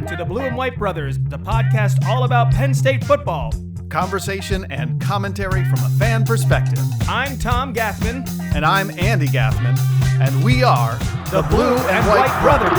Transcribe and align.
Welcome 0.00 0.16
to 0.16 0.24
the 0.24 0.28
Blue 0.30 0.40
and 0.46 0.56
White 0.56 0.78
Brothers, 0.78 1.18
the 1.18 1.38
podcast 1.38 2.06
all 2.08 2.24
about 2.24 2.50
Penn 2.54 2.72
State 2.72 3.04
football. 3.04 3.52
Conversation 3.90 4.64
and 4.70 4.98
commentary 4.98 5.62
from 5.64 5.78
a 5.80 5.90
fan 5.98 6.24
perspective. 6.24 6.82
I'm 7.06 7.36
Tom 7.38 7.74
Gaffman, 7.74 8.26
And 8.54 8.64
I'm 8.64 8.88
Andy 8.98 9.26
Gaffman, 9.26 9.78
and 10.18 10.42
we 10.42 10.62
are 10.62 10.94
the 11.30 11.42
Blue 11.50 11.76
and 11.76 12.06
White 12.06 12.40
Brothers. 12.40 12.78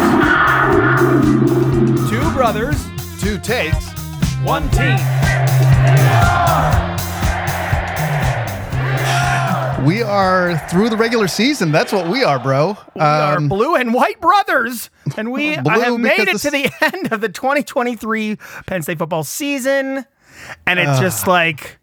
Two 2.09 2.31
brothers, 2.33 2.83
Two 3.21 3.37
takes. 3.37 3.91
one 4.43 4.67
team. 4.71 4.97
We 9.85 10.03
are 10.03 10.57
through 10.69 10.89
the 10.89 10.97
regular 10.97 11.27
season. 11.27 11.71
That's 11.71 11.91
what 11.91 12.07
we 12.07 12.23
are, 12.23 12.37
bro. 12.37 12.77
We 12.93 13.01
are 13.01 13.37
Um, 13.37 13.49
Blue 13.49 13.75
and 13.75 13.93
White 13.93 14.21
Brothers, 14.21 14.89
and 15.17 15.31
we 15.31 15.53
have 15.65 15.99
made 15.99 16.19
it 16.19 16.37
to 16.37 16.51
the 16.51 16.71
end 16.81 17.11
of 17.11 17.21
the 17.21 17.29
2023 17.29 18.37
Penn 18.67 18.81
State 18.83 18.99
football 18.99 19.23
season, 19.23 20.05
and 20.67 20.79
it's 20.79 20.99
just 20.99 21.25
like 21.25 21.79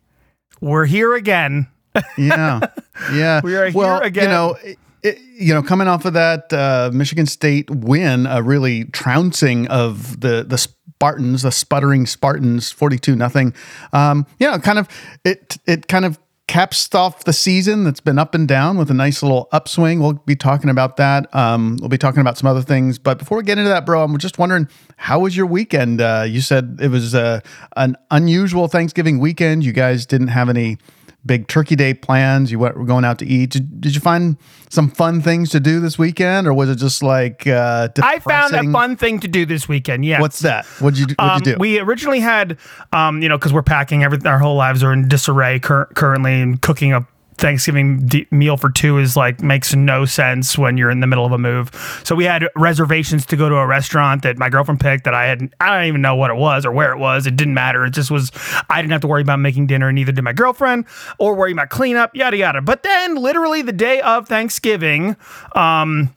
we're 0.60 0.84
here 0.84 1.14
again. 1.14 1.66
yeah, 2.16 2.60
yeah. 3.12 3.40
We 3.42 3.56
are 3.56 3.68
here 3.68 4.00
again. 4.02 4.24
You 4.24 4.28
know, 4.30 4.56
it, 5.02 5.18
you 5.36 5.52
know, 5.52 5.62
coming 5.62 5.88
off 5.88 6.04
of 6.04 6.12
that 6.12 6.52
uh, 6.52 6.90
Michigan 6.92 7.26
State 7.26 7.68
win, 7.70 8.26
a 8.26 8.42
really 8.42 8.84
trouncing 8.84 9.66
of 9.68 10.20
the 10.20 10.44
the 10.46 10.58
Spartans, 10.58 11.42
the 11.42 11.50
sputtering 11.50 12.06
Spartans, 12.06 12.70
forty-two 12.70 13.16
nothing. 13.16 13.54
Um, 13.92 14.24
you 14.38 14.48
know, 14.48 14.58
kind 14.60 14.78
of 14.78 14.88
it 15.24 15.56
it 15.66 15.88
kind 15.88 16.04
of 16.04 16.18
caps 16.48 16.92
off 16.94 17.24
the 17.24 17.32
season 17.32 17.84
that's 17.84 18.00
been 18.00 18.18
up 18.18 18.34
and 18.34 18.48
down 18.48 18.78
with 18.78 18.90
a 18.90 18.94
nice 18.94 19.22
little 19.22 19.48
upswing. 19.52 20.00
We'll 20.00 20.14
be 20.14 20.34
talking 20.34 20.70
about 20.70 20.96
that. 20.96 21.32
Um, 21.34 21.76
we'll 21.78 21.90
be 21.90 21.98
talking 21.98 22.20
about 22.20 22.38
some 22.38 22.48
other 22.48 22.62
things. 22.62 22.98
But 22.98 23.18
before 23.18 23.36
we 23.38 23.44
get 23.44 23.58
into 23.58 23.68
that, 23.68 23.86
bro, 23.86 24.02
I'm 24.02 24.16
just 24.18 24.38
wondering 24.38 24.66
how 24.96 25.20
was 25.20 25.36
your 25.36 25.46
weekend? 25.46 26.00
Uh, 26.00 26.24
you 26.26 26.40
said 26.40 26.78
it 26.80 26.88
was 26.88 27.14
uh, 27.14 27.40
an 27.76 27.96
unusual 28.10 28.66
Thanksgiving 28.66 29.20
weekend. 29.20 29.62
You 29.62 29.72
guys 29.72 30.06
didn't 30.06 30.28
have 30.28 30.48
any 30.48 30.78
big 31.26 31.46
turkey 31.48 31.76
day 31.76 31.92
plans 31.92 32.50
you 32.50 32.58
went, 32.58 32.76
were 32.76 32.84
going 32.84 33.04
out 33.04 33.18
to 33.18 33.26
eat. 33.26 33.50
Did, 33.50 33.80
did 33.80 33.94
you 33.94 34.00
find 34.00 34.36
some 34.70 34.88
fun 34.88 35.20
things 35.20 35.50
to 35.50 35.60
do 35.60 35.80
this 35.80 35.98
weekend 35.98 36.46
or 36.46 36.54
was 36.54 36.70
it 36.70 36.76
just 36.76 37.02
like 37.02 37.46
uh 37.46 37.88
I 38.02 38.18
found 38.20 38.54
a 38.54 38.70
fun 38.70 38.96
thing 38.96 39.20
to 39.20 39.28
do 39.28 39.44
this 39.46 39.68
weekend. 39.68 40.04
Yeah, 40.04 40.20
what's 40.20 40.40
that? 40.40 40.64
What 40.80 40.94
did 40.94 41.10
you, 41.10 41.16
Um, 41.18 41.40
you 41.44 41.52
do? 41.52 41.56
We 41.58 41.78
originally 41.80 42.20
had, 42.20 42.58
um, 42.92 43.20
you 43.22 43.28
know, 43.28 43.36
because 43.36 43.52
we're 43.52 43.62
packing 43.62 44.02
everything, 44.04 44.26
our 44.26 44.38
whole 44.38 44.56
lives 44.56 44.82
are 44.82 44.92
in 44.92 45.08
disarray 45.08 45.58
cur- 45.58 45.86
currently, 45.94 46.40
and 46.40 46.60
cooking 46.62 46.92
a 46.92 47.06
Thanksgiving 47.38 48.08
meal 48.30 48.56
for 48.56 48.70
two 48.70 48.98
is 48.98 49.16
like 49.16 49.40
makes 49.42 49.74
no 49.74 50.04
sense 50.04 50.58
when 50.58 50.76
you're 50.76 50.90
in 50.90 51.00
the 51.00 51.06
middle 51.06 51.24
of 51.24 51.32
a 51.32 51.38
move. 51.38 51.70
So 52.04 52.14
we 52.14 52.24
had 52.24 52.48
reservations 52.56 53.24
to 53.26 53.36
go 53.36 53.48
to 53.48 53.54
a 53.56 53.66
restaurant 53.66 54.22
that 54.24 54.38
my 54.38 54.48
girlfriend 54.48 54.80
picked 54.80 55.04
that 55.04 55.14
I 55.14 55.26
had, 55.26 55.48
I 55.60 55.76
don't 55.76 55.86
even 55.86 56.02
know 56.02 56.16
what 56.16 56.30
it 56.30 56.36
was 56.36 56.66
or 56.66 56.72
where 56.72 56.92
it 56.92 56.98
was. 56.98 57.26
It 57.26 57.36
didn't 57.36 57.54
matter. 57.54 57.84
It 57.84 57.92
just 57.92 58.10
was, 58.10 58.30
I 58.68 58.82
didn't 58.82 58.92
have 58.92 59.00
to 59.02 59.08
worry 59.08 59.22
about 59.22 59.38
making 59.38 59.68
dinner, 59.68 59.92
neither 59.92 60.12
did 60.12 60.24
my 60.24 60.32
girlfriend, 60.32 60.86
or 61.18 61.34
worry 61.34 61.52
about 61.52 61.70
cleanup, 61.70 62.14
yada, 62.14 62.36
yada. 62.36 62.60
But 62.60 62.82
then, 62.82 63.14
literally 63.14 63.62
the 63.62 63.72
day 63.72 64.00
of 64.00 64.28
Thanksgiving, 64.28 65.16
um, 65.54 66.14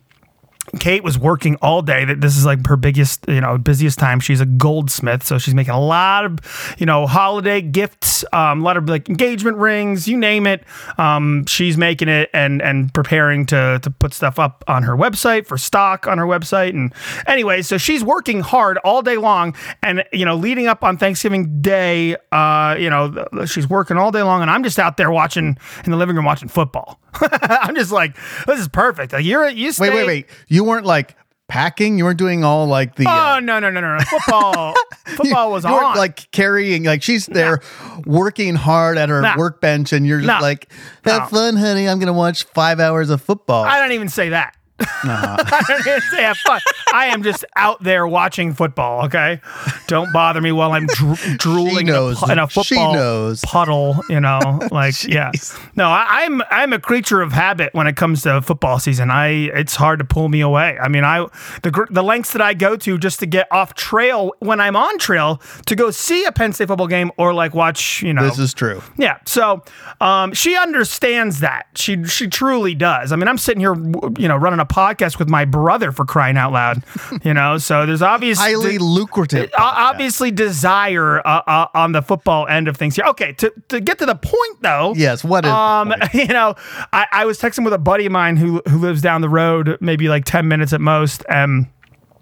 Kate 0.79 1.03
was 1.03 1.17
working 1.17 1.55
all 1.61 1.81
day. 1.81 2.05
That 2.05 2.21
this 2.21 2.37
is 2.37 2.45
like 2.45 2.65
her 2.67 2.77
biggest, 2.77 3.25
you 3.27 3.41
know, 3.41 3.57
busiest 3.57 3.99
time. 3.99 4.19
She's 4.19 4.41
a 4.41 4.45
goldsmith, 4.45 5.23
so 5.25 5.37
she's 5.37 5.53
making 5.53 5.73
a 5.73 5.79
lot 5.79 6.25
of, 6.25 6.75
you 6.77 6.85
know, 6.85 7.07
holiday 7.07 7.61
gifts, 7.61 8.23
um, 8.31 8.61
a 8.61 8.63
lot 8.63 8.77
of 8.77 8.87
like 8.87 9.09
engagement 9.09 9.57
rings, 9.57 10.07
you 10.07 10.17
name 10.17 10.47
it. 10.47 10.63
Um, 10.97 11.45
she's 11.45 11.77
making 11.77 12.07
it 12.07 12.29
and 12.33 12.61
and 12.61 12.93
preparing 12.93 13.45
to 13.47 13.79
to 13.81 13.91
put 13.91 14.13
stuff 14.13 14.39
up 14.39 14.63
on 14.67 14.83
her 14.83 14.95
website 14.95 15.45
for 15.45 15.57
stock 15.57 16.07
on 16.07 16.17
her 16.17 16.25
website. 16.25 16.69
And 16.69 16.93
anyway, 17.27 17.61
so 17.61 17.77
she's 17.77 18.03
working 18.03 18.41
hard 18.41 18.77
all 18.79 19.01
day 19.01 19.17
long, 19.17 19.55
and 19.83 20.03
you 20.13 20.25
know, 20.25 20.35
leading 20.35 20.67
up 20.67 20.83
on 20.83 20.97
Thanksgiving 20.97 21.61
Day, 21.61 22.15
uh, 22.31 22.75
you 22.79 22.89
know, 22.89 23.27
she's 23.45 23.69
working 23.69 23.97
all 23.97 24.11
day 24.11 24.23
long, 24.23 24.41
and 24.41 24.49
I'm 24.49 24.63
just 24.63 24.79
out 24.79 24.97
there 24.97 25.11
watching 25.11 25.57
in 25.83 25.91
the 25.91 25.97
living 25.97 26.15
room 26.15 26.25
watching 26.25 26.47
football. 26.47 26.99
I'm 27.21 27.75
just 27.75 27.91
like, 27.91 28.15
this 28.47 28.59
is 28.59 28.67
perfect. 28.67 29.13
Like 29.13 29.25
you're 29.25 29.49
you 29.49 29.71
stay, 29.71 29.89
wait 29.89 29.95
wait 29.95 30.07
wait 30.07 30.29
you 30.47 30.60
weren't 30.63 30.85
like 30.85 31.15
packing 31.47 31.97
you 31.97 32.05
weren't 32.05 32.17
doing 32.17 32.45
all 32.45 32.65
like 32.65 32.95
the 32.95 33.03
Oh 33.05 33.11
uh, 33.35 33.39
no 33.41 33.59
no 33.59 33.69
no 33.69 33.81
no 33.81 33.97
no! 33.97 33.99
Football 34.09 34.73
football 35.17 35.51
was 35.51 35.65
you 35.65 35.69
on. 35.69 35.97
like 35.97 36.31
carrying 36.31 36.85
like 36.85 37.03
she's 37.03 37.25
there 37.25 37.59
working 38.05 38.55
hard 38.55 38.97
at 38.97 39.09
her 39.09 39.21
Nah. 39.21 39.35
workbench 39.37 39.91
and 39.91 40.07
you're 40.07 40.19
just 40.19 40.27
Nah. 40.27 40.39
like 40.39 40.71
have 41.03 41.29
fun 41.29 41.57
honey 41.57 41.89
i'm 41.89 41.99
gonna 41.99 42.13
watch 42.13 42.43
five 42.45 42.79
hours 42.79 43.09
of 43.09 43.21
football 43.21 43.65
I 43.65 43.79
don't 43.79 43.91
even 43.91 44.07
say 44.07 44.29
that. 44.29 44.55
Uh-huh. 44.81 45.37
I 45.47 45.63
don't 45.67 45.87
even 45.87 46.01
say 46.11 46.23
have 46.23 46.37
fun. 46.37 46.59
I 46.93 47.07
am 47.07 47.23
just 47.23 47.45
out 47.55 47.81
there 47.83 48.07
watching 48.07 48.53
football. 48.53 49.05
Okay, 49.05 49.39
don't 49.87 50.11
bother 50.13 50.41
me 50.41 50.51
while 50.51 50.71
I'm 50.73 50.85
dro- 50.87 51.15
drooling 51.37 51.87
in 51.87 51.95
a 51.95 52.13
pu- 52.15 52.31
in 52.31 52.39
a 52.39 52.47
football 52.47 53.35
puddle. 53.45 53.95
You 54.09 54.19
know, 54.19 54.59
like 54.71 55.03
yeah. 55.05 55.31
No, 55.75 55.85
I, 55.85 56.05
I'm 56.25 56.41
I'm 56.49 56.73
a 56.73 56.79
creature 56.79 57.21
of 57.21 57.31
habit 57.31 57.73
when 57.73 57.87
it 57.87 57.95
comes 57.95 58.23
to 58.23 58.41
football 58.41 58.79
season. 58.79 59.09
I 59.11 59.27
it's 59.29 59.75
hard 59.75 59.99
to 59.99 60.05
pull 60.05 60.29
me 60.29 60.41
away. 60.41 60.77
I 60.81 60.87
mean, 60.87 61.03
I 61.03 61.27
the 61.63 61.71
gr- 61.71 61.85
the 61.89 62.03
lengths 62.03 62.33
that 62.33 62.41
I 62.41 62.53
go 62.53 62.75
to 62.77 62.97
just 62.97 63.19
to 63.19 63.25
get 63.25 63.47
off 63.51 63.73
trail 63.73 64.33
when 64.39 64.59
I'm 64.59 64.75
on 64.75 64.97
trail 64.97 65.41
to 65.65 65.75
go 65.75 65.91
see 65.91 66.25
a 66.25 66.31
Penn 66.31 66.53
State 66.53 66.67
football 66.67 66.87
game 66.87 67.11
or 67.17 67.33
like 67.33 67.53
watch 67.53 68.01
you 68.03 68.13
know 68.13 68.23
this 68.23 68.39
is 68.39 68.53
true 68.53 68.81
Yeah. 68.97 69.17
So 69.25 69.63
um, 69.99 70.33
she 70.33 70.55
understands 70.57 71.39
that. 71.39 71.67
She 71.75 72.03
she 72.05 72.27
truly 72.27 72.75
does. 72.75 73.11
I 73.11 73.15
mean, 73.15 73.27
I'm 73.27 73.37
sitting 73.37 73.59
here, 73.61 73.73
you 74.17 74.27
know, 74.27 74.35
running 74.35 74.59
a 74.59 74.65
podcast 74.71 75.19
with 75.19 75.29
my 75.29 75.45
brother 75.45 75.91
for 75.91 76.05
crying 76.05 76.37
out 76.37 76.51
loud. 76.51 76.83
You 77.23 77.33
know, 77.33 77.57
so 77.57 77.85
there's 77.85 78.01
obvious 78.01 78.39
highly 78.39 78.77
lucrative 78.77 79.51
obviously 79.57 80.31
desire 80.31 81.19
uh, 81.19 81.41
uh, 81.45 81.67
on 81.73 81.91
the 81.91 82.01
football 82.01 82.47
end 82.47 82.67
of 82.67 82.77
things 82.77 82.95
here. 82.95 83.05
Okay, 83.05 83.33
to, 83.33 83.53
to 83.67 83.79
get 83.79 83.99
to 83.99 84.05
the 84.05 84.15
point 84.15 84.61
though. 84.61 84.93
yes 84.95 85.23
what 85.23 85.45
is 85.45 85.51
Um, 85.51 85.93
you 86.13 86.27
know, 86.27 86.55
I, 86.93 87.07
I 87.11 87.25
was 87.25 87.39
texting 87.39 87.63
with 87.63 87.73
a 87.73 87.77
buddy 87.77 88.05
of 88.05 88.11
mine 88.11 88.37
who 88.37 88.61
who 88.67 88.77
lives 88.77 89.01
down 89.01 89.21
the 89.21 89.29
road, 89.29 89.77
maybe 89.81 90.07
like 90.07 90.25
ten 90.25 90.47
minutes 90.47 90.73
at 90.73 90.81
most, 90.81 91.23
and 91.29 91.67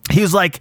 he 0.09 0.21
was 0.21 0.33
like, 0.33 0.59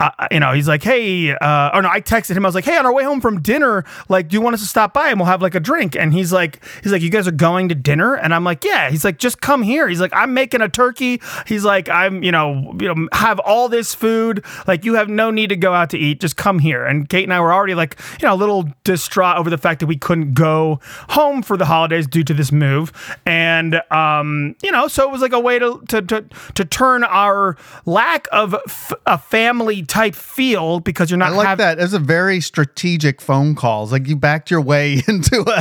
uh, 0.00 0.10
you 0.30 0.40
know, 0.40 0.52
he's 0.52 0.68
like, 0.68 0.82
hey, 0.82 1.30
uh, 1.30 1.70
or 1.74 1.82
no, 1.82 1.88
I 1.88 2.00
texted 2.00 2.36
him. 2.36 2.44
I 2.44 2.48
was 2.48 2.54
like, 2.54 2.64
hey, 2.64 2.76
on 2.76 2.86
our 2.86 2.92
way 2.92 3.04
home 3.04 3.20
from 3.20 3.40
dinner, 3.40 3.84
like, 4.08 4.28
do 4.28 4.34
you 4.34 4.40
want 4.40 4.54
us 4.54 4.60
to 4.60 4.66
stop 4.66 4.94
by 4.94 5.08
and 5.08 5.18
we'll 5.18 5.26
have 5.26 5.42
like 5.42 5.54
a 5.54 5.60
drink? 5.60 5.96
And 5.96 6.12
he's 6.12 6.32
like, 6.32 6.64
he's 6.82 6.92
like, 6.92 7.02
you 7.02 7.10
guys 7.10 7.28
are 7.28 7.32
going 7.32 7.68
to 7.68 7.74
dinner? 7.74 8.14
And 8.14 8.34
I'm 8.34 8.44
like, 8.44 8.64
yeah. 8.64 8.90
He's 8.90 9.04
like, 9.04 9.18
just 9.18 9.40
come 9.40 9.62
here. 9.62 9.88
He's 9.88 10.00
like, 10.00 10.12
I'm 10.14 10.34
making 10.34 10.60
a 10.60 10.68
turkey. 10.68 11.20
He's 11.46 11.64
like, 11.64 11.88
I'm, 11.88 12.22
you 12.22 12.32
know, 12.32 12.74
you 12.80 12.94
know, 12.94 13.08
have 13.12 13.38
all 13.40 13.68
this 13.68 13.94
food. 13.94 14.44
Like, 14.66 14.84
you 14.84 14.94
have 14.94 15.08
no 15.08 15.30
need 15.30 15.48
to 15.48 15.56
go 15.56 15.72
out 15.72 15.90
to 15.90 15.98
eat. 15.98 16.20
Just 16.20 16.36
come 16.36 16.58
here. 16.58 16.84
And 16.84 17.08
Kate 17.08 17.24
and 17.24 17.32
I 17.32 17.40
were 17.40 17.52
already 17.52 17.74
like, 17.74 17.98
you 18.20 18.28
know, 18.28 18.34
a 18.34 18.36
little 18.36 18.68
distraught 18.84 19.36
over 19.36 19.50
the 19.50 19.58
fact 19.58 19.80
that 19.80 19.86
we 19.86 19.96
couldn't 19.96 20.34
go 20.34 20.80
home 21.10 21.42
for 21.42 21.56
the 21.56 21.66
holidays 21.66 22.06
due 22.06 22.24
to 22.24 22.34
this 22.34 22.52
move. 22.52 22.92
And, 23.24 23.80
um, 23.90 24.56
you 24.62 24.70
know, 24.72 24.88
so 24.88 25.04
it 25.04 25.12
was 25.12 25.20
like 25.20 25.32
a 25.32 25.40
way 25.40 25.58
to 25.58 25.82
to 25.88 26.02
to, 26.02 26.24
to 26.54 26.64
turn 26.64 27.04
our 27.04 27.56
lack 27.84 28.26
of 28.32 28.54
f- 28.90 28.98
a 29.06 29.18
family 29.18 29.82
type 29.82 30.14
feel 30.14 30.80
because 30.80 31.10
you're 31.10 31.18
not 31.18 31.32
I 31.32 31.36
like 31.36 31.58
that. 31.58 31.78
It's 31.78 31.92
a 31.92 31.98
very 31.98 32.40
strategic 32.40 33.20
phone 33.20 33.54
calls. 33.54 33.92
Like 33.92 34.06
you 34.06 34.16
backed 34.16 34.50
your 34.50 34.60
way 34.60 34.94
into 35.08 35.40
a, 35.40 35.58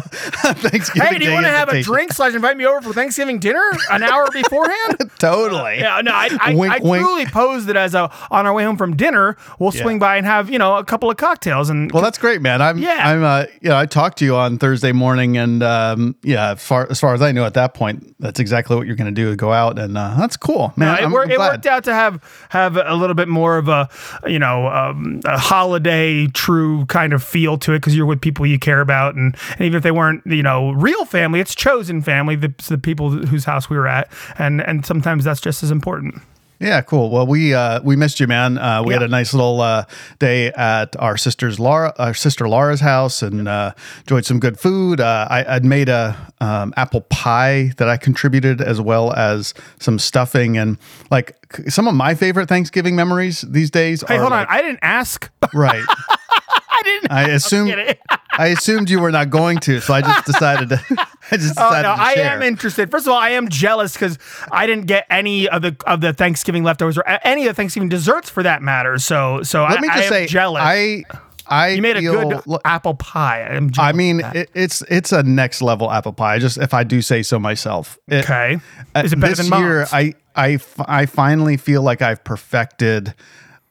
a 0.50 0.54
Thanksgiving. 0.54 1.08
Hey, 1.14 1.18
do 1.20 1.26
you 1.26 1.34
want 1.34 1.46
to 1.46 1.52
have 1.52 1.70
a 1.70 1.82
drink 1.82 2.14
slash 2.14 2.34
invite 2.34 2.58
me 2.58 2.66
over 2.66 2.82
for 2.82 2.94
Thanksgiving 2.94 3.40
dinner 3.40 3.64
an 3.92 4.04
hour 4.04 4.28
beforehand? 4.32 5.12
Totally. 5.20 5.80
Yeah, 5.80 6.02
no, 6.02 6.12
I, 6.12 6.30
I, 6.40 6.56
Wink, 6.56 6.74
I 6.74 6.80
wink. 6.80 7.04
truly 7.06 7.26
posed 7.26 7.70
it 7.70 7.76
as 7.76 7.96
a 7.96 8.12
on 8.32 8.46
our 8.46 8.54
way 8.54 8.64
home 8.64 8.78
from 8.78 8.96
dinner, 8.96 9.38
we'll 9.60 9.72
swing 9.72 10.00
by 10.00 10.18
and 10.18 10.26
have 10.26 10.50
you 10.50 10.60
know 10.60 10.76
a 10.78 10.84
couple 10.84 11.10
of 11.10 11.18
cocktails 11.18 11.70
and 11.70 11.92
Well, 11.92 12.04
that's 12.04 12.18
great, 12.18 12.42
man. 12.42 12.62
I'm, 12.62 12.78
Yeah. 12.78 12.98
I'm, 13.10 13.24
uh, 13.24 13.46
you 13.62 13.70
know, 13.70 13.78
I 13.78 13.86
talked 13.86 14.18
to 14.20 14.26
you 14.26 14.36
on 14.36 14.58
Thursday 14.58 14.92
morning, 14.92 15.38
and 15.38 15.64
um, 15.64 16.16
yeah, 16.24 16.52
as 16.52 16.64
far 16.64 16.88
as 16.90 17.00
far 17.00 17.14
as 17.14 17.22
I 17.22 17.32
knew 17.32 17.44
at 17.44 17.54
that 17.56 17.74
point, 17.74 18.16
that's 18.20 18.40
exactly 18.40 18.76
what 18.76 18.86
you're 18.88 18.96
going 18.96 19.14
to 19.14 19.22
do: 19.22 19.36
go 19.36 19.52
out, 19.52 19.80
and 19.80 19.98
uh, 19.98 20.16
that's 20.18 20.38
cool, 20.38 20.74
man. 20.76 20.96
No, 21.02 21.08
it, 21.08 21.12
wor- 21.12 21.30
it 21.32 21.40
worked 21.40 21.66
out 21.66 21.84
to 21.86 21.94
have 21.94 22.22
have 22.50 22.78
a 22.78 22.94
little 22.96 23.15
bit 23.16 23.28
more 23.28 23.58
of 23.58 23.68
a 23.68 23.90
you 24.28 24.40
know 24.40 24.68
um, 24.68 25.22
a 25.26 25.38
holiday 25.38 26.28
true 26.28 26.86
kind 26.86 27.14
of 27.14 27.24
feel 27.24 27.58
to 27.60 27.74
it 27.74 27.80
because 27.80 27.96
you're 27.96 28.06
with 28.06 28.22
people 28.22 28.46
you 28.46 28.60
care 28.60 28.82
about. 28.82 29.16
And, 29.16 29.36
and 29.52 29.62
even 29.62 29.78
if 29.78 29.84
they 29.84 29.92
weren't 29.92 30.26
you 30.26 30.44
know 30.44 30.72
real 30.72 31.06
family 31.06 31.40
it's 31.40 31.56
chosen 31.56 32.02
family 32.02 32.36
the, 32.36 32.54
the 32.68 32.78
people 32.78 33.10
whose 33.12 33.46
house 33.46 33.70
we 33.70 33.78
were 33.78 33.88
at. 33.88 34.12
And 34.38 34.62
and 34.62 34.86
sometimes 34.86 35.24
that's 35.24 35.42
just 35.42 35.64
as 35.64 35.72
important 35.72 36.22
Yeah, 36.60 36.82
cool. 36.82 37.10
Well, 37.10 37.28
we 37.28 37.54
uh, 37.54 37.82
we 37.84 37.96
missed 37.96 38.20
you, 38.20 38.28
man. 38.28 38.58
Uh, 38.58 38.82
we 38.84 38.94
had 38.94 39.04
a 39.04 39.08
nice 39.08 39.34
little 39.34 39.60
uh, 39.62 39.86
day 40.20 40.48
at 40.54 40.96
our 40.98 41.18
sister's 41.18 41.60
Laura, 41.60 41.94
our 41.98 42.14
sister 42.14 42.48
Laura's 42.48 42.80
house, 42.80 43.22
and 43.22 43.48
uh, 43.48 43.74
enjoyed 44.00 44.26
some 44.26 44.40
good 44.40 44.58
food. 44.60 45.02
Uh, 45.02 45.28
I, 45.30 45.56
I'd 45.56 45.66
made 45.66 45.90
a 45.90 46.16
um, 46.40 46.74
apple 46.78 47.02
pie 47.02 47.72
that 47.78 47.90
I 47.90 47.98
contributed, 47.98 48.62
as 48.62 48.80
well 48.80 49.12
as 49.14 49.54
some 49.80 50.00
stuffing, 50.00 50.58
and 50.58 50.78
like 51.12 51.36
some 51.68 51.88
of 51.88 51.94
my 51.96 52.16
favorite 52.16 52.48
Thanksgiving 52.48 52.96
memories 52.96 53.42
these 53.42 53.70
days. 53.70 54.04
hey 54.08 54.18
hold 54.18 54.32
like- 54.32 54.50
on 54.50 54.56
i 54.56 54.62
didn't 54.62 54.80
ask 54.82 55.30
right. 55.54 55.84
i 55.88 56.82
didn't 56.84 57.12
I 57.12 57.30
assumed. 57.30 57.96
I 58.38 58.48
assumed 58.48 58.90
you 58.90 59.00
were 59.00 59.12
not 59.12 59.30
going 59.30 59.60
to, 59.60 59.80
so 59.80 59.94
I 59.94 60.02
just 60.02 60.26
decided 60.26 60.70
to. 60.70 60.82
I 61.32 61.38
just 61.38 61.54
Oh 61.60 61.70
no, 61.82 61.96
I 61.98 62.14
am 62.14 62.42
interested. 62.42 62.92
First 62.92 63.08
of 63.08 63.14
all, 63.14 63.20
I 63.20 63.32
am 63.32 63.50
jealous 63.50 63.94
because 63.94 64.18
I 64.52 64.68
didn't 64.68 64.86
get 64.88 65.06
any 65.10 65.48
of 65.50 65.62
the 65.62 65.76
of 65.88 66.02
the 66.02 66.14
Thanksgiving 66.14 66.64
leftovers 66.64 66.98
or 66.98 67.04
any 67.24 67.44
of 67.44 67.48
the 67.50 67.54
Thanksgiving 67.54 67.90
desserts 67.90 68.30
for 68.30 68.44
that 68.44 68.62
matter. 68.62 68.98
So, 69.00 69.42
so 69.44 69.64
Let 69.64 69.80
I, 69.80 69.82
me 69.82 69.88
I 69.90 69.96
just 69.96 70.06
am 70.08 70.10
say, 70.12 70.28
jealous. 70.28 70.62
I 70.64 71.04
I 71.48 71.70
you 71.70 71.82
made 71.82 71.98
a 71.98 72.00
feel, 72.00 72.30
good 72.42 72.60
apple 72.66 72.96
pie. 72.96 73.42
I 73.42 73.56
am. 73.56 73.72
I 73.78 73.92
mean, 73.92 74.22
it, 74.34 74.50
it's 74.54 74.82
it's 74.90 75.12
a 75.12 75.24
next 75.24 75.62
level 75.62 75.92
apple 75.92 76.14
pie. 76.14 76.40
Just 76.40 76.58
if 76.58 76.74
I 76.74 76.84
do 76.84 77.02
say 77.02 77.22
so 77.24 77.38
myself. 77.40 77.98
It- 78.08 78.24
okay. 78.26 78.58
uh, 78.96 79.02
Is 79.06 79.14
it 79.14 79.20
better 79.20 79.36
this 79.36 79.50
than 79.50 79.60
year? 79.60 79.78
mom's? 79.80 79.94
I 79.94 80.14
I 80.36 80.60
I 80.88 81.06
finally 81.06 81.58
feel 81.58 81.82
like 81.82 82.02
I've 82.02 82.24
perfected 82.24 83.14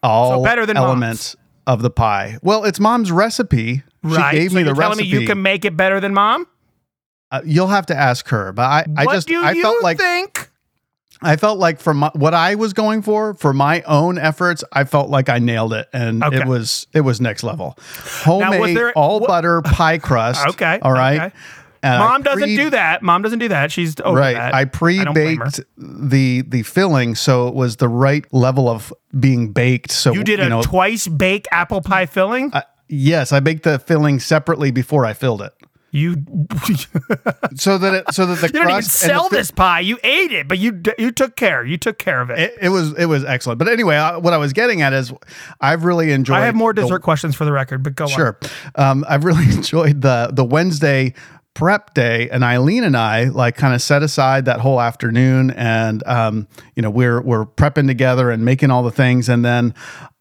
all 0.03 0.39
So 0.39 0.45
better 0.45 0.67
than 0.67 0.77
elements 0.77 1.35
of 1.67 1.83
the 1.83 1.91
pie. 1.91 2.39
Well, 2.43 2.65
it's 2.65 2.79
mom's 2.79 3.11
recipe. 3.11 3.83
right. 4.03 4.33
She 4.33 4.39
gave 4.39 4.51
so 4.51 4.57
me 4.57 4.63
you're 4.65 4.75
the 4.75 4.81
telling 4.81 4.99
recipe. 4.99 5.13
me 5.17 5.21
you 5.23 5.27
can 5.27 5.41
make 5.43 5.65
it 5.65 5.77
better 5.77 5.99
than 5.99 6.13
mom? 6.15 6.47
Uh, 7.31 7.41
you'll 7.45 7.67
have 7.69 7.87
to 7.87 7.97
ask 7.97 8.29
her, 8.29 8.53
but 8.53 8.63
I 8.63 8.85
I 8.97 9.05
what 9.07 9.15
just 9.15 9.29
do 9.29 9.43
I 9.43 9.53
you 9.53 9.63
felt 9.63 9.83
like 9.83 9.99
think? 9.99 10.51
I 11.23 11.37
felt 11.37 11.59
like 11.59 11.81
for 11.81 11.95
my, 11.95 12.11
what 12.15 12.35
I 12.35 12.55
was 12.55 12.73
going 12.75 13.01
for 13.03 13.35
for 13.35 13.53
my 13.53 13.83
own 13.83 14.19
efforts, 14.19 14.63
I 14.73 14.85
felt 14.85 15.09
like 15.11 15.29
I 15.29 15.39
nailed 15.39 15.73
it, 15.73 15.89
and 15.93 16.23
Okay. 16.23 16.39
it 16.41 16.47
was 16.47 16.87
it 16.93 17.01
was 17.01 17.21
next 17.21 17.43
level. 17.43 17.77
Homemade 18.25 18.77
there- 18.77 18.93
all 18.93 19.21
what- 19.21 19.29
butter 19.29 19.63
pie 19.63 19.99
crust. 19.99 20.47
Okay, 20.49 20.79
all 20.83 20.93
right. 20.93 21.21
okay. 21.21 21.37
And 21.83 21.95
I 21.95 21.99
Mom 21.99 22.23
doesn't 22.23 22.49
do 22.57 22.71
that. 22.71 23.03
Mom 23.03 23.21
doesn't 23.21 23.41
do 23.41 23.49
that. 23.49 23.71
She's 23.71 23.95
over 24.03 24.19
Right, 24.19 24.35
that. 24.37 24.55
I 24.55 24.65
don't 24.65 25.13
blame 25.13 25.37
her. 25.39 25.45
pre-baked 25.51 25.61
the 25.77 26.41
the 26.43 26.63
filling, 26.63 27.15
so 27.15 27.49
it 27.49 27.55
was 27.55 27.77
the 27.77 27.89
right 27.89 28.25
level 28.33 28.69
of 28.71 28.93
being 29.19 29.53
baked. 29.53 29.91
So 29.93 30.13
You 30.15 30.25
did 30.25 30.41
a 30.41 30.49
know, 30.49 30.63
twice 30.63 31.07
bake 31.09 31.47
apple 31.53 31.83
pie 31.83 32.07
filling. 32.07 32.53
uh, 32.55 32.63
yes, 32.89 33.33
I 33.33 33.41
baked 33.41 33.65
the 33.65 33.79
filling 33.79 34.19
separately 34.19 34.71
before 34.71 35.05
I 35.05 35.13
filled 35.13 35.43
it, 35.43 35.53
you 35.95 36.15
so 37.55 37.79
that 37.79 37.95
it 37.95 38.13
so 38.13 38.27
that 38.27 38.41
the 38.41 38.49
you 38.49 38.53
don't 38.53 38.69
even 38.69 38.77
the 38.79 38.83
sell 38.83 39.29
fi- 39.29 39.37
this 39.37 39.51
pie. 39.53 39.81
You 39.81 39.97
ate 40.03 40.33
it, 40.33 40.49
but 40.49 40.59
you 40.59 40.83
you 40.99 41.13
took 41.13 41.37
care. 41.37 41.65
You 41.65 41.79
took 41.79 41.99
care 41.99 42.21
of 42.21 42.31
it. 42.31 42.39
It, 42.39 42.55
it 42.63 42.69
was 42.71 42.93
it 42.99 43.07
was 43.07 43.25
excellent. 43.25 43.61
But 43.61 43.69
anyway, 43.69 43.95
I, 43.95 44.17
what 44.17 44.33
I 44.33 44.39
was 44.39 44.53
getting 44.53 44.83
at 44.83 44.93
is, 44.93 45.13
I've 45.61 45.85
really 45.85 46.11
enjoyed. 46.11 46.39
I 46.39 46.47
have 46.47 46.57
more 46.57 46.73
the- 46.73 46.83
dessert 46.83 47.01
questions 47.01 47.37
for 47.37 47.45
the 47.45 47.53
record, 47.53 47.85
but 47.85 47.95
go 47.95 48.05
on. 48.05 48.11
Sure. 48.11 48.39
Um, 48.75 49.05
I've 49.09 49.25
really 49.25 49.45
enjoyed 49.55 50.03
the 50.03 50.31
the 50.33 50.45
Wednesday 50.45 51.15
prep 51.55 51.95
day, 51.95 52.29
and 52.31 52.43
Eileen 52.43 52.83
and 52.83 52.97
I 52.97 53.25
like 53.25 53.57
kind 53.57 53.73
of 53.73 53.81
set 53.81 54.03
aside 54.03 54.47
that 54.47 54.59
whole 54.59 54.81
afternoon, 54.81 55.53
and 55.53 56.05
um, 56.09 56.49
you 56.75 56.83
know 56.83 56.91
we're 56.91 57.21
we're 57.23 57.47
prepping 57.47 57.87
together 57.87 58.33
and 58.33 58.45
making 58.45 58.73
all 58.73 58.83
the 58.83 58.91
things, 58.91 59.29
and 59.29 59.45
then 59.45 59.75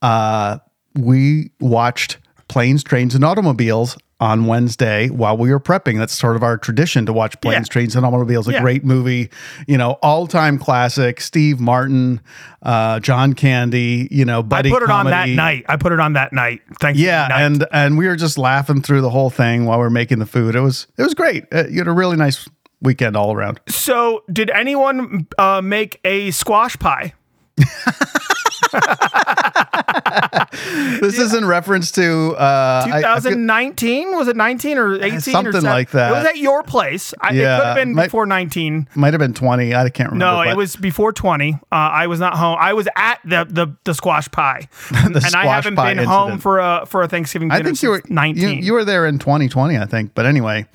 uh, 0.03 0.59
we 0.93 1.49
watched 1.59 2.19
planes, 2.47 2.83
trains, 2.83 3.15
and 3.15 3.25
automobiles. 3.25 3.97
On 4.23 4.45
Wednesday, 4.45 5.09
while 5.09 5.35
we 5.35 5.51
were 5.51 5.59
prepping, 5.59 5.97
that's 5.99 6.13
sort 6.17 6.37
of 6.37 6.43
our 6.43 6.57
tradition 6.57 7.05
to 7.07 7.11
watch 7.11 7.39
planes, 7.41 7.67
Yeah. 7.67 7.73
trains, 7.73 7.95
and 7.97 8.05
automobiles. 8.05 8.47
A 8.47 8.53
Yeah. 8.53 8.61
great 8.61 8.85
movie, 8.85 9.29
you 9.67 9.77
know, 9.77 9.91
all-time 10.01 10.57
classic. 10.59 11.19
Steve 11.19 11.59
Martin, 11.59 12.21
uh, 12.61 13.01
John 13.01 13.33
Candy, 13.33 14.07
you 14.11 14.23
know, 14.23 14.39
I 14.39 14.43
buddy 14.43 14.69
put 14.69 14.81
it 14.81 14.89
on 14.89 15.07
that 15.07 15.27
night. 15.27 15.65
I 15.67 15.75
put 15.75 15.91
it 15.91 15.99
on 15.99 16.13
that 16.13 16.31
night. 16.31 16.61
Thank 16.79 16.97
you. 16.97 17.07
Yeah, 17.07 17.27
and 17.31 17.65
and 17.73 17.97
we 17.97 18.07
were 18.07 18.15
just 18.15 18.37
laughing 18.37 18.81
through 18.81 19.01
the 19.01 19.09
whole 19.09 19.29
thing 19.29 19.65
while 19.65 19.77
we 19.79 19.85
are 19.85 19.89
making 19.89 20.19
the 20.19 20.25
food. 20.25 20.55
It 20.55 20.61
was 20.61 20.87
it 20.97 21.03
was 21.03 21.13
great. 21.13 21.43
Uh, 21.53 21.65
you 21.69 21.79
had 21.79 21.87
a 21.89 21.91
really 21.91 22.15
nice 22.15 22.47
weekend 22.81 23.17
all 23.17 23.33
around. 23.33 23.59
so, 23.67 24.23
did 24.31 24.49
anyone 24.51 25.27
uh, 25.37 25.59
make 25.61 25.99
a 26.05 26.31
squash 26.31 26.77
pie? 26.79 27.11
This 31.01 31.17
is 31.19 31.33
in 31.33 31.45
reference 31.45 31.91
to 31.93 32.33
uh, 32.37 32.85
I- 32.87 32.97
I 32.97 33.01
2019 33.19 34.15
was 34.15 34.27
it 34.27 34.35
19 34.35 34.77
or 34.77 34.95
18 34.95 35.13
or 35.15 35.19
something 35.21 35.51
7? 35.53 35.63
like 35.63 35.91
that. 35.91 36.11
It 36.11 36.15
was 36.15 36.25
at 36.25 36.37
your 36.37 36.63
place. 36.63 37.13
I, 37.19 37.29
it 37.29 37.31
could 37.31 37.45
have 37.45 37.75
been 37.75 37.93
might- 37.93 38.05
before 38.05 38.25
19. 38.25 38.87
might 38.95 39.13
have 39.13 39.19
been 39.19 39.33
twenty. 39.33 39.75
I 39.75 39.89
can't 39.89 40.11
remember. 40.11 40.43
No, 40.43 40.49
it 40.51 40.55
was 40.55 40.75
before 40.75 41.11
20. 41.11 41.53
Uh, 41.53 41.57
I 41.71 42.07
was 42.07 42.19
not 42.19 42.35
home. 42.35 42.57
I 42.59 42.73
was 42.73 42.87
at 42.95 43.19
the 43.25 43.45
the, 43.49 43.75
the 43.83 43.93
squash 43.93 44.29
pie, 44.31 44.67
and 44.95 45.17
I 45.35 45.45
haven't 45.45 45.75
been 45.75 45.97
home 45.97 46.39
for 46.39 46.59
a 46.59 46.85
for 46.87 47.01
a 47.03 47.07
Thanksgiving 47.07 47.49
dinner 47.49 47.59
I 47.61 47.63
think 47.63 47.81
you 47.83 47.89
were 47.89 48.01
19. 48.07 48.41
You, 48.43 48.63
you 48.63 48.73
were 48.73 48.85
there 48.85 49.05
in 49.05 49.19
2020, 49.19 49.77
I 49.77 49.85
think. 49.85 50.13
But 50.15 50.25
anyway, 50.25 50.65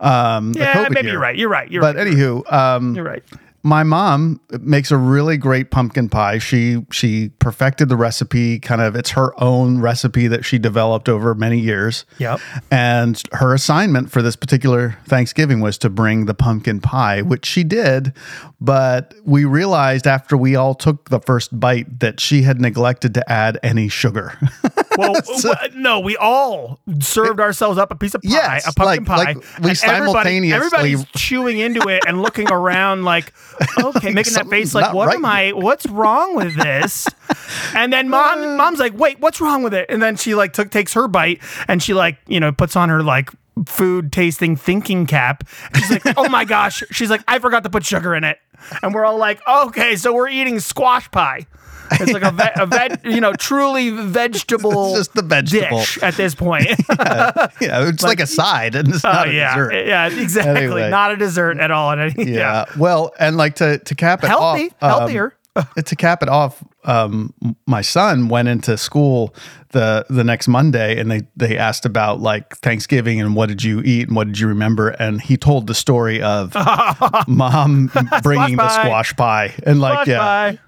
um, 0.00 0.52
yeah, 0.56 0.86
maybe 0.90 1.06
year. 1.06 1.12
you're 1.14 1.20
right. 1.20 1.36
You're 1.36 1.50
right. 1.50 1.70
You're 1.70 1.82
But 1.82 1.96
right. 1.96 2.06
anywho, 2.06 2.50
um, 2.52 2.94
You're 2.94 3.04
right. 3.04 3.22
My 3.64 3.82
mom 3.82 4.40
makes 4.60 4.90
a 4.90 4.96
really 4.96 5.36
great 5.36 5.70
pumpkin 5.70 6.08
pie. 6.10 6.38
She 6.38 6.84
she 6.92 7.30
perfected 7.40 7.88
the 7.88 7.96
recipe. 7.96 8.58
Kind 8.60 8.80
of, 8.82 8.94
it's 8.94 9.10
her 9.12 9.32
own 9.42 9.80
recipe 9.80 10.28
that 10.28 10.44
she 10.44 10.58
developed 10.58 11.08
over 11.08 11.34
many 11.34 11.58
years. 11.58 12.04
Yep. 12.18 12.40
And 12.70 13.20
her 13.32 13.54
assignment 13.54 14.10
for 14.12 14.20
this 14.22 14.36
particular 14.36 14.98
Thanksgiving 15.06 15.60
was 15.60 15.78
to 15.78 15.88
bring 15.90 16.26
the 16.26 16.34
pumpkin 16.34 16.80
pie, 16.80 17.22
which 17.22 17.46
she 17.46 17.64
did. 17.64 18.12
But 18.60 19.14
we 19.24 19.44
realized 19.44 20.06
after 20.06 20.36
we 20.36 20.56
all 20.56 20.74
took 20.74 21.08
the 21.10 21.20
first 21.20 21.58
bite 21.58 22.00
that 22.00 22.20
she 22.20 22.42
had 22.42 22.60
neglected 22.60 23.14
to 23.14 23.32
add 23.32 23.58
any 23.62 23.88
sugar. 23.88 24.38
Well, 24.96 25.14
w- 25.14 25.54
no, 25.74 25.98
we 25.98 26.16
all 26.18 26.78
served 27.00 27.40
ourselves 27.40 27.78
up 27.78 27.90
a 27.90 27.96
piece 27.96 28.14
of 28.14 28.22
pie, 28.22 28.28
Yes, 28.30 28.68
a 28.68 28.72
pumpkin 28.72 29.04
like- 29.04 29.06
pie. 29.06 29.16
like 29.32 29.36
we 29.60 29.70
and 29.70 29.78
everybody- 29.82 30.06
simultaneously- 30.06 30.52
everybody's 30.52 31.04
chewing 31.16 31.58
into 31.58 31.88
it 31.88 32.04
and 32.06 32.22
looking 32.22 32.48
around 32.48 33.02
like, 33.02 33.32
okay, 33.78 34.12
making 34.12 34.34
that 34.34 34.48
face 34.48 34.74
like, 34.74 34.92
what 34.92 35.08
right 35.08 35.16
am 35.16 35.24
I? 35.24 35.52
What's 35.52 35.86
wrong 35.86 36.36
with 36.36 36.56
this? 36.56 37.06
and 37.74 37.92
then 37.92 38.08
mom, 38.08 38.40
uh. 38.40 38.56
mom's 38.56 38.78
like, 38.78 38.96
wait, 38.96 39.20
what's 39.20 39.40
wrong 39.40 39.62
with 39.62 39.74
it? 39.74 39.86
And 39.88 40.02
then 40.02 40.16
she 40.16 40.34
like 40.34 40.52
took 40.52 40.70
takes 40.70 40.92
her 40.94 41.08
bite 41.08 41.40
and 41.68 41.82
she 41.82 41.94
like 41.94 42.18
you 42.26 42.40
know 42.40 42.52
puts 42.52 42.76
on 42.76 42.88
her 42.88 43.02
like 43.02 43.30
food 43.66 44.12
tasting 44.12 44.56
thinking 44.56 45.06
cap. 45.06 45.44
She's 45.76 45.90
like, 45.90 46.18
oh 46.18 46.28
my 46.28 46.44
gosh. 46.44 46.82
She's 46.90 47.10
like, 47.10 47.22
I 47.28 47.38
forgot 47.38 47.62
to 47.64 47.70
put 47.70 47.84
sugar 47.84 48.14
in 48.14 48.24
it. 48.24 48.38
And 48.82 48.94
we're 48.94 49.04
all 49.04 49.18
like, 49.18 49.40
okay, 49.46 49.96
so 49.96 50.12
we're 50.12 50.28
eating 50.28 50.60
squash 50.60 51.10
pie. 51.10 51.46
It's 51.92 52.12
like 52.12 52.22
a, 52.22 52.30
ve- 52.30 52.60
a 52.62 52.66
veg, 52.66 53.00
you 53.04 53.20
know, 53.20 53.32
truly 53.34 53.90
vegetable 53.90 54.88
It's 54.90 54.98
just 55.00 55.14
the 55.14 55.22
vegetable. 55.22 55.78
dish 55.78 55.98
at 56.02 56.14
this 56.14 56.34
point. 56.34 56.66
yeah, 56.98 57.48
it's 57.60 58.02
like, 58.02 58.20
a 58.20 58.26
side 58.26 58.74
and 58.74 58.88
it's 58.88 59.04
Oh 59.04 59.12
not 59.12 59.28
a 59.28 59.32
yeah, 59.32 59.54
dessert. 59.56 59.86
yeah, 59.86 60.06
exactly. 60.06 60.64
Anyway. 60.64 60.90
Not 60.90 61.12
a 61.12 61.16
dessert 61.16 61.58
at 61.58 61.70
all. 61.70 61.92
Any, 61.92 62.14
Yeah. 62.18 62.34
yeah. 62.36 62.64
Well, 62.78 63.12
and 63.18 63.36
like 63.36 63.56
to 63.56 63.78
to 63.78 63.94
cap 63.94 64.24
it 64.24 64.28
healthy, 64.28 64.70
off, 64.80 64.82
um, 64.82 64.88
healthier. 65.00 65.36
to 65.84 65.96
cap 65.96 66.22
it 66.22 66.28
off, 66.28 66.62
um, 66.84 67.32
my 67.66 67.80
son 67.82 68.28
went 68.28 68.48
into 68.48 68.76
school 68.76 69.34
the 69.70 70.06
the 70.08 70.22
next 70.22 70.46
Monday, 70.46 70.98
and 71.00 71.10
they 71.10 71.22
they 71.36 71.58
asked 71.58 71.84
about 71.84 72.20
like 72.20 72.56
Thanksgiving 72.58 73.20
and 73.20 73.34
what 73.34 73.48
did 73.48 73.62
you 73.64 73.80
eat 73.84 74.06
and 74.08 74.16
what 74.16 74.26
did 74.28 74.38
you 74.38 74.46
remember, 74.46 74.90
and 74.90 75.20
he 75.20 75.36
told 75.36 75.66
the 75.66 75.74
story 75.74 76.22
of 76.22 76.54
mom 77.28 77.90
bringing 78.22 78.56
the 78.56 78.68
squash 78.68 79.14
pie, 79.16 79.52
and 79.64 79.80
like 79.80 79.94
Squash 79.94 80.08
yeah, 80.08 80.18
pie. 80.18 80.58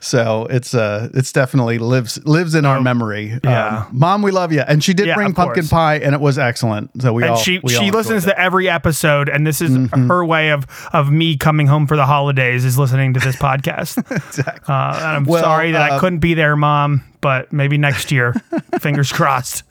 so 0.00 0.46
it's 0.50 0.74
uh 0.74 1.08
it's 1.14 1.32
definitely 1.32 1.78
lives 1.78 2.24
lives 2.24 2.54
in 2.54 2.64
our 2.64 2.80
memory. 2.80 3.32
Oh, 3.34 3.38
yeah. 3.48 3.86
Um, 3.90 3.98
mom, 3.98 4.22
we 4.22 4.30
love 4.30 4.52
you, 4.52 4.60
and 4.60 4.82
she 4.82 4.94
did 4.94 5.06
Yeah, 5.08 5.14
bring 5.14 5.34
pumpkin 5.34 5.62
course. 5.64 5.70
pie, 5.70 5.96
and 5.96 6.14
it 6.14 6.20
was 6.20 6.38
excellent. 6.38 6.90
So 7.02 7.12
we 7.12 7.22
And 7.24 7.32
all 7.32 7.36
she 7.36 7.58
we 7.58 7.70
she 7.72 7.86
enjoyed 7.86 7.94
listens 7.94 8.24
to 8.24 8.38
every 8.40 8.68
episode, 8.68 9.28
and 9.28 9.46
this 9.46 9.60
is 9.60 9.74
Mm-hmm. 9.74 10.08
her 10.08 10.24
way 10.24 10.50
of 10.50 10.66
of 10.92 11.10
me 11.10 11.36
coming 11.36 11.66
home 11.66 11.86
for 11.86 11.96
the 11.96 12.06
holidays 12.06 12.64
is 12.64 12.78
listening 12.78 13.12
to 13.14 13.20
this 13.20 13.34
podcast. 13.48 13.98
exactly. 14.10 14.72
Uh, 14.74 14.94
and 14.96 15.04
I'm 15.04 15.24
Well, 15.24 15.42
sorry 15.42 15.63
that 15.72 15.82
I 15.82 15.96
uh, 15.96 16.00
couldn't 16.00 16.18
be 16.20 16.34
there, 16.34 16.56
mom, 16.56 17.02
but 17.20 17.52
maybe 17.52 17.78
next 17.78 18.10
year. 18.12 18.32
Fingers 18.80 19.12
crossed. 19.12 19.62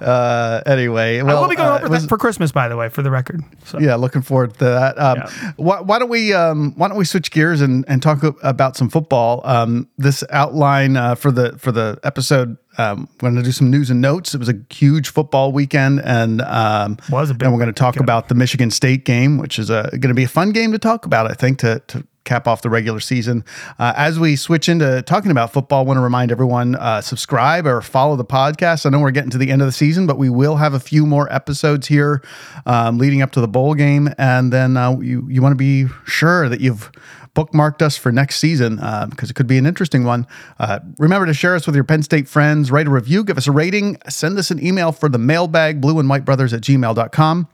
Uh, 0.00 0.60
anyway, 0.66 1.18
I 1.18 1.22
will 1.24 1.48
be 1.48 1.56
going 1.56 1.68
uh, 1.68 1.76
over 1.78 1.88
was- 1.88 2.06
for 2.06 2.16
Christmas, 2.18 2.52
by 2.52 2.68
the 2.68 2.76
way, 2.76 2.88
for 2.88 3.02
the 3.02 3.10
record. 3.10 3.42
So. 3.64 3.78
yeah, 3.80 3.96
looking 3.96 4.22
forward 4.22 4.54
to 4.54 4.64
that. 4.64 4.98
Um, 4.98 5.16
Yeah. 5.18 5.52
why, 5.56 5.80
why 5.80 5.98
don't 5.98 6.08
we 6.10 6.32
um, 6.32 6.72
why 6.76 6.88
don't 6.88 6.98
we 6.98 7.04
switch 7.04 7.30
gears 7.32 7.60
and, 7.60 7.84
and 7.88 8.00
talk 8.02 8.22
about 8.44 8.76
some 8.76 8.90
football? 8.90 9.40
Um, 9.44 9.88
this 9.96 10.22
outline 10.30 10.96
uh, 10.96 11.14
for 11.16 11.32
the 11.32 11.58
for 11.58 11.72
the 11.72 11.98
episode. 12.04 12.56
Um, 12.76 13.08
we're 13.20 13.30
going 13.30 13.36
to 13.36 13.42
do 13.42 13.50
some 13.50 13.72
news 13.72 13.90
and 13.90 14.00
notes. 14.00 14.34
It 14.34 14.38
was 14.38 14.48
a 14.48 14.54
huge 14.70 15.08
football 15.08 15.50
weekend, 15.50 16.00
and 16.04 16.42
um, 16.42 16.98
Was 17.10 17.30
a 17.30 17.34
big 17.34 17.42
and 17.42 17.52
we're 17.52 17.58
going 17.58 17.74
to 17.74 17.78
talk 17.78 17.94
weekend. 17.94 18.04
about 18.06 18.28
the 18.28 18.36
Michigan 18.36 18.70
State 18.70 19.04
game, 19.04 19.36
which 19.38 19.58
is 19.58 19.68
going 19.68 20.00
to 20.00 20.14
be 20.14 20.22
a 20.24 20.28
fun 20.28 20.52
game 20.52 20.70
to 20.70 20.78
talk 20.78 21.06
about. 21.06 21.28
I 21.28 21.34
think 21.34 21.58
to 21.60 21.82
to 21.88 22.06
cap 22.28 22.46
off 22.46 22.62
the 22.62 22.70
regular 22.70 23.00
season. 23.00 23.44
Uh, 23.78 23.92
as 23.96 24.20
we 24.20 24.36
switch 24.36 24.68
into 24.68 25.02
talking 25.02 25.30
about 25.30 25.52
football, 25.52 25.80
I 25.80 25.82
want 25.82 25.96
to 25.96 26.02
remind 26.02 26.30
everyone 26.30 26.76
uh, 26.76 27.00
subscribe 27.00 27.66
or 27.66 27.80
follow 27.80 28.14
the 28.14 28.24
podcast. 28.24 28.86
I 28.86 28.90
know 28.90 29.00
we're 29.00 29.10
getting 29.10 29.30
to 29.30 29.38
the 29.38 29.50
end 29.50 29.62
of 29.62 29.66
the 29.66 29.72
season, 29.72 30.06
but 30.06 30.18
we 30.18 30.28
will 30.28 30.56
have 30.56 30.74
a 30.74 30.80
few 30.80 31.06
more 31.06 31.32
episodes 31.32 31.88
here 31.88 32.22
um, 32.66 32.98
leading 32.98 33.22
up 33.22 33.32
to 33.32 33.40
the 33.40 33.48
bowl 33.48 33.74
game, 33.74 34.10
and 34.18 34.52
then 34.52 34.76
uh, 34.76 34.98
you 35.00 35.26
you 35.28 35.42
want 35.42 35.52
to 35.52 35.56
be 35.56 35.86
sure 36.04 36.48
that 36.48 36.60
you've 36.60 36.92
bookmarked 37.34 37.82
us 37.82 37.96
for 37.96 38.10
next 38.10 38.38
season 38.38 38.80
uh, 38.80 39.06
because 39.08 39.30
it 39.30 39.34
could 39.34 39.46
be 39.46 39.58
an 39.58 39.66
interesting 39.66 40.04
one. 40.04 40.26
Uh, 40.58 40.80
remember 40.98 41.24
to 41.24 41.34
share 41.34 41.54
us 41.54 41.66
with 41.66 41.74
your 41.74 41.84
Penn 41.84 42.02
State 42.02 42.28
friends, 42.28 42.70
write 42.70 42.88
a 42.88 42.90
review, 42.90 43.22
give 43.22 43.38
us 43.38 43.46
a 43.46 43.52
rating, 43.52 43.96
send 44.08 44.38
us 44.38 44.50
an 44.50 44.64
email 44.64 44.90
for 44.90 45.08
the 45.08 45.18
mailbag, 45.18 45.80
blue 45.80 45.98
and 46.00 46.08
white 46.08 46.24
brothers 46.24 46.52
at 46.52 46.62
gmail.com. 46.62 47.48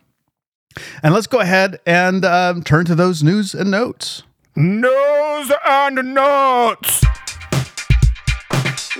And 1.02 1.14
let's 1.14 1.26
go 1.26 1.40
ahead 1.40 1.80
and 1.86 2.24
um, 2.24 2.62
turn 2.62 2.86
to 2.86 2.94
those 2.94 3.22
news 3.22 3.54
and 3.54 3.70
notes. 3.70 4.22
News 4.56 5.50
and 5.66 6.14
notes. 6.14 7.02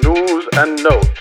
News 0.02 0.48
and 0.56 0.82
notes. 0.82 1.20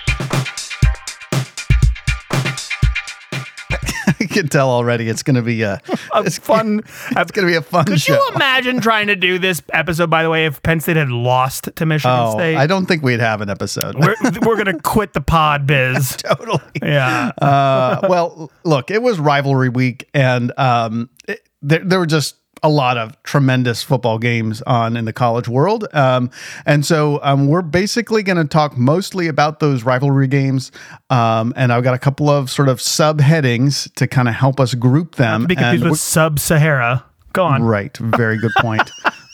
I 4.18 4.26
can 4.28 4.48
tell 4.48 4.70
already. 4.70 5.08
It's 5.08 5.22
going 5.22 5.36
to 5.36 5.42
be 5.42 5.62
a, 5.62 5.80
A 6.12 6.22
it's 6.24 6.36
fun. 6.38 6.80
It's 7.12 7.30
going 7.30 7.46
to 7.46 7.52
be 7.52 7.54
a 7.54 7.62
fun 7.62 7.84
Could 7.84 8.00
show. 8.00 8.14
you 8.14 8.30
imagine 8.34 8.80
trying 8.80 9.06
to 9.06 9.14
do 9.14 9.38
this 9.38 9.62
episode? 9.72 10.10
By 10.10 10.24
the 10.24 10.30
way, 10.30 10.46
if 10.46 10.60
Penn 10.64 10.80
State 10.80 10.96
had 10.96 11.10
lost 11.10 11.70
to 11.76 11.86
Michigan 11.86 12.18
oh, 12.18 12.32
State, 12.32 12.56
I 12.56 12.66
don't 12.66 12.86
think 12.86 13.04
we'd 13.04 13.20
have 13.20 13.40
an 13.40 13.50
episode. 13.50 13.94
we're, 13.94 14.16
we're 14.42 14.56
gonna 14.56 14.80
quit 14.82 15.12
the 15.12 15.20
pod 15.20 15.64
biz. 15.64 16.16
totally. 16.16 16.58
Yeah. 16.82 17.30
uh, 17.40 18.00
well, 18.08 18.50
look, 18.64 18.90
it 18.90 19.00
was 19.00 19.20
rivalry 19.20 19.68
week, 19.68 20.10
and 20.12 20.52
um, 20.58 21.08
it, 21.28 21.48
there, 21.62 21.84
there 21.84 22.00
were 22.00 22.06
just 22.06 22.34
a 22.64 22.68
lot 22.68 22.96
of 22.96 23.22
tremendous 23.24 23.82
football 23.82 24.18
games 24.18 24.62
on 24.62 24.96
in 24.96 25.04
the 25.04 25.12
college 25.12 25.46
world. 25.46 25.86
Um, 25.92 26.30
and 26.64 26.84
so 26.84 27.20
um, 27.22 27.46
we're 27.46 27.60
basically 27.60 28.22
going 28.22 28.38
to 28.38 28.46
talk 28.46 28.78
mostly 28.78 29.28
about 29.28 29.60
those 29.60 29.84
rivalry 29.84 30.26
games. 30.26 30.72
Um, 31.10 31.52
and 31.56 31.70
I've 31.72 31.84
got 31.84 31.92
a 31.92 31.98
couple 31.98 32.30
of 32.30 32.50
sort 32.50 32.70
of 32.70 32.78
subheadings 32.78 33.92
to 33.96 34.08
kind 34.08 34.28
of 34.28 34.34
help 34.34 34.58
us 34.58 34.72
group 34.72 35.16
them. 35.16 35.44
Be 35.44 35.54
confused 35.54 35.82
And 35.82 35.90
with 35.90 36.00
Sub-Sahara. 36.00 37.04
Go 37.34 37.44
on. 37.44 37.62
Right. 37.62 37.94
Very 37.98 38.38
good 38.38 38.52
point. 38.60 38.90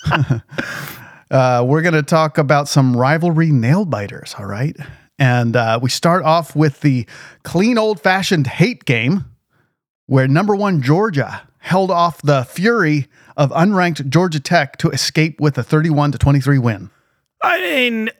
uh, 1.30 1.64
we're 1.64 1.82
going 1.82 1.94
to 1.94 2.02
talk 2.02 2.36
about 2.36 2.66
some 2.66 2.96
rivalry 2.96 3.52
nail 3.52 3.84
biters. 3.84 4.34
All 4.40 4.46
right. 4.46 4.76
And 5.20 5.54
uh, 5.54 5.78
we 5.80 5.88
start 5.88 6.24
off 6.24 6.56
with 6.56 6.80
the 6.80 7.06
clean 7.44 7.78
old 7.78 8.00
fashioned 8.00 8.48
hate 8.48 8.84
game 8.86 9.26
where 10.06 10.26
number 10.26 10.56
one 10.56 10.82
Georgia 10.82 11.42
held 11.60 11.90
off 11.90 12.20
the 12.22 12.44
fury 12.44 13.06
of 13.36 13.50
unranked 13.50 14.08
Georgia 14.08 14.40
Tech 14.40 14.76
to 14.78 14.90
escape 14.90 15.40
with 15.40 15.56
a 15.56 15.62
31 15.62 16.12
to 16.12 16.18
23 16.18 16.58
win. 16.58 16.90
I 17.42 17.60
mean, 17.60 18.10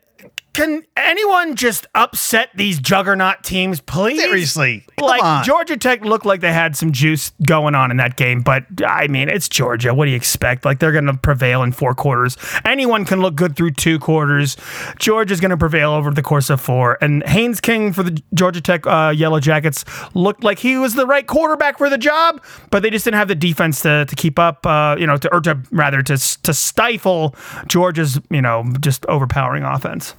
can 0.53 0.83
anyone 0.97 1.55
just 1.55 1.87
upset 1.95 2.49
these 2.55 2.79
juggernaut 2.79 3.43
teams, 3.43 3.79
please? 3.79 4.19
Seriously. 4.19 4.85
Come 4.97 5.07
Like 5.07 5.23
on. 5.23 5.43
Georgia 5.43 5.77
Tech 5.77 6.03
looked 6.03 6.25
like 6.25 6.41
they 6.41 6.51
had 6.51 6.75
some 6.75 6.91
juice 6.91 7.31
going 7.45 7.73
on 7.73 7.89
in 7.91 7.97
that 7.97 8.17
game, 8.17 8.41
but 8.41 8.65
I 8.85 9.07
mean, 9.07 9.29
it's 9.29 9.47
Georgia. 9.47 9.93
What 9.93 10.05
do 10.05 10.11
you 10.11 10.17
expect? 10.17 10.65
Like 10.65 10.79
they're 10.79 10.91
going 10.91 11.05
to 11.05 11.15
prevail 11.15 11.63
in 11.63 11.71
four 11.71 11.93
quarters. 11.95 12.37
Anyone 12.65 13.05
can 13.05 13.21
look 13.21 13.35
good 13.35 13.55
through 13.55 13.71
two 13.71 13.97
quarters. 13.99 14.57
Georgia's 14.99 15.39
going 15.39 15.51
to 15.51 15.57
prevail 15.57 15.91
over 15.91 16.11
the 16.11 16.21
course 16.21 16.49
of 16.49 16.59
four. 16.59 16.97
And 17.01 17.23
Haynes 17.27 17.61
King 17.61 17.93
for 17.93 18.03
the 18.03 18.21
Georgia 18.33 18.61
Tech 18.61 18.85
uh, 18.85 19.13
Yellow 19.15 19.39
Jackets 19.39 19.85
looked 20.13 20.43
like 20.43 20.59
he 20.59 20.77
was 20.77 20.95
the 20.95 21.05
right 21.05 21.25
quarterback 21.25 21.77
for 21.77 21.89
the 21.89 21.97
job, 21.97 22.41
but 22.69 22.83
they 22.83 22.89
just 22.89 23.05
didn't 23.05 23.17
have 23.17 23.27
the 23.27 23.35
defense 23.35 23.81
to, 23.81 24.05
to 24.05 24.15
keep 24.15 24.37
up. 24.37 24.65
Uh, 24.65 24.95
you 24.99 25.07
know, 25.07 25.17
to 25.17 25.33
or 25.33 25.39
to 25.41 25.57
rather 25.71 26.01
to 26.01 26.17
to 26.43 26.53
stifle 26.53 27.35
Georgia's 27.67 28.19
you 28.29 28.41
know 28.41 28.65
just 28.81 29.05
overpowering 29.07 29.63
offense. 29.63 30.13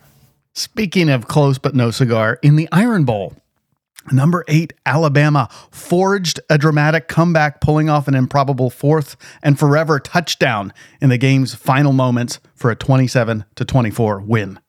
Speaking 0.54 1.08
of 1.08 1.28
close 1.28 1.58
but 1.58 1.74
no 1.74 1.90
cigar, 1.90 2.38
in 2.42 2.56
the 2.56 2.68
Iron 2.72 3.04
Bowl, 3.04 3.34
number 4.10 4.44
eight, 4.48 4.74
Alabama 4.84 5.48
forged 5.70 6.40
a 6.50 6.58
dramatic 6.58 7.08
comeback, 7.08 7.60
pulling 7.62 7.88
off 7.88 8.06
an 8.06 8.14
improbable 8.14 8.68
fourth 8.68 9.16
and 9.42 9.58
forever 9.58 9.98
touchdown 9.98 10.72
in 11.00 11.08
the 11.08 11.16
game's 11.16 11.54
final 11.54 11.92
moments 11.92 12.38
for 12.54 12.70
a 12.70 12.76
27 12.76 13.46
to 13.54 13.64
24 13.64 14.20
win. 14.20 14.60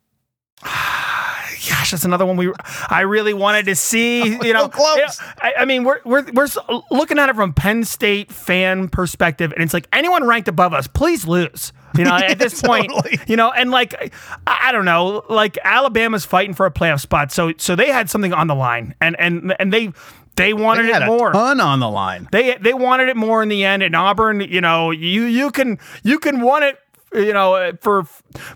gosh, 0.63 1.91
that's 1.91 2.05
another 2.05 2.25
one 2.25 2.37
we 2.37 2.51
I 2.89 3.01
really 3.01 3.33
wanted 3.33 3.65
to 3.65 3.75
see. 3.75 4.23
Oh, 4.43 4.45
you 4.45 4.53
know, 4.53 4.69
close. 4.69 4.95
you 4.95 5.01
know, 5.03 5.11
I, 5.41 5.53
I 5.59 5.65
mean, 5.65 5.83
we're 5.83 5.99
we're 6.05 6.25
we're 6.31 6.47
looking 6.91 7.19
at 7.19 7.29
it 7.29 7.35
from 7.35 7.53
Penn 7.53 7.83
State 7.83 8.31
fan 8.31 8.87
perspective, 8.87 9.51
and 9.51 9.61
it's 9.61 9.73
like 9.73 9.87
anyone 9.91 10.25
ranked 10.25 10.47
above 10.47 10.73
us, 10.73 10.87
please 10.87 11.27
lose. 11.27 11.73
You 11.95 12.05
know, 12.05 12.15
at 12.15 12.39
this 12.39 12.61
point, 12.61 12.89
Totally. 12.89 13.19
you 13.27 13.35
know, 13.35 13.51
and 13.51 13.71
like 13.71 13.93
I, 14.47 14.69
I 14.69 14.71
don't 14.71 14.85
know, 14.85 15.23
like 15.29 15.57
Alabama's 15.63 16.25
fighting 16.25 16.53
for 16.53 16.65
a 16.65 16.71
playoff 16.71 17.01
spot, 17.01 17.31
so 17.31 17.53
so 17.57 17.75
they 17.75 17.91
had 17.91 18.09
something 18.09 18.33
on 18.33 18.47
the 18.47 18.55
line, 18.55 18.95
and 19.01 19.15
and 19.19 19.55
and 19.59 19.71
they 19.73 19.91
they 20.35 20.53
wanted 20.53 20.87
They 20.87 20.91
had 20.93 21.03
it 21.03 21.07
a 21.07 21.11
more. 21.11 21.31
ton 21.31 21.59
on 21.59 21.79
the 21.79 21.89
line. 21.89 22.27
They 22.31 22.55
they 22.57 22.73
wanted 22.73 23.09
it 23.09 23.15
more 23.17 23.43
in 23.43 23.49
the 23.49 23.63
end. 23.63 23.83
And 23.83 23.95
Auburn, 23.95 24.41
you 24.41 24.61
know, 24.61 24.89
you 24.91 25.23
you 25.25 25.51
can 25.51 25.77
you 26.03 26.17
can 26.17 26.41
want 26.41 26.63
it, 26.63 26.79
you 27.13 27.33
know, 27.33 27.73
for 27.81 28.05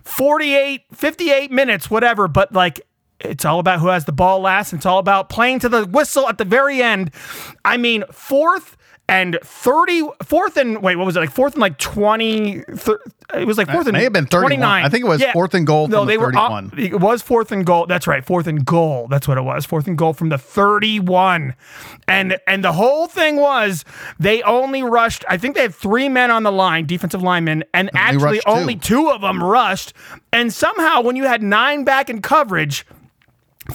48, 0.02 0.82
58 0.92 1.50
minutes, 1.52 1.90
whatever. 1.90 2.28
But 2.28 2.52
like, 2.52 2.80
it's 3.20 3.44
all 3.44 3.58
about 3.60 3.80
who 3.80 3.88
has 3.88 4.04
the 4.06 4.12
ball 4.12 4.40
last. 4.40 4.72
It's 4.72 4.86
all 4.86 4.98
about 4.98 5.28
playing 5.28 5.60
to 5.60 5.68
the 5.68 5.84
whistle 5.86 6.28
at 6.28 6.38
the 6.38 6.44
very 6.44 6.82
end. 6.82 7.12
I 7.64 7.76
mean, 7.76 8.04
fourth 8.10 8.76
and 9.08 9.38
30, 9.42 10.02
fourth 10.22 10.56
and 10.58 10.82
wait, 10.82 10.96
what 10.96 11.06
was 11.06 11.16
it 11.16 11.20
like? 11.20 11.30
Fourth 11.30 11.54
and 11.54 11.60
like 11.62 11.78
twenty. 11.78 12.60
Thir- 12.60 13.00
it 13.34 13.46
was 13.46 13.58
like 13.58 13.68
uh, 13.68 13.72
fourth 13.74 13.86
and 13.86 13.94
may 13.96 14.04
have 14.04 14.12
been 14.12 14.26
31. 14.26 14.50
29. 14.58 14.84
I 14.84 14.88
think 14.88 15.04
it 15.04 15.08
was 15.08 15.22
fourth 15.34 15.52
and 15.54 15.66
goal 15.66 15.86
No, 15.88 15.98
from 15.98 16.06
the 16.06 16.12
they 16.12 16.18
were 16.18 16.34
up- 16.36 16.78
it 16.78 16.98
was 17.00 17.20
fourth 17.22 17.52
and 17.52 17.64
goal. 17.64 17.86
That's 17.86 18.06
right, 18.06 18.24
fourth 18.24 18.46
and 18.46 18.64
goal. 18.64 19.06
That's 19.08 19.26
what 19.28 19.36
it 19.38 19.42
was. 19.42 19.66
Fourth 19.66 19.86
and 19.86 19.96
goal 19.98 20.12
from 20.14 20.28
the 20.30 20.38
31. 20.38 21.54
And 22.06 22.38
and 22.46 22.64
the 22.64 22.72
whole 22.72 23.06
thing 23.06 23.36
was 23.36 23.84
they 24.18 24.42
only 24.42 24.82
rushed, 24.82 25.24
I 25.28 25.36
think 25.36 25.54
they 25.56 25.62
had 25.62 25.74
three 25.74 26.08
men 26.08 26.30
on 26.30 26.42
the 26.42 26.52
line, 26.52 26.86
defensive 26.86 27.22
linemen, 27.22 27.64
and 27.74 27.90
actually 27.94 28.24
rushed 28.38 28.46
two. 28.46 28.50
only 28.52 28.76
two 28.76 29.10
of 29.10 29.20
them 29.20 29.42
rushed. 29.42 29.92
And 30.32 30.52
somehow 30.52 31.00
when 31.02 31.16
you 31.16 31.24
had 31.24 31.42
nine 31.42 31.84
back 31.84 32.08
in 32.10 32.22
coverage, 32.22 32.86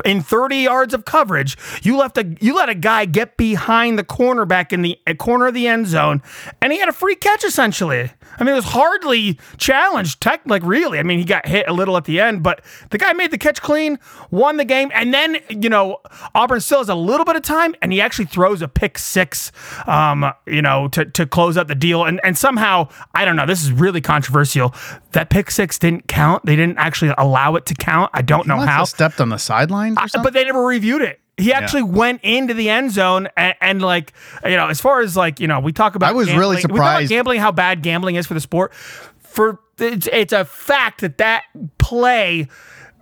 in 0.05 0.21
30 0.21 0.57
yards 0.57 0.93
of 0.93 1.05
coverage, 1.05 1.57
you 1.83 1.97
left 1.97 2.17
a 2.17 2.35
you 2.41 2.55
let 2.55 2.69
a 2.69 2.75
guy 2.75 3.05
get 3.05 3.37
behind 3.37 3.97
the 3.97 4.03
cornerback 4.03 4.73
in 4.73 4.81
the 4.81 4.99
uh, 5.07 5.13
corner 5.13 5.47
of 5.47 5.53
the 5.53 5.67
end 5.67 5.87
zone, 5.87 6.21
and 6.61 6.71
he 6.71 6.79
had 6.79 6.89
a 6.89 6.93
free 6.93 7.15
catch 7.15 7.43
essentially. 7.43 8.11
I 8.39 8.43
mean, 8.43 8.53
it 8.53 8.55
was 8.55 8.65
hardly 8.65 9.39
challenged, 9.57 10.21
tech 10.21 10.41
like 10.45 10.63
really. 10.63 10.99
I 10.99 11.03
mean, 11.03 11.19
he 11.19 11.25
got 11.25 11.45
hit 11.45 11.67
a 11.67 11.73
little 11.73 11.97
at 11.97 12.05
the 12.05 12.19
end, 12.19 12.43
but 12.43 12.63
the 12.89 12.97
guy 12.97 13.13
made 13.13 13.31
the 13.31 13.37
catch 13.37 13.61
clean, 13.61 13.99
won 14.31 14.57
the 14.57 14.65
game, 14.65 14.91
and 14.93 15.13
then 15.13 15.37
you 15.49 15.69
know 15.69 15.99
Auburn 16.35 16.61
still 16.61 16.79
has 16.79 16.89
a 16.89 16.95
little 16.95 17.25
bit 17.25 17.35
of 17.35 17.41
time, 17.41 17.75
and 17.81 17.91
he 17.91 18.01
actually 18.01 18.25
throws 18.25 18.61
a 18.61 18.67
pick 18.67 18.97
six, 18.97 19.51
um, 19.87 20.31
you 20.45 20.61
know, 20.61 20.87
to, 20.89 21.05
to 21.05 21.25
close 21.25 21.57
up 21.57 21.67
the 21.67 21.75
deal, 21.75 22.03
and 22.05 22.19
and 22.23 22.37
somehow 22.37 22.87
I 23.13 23.25
don't 23.25 23.35
know, 23.35 23.45
this 23.45 23.63
is 23.63 23.71
really 23.71 24.01
controversial. 24.01 24.73
That 25.11 25.29
pick 25.29 25.51
six 25.51 25.77
didn't 25.77 26.07
count. 26.07 26.45
They 26.45 26.55
didn't 26.55 26.77
actually 26.77 27.13
allow 27.17 27.55
it 27.55 27.65
to 27.67 27.75
count. 27.75 28.11
I 28.13 28.21
don't 28.21 28.47
know 28.47 28.57
how 28.67 28.85
stepped 28.85 29.21
on 29.21 29.29
the 29.29 29.37
sideline, 29.37 29.95
but 30.23 30.33
they 30.33 30.43
never 30.43 30.63
reviewed 30.63 31.01
it. 31.01 31.19
He 31.37 31.51
actually 31.51 31.83
went 31.83 32.21
into 32.23 32.53
the 32.53 32.69
end 32.69 32.91
zone 32.91 33.27
and, 33.35 33.55
and, 33.59 33.81
like 33.81 34.13
you 34.45 34.55
know, 34.55 34.67
as 34.67 34.79
far 34.79 35.01
as 35.01 35.17
like 35.17 35.39
you 35.39 35.47
know, 35.47 35.59
we 35.59 35.71
talk 35.73 35.95
about. 35.95 36.09
I 36.09 36.13
was 36.13 36.27
really 36.31 36.57
gambling- 36.57 36.65
about 36.65 36.75
surprised. 36.75 37.09
gambling, 37.09 37.39
how 37.39 37.51
bad 37.51 37.81
gambling 37.81 38.15
is 38.15 38.27
for 38.27 38.33
the 38.35 38.39
sport. 38.39 38.73
For 39.19 39.59
it's, 39.79 40.07
it's 40.11 40.33
a 40.33 40.45
fact 40.45 41.01
that 41.01 41.17
that 41.17 41.43
play 41.79 42.47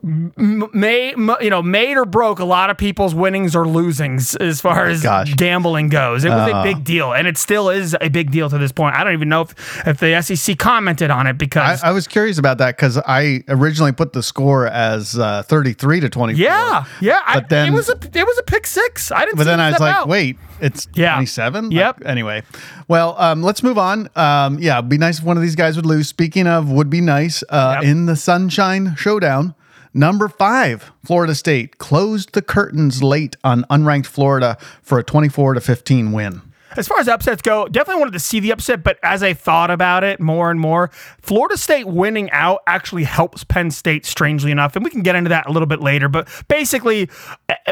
may 0.03 1.09
you 1.41 1.49
know 1.49 1.61
made 1.61 1.95
or 1.97 2.05
broke 2.05 2.39
a 2.39 2.45
lot 2.45 2.69
of 2.69 2.77
people's 2.77 3.13
winnings 3.13 3.55
or 3.55 3.65
losings 3.65 4.35
as 4.41 4.59
far 4.61 4.87
as 4.87 5.03
Gosh. 5.03 5.33
gambling 5.35 5.89
goes. 5.89 6.23
It 6.25 6.29
was 6.29 6.51
Uh. 6.51 6.57
a 6.57 6.63
big 6.63 6.83
deal, 6.83 7.13
and 7.13 7.27
it 7.27 7.37
still 7.37 7.69
is 7.69 7.95
a 8.01 8.09
big 8.09 8.31
deal 8.31 8.49
to 8.49 8.57
this 8.57 8.71
point. 8.71 8.95
I 8.95 9.03
don't 9.03 9.13
even 9.13 9.29
know 9.29 9.41
if 9.41 9.87
if 9.87 9.97
the 9.99 10.21
SEC 10.21 10.57
commented 10.57 11.11
on 11.11 11.27
it 11.27 11.37
because 11.37 11.83
I 11.83 11.91
was 11.91 12.07
curious 12.07 12.37
about 12.37 12.57
that 12.59 12.77
because 12.77 12.97
I 12.97 13.43
originally 13.47 13.91
put 13.91 14.13
the 14.13 14.23
score 14.23 14.67
as 14.67 15.17
uh, 15.19 15.43
33 15.43 15.99
to 16.01 16.09
24. 16.09 16.41
yeah, 16.43 16.85
yeah, 16.99 17.19
I, 17.25 17.35
But 17.35 17.49
then- 17.49 17.67
it 17.67 17.75
was 17.75 17.89
a 17.89 17.93
it 17.93 18.25
was 18.25 18.37
a 18.39 18.43
pick 18.43 18.65
six. 18.67 19.11
I 19.11 19.21
didn't. 19.25 19.37
But 19.37 19.45
then 19.45 19.59
I 19.59 19.71
was 19.71 19.79
like, 19.79 19.95
out. 19.95 20.07
wait, 20.07 20.37
it's 20.59 20.87
Yeah. 20.93 21.13
27? 21.15 21.71
Yep. 21.71 21.99
Like, 22.01 22.09
anyway, 22.09 22.43
well, 22.87 23.15
um, 23.19 23.43
let's 23.43 23.63
move 23.63 23.77
on. 23.77 24.09
Um, 24.15 24.57
yeah, 24.59 24.77
it'd 24.77 24.89
be 24.89 24.97
nice 24.97 25.19
if 25.19 25.25
one 25.25 25.37
of 25.37 25.43
these 25.43 25.55
guys 25.55 25.75
would 25.75 25.85
lose. 25.85 26.07
Speaking 26.07 26.47
of 26.47 26.69
would 26.69 26.89
be 26.89 27.01
nice, 27.01 27.43
uh, 27.49 27.77
Yep. 27.81 27.83
in 27.89 28.05
the 28.05 28.15
Sunshine 28.15 28.95
Showdown, 28.97 29.55
number 29.93 30.27
five, 30.27 30.91
Florida 31.03 31.35
State 31.35 31.77
closed 31.77 32.33
the 32.33 32.41
curtains 32.41 33.01
late 33.01 33.35
on 33.43 33.63
unranked 33.65 34.07
Florida 34.07 34.57
for 34.81 34.99
a 34.99 35.03
24 35.03 35.55
to 35.55 35.61
15 35.61 36.11
win. 36.11 36.41
As 36.77 36.87
far 36.87 36.99
as 36.99 37.07
upsets 37.07 37.41
go, 37.41 37.67
definitely 37.67 37.99
wanted 37.99 38.13
to 38.13 38.19
see 38.19 38.39
the 38.39 38.51
upset, 38.51 38.83
but 38.83 38.97
as 39.03 39.23
I 39.23 39.33
thought 39.33 39.71
about 39.71 40.03
it 40.03 40.19
more 40.19 40.49
and 40.51 40.59
more, 40.59 40.89
Florida 41.21 41.57
State 41.57 41.87
winning 41.87 42.29
out 42.31 42.61
actually 42.67 43.03
helps 43.03 43.43
Penn 43.43 43.71
State, 43.71 44.05
strangely 44.05 44.51
enough. 44.51 44.75
And 44.75 44.83
we 44.85 44.91
can 44.91 45.01
get 45.01 45.15
into 45.15 45.29
that 45.29 45.47
a 45.47 45.51
little 45.51 45.65
bit 45.67 45.81
later. 45.81 46.07
But 46.07 46.27
basically, 46.47 47.09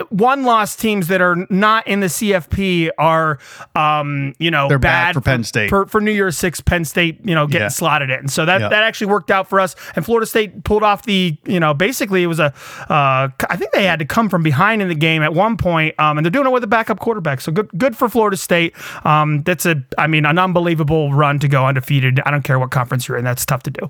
one 0.10 0.44
loss 0.44 0.76
teams 0.76 1.08
that 1.08 1.22
are 1.22 1.46
not 1.50 1.88
in 1.88 2.00
the 2.02 2.08
CFP 2.08 2.90
are, 2.98 3.40
um, 3.76 4.34
you 4.40 4.52
know, 4.52 4.68
They're 4.68 4.80
bad 4.80 5.14
for 5.16 5.22
Penn 5.22 5.44
State. 5.44 5.70
For, 5.70 5.86
for 5.86 6.02
New 6.02 6.12
Year's 6.12 6.38
Six, 6.38 6.62
Penn 6.62 6.86
State, 6.86 7.20
you 7.24 7.36
know, 7.36 7.48
getting 7.48 7.64
Yeah. 7.66 7.68
slotted 7.70 8.10
in. 8.10 8.28
So 8.28 8.46
that, 8.46 8.62
Yeah. 8.62 8.70
that 8.70 8.84
actually 8.84 9.08
worked 9.08 9.32
out 9.32 9.48
for 9.48 9.60
us. 9.60 9.76
And 9.96 10.06
Florida 10.06 10.26
State 10.26 10.64
pulled 10.64 10.84
off 10.84 11.04
the, 11.04 11.38
you 11.46 11.60
know, 11.60 11.74
basically 11.74 12.24
it 12.24 12.28
was 12.28 12.40
a, 12.40 12.54
uh, 12.90 13.30
I 13.50 13.56
think 13.56 13.72
they 13.72 13.86
had 13.86 14.00
to 14.00 14.06
come 14.06 14.30
from 14.30 14.44
behind 14.44 14.82
in 14.82 14.88
the 14.90 14.96
game 14.96 15.24
at 15.24 15.34
one 15.34 15.58
point, 15.58 15.96
um, 16.00 16.18
and 16.18 16.26
they're 16.26 16.32
doing 16.32 16.48
it 16.48 16.52
with 16.52 16.64
a 16.64 16.68
backup 16.68 17.00
quarterback. 17.00 17.42
So 17.42 17.52
good, 17.52 17.70
good 17.78 17.96
for 17.96 18.10
Florida 18.10 18.38
State. 18.38 18.74
Um, 19.04 19.44
that's 19.44 19.66
a, 19.66 19.84
I 19.98 20.08
mean, 20.08 20.26
an 20.26 20.38
unbelievable 20.40 21.14
run 21.14 21.40
to 21.40 21.48
go 21.48 21.66
undefeated. 21.66 22.20
I 22.26 22.32
don't 22.32 22.44
care 22.44 22.60
what 22.60 22.72
conference 22.72 23.08
you're 23.08 23.18
in. 23.18 23.24
That's 23.26 23.46
tough 23.46 23.64
to 23.64 23.72
do. 23.72 23.90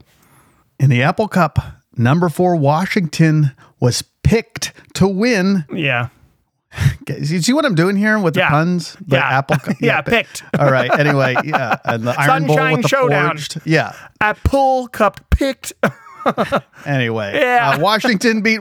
In 0.79 0.89
the 0.89 1.01
Apple 1.03 1.27
Cup, 1.27 1.59
number 1.97 2.29
four, 2.29 2.55
Washington 2.55 3.51
was 3.79 4.01
picked 4.23 4.71
to 4.95 5.07
win. 5.07 5.65
Yeah. 5.73 6.09
You 7.07 7.41
see 7.41 7.53
what 7.53 7.65
I'm 7.65 7.73
doing 7.73 7.95
here 7.95 8.19
with 8.19 8.35
the 8.35 8.41
Yeah. 8.41 8.49
puns? 8.49 8.95
The 9.07 9.15
Yeah. 9.15 9.37
Apple 9.39 9.57
Cup. 9.57 9.75
Yeah, 9.81 10.01
picked. 10.01 10.43
All 10.59 10.71
right. 10.71 10.91
Anyway, 10.99 11.35
yeah. 11.43 11.77
And 11.83 12.05
the 12.05 12.11
Iron 12.19 12.45
Bowl 12.45 12.55
Sunshine 12.57 12.73
with 12.73 12.81
the 12.83 12.87
Showdown. 12.87 13.29
forged. 13.31 13.61
Yeah. 13.65 13.93
Apple 14.21 14.87
Cup 14.89 15.19
picked. 15.31 15.73
Anyway, 16.85 17.39
Yeah. 17.41 17.71
uh, 17.75 17.79
Washington 17.79 18.41
beat 18.41 18.59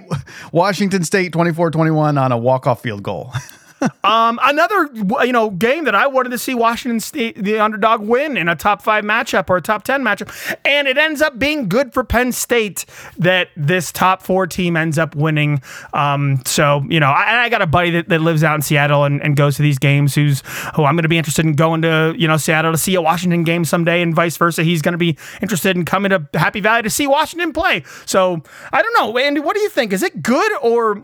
Washington 0.53 1.05
State 1.05 1.33
24-21 1.33 2.19
on 2.19 2.33
a 2.33 2.39
walk-off 2.39 2.83
field 2.83 3.03
goal. 3.03 3.33
um, 4.05 4.39
another 4.43 4.89
you 5.25 5.33
know 5.33 5.51
game 5.51 5.85
that 5.85 5.95
I 5.95 6.07
wanted 6.07 6.31
to 6.31 6.39
see 6.39 6.55
Washington 6.55 7.01
State, 7.01 7.43
the 7.43 7.59
underdog, 7.59 8.01
win 8.01 8.37
in 8.37 8.49
a 8.49 8.57
top 8.57 8.83
five 8.83 9.05
matchup 9.05 9.49
or 9.51 9.57
a 9.57 9.63
top 9.63 9.85
ten 9.85 10.03
matchup, 10.03 10.57
and 10.65 10.89
it 10.89 10.99
ends 10.99 11.23
up 11.23 11.39
being 11.39 11.69
good 11.69 11.93
for 11.93 12.05
Penn 12.05 12.33
State 12.33 12.85
that 13.19 13.49
this 13.57 13.93
top 13.93 14.23
four 14.23 14.47
team 14.47 14.77
ends 14.77 14.99
up 14.99 15.15
winning. 15.15 15.63
Um, 15.93 16.43
so 16.45 16.85
you 16.89 17.01
know, 17.01 17.09
I, 17.09 17.45
I 17.45 17.49
got 17.49 17.63
a 17.63 17.67
buddy 17.67 17.91
that, 17.91 18.09
that 18.09 18.21
lives 18.21 18.43
out 18.43 18.55
in 18.55 18.63
Seattle 18.63 19.05
and, 19.05 19.23
and 19.23 19.37
goes 19.37 19.57
to 19.57 19.63
these 19.63 19.79
games. 19.79 20.15
Who's 20.15 20.43
who 20.75 20.85
I'm 20.85 20.95
going 20.95 21.03
to 21.03 21.09
be 21.09 21.19
interested 21.19 21.45
in 21.45 21.55
going 21.55 21.83
to 21.83 22.15
you 22.17 22.29
know 22.29 22.37
Seattle 22.37 22.73
to 22.73 22.79
see 22.79 22.95
a 22.95 23.03
Washington 23.03 23.45
game 23.45 23.65
someday, 23.65 24.03
and 24.03 24.15
vice 24.15 24.37
versa. 24.37 24.63
He's 24.63 24.83
going 24.83 24.93
to 24.93 24.99
be 24.99 25.17
interested 25.41 25.77
in 25.77 25.85
coming 25.85 26.11
to 26.11 26.27
Happy 26.35 26.61
Valley 26.61 26.83
to 26.83 26.91
see 26.91 27.07
Washington 27.07 27.53
play. 27.53 27.85
So 28.07 28.43
I 28.73 28.83
don't 28.83 28.95
know, 28.95 29.19
Andy. 29.19 29.41
What 29.41 29.55
do 29.55 29.61
you 29.61 29.69
think? 29.69 29.93
Is 29.93 30.03
it 30.03 30.23
good 30.23 30.53
or 30.63 31.03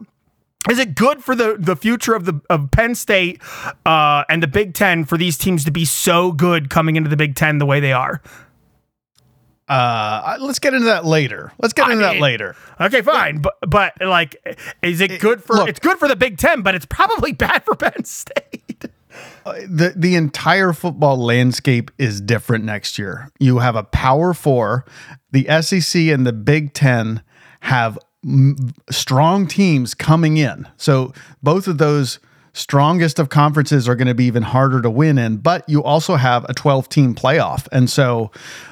is 0.70 0.78
it 0.78 0.94
good 0.94 1.22
for 1.22 1.34
the, 1.34 1.56
the 1.58 1.76
future 1.76 2.14
of 2.14 2.24
the 2.24 2.40
of 2.48 2.70
Penn 2.70 2.94
State 2.94 3.40
uh, 3.84 4.24
and 4.28 4.42
the 4.42 4.46
Big 4.46 4.74
Ten 4.74 5.04
for 5.04 5.18
these 5.18 5.36
teams 5.36 5.64
to 5.64 5.70
be 5.70 5.84
so 5.84 6.32
good 6.32 6.70
coming 6.70 6.96
into 6.96 7.10
the 7.10 7.16
Big 7.16 7.34
Ten 7.34 7.58
the 7.58 7.66
way 7.66 7.80
they 7.80 7.92
are? 7.92 8.22
Uh, 9.66 10.36
let's 10.40 10.58
get 10.58 10.74
into 10.74 10.86
that 10.86 11.06
later. 11.06 11.50
Let's 11.58 11.72
get 11.72 11.86
I 11.86 11.92
into 11.92 12.02
that 12.04 12.18
later. 12.18 12.54
Okay, 12.80 13.00
fine, 13.00 13.38
but 13.38 13.54
but 13.66 13.94
like, 14.00 14.36
is 14.82 15.00
it 15.00 15.20
good 15.20 15.42
for? 15.42 15.56
look- 15.56 15.68
it's 15.68 15.80
good 15.80 15.98
for 15.98 16.06
the 16.08 16.16
Big 16.16 16.36
Ten, 16.38 16.62
but 16.62 16.74
it's 16.74 16.86
probably 16.86 17.32
bad 17.44 17.64
for 17.64 17.74
Penn 17.74 18.04
State. 18.04 18.84
the 19.44 19.94
the 19.96 20.16
entire 20.16 20.72
football 20.72 21.16
landscape 21.16 21.90
is 21.98 22.20
different 22.20 22.64
next 22.64 22.98
year. 22.98 23.30
You 23.38 23.58
have 23.58 23.74
a 23.76 23.84
Power 23.84 24.34
Four, 24.34 24.84
the 25.32 25.46
SEC 25.62 26.02
and 26.08 26.26
the 26.26 26.32
Big 26.34 26.74
Ten 26.74 27.22
have 27.60 27.98
m- 28.24 28.74
strong 28.90 29.46
teams 29.46 29.94
coming 29.94 30.36
in. 30.36 30.66
So 30.76 31.12
both 31.42 31.68
of 31.68 31.78
those 31.78 32.18
strongest 32.52 33.18
of 33.18 33.28
conferences 33.28 33.88
are 33.88 33.96
going 33.96 34.08
to 34.08 34.14
be 34.14 34.24
even 34.24 34.42
harder 34.42 34.80
to 34.82 34.90
win 34.90 35.18
in. 35.18 35.38
But 35.38 35.68
you 35.68 35.82
also 35.82 36.16
have 36.16 36.44
a 36.48 36.54
twelve 36.54 36.88
team 36.88 37.14
playoff, 37.14 37.68
and 37.70 37.90
so 37.90 38.30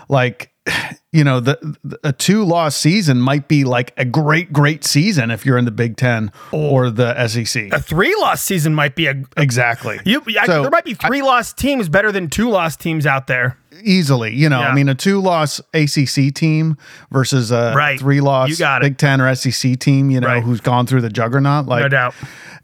like. 0.08 0.51
You 1.14 1.24
know, 1.24 1.40
the, 1.40 1.58
the 1.84 2.00
a 2.04 2.12
two 2.14 2.42
loss 2.42 2.74
season 2.74 3.20
might 3.20 3.46
be 3.46 3.64
like 3.64 3.92
a 3.98 4.04
great, 4.06 4.50
great 4.50 4.82
season 4.82 5.30
if 5.30 5.44
you're 5.44 5.58
in 5.58 5.66
the 5.66 5.70
Big 5.70 5.98
Ten 5.98 6.32
or 6.52 6.88
the 6.88 7.26
SEC. 7.28 7.70
A 7.70 7.82
three 7.82 8.14
loss 8.18 8.40
season 8.40 8.74
might 8.74 8.96
be 8.96 9.08
a. 9.08 9.22
Exactly. 9.36 10.00
You, 10.06 10.22
I- 10.40 10.46
So, 10.46 10.62
there 10.62 10.70
might 10.70 10.86
be 10.86 10.94
three 10.94 11.20
loss 11.20 11.52
teams 11.52 11.90
better 11.90 12.12
than 12.12 12.30
two 12.30 12.48
loss 12.48 12.76
teams 12.76 13.04
out 13.04 13.26
there. 13.26 13.58
easily. 13.84 14.34
You 14.34 14.48
know, 14.48 14.60
Yeah. 14.60 14.68
I 14.68 14.74
mean, 14.74 14.88
a 14.88 14.94
two 14.94 15.20
loss 15.20 15.60
ACC 15.74 16.32
team 16.32 16.78
versus 17.10 17.50
a 17.50 17.74
Right. 17.76 18.00
three 18.00 18.22
loss 18.22 18.48
You 18.48 18.56
got 18.56 18.80
it. 18.82 18.86
Big 18.86 18.96
Ten 18.96 19.20
or 19.20 19.34
SEC 19.34 19.76
team, 19.78 20.10
you 20.10 20.18
know, 20.20 20.28
Right. 20.28 20.42
who's 20.42 20.62
gone 20.62 20.86
through 20.86 21.02
the 21.02 21.10
juggernaut. 21.10 21.66
Like, 21.66 21.82
No 21.82 21.88
doubt. 21.90 22.14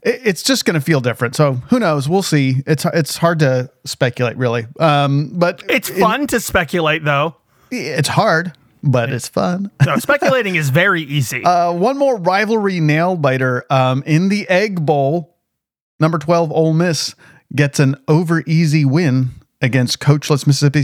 it- 0.01 0.21
it's 0.23 0.41
just 0.41 0.65
going 0.65 0.73
to 0.73 0.81
feel 0.81 1.01
different. 1.01 1.35
So 1.35 1.53
who 1.69 1.77
knows? 1.77 2.09
We'll 2.09 2.23
see. 2.23 2.63
It's 2.65 2.83
it's 2.95 3.17
hard 3.17 3.37
to 3.39 3.69
speculate, 3.85 4.37
really. 4.37 4.65
Um, 4.79 5.33
but 5.35 5.61
It's 5.69 5.91
in- 5.91 5.99
fun 5.99 6.25
to 6.27 6.39
speculate, 6.39 7.03
though. 7.05 7.35
It's 7.71 8.09
hard, 8.09 8.53
but 8.83 9.09
it's 9.11 9.27
fun. 9.27 9.71
No, 9.85 9.97
speculating 9.97 10.55
is 10.55 10.69
very 10.69 11.01
easy. 11.01 11.43
Uh, 11.43 11.71
one 11.73 11.97
more 11.97 12.17
rivalry 12.17 12.79
nail 12.79 13.15
biter. 13.15 13.65
Um, 13.69 14.03
in 14.05 14.29
the 14.29 14.47
Egg 14.49 14.85
Bowl, 14.85 15.37
number 15.99 16.17
twelve 16.17 16.51
Ole 16.51 16.73
Miss 16.73 17.15
gets 17.55 17.79
an 17.79 17.95
over 18.07 18.43
easy 18.45 18.85
win 18.85 19.29
against 19.61 19.99
coachless 19.99 20.45
Mississippi 20.45 20.83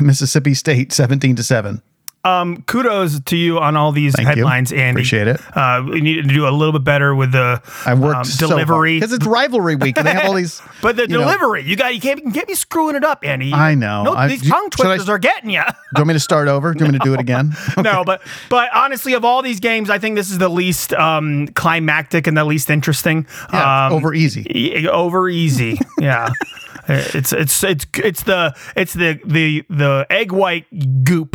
Mississippi 0.00 0.54
State, 0.54 0.92
seventeen 0.92 1.36
to 1.36 1.42
seven. 1.42 1.82
Um, 2.24 2.62
kudos 2.62 3.20
to 3.20 3.36
you 3.36 3.58
on 3.58 3.76
all 3.76 3.92
these 3.92 4.14
Thank 4.14 4.28
you. 4.36 4.44
headlines, 4.44 4.72
Andy. 4.72 4.92
Appreciate 5.00 5.28
it. 5.28 5.40
Uh, 5.54 5.84
we 5.86 6.00
need 6.00 6.22
to 6.26 6.34
do 6.34 6.48
a 6.48 6.50
little 6.50 6.72
bit 6.72 6.82
better 6.84 7.14
with 7.14 7.32
the 7.32 7.60
I 7.84 7.92
worked 7.94 8.16
um, 8.16 8.48
delivery, 8.48 8.96
because 8.98 9.12
it's 9.12 9.26
rivalry 9.26 9.76
week 9.76 9.98
and 9.98 10.06
they 10.06 10.12
have 10.12 10.24
all 10.26 10.34
these. 10.34 10.62
but 10.82 10.96
the 10.96 11.02
you 11.02 11.08
know- 11.08 11.20
delivery. 11.20 11.62
You 11.64 11.76
got 11.76 11.94
you 11.94 12.00
can't, 12.00 12.24
you 12.24 12.32
can't 12.32 12.48
be 12.48 12.54
screwing 12.54 12.96
it 12.96 13.04
up, 13.04 13.24
Andy. 13.24 13.52
I 13.52 13.74
know. 13.74 14.04
No, 14.04 14.14
I- 14.14 14.28
these 14.28 14.48
tongue 14.48 14.70
should 14.74 14.86
I- 14.86 14.96
twisters 14.96 15.08
are 15.08 15.18
getting 15.18 15.50
you. 15.50 15.62
Do 15.94 16.00
you 16.00 16.00
want 16.00 16.08
me 16.08 16.14
to 16.14 16.20
start 16.20 16.48
over? 16.48 16.72
Do 16.72 16.78
you 16.80 16.84
want 16.86 16.92
me 16.94 16.98
to 17.00 17.04
do 17.04 17.14
it 17.14 17.20
again? 17.20 17.52
no, 17.76 18.04
but 18.04 18.22
but 18.48 18.68
honestly, 18.74 19.12
of 19.12 19.24
all 19.24 19.42
these 19.42 19.60
games, 19.60 19.90
I 19.90 19.98
think 19.98 20.16
this 20.16 20.30
is 20.30 20.38
the 20.38 20.48
least 20.48 20.92
um, 20.94 21.46
climactic 21.48 22.26
and 22.26 22.36
the 22.36 22.44
least 22.44 22.70
interesting. 22.70 23.26
Yeah, 23.52 23.86
um, 23.86 23.92
over 23.92 24.14
easy. 24.14 24.46
e- 24.50 24.88
over 24.88 25.28
easy. 25.28 25.78
Yeah. 26.00 26.30
It's 26.86 27.32
it's 27.32 27.62
it's 27.64 27.86
it's 27.96 28.22
the 28.24 28.54
it's 28.76 28.92
the 28.92 29.18
the 29.24 29.64
the 29.70 30.06
egg 30.10 30.32
white 30.32 30.66
goop 31.04 31.34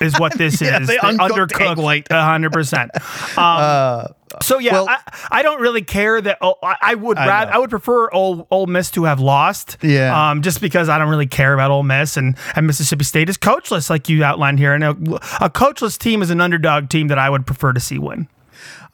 is 0.00 0.18
what 0.18 0.36
this 0.38 0.60
Yeah, 0.60 0.80
is. 0.80 0.88
the 0.88 1.04
uncooked 1.04 1.60
egg 1.60 1.78
white. 1.78 2.06
Uh, 2.10 2.24
hundred 2.24 2.52
percent. 2.52 2.90
Um, 3.38 4.06
So 4.42 4.58
yeah, 4.58 4.72
well- 4.74 4.88
I, 4.88 4.98
I 5.30 5.42
don't 5.42 5.60
really 5.60 5.82
care 5.82 6.20
that. 6.20 6.38
Oh, 6.40 6.54
I, 6.62 6.76
I 6.80 6.94
would 6.94 7.16
rather 7.18 7.50
know. 7.50 7.56
I 7.56 7.58
would 7.58 7.70
prefer 7.70 8.08
Ole, 8.12 8.46
Ole 8.50 8.66
Miss 8.66 8.90
to 8.92 9.04
have 9.04 9.18
lost. 9.20 9.76
Yeah. 9.82 10.30
Um, 10.30 10.42
just 10.42 10.60
because 10.60 10.88
I 10.88 10.98
don't 10.98 11.08
really 11.08 11.26
care 11.26 11.52
about 11.52 11.70
Ole 11.72 11.82
Miss 11.82 12.16
and 12.16 12.36
and 12.54 12.66
Mississippi 12.66 13.04
State 13.04 13.28
is 13.28 13.36
coachless, 13.36 13.90
like 13.90 14.08
you 14.08 14.22
outlined 14.24 14.58
here, 14.58 14.72
and 14.72 14.84
a, 14.84 14.90
a 14.90 15.50
coachless 15.50 15.98
team 15.98 16.22
is 16.22 16.30
an 16.30 16.40
underdog 16.40 16.88
team 16.88 17.08
that 17.08 17.18
I 17.18 17.28
would 17.28 17.44
prefer 17.46 17.72
to 17.72 17.80
see 17.80 17.98
win. 17.98 18.28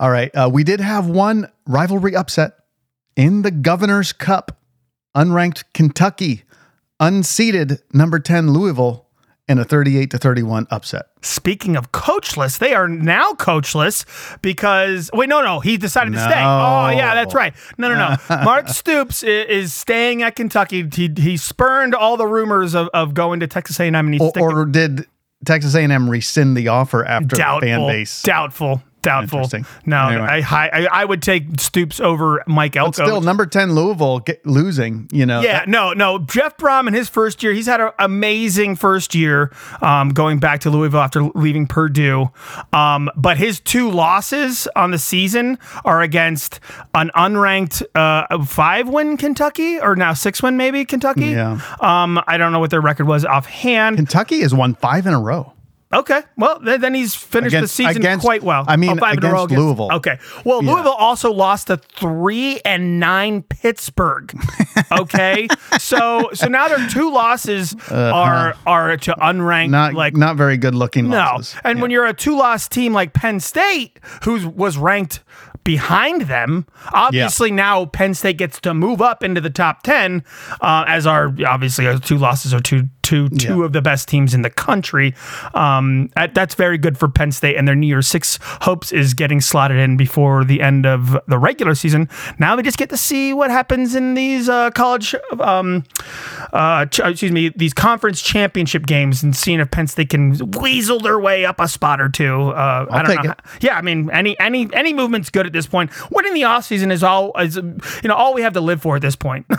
All 0.00 0.10
right. 0.10 0.30
Uh, 0.34 0.48
we 0.52 0.64
did 0.64 0.80
have 0.80 1.06
one 1.06 1.50
rivalry 1.66 2.16
upset 2.16 2.52
in 3.16 3.42
the 3.42 3.50
Governor's 3.50 4.12
Cup. 4.12 4.52
Unranked 5.14 5.64
Kentucky 5.72 6.42
unseeded 7.00 7.78
number 7.92 8.18
10 8.18 8.50
Louisville 8.52 9.05
in 9.48 9.58
a 9.58 9.64
38 9.64 10.10
to 10.10 10.18
31 10.18 10.66
upset. 10.70 11.06
Speaking 11.22 11.76
of 11.76 11.92
coachless, 11.92 12.58
they 12.58 12.74
are 12.74 12.88
now 12.88 13.32
coachless 13.32 14.04
because 14.42 15.10
wait, 15.12 15.28
no, 15.28 15.40
no, 15.42 15.60
he 15.60 15.76
decided 15.76 16.12
to 16.14 16.18
stay. 16.20 16.42
Oh, 16.42 16.88
yeah, 16.90 17.14
that's 17.14 17.34
right. 17.34 17.54
No, 17.78 17.88
no, 17.88 17.94
no. 17.94 18.16
Mark 18.44 18.68
Stoops 18.68 19.22
is 19.22 19.72
staying 19.72 20.22
at 20.22 20.36
Kentucky. 20.36 20.88
He, 20.92 21.10
he 21.16 21.36
spurned 21.36 21.94
all 21.94 22.16
the 22.16 22.26
rumors 22.26 22.74
of, 22.74 22.88
of 22.92 23.14
going 23.14 23.40
to 23.40 23.46
Texas 23.46 23.78
A&M, 23.78 23.94
and 23.94 24.14
he's 24.14 24.22
Or, 24.36 24.62
or 24.62 24.64
did 24.66 25.06
Texas 25.44 25.74
A&M 25.74 26.10
rescind 26.10 26.56
the 26.56 26.68
offer 26.68 27.04
after 27.04 27.28
the 27.28 27.36
doubtful, 27.36 27.68
fan 27.68 27.86
base? 27.86 28.22
doubtful, 28.22 28.82
doubtful. 29.06 29.48
No, 29.84 30.08
Anyway. 30.08 30.26
I, 30.26 30.68
I 30.68 30.88
I 30.92 31.04
would 31.04 31.22
take 31.22 31.60
Stoops 31.60 32.00
over 32.00 32.42
Mike 32.46 32.76
Elko. 32.76 33.04
Still, 33.04 33.20
number 33.20 33.46
10 33.46 33.74
Louisville 33.74 34.20
get, 34.20 34.44
losing, 34.44 35.08
you 35.12 35.24
know. 35.24 35.40
Yeah, 35.40 35.64
no, 35.66 35.92
no. 35.92 36.18
Jeff 36.18 36.56
Brohm 36.56 36.88
in 36.88 36.94
his 36.94 37.08
first 37.08 37.42
year, 37.42 37.52
he's 37.52 37.66
had 37.66 37.80
an 37.80 37.90
amazing 37.98 38.76
first 38.76 39.14
year 39.14 39.52
um, 39.80 40.10
going 40.10 40.38
back 40.38 40.60
to 40.60 40.70
Louisville 40.70 41.00
after 41.00 41.22
leaving 41.34 41.66
Purdue. 41.66 42.30
Um, 42.72 43.10
but 43.16 43.36
his 43.36 43.60
two 43.60 43.90
losses 43.90 44.66
on 44.74 44.90
the 44.90 44.98
season 44.98 45.58
are 45.84 46.02
against 46.02 46.60
an 46.94 47.10
unranked 47.14 47.82
uh, 47.94 48.44
five 48.44 48.88
win 48.88 49.16
Kentucky 49.16 49.78
or 49.78 49.94
now 49.96 50.12
six 50.12 50.42
win 50.42 50.56
maybe 50.56 50.84
Kentucky. 50.84 51.26
Yeah. 51.26 51.60
Um, 51.80 52.20
I 52.26 52.36
don't 52.36 52.52
know 52.52 52.60
what 52.60 52.70
their 52.70 52.80
record 52.80 53.06
was 53.06 53.24
offhand. 53.24 53.96
Kentucky 53.96 54.40
has 54.40 54.52
won 54.52 54.74
five 54.74 55.06
in 55.06 55.14
a 55.14 55.20
row. 55.20 55.52
Okay. 55.92 56.22
Well, 56.36 56.58
then, 56.60 56.80
then 56.80 56.94
he's 56.94 57.14
finished 57.14 57.54
Against- 57.54 57.76
the 57.76 57.84
season 57.84 58.02
against- 58.02 58.24
quite 58.24 58.42
well. 58.42 58.64
I 58.66 58.76
mean, 58.76 58.98
five 58.98 59.18
in 59.18 59.24
a 59.24 59.32
row 59.32 59.44
against 59.44 59.62
Louisville. 59.62 59.88
Okay. 59.92 60.18
Well, 60.44 60.62
Yeah. 60.62 60.72
Louisville 60.72 60.92
also 60.94 61.32
lost 61.32 61.68
to 61.68 61.76
three 61.76 62.60
and 62.64 62.98
nine 62.98 63.42
Pittsburgh. 63.42 64.32
Okay. 64.92 65.48
so 65.78 66.28
so 66.34 66.48
now 66.48 66.68
their 66.68 66.86
two 66.90 67.10
losses 67.10 67.74
are 67.90 68.54
are 68.66 68.96
to 68.98 69.12
unranked 69.14 69.70
Not 69.70 69.94
like 69.94 70.14
not 70.14 70.36
very 70.36 70.58
good 70.58 70.74
looking 70.74 71.08
no. 71.08 71.16
losses. 71.16 71.56
And 71.64 71.80
when 71.80 71.90
you're 71.90 72.04
a 72.06 72.12
two 72.12 72.36
loss 72.36 72.68
team 72.68 72.92
like 72.92 73.14
Penn 73.14 73.40
State, 73.40 73.98
who 74.24 74.48
was 74.50 74.76
ranked 74.76 75.24
behind 75.64 76.22
them, 76.22 76.66
obviously 76.92 77.50
now 77.50 77.86
Penn 77.86 78.12
State 78.14 78.36
gets 78.36 78.60
to 78.60 78.74
move 78.74 79.00
up 79.00 79.24
into 79.24 79.40
the 79.40 79.50
top 79.50 79.82
10, 79.82 80.22
uh, 80.60 80.84
as 80.86 81.06
our 81.06 81.34
obviously 81.46 81.86
our 81.86 81.98
two 81.98 82.18
losses 82.18 82.52
are 82.54 82.60
two, 82.60 82.88
two, 83.06 83.28
two 83.28 83.58
Yeah. 83.60 83.64
of 83.64 83.72
the 83.72 83.80
best 83.82 84.08
teams 84.08 84.34
in 84.34 84.42
the 84.42 84.50
country. 84.50 85.14
Um, 85.54 86.10
that, 86.16 86.34
that's 86.34 86.54
very 86.54 86.76
good 86.78 86.98
for 86.98 87.08
Penn 87.08 87.30
State, 87.32 87.56
and 87.56 87.66
their 87.68 87.74
New 87.76 87.86
Year's 87.86 88.08
Six 88.08 88.38
hopes 88.62 88.90
is 88.92 89.14
getting 89.14 89.40
slotted 89.40 89.76
in 89.78 89.96
before 89.96 90.44
the 90.44 90.60
end 90.60 90.84
of 90.86 91.16
the 91.28 91.38
regular 91.38 91.74
season. 91.74 92.08
Now 92.38 92.56
they 92.56 92.62
just 92.62 92.78
get 92.78 92.90
to 92.90 92.96
see 92.96 93.32
what 93.32 93.50
happens 93.50 93.94
in 93.94 94.14
these 94.14 94.48
uh, 94.48 94.70
college, 94.70 95.14
um, 95.40 95.84
uh, 96.52 96.86
ch- 96.86 97.00
excuse 97.00 97.30
me, 97.32 97.50
these 97.54 97.72
conference 97.72 98.20
championship 98.20 98.86
games 98.86 99.22
and 99.22 99.34
seeing 99.36 99.60
if 99.60 99.70
Penn 99.70 99.86
State 99.86 100.10
can 100.10 100.36
weasel 100.60 100.98
their 100.98 101.18
way 101.20 101.44
up 101.44 101.60
a 101.60 101.68
spot 101.68 102.00
or 102.00 102.08
two. 102.08 102.48
Uh, 102.50 102.86
I 102.90 103.02
don't 103.02 103.24
know. 103.24 103.34
Yeah, 103.60 103.76
I 103.78 103.82
mean, 103.82 104.10
any 104.10 104.38
any 104.40 104.68
any 104.72 104.92
movement's 104.92 105.30
good 105.30 105.46
at 105.46 105.52
this 105.52 105.66
point. 105.66 105.90
Winning 106.10 106.34
the 106.34 106.42
offseason 106.42 106.90
is 106.90 107.02
all 107.02 107.32
is 107.40 107.56
you 107.56 108.08
know 108.08 108.14
all 108.14 108.34
we 108.34 108.42
have 108.42 108.52
to 108.54 108.60
live 108.60 108.82
for 108.82 108.96
at 108.96 109.02
this 109.02 109.14
point. 109.16 109.46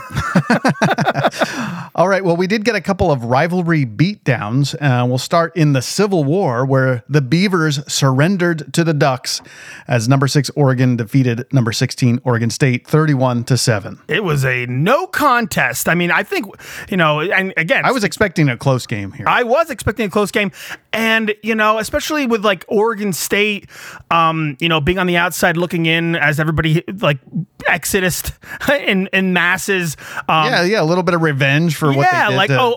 All 1.94 2.08
right. 2.08 2.24
Well, 2.24 2.36
we 2.36 2.46
did 2.46 2.64
get 2.64 2.74
a 2.74 2.80
couple 2.80 3.10
of 3.10 3.24
rivalry 3.38 3.86
beatdowns. 3.86 4.74
Uh, 4.82 5.06
we'll 5.06 5.16
start 5.16 5.56
in 5.56 5.72
the 5.72 5.80
Civil 5.80 6.24
War, 6.24 6.66
where 6.66 7.04
the 7.08 7.20
Beavers 7.20 7.80
surrendered 7.90 8.74
to 8.74 8.82
the 8.82 8.92
Ducks 8.92 9.40
as 9.86 10.08
number 10.08 10.26
six 10.26 10.50
Oregon 10.56 10.96
defeated 10.96 11.46
number 11.52 11.70
16 11.70 12.20
Oregon 12.24 12.50
State 12.50 12.84
31 12.84 13.44
to 13.44 13.56
7. 13.56 14.00
It 14.08 14.24
was 14.24 14.44
a 14.44 14.66
no 14.66 15.06
contest. 15.06 15.88
I 15.88 15.94
mean, 15.94 16.10
I 16.10 16.24
think, 16.24 16.46
you 16.90 16.96
know, 16.96 17.20
and 17.20 17.54
again, 17.56 17.84
I 17.84 17.92
was 17.92 18.02
expecting 18.02 18.48
a 18.48 18.56
close 18.56 18.88
game 18.88 19.12
here. 19.12 19.28
I 19.28 19.44
was 19.44 19.70
expecting 19.70 20.06
a 20.06 20.10
close 20.10 20.32
game. 20.32 20.50
And, 20.92 21.32
you 21.44 21.54
know, 21.54 21.78
especially 21.78 22.26
with 22.26 22.44
like 22.44 22.64
Oregon 22.66 23.12
State, 23.12 23.70
um, 24.10 24.56
you 24.58 24.68
know, 24.68 24.80
being 24.80 24.98
on 24.98 25.06
the 25.06 25.16
outside 25.16 25.56
looking 25.56 25.86
in 25.86 26.16
as 26.16 26.40
everybody 26.40 26.82
like 27.00 27.18
exodus 27.68 28.24
in, 28.68 29.08
in 29.12 29.32
masses. 29.32 29.96
Um, 30.28 30.46
yeah, 30.46 30.64
yeah, 30.64 30.82
a 30.82 30.84
little 30.84 31.04
bit 31.04 31.14
of 31.14 31.22
revenge 31.22 31.76
for 31.76 31.86
what 31.92 32.10
they 32.10 32.18
yeah, 32.18 32.28
like 32.30 32.48
to- 32.48 32.58
oh, 32.58 32.74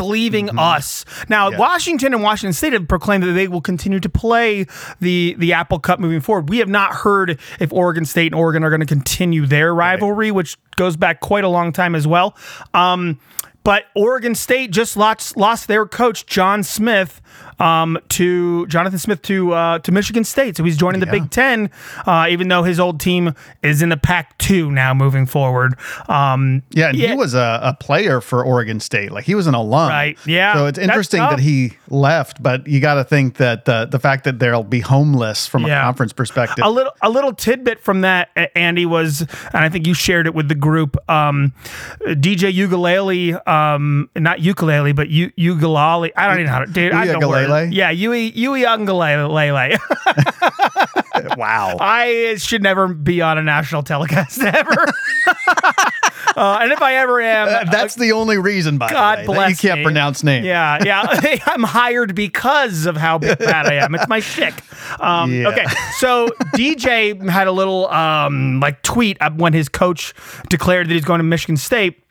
Leaving 0.00 0.50
us 0.58 1.04
now. 1.28 1.50
Yeah. 1.50 1.58
Washington 1.58 2.14
and 2.14 2.22
Washington 2.22 2.52
State 2.52 2.72
have 2.72 2.88
proclaimed 2.88 3.24
that 3.24 3.32
they 3.32 3.48
will 3.48 3.60
continue 3.60 4.00
to 4.00 4.08
play 4.08 4.66
the 5.00 5.34
the 5.38 5.52
Apple 5.52 5.78
Cup 5.78 6.00
moving 6.00 6.20
forward. 6.20 6.48
We 6.48 6.58
have 6.58 6.68
not 6.68 6.92
heard 6.92 7.38
if 7.60 7.72
Oregon 7.72 8.04
State 8.04 8.32
and 8.32 8.34
Oregon 8.34 8.64
are 8.64 8.70
going 8.70 8.80
to 8.80 8.86
continue 8.86 9.46
their 9.46 9.74
rivalry, 9.74 10.30
which 10.30 10.56
goes 10.76 10.96
back 10.96 11.20
quite 11.20 11.44
a 11.44 11.48
long 11.48 11.72
time 11.72 11.94
as 11.94 12.06
well. 12.06 12.36
Um, 12.74 13.18
but 13.66 13.86
Oregon 13.96 14.36
State 14.36 14.70
just 14.70 14.96
lost 14.96 15.36
lost 15.36 15.66
their 15.66 15.86
coach 15.86 16.26
John 16.26 16.62
Smith 16.62 17.20
um, 17.58 17.98
to 18.10 18.66
Jonathan 18.66 18.98
Smith 18.98 19.22
to 19.22 19.52
uh, 19.52 19.78
to 19.80 19.92
Michigan 19.92 20.24
State, 20.24 20.56
so 20.56 20.64
he's 20.64 20.76
joining 20.76 21.00
the 21.00 21.06
Yeah. 21.06 21.12
Big 21.12 21.30
Ten, 21.30 21.70
uh, 22.06 22.26
even 22.28 22.48
though 22.48 22.62
his 22.62 22.78
old 22.80 23.00
team 23.00 23.34
is 23.62 23.82
in 23.82 23.88
the 23.88 23.96
Pac 23.96 24.36
two 24.38 24.70
now 24.70 24.92
moving 24.94 25.26
forward. 25.26 25.74
Um, 26.08 26.62
yeah, 26.70 26.88
and 26.88 26.96
he 26.96 27.14
was 27.14 27.34
a, 27.34 27.60
a 27.62 27.74
player 27.74 28.20
for 28.20 28.44
Oregon 28.44 28.80
State. 28.80 29.12
Like 29.12 29.24
he 29.24 29.34
was 29.34 29.46
an 29.46 29.54
alum. 29.54 29.88
Right, 29.88 30.18
yeah. 30.26 30.54
So 30.54 30.66
it's 30.66 30.78
interesting 30.78 31.20
that 31.20 31.38
he 31.40 31.72
left, 31.88 32.42
but 32.42 32.66
you 32.66 32.80
got 32.80 32.94
to 32.94 33.04
think 33.04 33.36
that 33.36 33.64
the, 33.64 33.86
the 33.90 33.98
fact 33.98 34.24
that 34.24 34.38
they'll 34.38 34.62
be 34.62 34.80
homeless 34.80 35.46
from 35.46 35.66
Yeah. 35.66 35.80
a 35.80 35.84
conference 35.84 36.12
perspective. 36.12 36.64
a 36.64 36.70
little 36.70 36.92
a 37.02 37.08
little 37.10 37.32
tidbit 37.32 37.80
from 37.82 38.02
that 38.02 38.30
Andy 38.54 38.84
was 38.86 39.20
and 39.22 39.64
I 39.64 39.68
think 39.68 39.86
you 39.86 39.94
shared 39.94 40.26
it 40.26 40.34
with 40.34 40.48
the 40.48 40.54
group 40.54 40.96
um, 41.10 41.52
DJ 42.06 42.52
ukulele 42.52 43.34
um, 43.34 44.08
not 44.16 44.40
ukulele 44.40 44.92
but 44.92 45.08
u- 45.08 45.32
ukulele 45.36 46.14
I 46.16 46.26
don't 46.26 46.36
even 46.36 46.46
know 46.46 46.52
how 46.52 46.58
to 46.60 46.66
dude 46.66 46.92
I 46.92 47.04
don't 47.06 47.14
Ukulele? 47.20 47.45
Word. 47.50 47.72
yeah 47.72 47.90
Yui 47.90 48.30
Yui 48.32 48.60
ukulele 48.62 49.76
wow. 51.36 51.76
I 51.80 52.36
should 52.38 52.62
never 52.62 52.88
be 52.88 53.22
on 53.22 53.38
a 53.38 53.42
national 53.42 53.82
telecast 53.82 54.40
ever 54.42 54.70
uh, 56.36 56.58
and 56.60 56.72
if 56.72 56.82
I 56.82 56.94
ever 56.96 57.20
am 57.20 57.66
That's 57.70 57.94
the 57.94 58.12
only 58.12 58.38
reason, 58.38 58.78
by 58.78 58.90
God 58.90 59.24
the 59.24 59.30
way, 59.30 59.36
bless 59.36 59.50
you 59.62 59.68
can't 59.68 59.80
me. 59.80 59.84
pronounce 59.84 60.22
names. 60.22 60.46
Yeah, 60.46 60.82
yeah. 60.84 61.38
I'm 61.46 61.62
hired 61.62 62.14
because 62.14 62.86
of 62.86 62.96
how 62.96 63.18
bad 63.18 63.66
I 63.66 63.74
am. 63.74 63.94
It's 63.94 64.08
my 64.08 64.20
shtick. 64.20 64.54
Um, 65.00 65.32
Yeah. 65.32 65.48
Okay, 65.48 65.64
so 65.98 66.28
DJ 66.54 67.28
had 67.28 67.46
a 67.46 67.52
little 67.52 67.88
um, 67.88 68.60
like 68.60 68.82
tweet 68.82 69.18
when 69.36 69.52
his 69.52 69.68
coach 69.68 70.14
declared 70.48 70.88
that 70.88 70.94
he's 70.94 71.04
going 71.04 71.18
to 71.18 71.24
Michigan 71.24 71.56
State. 71.56 72.02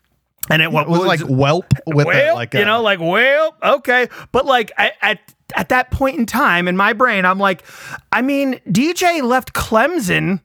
And 0.50 0.62
it 0.62 0.72
what 0.72 0.88
Was 0.88 1.02
it 1.02 1.08
like 1.08 1.20
whelp 1.22 1.66
with 1.88 2.08
a, 2.08 2.34
like 2.34 2.54
you 2.54 2.62
a, 2.62 2.66
know, 2.66 2.82
like 2.82 3.00
whelp 3.00 3.56
okay, 3.64 4.08
but 4.32 4.46
like 4.46 4.72
at, 4.78 4.94
at 5.02 5.20
at 5.56 5.70
that 5.70 5.92
point 5.92 6.18
in 6.18 6.26
time 6.26 6.68
in 6.68 6.78
my 6.78 6.94
brain, 6.94 7.26
I'm 7.26 7.40
like, 7.40 7.64
I 8.12 8.22
mean, 8.22 8.60
DJ 8.70 9.24
left 9.24 9.54
Clemson 9.54 10.42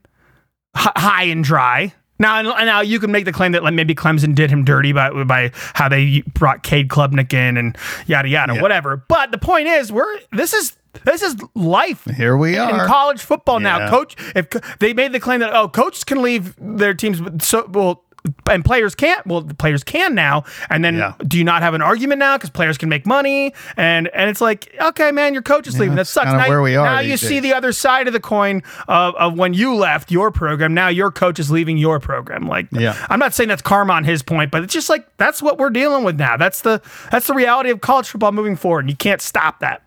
h- 0.76 0.88
high 0.96 1.24
and 1.24 1.42
dry. 1.44 1.94
Now, 2.18 2.42
now 2.42 2.82
you 2.82 3.00
can 3.00 3.10
make 3.10 3.24
the 3.24 3.32
claim 3.32 3.52
that 3.52 3.62
like 3.64 3.72
maybe 3.72 3.94
Clemson 3.94 4.34
did 4.34 4.50
him 4.50 4.62
dirty 4.64 4.92
by 4.92 5.24
by 5.24 5.52
how 5.74 5.88
they 5.88 6.22
brought 6.34 6.62
Cade 6.62 6.88
Klubnik 6.88 7.32
in 7.32 7.56
and 7.56 7.76
yada 8.06 8.28
yada, 8.28 8.54
Yeah. 8.54 8.62
whatever. 8.62 8.98
But 9.08 9.32
the 9.32 9.38
point 9.38 9.68
is, 9.68 9.90
we're 9.90 10.18
this 10.30 10.52
is 10.52 10.76
this 11.04 11.22
is 11.22 11.36
life 11.54 12.04
Here 12.16 12.36
we 12.36 12.58
are 12.58 12.82
in 12.82 12.86
college 12.86 13.22
football 13.22 13.58
now. 13.60 13.88
Coach, 13.88 14.16
if 14.34 14.50
they 14.80 14.92
made 14.92 15.12
the 15.12 15.20
claim 15.20 15.40
that 15.40 15.54
oh, 15.54 15.68
coaches 15.68 16.04
can 16.04 16.20
leave 16.20 16.54
their 16.60 16.92
teams, 16.94 17.20
but 17.20 17.42
so 17.42 17.66
well. 17.70 18.04
And 18.50 18.64
players 18.64 18.94
can't. 18.94 19.26
Well, 19.26 19.40
the 19.40 19.54
players 19.54 19.82
can 19.84 20.14
now. 20.14 20.44
And 20.68 20.84
then, 20.84 20.96
Yeah. 20.96 21.14
do 21.26 21.38
you 21.38 21.44
not 21.44 21.62
have 21.62 21.72
an 21.74 21.82
argument 21.82 22.18
now 22.18 22.36
because 22.36 22.50
players 22.50 22.76
can 22.78 22.88
make 22.88 23.06
money? 23.06 23.54
And 23.76 24.08
and 24.14 24.28
it's 24.28 24.40
like, 24.40 24.74
okay, 24.80 25.10
man, 25.12 25.32
your 25.32 25.42
coach 25.42 25.66
is 25.66 25.78
leaving. 25.78 25.96
That 25.96 26.06
sucks. 26.06 26.26
now, 26.32 26.48
where 26.48 26.62
we 26.62 26.76
are 26.76 26.84
Now 26.86 27.00
you 27.00 27.16
see 27.16 27.40
the 27.40 27.54
other 27.54 27.72
side 27.72 28.06
of 28.06 28.12
the 28.12 28.20
coin 28.20 28.62
of, 28.88 29.14
of 29.16 29.38
when 29.38 29.54
you 29.54 29.74
left 29.74 30.10
your 30.10 30.30
program. 30.30 30.74
Now 30.74 30.88
your 30.88 31.10
coach 31.10 31.38
is 31.38 31.50
leaving 31.50 31.78
your 31.78 31.98
program. 32.00 32.46
Like, 32.46 32.66
Yeah. 32.72 32.94
I'm 33.08 33.18
not 33.18 33.32
saying 33.34 33.48
that's 33.48 33.62
karma 33.62 33.94
on 33.94 34.04
his 34.04 34.22
point, 34.22 34.50
but 34.50 34.62
it's 34.62 34.72
just 34.74 34.88
like 34.90 35.06
that's 35.16 35.40
what 35.42 35.58
we're 35.58 35.70
dealing 35.70 36.04
with 36.04 36.18
now. 36.18 36.36
That's 36.36 36.60
the 36.62 36.82
that's 37.10 37.26
the 37.26 37.34
reality 37.34 37.70
of 37.70 37.80
college 37.80 38.08
football 38.08 38.32
moving 38.32 38.56
forward. 38.56 38.80
And 38.80 38.90
you 38.90 38.96
can't 38.96 39.22
stop 39.22 39.60
that. 39.60 39.82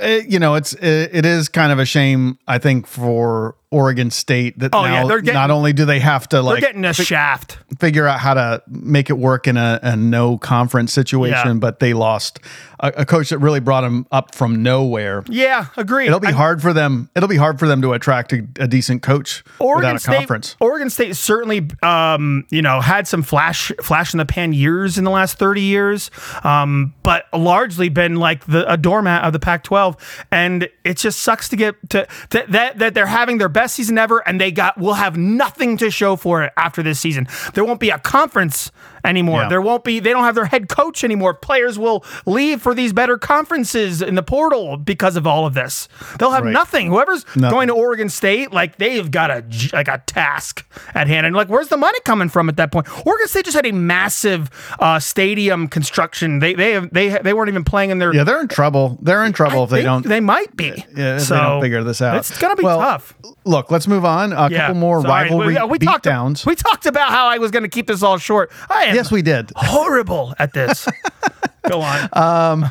it- 0.00 0.26
you 0.28 0.38
know, 0.38 0.54
it's 0.54 0.72
it, 0.74 1.10
it 1.12 1.26
is 1.26 1.48
kind 1.48 1.70
of 1.70 1.78
a 1.78 1.84
shame, 1.84 2.38
I 2.48 2.58
think, 2.58 2.86
for 2.86 3.54
Oregon 3.74 4.10
State 4.10 4.58
that 4.60 4.74
Oh, 4.74 4.84
now 4.84 4.92
yeah, 5.02 5.06
they're 5.06 5.20
getting- 5.20 5.34
not 5.34 5.50
only 5.50 5.72
do 5.72 5.84
they 5.84 5.98
have 6.00 6.28
to 6.28 6.36
They're 6.36 6.42
like 6.42 6.60
getting 6.60 6.84
a 6.84 6.92
shaft. 6.94 7.58
figure 7.78 8.06
out 8.06 8.20
how 8.20 8.34
to 8.34 8.62
make 8.68 9.10
it 9.10 9.18
work 9.18 9.46
in 9.48 9.56
a, 9.56 9.80
a 9.82 9.96
no 9.96 10.38
conference 10.38 10.92
situation, 10.92 11.48
Yeah. 11.48 11.54
but 11.54 11.80
they 11.80 11.92
lost 11.92 12.38
a, 12.80 12.88
a 12.98 13.04
coach 13.06 13.30
that 13.30 13.38
really 13.38 13.60
brought 13.60 13.80
them 13.82 14.06
up 14.12 14.34
from 14.34 14.62
nowhere. 14.62 15.24
Yeah, 15.28 15.66
agree. 15.76 16.06
It'll 16.06 16.20
be 16.20 16.28
I- 16.28 16.32
hard 16.32 16.62
for 16.62 16.72
them. 16.72 17.10
It'll 17.16 17.28
be 17.28 17.36
hard 17.36 17.58
for 17.58 17.66
them 17.66 17.82
to 17.82 17.92
attract 17.92 18.32
a, 18.32 18.46
a 18.60 18.66
decent 18.68 19.02
coach 19.02 19.42
Oregon 19.58 19.78
without 19.94 19.96
a 19.96 19.98
State, 20.00 20.16
conference. 20.16 20.56
Oregon 20.60 20.90
State 20.90 21.16
certainly, 21.16 21.68
um, 21.82 22.46
you 22.50 22.62
know, 22.62 22.80
had 22.80 23.08
some 23.08 23.22
flash, 23.22 23.72
flash 23.82 24.12
in 24.14 24.18
the 24.18 24.26
pan 24.26 24.52
years 24.52 24.98
in 24.98 25.04
the 25.04 25.10
last 25.10 25.38
thirty 25.38 25.62
years, 25.62 26.10
um, 26.42 26.92
but 27.02 27.24
largely 27.32 27.88
been 27.88 28.16
like 28.16 28.44
the 28.46 28.70
a 28.70 28.76
doormat 28.76 29.24
of 29.24 29.32
the 29.32 29.38
Pac-12, 29.40 29.96
and 30.30 30.68
it 30.84 30.96
just 30.98 31.20
sucks 31.22 31.48
to 31.48 31.56
get 31.56 31.74
to, 31.90 32.06
to 32.30 32.44
that 32.48 32.78
that 32.78 32.92
they're 32.94 33.06
having 33.06 33.38
their 33.38 33.48
best 33.48 33.63
season 33.70 33.98
ever, 33.98 34.26
and 34.26 34.40
they 34.40 34.50
got 34.50 34.78
will 34.78 34.94
have 34.94 35.16
nothing 35.16 35.76
to 35.78 35.90
show 35.90 36.16
for 36.16 36.42
it 36.42 36.52
after 36.56 36.82
this 36.82 37.00
season. 37.00 37.26
There 37.54 37.64
won't 37.64 37.80
be 37.80 37.90
a 37.90 37.98
conference 37.98 38.70
anymore. 39.04 39.42
Yeah. 39.42 39.48
There 39.48 39.60
won't 39.60 39.84
be. 39.84 40.00
They 40.00 40.10
don't 40.10 40.24
have 40.24 40.34
their 40.34 40.46
head 40.46 40.68
coach 40.68 41.04
anymore. 41.04 41.34
Players 41.34 41.78
will 41.78 42.04
leave 42.26 42.62
for 42.62 42.74
these 42.74 42.92
better 42.92 43.18
conferences 43.18 44.00
in 44.02 44.14
the 44.14 44.22
portal 44.22 44.76
because 44.76 45.16
of 45.16 45.26
all 45.26 45.46
of 45.46 45.54
this. 45.54 45.88
They'll 46.18 46.30
have 46.30 46.44
Right. 46.44 46.52
nothing. 46.52 46.88
Whoever's 46.88 47.24
Nothing. 47.36 47.50
going 47.50 47.68
to 47.68 47.74
Oregon 47.74 48.08
State, 48.08 48.52
like 48.52 48.76
they've 48.78 49.10
got 49.10 49.30
a 49.30 49.44
like 49.72 49.88
a 49.88 50.02
task 50.06 50.64
at 50.94 51.06
hand, 51.08 51.26
and 51.26 51.34
like 51.36 51.48
where's 51.48 51.68
the 51.68 51.76
money 51.76 51.98
coming 52.04 52.28
from 52.28 52.48
at 52.48 52.56
that 52.56 52.72
point? 52.72 52.86
Oregon 53.06 53.28
State 53.28 53.44
just 53.44 53.56
had 53.56 53.66
a 53.66 53.72
massive 53.72 54.50
uh, 54.80 54.98
stadium 54.98 55.68
construction. 55.68 56.38
They 56.38 56.54
they 56.54 56.72
have, 56.72 56.90
they 56.92 57.08
they 57.10 57.32
weren't 57.32 57.48
even 57.48 57.64
playing 57.64 57.90
in 57.90 57.98
their. 57.98 58.14
Yeah, 58.14 58.24
they're 58.24 58.40
in 58.40 58.48
trouble. 58.48 58.98
They're 59.02 59.24
in 59.24 59.32
trouble 59.32 59.64
if 59.64 59.70
they, 59.70 59.82
don't. 59.82 60.04
They 60.06 60.20
might 60.20 60.56
be. 60.56 60.84
yeah, 60.96 61.16
if 61.16 61.22
so 61.22 61.34
they 61.34 61.40
don't 61.40 61.60
figure 61.62 61.84
this 61.84 62.00
out. 62.02 62.16
It's 62.16 62.36
gonna 62.38 62.56
be 62.56 62.64
Well, 62.64 62.78
tough. 62.78 63.14
Look, 63.44 63.70
let's 63.70 63.86
move 63.86 64.04
on. 64.06 64.32
A 64.32 64.48
Yeah. 64.50 64.60
couple 64.60 64.74
more 64.76 65.02
Sorry. 65.02 65.24
rivalry 65.24 65.54
we, 65.56 65.62
we 65.66 65.78
talked, 65.78 66.06
beatdowns. 66.06 66.46
we 66.46 66.54
talked 66.54 66.86
about 66.86 67.10
how 67.10 67.26
I 67.26 67.36
was 67.38 67.50
going 67.50 67.62
to 67.62 67.68
keep 67.68 67.86
this 67.86 68.02
all 68.02 68.16
short. 68.16 68.50
I 68.70 68.86
am 68.94 69.04
yes, 69.04 69.10
we 69.12 69.22
did. 69.22 69.52
horrible 69.56 70.34
at 70.38 70.52
this. 70.52 70.88
Go 71.68 71.80
on. 71.80 72.70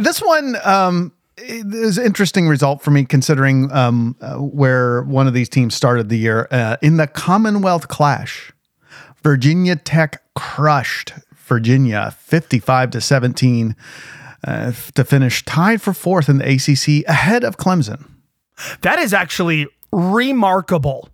This 0.00 0.20
one 0.20 0.56
um, 0.64 1.12
is 1.36 1.98
an 1.98 2.04
interesting 2.04 2.48
result 2.48 2.82
for 2.82 2.90
me 2.90 3.04
considering 3.04 3.70
um, 3.72 4.16
uh, 4.20 4.36
where 4.36 5.02
one 5.02 5.26
of 5.26 5.34
these 5.34 5.48
teams 5.48 5.74
started 5.74 6.08
the 6.08 6.18
year 6.18 6.48
uh, 6.50 6.76
in 6.82 6.96
the 6.96 7.06
Commonwealth 7.06 7.88
Clash. 7.88 8.52
Virginia 9.22 9.76
Tech 9.76 10.22
crushed 10.34 11.12
Virginia 11.34 12.10
55 12.18 12.90
to 12.90 13.00
17 13.00 13.76
uh, 14.44 14.72
to 14.94 15.04
finish 15.04 15.44
tied 15.44 15.80
for 15.80 15.92
fourth 15.92 16.28
in 16.28 16.38
the 16.38 16.54
ACC 16.54 17.08
ahead 17.08 17.44
of 17.44 17.56
Clemson. 17.56 18.08
That 18.82 18.98
is 18.98 19.14
actually 19.14 19.68
remarkable. 19.92 21.08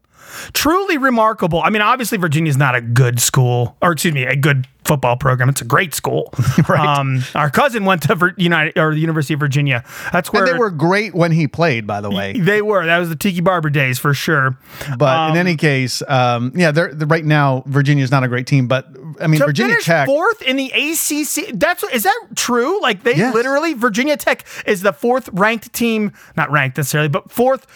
Truly 0.53 0.99
remarkable. 0.99 1.63
I 1.63 1.71
mean, 1.71 1.83
obviously 1.83 2.19
Virginia's 2.19 2.57
not 2.57 2.75
a 2.75 2.81
good 2.81 3.21
school, 3.21 3.77
or 3.83 3.93
excuse 3.93 4.15
me, 4.15 4.25
a 4.25 4.37
good 4.37 4.67
football 4.85 5.17
program. 5.17 5.49
It's 5.51 5.61
a 5.61 5.67
great 5.67 5.93
school. 5.95 6.33
Right. 6.69 6.99
Um, 6.99 7.23
our 7.35 7.49
cousin 7.51 7.85
went 7.87 8.03
to 8.03 8.15
Vir- 8.15 8.35
United 8.37 8.77
or 8.79 8.93
the 8.93 9.01
University 9.01 9.33
of 9.35 9.41
Virginia. 9.41 9.85
That's 10.13 10.33
where 10.33 10.45
And 10.45 10.53
they 10.55 10.59
were 10.59 10.71
great 10.71 11.15
when 11.15 11.33
he 11.33 11.47
played, 11.47 11.87
by 11.87 12.01
the 12.03 12.11
way. 12.11 12.33
They 12.39 12.61
were. 12.63 12.85
That 12.85 12.99
was 12.99 13.09
the 13.09 13.17
Tiki 13.17 13.41
Barber 13.41 13.71
days 13.71 13.99
for 13.99 14.13
sure. 14.13 14.59
But 14.99 15.31
in 15.31 15.37
any 15.39 15.57
case, 15.57 16.03
um, 16.09 16.53
yeah, 16.55 16.71
they're, 16.73 16.93
they're- 16.93 17.07
right 17.09 17.25
now 17.25 17.63
Virginia's 17.67 18.11
not 18.11 18.23
a 18.25 18.29
great 18.29 18.47
team. 18.47 18.67
But 18.67 18.87
I 19.21 19.29
mean, 19.29 19.41
Virginia 19.41 19.77
Tech. 19.81 20.07
fourth 20.07 20.43
in 20.43 20.57
the 20.57 20.67
ACC. 20.71 21.59
That's 21.59 21.83
is 21.85 22.03
that 22.03 22.21
true? 22.37 22.81
Like 22.83 23.03
they 23.05 23.15
Yes. 23.15 23.35
literally 23.35 23.73
Virginia 23.75 24.17
Tech 24.17 24.45
is 24.67 24.83
the 24.83 24.93
fourth 24.93 25.29
ranked 25.33 25.73
team, 25.73 26.13
not 26.37 26.51
ranked 26.51 26.77
necessarily, 26.77 27.09
but 27.09 27.31
fourth 27.31 27.67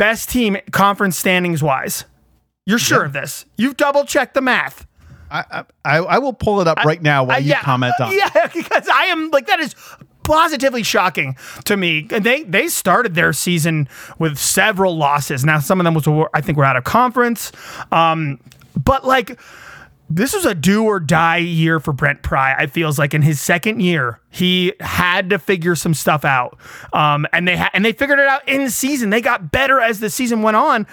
best 0.00 0.30
team 0.30 0.56
conference 0.72 1.18
standings 1.18 1.62
wise. 1.62 2.06
You're 2.64 2.78
sure 2.78 3.04
of 3.04 3.12
this? 3.12 3.44
You've 3.58 3.76
double 3.76 4.04
checked 4.04 4.32
the 4.32 4.40
math. 4.40 4.86
I, 5.30 5.64
I, 5.84 5.98
I 5.98 6.18
will 6.18 6.32
pull 6.32 6.60
it 6.60 6.66
up 6.66 6.78
right 6.78 7.00
now 7.00 7.22
while 7.24 7.38
you 7.38 7.54
comment 7.54 7.94
on. 8.00 8.10
Yeah, 8.16 8.46
because 8.54 8.88
I 8.88 9.04
am 9.04 9.30
like 9.30 9.46
that 9.46 9.60
is 9.60 9.76
positively 10.24 10.82
shocking 10.82 11.36
to 11.66 11.76
me. 11.76 12.08
And 12.10 12.24
they 12.24 12.44
they 12.44 12.68
started 12.68 13.14
their 13.14 13.32
season 13.32 13.88
with 14.18 14.38
several 14.38 14.96
losses. 14.96 15.44
Now 15.44 15.60
some 15.60 15.80
of 15.80 15.84
them 15.84 15.94
was 15.94 16.08
I 16.34 16.40
think 16.40 16.56
were 16.58 16.64
out 16.64 16.76
of 16.76 16.84
conference. 16.84 17.52
Um, 17.92 18.40
but 18.82 19.06
like 19.06 19.38
this 20.10 20.34
was 20.34 20.44
a 20.44 20.54
do 20.54 20.84
or 20.84 20.98
die 21.00 21.36
year 21.38 21.78
for 21.80 21.92
Brent 21.92 22.22
Pry. 22.22 22.54
I 22.58 22.66
feels 22.66 22.98
like 22.98 23.14
in 23.14 23.22
his 23.22 23.40
second 23.40 23.80
year, 23.80 24.20
he 24.28 24.72
had 24.80 25.30
to 25.30 25.38
figure 25.38 25.74
some 25.76 25.94
stuff 25.94 26.24
out, 26.24 26.58
um, 26.92 27.26
and 27.32 27.46
they 27.46 27.56
ha- 27.56 27.70
and 27.72 27.84
they 27.84 27.92
figured 27.92 28.18
it 28.18 28.26
out 28.26 28.46
in 28.48 28.68
season. 28.70 29.10
They 29.10 29.20
got 29.20 29.52
better 29.52 29.80
as 29.80 30.00
the 30.00 30.10
season 30.10 30.42
went 30.42 30.56
on. 30.56 30.86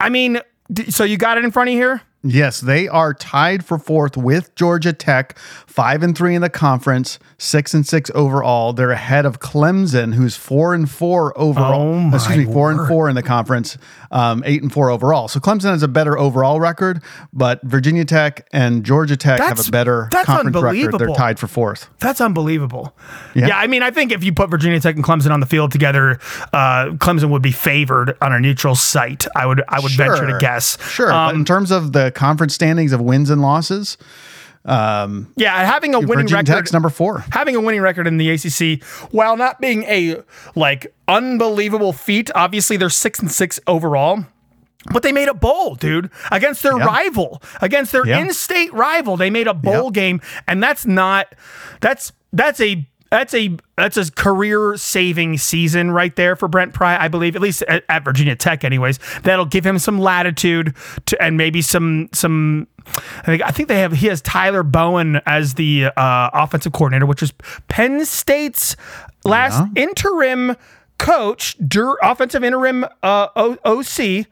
I 0.00 0.08
mean, 0.08 0.40
d- 0.72 0.90
so 0.90 1.04
you 1.04 1.16
got 1.18 1.38
it 1.38 1.44
in 1.44 1.50
front 1.50 1.68
of 1.68 1.74
you 1.74 1.80
here. 1.80 2.02
Yes, 2.26 2.60
they 2.60 2.88
are 2.88 3.14
tied 3.14 3.64
for 3.64 3.78
fourth 3.78 4.16
with 4.16 4.54
Georgia 4.54 4.92
Tech, 4.92 5.38
five 5.66 6.02
and 6.02 6.16
three 6.16 6.34
in 6.34 6.42
the 6.42 6.50
conference, 6.50 7.18
six 7.38 7.74
and 7.74 7.86
six 7.86 8.10
overall. 8.14 8.72
They're 8.72 8.90
ahead 8.90 9.26
of 9.26 9.40
Clemson, 9.40 10.14
who's 10.14 10.36
four 10.36 10.74
and 10.74 10.90
four 10.90 11.38
overall. 11.38 11.82
Oh, 11.82 11.98
my 11.98 12.16
excuse 12.16 12.46
me, 12.46 12.52
four 12.52 12.70
and 12.70 12.86
four 12.88 13.08
in 13.08 13.14
the 13.14 13.22
conference, 13.22 13.78
um, 14.10 14.42
eight 14.46 14.62
and 14.62 14.72
four 14.72 14.90
overall. 14.90 15.28
So 15.28 15.40
Clemson 15.40 15.70
has 15.70 15.82
a 15.82 15.88
better 15.88 16.18
overall 16.18 16.60
record, 16.60 17.02
but 17.32 17.62
Virginia 17.62 18.04
Tech 18.04 18.48
and 18.52 18.84
Georgia 18.84 19.16
Tech 19.16 19.40
have 19.40 19.66
a 19.66 19.70
better 19.70 20.08
that's 20.10 20.26
conference 20.26 20.56
record. 20.56 20.98
They're 20.98 21.08
tied 21.14 21.38
for 21.38 21.46
fourth. 21.46 21.88
That's 22.00 22.20
unbelievable. 22.20 22.96
Yeah. 23.34 23.48
Yeah. 23.48 23.58
I 23.58 23.66
mean, 23.66 23.82
I 23.82 23.90
think 23.90 24.12
if 24.12 24.24
you 24.24 24.32
put 24.32 24.50
Virginia 24.50 24.80
Tech 24.80 24.96
and 24.96 25.04
Clemson 25.04 25.30
on 25.30 25.40
the 25.40 25.46
field 25.46 25.72
together, 25.72 26.18
uh, 26.52 26.96
Clemson 26.96 27.30
would 27.30 27.42
be 27.42 27.52
favored 27.52 28.16
on 28.20 28.32
a 28.32 28.40
neutral 28.40 28.74
site. 28.74 29.26
I 29.36 29.46
would, 29.46 29.62
I 29.68 29.80
would 29.80 29.92
venture 29.92 30.26
to 30.26 30.38
guess. 30.38 30.78
Sure, 30.90 31.10
but 31.10 31.34
in 31.34 31.44
terms 31.44 31.70
of 31.70 31.92
the 31.92 32.12
conference 32.16 32.54
standings 32.54 32.92
of 32.92 33.00
wins 33.00 33.30
and 33.30 33.40
losses, 33.40 33.96
um, 34.64 35.32
Yeah, 35.36 35.54
having 35.64 35.94
a 35.94 36.00
winning 36.00 36.24
Virginia 36.26 36.36
record, 36.38 36.46
Tech's 36.64 36.72
number 36.72 36.88
four. 36.88 37.24
having 37.30 37.54
a 37.54 37.60
winning 37.60 37.80
record 37.80 38.08
in 38.08 38.16
the 38.16 38.30
ACC, 38.30 38.82
while 39.12 39.36
not 39.36 39.60
being 39.60 39.84
a 39.84 40.16
like 40.56 40.92
unbelievable 41.06 41.92
feat, 41.92 42.30
obviously 42.34 42.76
they're 42.76 42.90
six 42.90 43.20
and 43.20 43.30
six 43.30 43.60
overall. 43.68 44.24
But 44.92 45.02
they 45.02 45.10
made 45.12 45.28
a 45.28 45.34
bowl, 45.34 45.74
dude, 45.74 46.10
against 46.30 46.62
their 46.62 46.78
Yeah. 46.78 46.84
rival, 46.84 47.42
against 47.60 47.90
their 47.92 48.06
Yeah. 48.06 48.18
in-state 48.20 48.72
rival. 48.72 49.16
They 49.16 49.30
made 49.30 49.48
a 49.48 49.54
bowl 49.54 49.86
Yeah. 49.86 49.90
game, 50.00 50.20
and 50.48 50.62
that's 50.62 50.86
not 50.86 51.26
that's 51.80 52.12
that's 52.32 52.60
a 52.60 52.86
that's 53.16 53.34
a 53.34 53.56
that's 53.76 53.96
a 53.96 54.10
career-saving 54.12 55.38
season 55.38 55.90
right 55.90 56.14
there 56.16 56.36
for 56.36 56.48
Brent 56.48 56.74
Pry, 56.74 56.96
I 57.02 57.08
believe, 57.08 57.36
at 57.36 57.42
least 57.42 57.62
at, 57.62 57.84
at 57.88 58.04
Virginia 58.04 58.36
Tech, 58.36 58.64
anyways. 58.64 58.98
That'll 59.22 59.44
give 59.46 59.64
him 59.66 59.78
some 59.78 59.98
latitude 59.98 60.74
to 61.06 61.22
and 61.22 61.36
maybe 61.36 61.62
some 61.62 62.08
some. 62.12 62.66
I 62.86 63.22
think 63.26 63.42
I 63.42 63.50
think 63.50 63.68
they 63.68 63.80
have 63.80 63.92
he 63.92 64.06
has 64.06 64.20
Tyler 64.22 64.62
Bowen 64.62 65.20
as 65.26 65.54
the 65.54 65.86
uh, 65.96 66.30
offensive 66.32 66.72
coordinator, 66.72 67.06
which 67.06 67.22
is 67.22 67.32
Penn 67.68 68.04
State's 68.04 68.76
last 69.24 69.60
interim 69.76 70.56
coach, 70.98 71.56
dur- 71.66 71.98
offensive 72.02 72.44
interim 72.44 72.84
uh, 73.02 73.28
o- 73.34 73.58
OC 73.64 74.26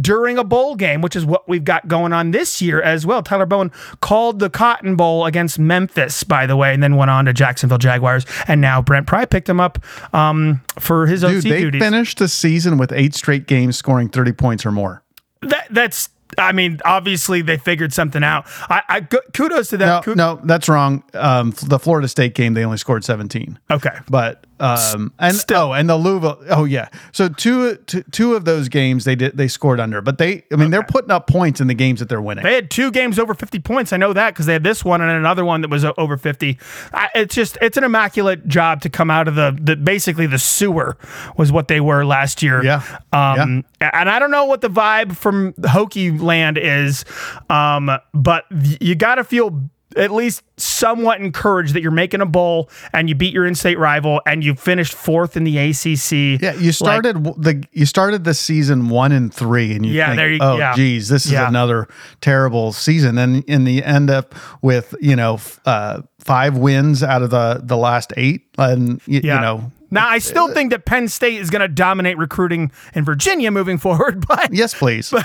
during 0.00 0.38
a 0.38 0.44
bowl 0.44 0.74
game, 0.76 1.00
which 1.00 1.16
is 1.16 1.24
what 1.24 1.48
we've 1.48 1.64
got 1.64 1.88
going 1.88 2.12
on 2.12 2.30
this 2.30 2.60
year 2.62 2.80
as 2.82 3.04
well. 3.06 3.22
Tyler 3.22 3.46
Bowen 3.46 3.70
called 4.00 4.38
the 4.38 4.50
Cotton 4.50 4.96
Bowl 4.96 5.24
against 5.26 5.58
Memphis, 5.58 6.22
by 6.24 6.46
the 6.46 6.56
way, 6.56 6.72
and 6.74 6.82
then 6.82 6.96
went 6.96 7.10
on 7.10 7.24
to 7.26 7.32
Jacksonville 7.32 7.78
Jaguars. 7.78 8.26
And 8.48 8.60
now 8.60 8.80
Brent 8.82 9.06
Pry 9.06 9.24
picked 9.24 9.48
him 9.48 9.60
up 9.60 9.78
um, 10.14 10.60
for 10.78 11.06
his 11.06 11.20
Dude, 11.22 11.36
OC 11.38 11.42
they 11.42 11.60
duties. 11.60 11.82
finished 11.82 12.18
the 12.18 12.28
season 12.28 12.78
with 12.78 12.92
eight 12.92 13.14
straight 13.14 13.46
games 13.46 13.76
scoring 13.76 14.08
30 14.08 14.32
points 14.32 14.66
or 14.66 14.72
more. 14.72 15.02
that, 15.42 15.66
that's, 15.70 16.08
I 16.38 16.50
mean, 16.52 16.80
obviously 16.84 17.40
they 17.42 17.56
figured 17.56 17.92
something 17.92 18.24
out. 18.24 18.46
I, 18.68 18.82
I 18.88 19.00
kudos 19.00 19.68
to 19.68 19.78
No, 19.78 20.00
that. 20.04 20.16
No, 20.16 20.40
that's 20.44 20.68
wrong. 20.68 21.04
Um, 21.14 21.54
the 21.62 21.78
Florida 21.78 22.08
State 22.08 22.34
game, 22.34 22.54
they 22.54 22.64
only 22.64 22.78
scored 22.78 23.04
17. 23.04 23.58
Okay. 23.70 23.96
But 24.10 24.44
um, 24.60 25.12
and 25.18 25.44
oh, 25.52 25.72
and 25.72 25.88
the 25.88 25.96
Louisville. 25.96 26.42
Oh 26.48 26.64
yeah. 26.64 26.88
So 27.12 27.28
two, 27.28 27.76
two 27.76 28.02
two 28.10 28.34
of 28.34 28.44
those 28.44 28.68
games 28.68 29.04
they 29.04 29.14
did 29.14 29.36
they 29.36 29.48
scored 29.48 29.80
under, 29.80 30.00
but 30.00 30.18
they 30.18 30.44
I 30.52 30.56
mean 30.56 30.70
they're 30.70 30.82
putting 30.82 31.10
up 31.10 31.26
points 31.26 31.60
in 31.60 31.66
the 31.66 31.74
games 31.74 32.00
that 32.00 32.08
they're 32.08 32.22
winning. 32.22 32.44
They 32.44 32.54
had 32.54 32.70
two 32.70 32.90
games 32.90 33.18
over 33.18 33.34
50 33.34 33.58
points. 33.60 33.92
I 33.92 33.96
know 33.96 34.12
that 34.12 34.34
because 34.34 34.46
they 34.46 34.52
had 34.52 34.64
this 34.64 34.84
one 34.84 35.00
and 35.00 35.10
another 35.10 35.44
one 35.44 35.60
that 35.62 35.70
was 35.70 35.84
over 35.98 36.16
50. 36.16 36.58
I, 36.92 37.08
it's 37.14 37.34
just, 37.34 37.58
it's 37.60 37.76
an 37.76 37.84
immaculate 37.84 38.46
job 38.48 38.80
to 38.82 38.88
come 38.90 39.10
out 39.10 39.28
of 39.28 39.34
the, 39.34 39.56
the 39.60 39.76
basically 39.76 40.26
the 40.26 40.38
sewer 40.38 40.96
was 41.36 41.52
what 41.52 41.68
they 41.68 41.80
were 41.80 42.04
last 42.04 42.42
year. 42.42 42.64
Yeah. 42.64 42.82
Um, 43.12 43.64
And 43.80 44.08
I 44.08 44.18
don't 44.18 44.30
know 44.30 44.46
what 44.46 44.62
the 44.62 44.70
vibe 44.70 45.16
from 45.16 45.52
Hokie 45.54 46.20
land 46.20 46.58
is, 46.58 47.04
um, 47.50 47.90
but 48.14 48.44
you 48.80 48.94
got 48.94 49.16
to 49.16 49.24
feel 49.24 49.68
at 49.94 50.10
least 50.10 50.42
somewhat 50.56 51.20
encouraged 51.20 51.74
that 51.74 51.80
you're 51.82 51.90
making 51.92 52.20
a 52.20 52.26
bowl 52.26 52.68
and 52.92 53.08
you 53.08 53.14
beat 53.14 53.32
your 53.32 53.46
in-state 53.46 53.78
rival 53.78 54.20
and 54.26 54.42
you 54.44 54.54
finished 54.54 54.92
fourth 54.94 55.36
in 55.36 55.44
the 55.44 55.56
ACC. 55.58 56.40
yeah, 56.42 56.54
you 56.54 56.72
started 56.72 57.14
w 57.22 57.34
the 57.38 57.62
you 57.72 57.86
started 57.86 58.24
the 58.24 58.34
season 58.34 58.88
one 58.88 59.12
and 59.12 59.32
three, 59.32 59.74
and 59.76 59.86
you 59.86 59.92
Yeah, 59.92 60.06
think, 60.08 60.16
there 60.18 60.30
you- 60.32 60.38
oh 60.40 60.58
yeah. 60.58 60.74
geez, 60.74 61.08
this 61.08 61.24
is 61.26 61.32
Yeah. 61.32 61.46
another 61.48 61.86
terrible 62.20 62.72
season, 62.72 63.16
and 63.18 63.44
in 63.44 63.64
the 63.64 63.84
end 63.84 64.10
up 64.10 64.34
with 64.60 64.94
you 65.00 65.14
know 65.14 65.38
uh, 65.64 66.02
five 66.18 66.56
wins 66.56 67.02
out 67.02 67.22
of 67.22 67.30
the 67.30 67.60
the 67.62 67.76
last 67.76 68.12
eight, 68.16 68.42
and 68.58 69.00
y- 69.06 69.20
Yeah. 69.22 69.34
you 69.36 69.40
know 69.40 69.72
Now 69.90 70.08
I 70.08 70.18
still 70.18 70.52
think 70.52 70.70
that 70.70 70.84
Penn 70.84 71.08
State 71.08 71.40
is 71.40 71.50
going 71.50 71.60
to 71.62 71.68
dominate 71.68 72.18
recruiting 72.18 72.72
in 72.94 73.04
Virginia 73.04 73.50
moving 73.50 73.78
forward, 73.86 74.26
but 74.26 74.52
yes, 74.52 74.74
please. 74.74 75.12
all 75.14 75.20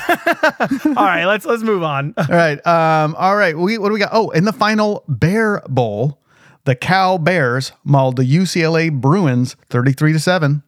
right, 0.95 1.26
let's 1.26 1.45
let's 1.45 1.63
move 1.63 1.84
on. 1.84 2.13
All 2.17 2.26
right. 2.30 2.65
Um, 2.65 3.15
all 3.17 3.36
right. 3.36 3.58
We, 3.58 3.78
what 3.78 3.89
do 3.89 3.93
we 3.93 4.00
got? 4.00 4.12
Oh, 4.13 4.30
in 4.30 4.45
the 4.45 4.54
final 4.54 5.04
Bear 5.08 5.62
Bowl, 5.67 6.19
the 6.65 6.76
Cal 6.76 7.17
Bears 7.17 7.71
mauled 7.84 8.17
the 8.17 8.24
UCLA 8.24 8.91
Bruins 8.91 9.56
33 9.69 10.13
to 10.13 10.19
7. 10.19 10.63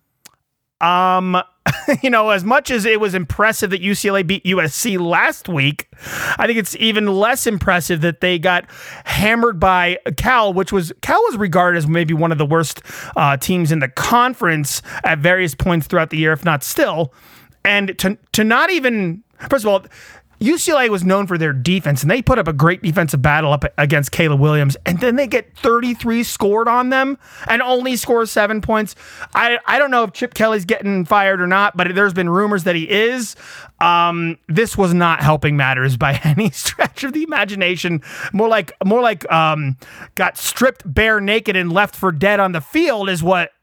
Um, 0.81 1.41
you 2.01 2.09
know, 2.09 2.29
as 2.29 2.43
much 2.43 2.71
as 2.71 2.85
it 2.85 2.99
was 2.99 3.13
impressive 3.13 3.69
that 3.71 3.81
UCLA 3.81 4.25
beat 4.25 4.43
USC 4.43 4.99
last 4.99 5.47
week, 5.49 5.87
I 6.37 6.47
think 6.47 6.57
it's 6.59 6.75
even 6.77 7.07
less 7.07 7.47
impressive 7.47 8.01
that 8.01 8.21
they 8.21 8.39
got 8.39 8.65
hammered 9.05 9.59
by 9.59 9.97
Cal, 10.17 10.53
which 10.53 10.71
was 10.71 10.93
Cal 11.01 11.21
was 11.23 11.37
regarded 11.37 11.77
as 11.77 11.87
maybe 11.87 12.13
one 12.13 12.31
of 12.31 12.37
the 12.37 12.45
worst 12.45 12.81
uh, 13.15 13.37
teams 13.37 13.71
in 13.71 13.79
the 13.79 13.89
conference 13.89 14.81
at 15.03 15.19
various 15.19 15.55
points 15.55 15.87
throughout 15.87 16.09
the 16.09 16.17
year, 16.17 16.33
if 16.33 16.45
not 16.45 16.63
still. 16.63 17.13
And 17.65 17.97
to 17.99 18.17
to 18.33 18.43
not 18.43 18.69
even 18.69 19.23
first 19.49 19.65
of 19.65 19.69
all. 19.69 19.85
UCLA 20.43 20.89
was 20.89 21.05
known 21.05 21.25
for 21.25 21.37
their 21.37 21.53
defense, 21.53 22.01
and 22.01 22.11
they 22.11 22.21
put 22.21 22.37
up 22.37 22.49
a 22.49 22.53
great 22.53 22.81
defensive 22.81 23.21
battle 23.21 23.53
up 23.53 23.63
against 23.77 24.11
Caleb 24.11 24.41
Williams, 24.41 24.75
and 24.85 24.99
then 24.99 25.15
they 25.15 25.25
get 25.25 25.57
33 25.57 26.21
scored 26.23 26.67
on 26.67 26.89
them 26.89 27.17
and 27.47 27.61
only 27.61 27.95
score 27.95 28.25
seven 28.25 28.59
points. 28.59 28.93
I, 29.33 29.57
I 29.65 29.79
don't 29.79 29.89
know 29.89 30.03
if 30.03 30.11
Chip 30.11 30.33
Kelly's 30.33 30.65
getting 30.65 31.05
fired 31.05 31.39
or 31.39 31.47
not, 31.47 31.77
but 31.77 31.95
there's 31.95 32.13
been 32.13 32.29
rumors 32.29 32.65
that 32.65 32.75
he 32.75 32.89
is. 32.89 33.37
Um, 33.79 34.37
this 34.47 34.77
was 34.77 34.93
not 34.93 35.21
helping 35.21 35.55
matters 35.55 35.95
by 35.95 36.13
any 36.23 36.49
stretch 36.51 37.05
of 37.05 37.13
the 37.13 37.23
imagination. 37.23 38.01
More 38.33 38.49
like 38.49 38.73
more 38.83 39.01
like 39.01 39.29
um, 39.31 39.77
got 40.15 40.37
stripped 40.37 40.81
bare 40.85 41.21
naked 41.21 41.55
and 41.55 41.71
left 41.71 41.95
for 41.95 42.11
dead 42.11 42.39
on 42.39 42.51
the 42.51 42.61
field 42.61 43.09
is 43.09 43.23
what 43.23 43.51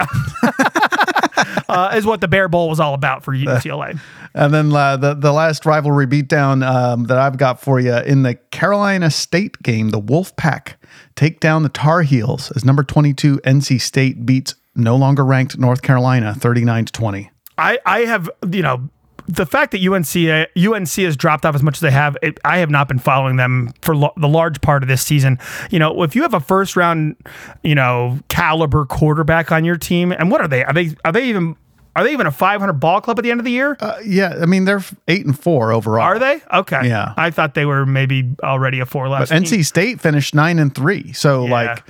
uh, 1.71 1.93
is 1.95 2.05
what 2.05 2.21
the 2.21 2.29
Bear 2.29 2.49
Bowl 2.49 2.69
was 2.69 2.81
all 2.81 2.95
about 2.95 3.25
for 3.25 3.35
UCLA. 3.35 3.99
And 4.33 4.55
then 4.55 4.73
uh, 4.73 4.97
the, 4.97 5.15
the 5.15 5.33
last 5.33 5.67
rivalry 5.67 6.07
beatdown 6.07 6.65
um, 6.65 7.07
that 7.07 7.19
I've 7.19 7.37
got 7.37 7.61
for 7.61 7.81
you 7.81 7.97
in 7.97 8.23
the 8.23 8.37
Carolina 8.37 9.11
State 9.11 9.61
game, 9.61 9.89
the 9.89 9.99
Wolf 9.99 10.37
Pack 10.37 10.81
take 11.17 11.41
down 11.41 11.65
the 11.65 11.69
Tar 11.69 12.03
Heels 12.03 12.53
as 12.53 12.65
number 12.65 12.85
22 12.85 13.39
NC 13.39 13.81
State 13.81 14.25
beats 14.25 14.55
no 14.77 14.95
longer 14.95 15.25
ranked 15.25 15.59
North 15.59 15.83
Carolina 15.83 16.33
39 16.33 16.85
to 16.85 16.93
20. 16.93 17.31
I, 17.59 17.81
I 17.85 18.01
have, 18.03 18.31
you 18.53 18.63
know, 18.63 18.89
the 19.31 19.47
fact 19.47 19.73
that 19.73 19.81
UNC 19.87 20.49
UNC 20.57 20.89
has 20.89 21.17
dropped 21.17 21.45
off 21.47 21.55
as 21.55 21.63
much 21.63 21.77
as 21.77 21.81
they 21.81 21.91
have, 21.91 22.17
it, 22.23 22.39
I 22.45 22.59
have 22.59 22.71
not 22.71 22.89
been 22.89 22.99
following 22.99 23.37
them 23.37 23.73
for 23.83 23.95
lo- 23.97 24.13
the 24.17 24.29
large 24.29 24.61
part 24.61 24.83
of 24.83 24.89
this 24.89 25.03
season. 25.03 25.39
You 25.71 25.79
know, 25.79 26.03
if 26.03 26.15
you 26.17 26.23
have 26.23 26.35
a 26.35 26.41
first 26.41 26.77
round, 26.77 27.17
you 27.63 27.75
know, 27.75 28.19
caliber 28.29 28.85
quarterback 28.87 29.53
on 29.53 29.65
your 29.65 29.77
team, 29.77 30.13
and 30.13 30.31
what 30.31 30.41
are 30.41 30.49
they? 30.49 30.65
Are 30.65 30.73
they 30.73 30.95
are 31.05 31.13
they 31.13 31.29
even 31.29 31.57
are 31.97 32.05
they 32.05 32.13
even 32.13 32.27
a 32.27 32.31
500 32.31 32.75
ball 32.75 33.01
club 33.01 33.19
at 33.19 33.23
the 33.23 33.31
end 33.31 33.41
of 33.41 33.45
the 33.45 33.51
year? 33.51 33.77
Uh, 33.81 33.97
yeah, 34.05 34.37
I 34.41 34.47
mean, 34.47 34.65
they're 34.65 34.83
8 35.09 35.27
and 35.27 35.39
4 35.39 35.73
overall. 35.73 36.03
are 36.03 36.19
they? 36.19 36.41
Okay. 36.53 36.87
Yeah. 36.89 37.15
I 37.17 37.31
thought 37.31 37.55
they 37.55 37.67
were 37.67 37.85
maybe 37.85 38.31
already 38.43 38.79
a 38.81 38.87
four 38.87 39.09
less. 39.09 39.31
team. 39.31 39.43
NC 39.43 39.67
State 39.67 40.01
finished 40.01 40.35
9 40.35 40.59
and 40.61 40.73
3. 40.75 41.13
So, 41.13 41.45
like, 41.45 41.83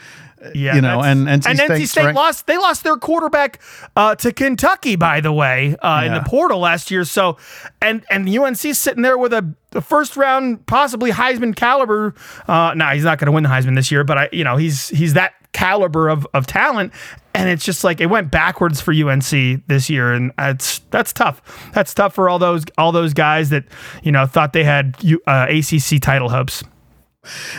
Yeah, 0.54 0.74
you 0.74 0.80
know, 0.80 1.02
and 1.02 1.26
NC 1.26 1.46
and 1.46 1.58
NC 1.58 1.86
State 1.86 2.14
lost. 2.14 2.46
They 2.46 2.56
lost 2.56 2.82
their 2.82 2.96
quarterback 2.96 3.60
uh, 3.94 4.14
to 4.16 4.32
Kentucky, 4.32 4.96
by 4.96 5.20
the 5.20 5.32
way, 5.32 5.76
uh, 5.82 6.04
in 6.04 6.14
the 6.14 6.20
portal 6.26 6.60
last 6.60 6.90
year. 6.90 7.04
So, 7.04 7.36
and 7.82 8.04
and 8.10 8.28
UNC 8.28 8.56
sitting 8.56 9.02
there 9.02 9.18
with 9.18 9.32
a, 9.34 9.54
a 9.74 9.80
first 9.82 10.16
round, 10.16 10.64
possibly 10.66 11.10
Heisman 11.10 11.54
caliber. 11.54 12.14
Uh, 12.48 12.72
nah, 12.74 12.92
he's 12.92 13.04
not 13.04 13.18
going 13.18 13.26
to 13.26 13.32
win 13.32 13.42
the 13.42 13.50
Heisman 13.50 13.74
this 13.74 13.90
year, 13.90 14.02
but 14.02 14.16
I, 14.16 14.28
you 14.32 14.44
know, 14.44 14.56
he's 14.56 14.88
he's 14.88 15.14
that 15.14 15.34
caliber 15.52 16.08
of 16.08 16.26
of 16.32 16.46
talent. 16.46 16.92
And 17.32 17.48
it's 17.48 17.64
just 17.64 17.84
like 17.84 18.00
it 18.00 18.06
went 18.06 18.30
backwards 18.32 18.80
for 18.80 18.92
UNC 18.92 19.30
this 19.68 19.88
year, 19.88 20.12
and 20.12 20.32
that's 20.36 20.80
that's 20.90 21.12
tough. 21.12 21.70
That's 21.72 21.94
tough 21.94 22.14
for 22.14 22.28
all 22.28 22.40
those 22.40 22.64
all 22.76 22.90
those 22.92 23.14
guys 23.14 23.50
that 23.50 23.64
you 24.02 24.10
know 24.10 24.26
thought 24.26 24.52
they 24.52 24.64
had 24.64 24.96
U- 25.00 25.22
uh, 25.28 25.46
ACC 25.48 26.00
title 26.00 26.28
hopes. 26.28 26.64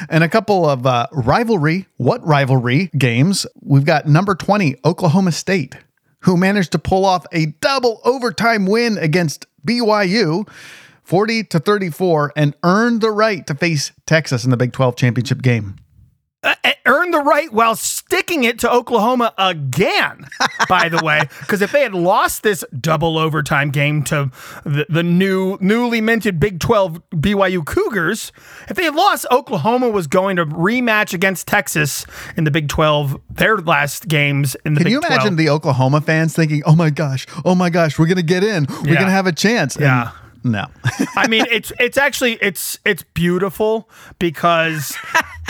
And 0.10 0.24
a 0.24 0.30
couple 0.30 0.67
of 0.67 0.86
uh, 0.86 1.08
rivalry, 1.12 1.88
what 1.97 2.26
rivalry 2.26 2.89
games? 2.97 3.45
We've 3.62 3.86
got 3.86 4.08
number 4.08 4.36
20, 4.36 4.78
Oklahoma 4.84 5.32
State, 5.32 5.76
who 6.21 6.38
managed 6.38 6.71
to 6.71 6.80
pull 6.80 7.06
off 7.06 7.26
a 7.32 7.47
double 7.62 8.02
overtime 8.04 8.65
win 8.65 8.97
against 8.97 9.45
BYU. 9.65 10.47
40 11.04 11.43
to 11.45 11.60
34, 11.60 12.32
and 12.38 12.56
earned 12.63 13.02
the 13.02 13.12
right 13.12 13.45
to 13.47 13.56
face 13.56 13.91
Texas 14.06 14.45
in 14.45 14.52
the 14.52 14.56
Big 14.56 14.71
12 14.71 14.95
championship 14.95 15.41
game. 15.41 15.76
Uh, 16.44 16.56
earned 16.88 17.14
the 17.14 17.20
right 17.20 17.54
while 17.54 17.76
sticking 17.76 18.44
it 18.44 18.58
to 18.58 18.72
Oklahoma 18.72 19.32
again, 19.38 20.26
by 20.68 20.90
the 20.90 21.00
way. 21.04 21.22
Because 21.42 21.62
if 21.62 21.72
they 21.72 21.82
had 21.84 21.94
lost 21.94 22.42
this 22.44 22.64
double 22.80 23.18
overtime 23.20 23.70
game 23.70 24.04
to 24.06 24.32
the, 24.64 24.86
the 24.90 25.04
new 25.04 25.58
newly 25.62 26.02
minted 26.02 26.40
Big 26.40 26.60
12 26.60 27.02
BYU 27.12 27.64
Cougars, 27.66 28.32
if 28.70 28.76
they 28.78 28.86
had 28.86 28.96
lost, 28.96 29.26
Oklahoma 29.32 29.90
was 29.90 30.08
going 30.08 30.38
to 30.38 30.46
rematch 30.46 31.14
against 31.14 31.46
Texas 31.48 32.06
in 32.36 32.46
the 32.46 32.52
Big 32.52 32.68
12, 32.70 33.20
their 33.30 33.58
last 33.58 34.08
games 34.08 34.56
in 34.66 34.74
the 34.74 34.80
Can 34.80 34.86
Big 34.86 34.86
Can 34.86 34.92
you 34.94 34.98
imagine 35.00 35.36
12. 35.36 35.38
the 35.38 35.50
Oklahoma 35.50 36.02
fans 36.02 36.34
thinking, 36.34 36.64
"Oh 36.66 36.76
my 36.76 36.90
gosh, 36.90 37.28
oh 37.46 37.54
my 37.54 37.70
gosh, 37.70 38.00
we're 38.00 38.08
gonna 38.08 38.24
get 38.24 38.44
in, 38.44 38.66
we're 38.84 38.94
Yeah. 38.94 39.00
gonna 39.02 39.12
have 39.12 39.28
a 39.28 39.32
chance"? 39.34 39.76
And 39.76 39.86
Yeah. 39.86 40.10
No. 40.44 40.66
I 41.16 41.28
mean, 41.28 41.46
it's 41.52 41.72
it's 41.80 41.98
actually 41.98 42.34
it's 42.42 42.80
it's 42.84 43.04
beautiful 43.14 43.90
because 44.18 44.98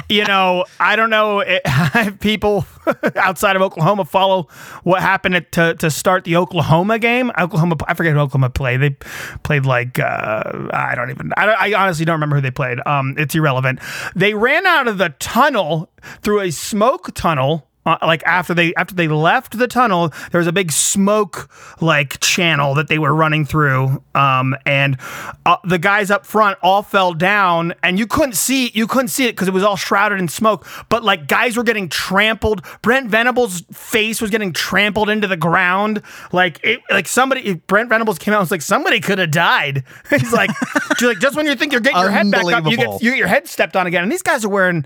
you 0.10 0.26
know 0.26 0.66
I 0.80 0.96
don't 0.96 1.10
know 1.10 1.40
if 1.40 2.20
people 2.20 2.66
outside 3.16 3.56
of 3.56 3.62
Oklahoma 3.62 4.06
follow 4.06 4.48
what 4.84 5.02
happened 5.02 5.46
to 5.52 5.76
to 5.76 5.90
start 5.90 6.26
the 6.26 6.36
Oklahoma 6.36 7.00
game. 7.00 7.32
Oklahoma, 7.40 7.78
I 7.88 7.94
forget 7.94 8.14
who 8.14 8.20
Oklahoma 8.20 8.50
played. 8.50 8.82
They 8.82 8.98
played 9.44 9.66
like 9.66 10.00
uh, 10.00 10.68
I 10.74 10.94
don't 10.96 11.10
even. 11.10 11.32
I, 11.38 11.46
don't, 11.46 11.62
I 11.62 11.74
honestly 11.74 12.06
don't 12.06 12.16
remember 12.16 12.36
who 12.36 12.42
they 12.42 12.52
played. 12.52 12.80
Um, 12.86 13.16
it's 13.18 13.34
irrelevant. 13.34 13.80
They 14.16 14.34
ran 14.34 14.66
out 14.66 14.88
of 14.88 14.98
the 14.98 15.10
tunnel 15.20 15.90
through 16.22 16.42
a 16.42 16.52
smoke 16.52 17.14
tunnel 17.14 17.68
uh, 17.86 17.98
like 18.02 18.24
after 18.24 18.54
they 18.54 18.74
after 18.76 18.96
they 18.96 19.08
left 19.08 19.58
the 19.58 19.68
tunnel 19.68 20.14
there 20.32 20.40
was 20.40 20.48
a 20.48 20.52
big 20.52 20.72
smoke 20.72 21.50
like 21.82 22.20
channel 22.20 22.74
that 22.76 22.88
they 22.88 23.00
were 23.00 23.14
running 23.14 23.46
through 23.46 24.04
um, 24.16 24.56
and 24.66 24.98
uh, 25.46 25.58
the 25.64 25.80
guys 25.80 26.12
up 26.12 26.26
front 26.26 26.58
all 26.62 26.84
fell 26.84 27.14
down 27.14 27.74
and 27.84 27.98
you 27.98 28.08
couldn't 28.08 28.36
see 28.36 28.72
you 28.74 28.88
couldn't 28.88 29.08
see 29.08 29.26
it 29.26 29.32
because 29.34 29.48
it 29.48 29.54
was 29.54 29.64
all 29.64 29.76
shrouded 29.76 30.20
in 30.20 30.28
smoke 30.28 30.68
but 30.90 31.04
like 31.04 31.28
guys 31.28 31.58
were 31.58 31.64
getting 31.64 31.90
trampled. 31.90 32.64
Brent 32.82 33.10
venables 33.10 33.62
face 33.72 34.22
was 34.22 34.30
getting 34.30 34.54
trampled 34.54 35.10
into 35.10 35.28
the 35.28 35.38
ground. 35.38 36.02
Like 36.32 36.60
it 36.64 36.82
like 36.90 37.08
somebody 37.08 37.54
brent 37.54 37.90
venables 37.90 38.20
came 38.20 38.34
out 38.34 38.38
and 38.38 38.44
was 38.44 38.52
like 38.52 38.62
somebody 38.62 39.00
could 39.00 39.20
have 39.20 39.32
died. 39.32 39.84
He's 40.10 40.34
like 40.34 40.50
like 41.02 41.20
just 41.20 41.36
when 41.36 41.46
you 41.46 41.56
think 41.56 41.72
you're 41.72 41.82
getting 41.82 42.00
your 42.00 42.12
head 42.12 42.30
back 42.32 42.46
up 42.46 42.66
you 42.66 42.78
get 42.78 43.02
you 43.02 43.12
get 43.12 43.18
your 43.18 43.28
head 43.28 43.48
stepped 43.48 43.76
on 43.76 43.88
again. 43.88 44.04
And 44.04 44.12
these 44.12 44.22
guys 44.22 44.44
are 44.44 44.50
wearing 44.50 44.86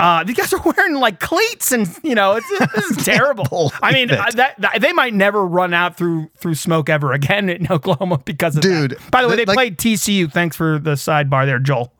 uh, 0.00 0.24
these 0.24 0.36
guys 0.36 0.52
are 0.52 0.60
wearing 0.76 0.94
like 0.94 1.20
cleats, 1.20 1.72
and 1.72 1.88
you 2.02 2.14
know 2.14 2.36
it's 2.42 2.98
is 2.98 3.04
terrible. 3.04 3.72
I 3.82 3.92
mean, 3.92 4.10
uh, 4.10 4.24
that, 4.34 4.60
that- 4.60 4.80
they 4.80 4.92
might 4.92 5.14
never 5.14 5.44
run 5.46 5.72
out 5.74 5.96
through 5.96 6.30
through 6.38 6.54
smoke 6.56 6.88
ever 6.88 7.12
again 7.12 7.48
in 7.48 7.66
Oklahoma 7.70 8.18
because 8.24 8.56
of 8.56 8.62
that. 8.62 8.68
Dude, 8.68 8.90
that. 8.92 9.10
By 9.10 9.22
the 9.22 9.28
way, 9.28 9.36
they 9.36 9.44
like- 9.44 9.56
played 9.56 9.78
TCU. 9.78 10.30
Thanks 10.32 10.56
for 10.56 10.78
the 10.78 10.92
sidebar 10.92 11.46
there, 11.46 11.58
Joel. 11.58 11.92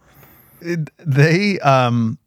they 1.04 1.58
um 1.60 2.18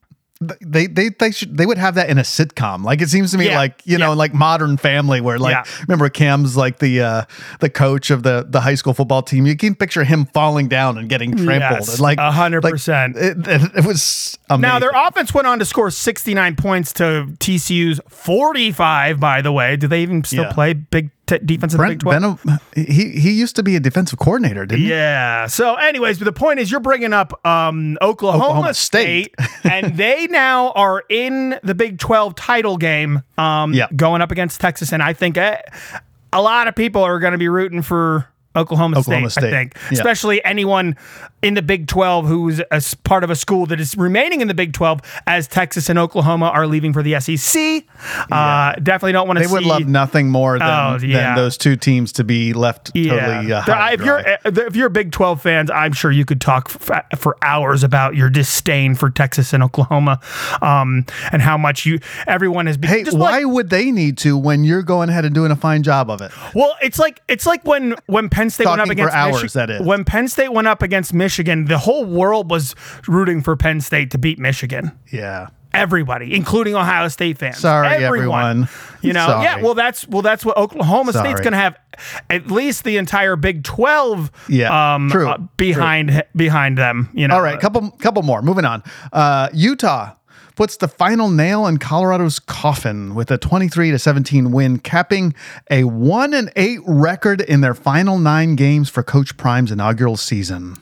they 0.42 0.88
they 0.88 1.10
they 1.10 1.32
should 1.32 1.58
they 1.58 1.66
would 1.66 1.78
have 1.78 1.96
that 1.96 2.10
in 2.10 2.18
a 2.18 2.22
sitcom. 2.22 2.84
Like 2.84 3.02
it 3.02 3.10
seems 3.10 3.32
to 3.32 3.38
me 3.38 3.48
Yeah, 3.48 3.58
like 3.58 3.82
you 3.86 3.98
know 3.98 4.12
yeah. 4.12 4.16
like 4.16 4.34
Modern 4.34 4.78
Family, 4.78 5.20
where 5.20 5.38
like 5.38 5.54
Yeah. 5.54 5.64
remember 5.88 6.08
Cam's 6.08 6.56
like 6.56 6.80
the 6.80 7.02
uh 7.02 7.24
the 7.60 7.70
coach 7.70 8.10
of 8.10 8.24
the 8.24 8.46
the 8.48 8.62
high 8.62 8.76
school 8.76 8.94
football 8.94 9.22
team. 9.22 9.46
You 9.46 9.58
can 9.58 9.76
picture 9.76 10.06
him 10.06 10.26
falling 10.28 10.70
down 10.70 10.98
and 10.98 11.10
getting 11.10 11.36
trampled. 11.36 11.80
Yes, 11.82 11.90
and 11.90 12.00
like 12.00 12.20
a 12.20 12.32
hundred 12.32 12.64
like, 12.64 12.72
percent. 12.72 13.18
It, 13.18 13.38
it 13.76 13.86
was 13.86 14.39
amazing. 14.50 14.62
Now 14.62 14.80
their 14.80 14.92
offense 15.08 15.34
went 15.34 15.48
on 15.48 15.60
to 15.60 15.66
score 15.66 15.92
69 15.92 16.56
points 16.56 16.94
to 16.94 17.28
TCU's 17.40 18.00
45. 18.08 19.20
By 19.20 19.42
the 19.42 19.52
way, 19.52 19.76
do 19.76 19.88
they 19.88 20.02
even 20.02 20.24
still 20.24 20.44
Yeah. 20.46 20.52
play 20.54 20.74
big 20.74 21.12
t- 21.28 21.38
defense 21.44 21.74
in 21.74 21.80
Big 21.88 22.00
12? 22.00 22.40
Venom, 22.44 22.60
he 22.76 23.10
he 23.20 23.32
used 23.32 23.56
to 23.58 23.64
be 23.64 23.76
a 23.76 23.80
defensive 23.80 24.20
coordinator, 24.20 24.66
didn't 24.66 24.84
he? 24.86 24.90
Yeah. 24.90 25.48
So, 25.48 25.76
anyways, 25.76 26.18
but 26.20 26.26
the 26.26 26.32
point 26.32 26.60
is, 26.60 26.72
you're 26.72 26.80
bringing 26.80 27.14
up 27.14 27.46
um, 27.46 27.98
Oklahoma, 28.02 28.44
Oklahoma 28.46 28.74
State, 28.74 29.36
State. 29.40 29.66
and 29.72 29.98
they 29.98 30.28
now 30.28 30.72
are 30.72 31.04
in 31.10 31.60
the 31.64 31.76
Big 31.76 32.00
12 32.00 32.36
title 32.36 32.78
game, 32.78 33.24
um, 33.38 33.74
Yeah. 33.74 33.88
going 33.96 34.22
up 34.22 34.32
against 34.32 34.60
Texas. 34.62 34.92
And 34.92 35.02
I 35.04 35.14
think 35.14 35.38
uh, 35.38 35.58
a 36.34 36.42
lot 36.42 36.68
of 36.68 36.76
people 36.76 37.04
are 37.04 37.20
going 37.20 37.32
to 37.34 37.38
be 37.40 37.50
rooting 37.50 37.82
for 37.82 38.28
Oklahoma, 38.60 39.00
Oklahoma 39.00 39.30
State, 39.30 39.46
I 39.46 39.50
think, 39.52 39.76
Yeah. 39.92 39.98
especially 39.98 40.44
anyone 40.46 40.96
in 41.42 41.54
the 41.54 41.62
Big 41.62 41.88
12 41.88 42.28
who's 42.28 42.60
a 42.72 42.82
part 43.04 43.24
of 43.24 43.30
a 43.30 43.36
school 43.36 43.66
that 43.68 43.80
is 43.80 43.96
remaining 43.96 44.42
in 44.42 44.48
the 44.50 44.54
Big 44.54 44.74
12 44.74 45.00
as 45.26 45.48
Texas 45.48 45.90
and 45.90 45.98
Oklahoma 45.98 46.48
are 46.48 46.68
leaving 46.68 46.92
for 46.92 47.02
the 47.02 47.18
SEC. 47.20 47.86
Uh, 48.32 48.74
definitely 48.84 49.14
don't 49.14 49.28
want 49.28 49.38
to 49.38 49.44
They 49.44 49.48
see. 49.48 49.54
would 49.54 49.64
love 49.66 49.88
nothing 49.88 50.30
more 50.30 50.60
than, 50.60 50.68
Oh, 50.68 50.98
yeah. 51.02 51.28
than 51.28 51.36
those 51.36 51.58
two 51.58 51.76
teams 51.76 52.12
to 52.14 52.24
be 52.24 52.54
left 52.54 52.92
totally. 52.94 53.54
Uh, 53.54 53.62
high 53.62 53.94
if 53.94 54.02
you're 54.02 54.20
uh, 54.20 54.38
if 54.46 54.76
you're 54.76 54.90
Big 54.90 55.12
12 55.12 55.42
fans, 55.42 55.72
I'm 55.72 55.94
sure 55.94 56.12
you 56.12 56.26
could 56.26 56.42
talk 56.42 56.70
f- 56.90 57.06
for 57.20 57.38
hours 57.42 57.84
about 57.84 58.16
your 58.16 58.30
disdain 58.30 58.96
for 58.96 59.10
Texas 59.10 59.54
and 59.54 59.64
Oklahoma, 59.64 60.20
um, 60.62 61.06
and 61.32 61.42
how 61.42 61.58
much 61.58 61.86
you 61.86 62.00
everyone 62.28 62.66
has 62.66 62.78
been. 62.78 62.90
Hey, 62.90 63.04
just 63.04 63.18
why 63.18 63.40
like- 63.40 63.48
would 63.48 63.70
they 63.70 63.92
need 63.92 64.18
to 64.20 64.38
when 64.38 64.64
you're 64.64 64.84
going 64.84 65.10
ahead 65.10 65.26
and 65.26 65.34
doing 65.34 65.52
a 65.52 65.56
fine 65.56 65.84
job 65.84 66.10
of 66.10 66.22
it? 66.22 66.32
well, 66.54 66.76
it's 66.82 67.00
like 67.00 67.22
it's 67.28 67.46
like 67.46 67.66
when 67.66 67.96
when 68.08 68.30
Penn 68.30 68.49
State 68.50 68.68
went 68.68 68.82
up 68.82 68.90
against 68.90 69.14
hours, 69.14 69.44
Michi- 69.44 69.54
that 69.54 69.70
is. 69.70 69.82
when 69.82 70.04
Penn 70.04 70.28
State 70.28 70.54
went 70.54 70.68
up 70.68 70.82
against 70.82 71.14
Michigan, 71.14 71.66
the 71.66 71.78
whole 71.78 72.06
world 72.06 72.50
was 72.50 72.76
rooting 73.08 73.42
for 73.42 73.56
Penn 73.56 73.82
State 73.82 74.12
to 74.12 74.18
beat 74.18 74.40
Michigan. 74.40 74.92
Yeah. 75.12 75.48
Everybody, 75.72 76.34
including 76.36 76.74
Ohio 76.74 77.10
State 77.10 77.38
fans. 77.38 77.60
Sorry, 77.60 77.88
everyone. 78.04 78.68
You 79.02 79.14
know, 79.14 79.28
Sorry. 79.28 79.44
yeah. 79.44 79.62
Well, 79.62 79.76
that's 79.76 80.08
well, 80.08 80.24
that's 80.24 80.44
what 80.44 80.58
Oklahoma 80.58 81.14
State's 81.14 81.42
going 81.42 81.52
to 81.54 81.60
have 81.60 81.78
at 82.28 82.50
least 82.50 82.84
the 82.86 82.98
entire 82.98 83.36
Big 83.36 83.64
Twelve. 83.64 84.32
Yeah, 84.50 84.96
um, 84.96 85.12
true, 85.12 85.30
uh, 85.30 85.38
behind 85.58 86.24
behind 86.36 86.76
them. 86.80 87.10
You 87.14 87.28
know. 87.28 87.36
All 87.36 87.44
right, 87.44 87.60
couple 87.60 87.92
couple 87.92 88.24
more. 88.24 88.42
Moving 88.42 88.66
on. 88.66 88.82
Uh, 89.14 89.50
Utah 89.54 90.14
puts 90.60 90.76
the 90.76 90.90
final 90.90 91.30
nail 91.30 91.66
in 91.66 91.78
Colorado's 91.78 92.38
coffin 92.38 93.16
with 93.16 93.32
a 93.32 93.38
23 93.38 93.92
to 93.92 93.98
17 93.98 94.52
win, 94.52 94.78
capping 94.78 95.34
a 95.72 95.86
1 95.86 96.34
and 96.34 96.52
8 96.54 96.82
record 96.86 97.40
in 97.40 97.62
their 97.62 97.74
final 97.74 98.20
9 98.20 98.58
games 98.58 98.90
for 98.90 99.02
Coach 99.02 99.38
Prime's 99.38 99.72
inaugural 99.72 100.18
season. 100.18 100.76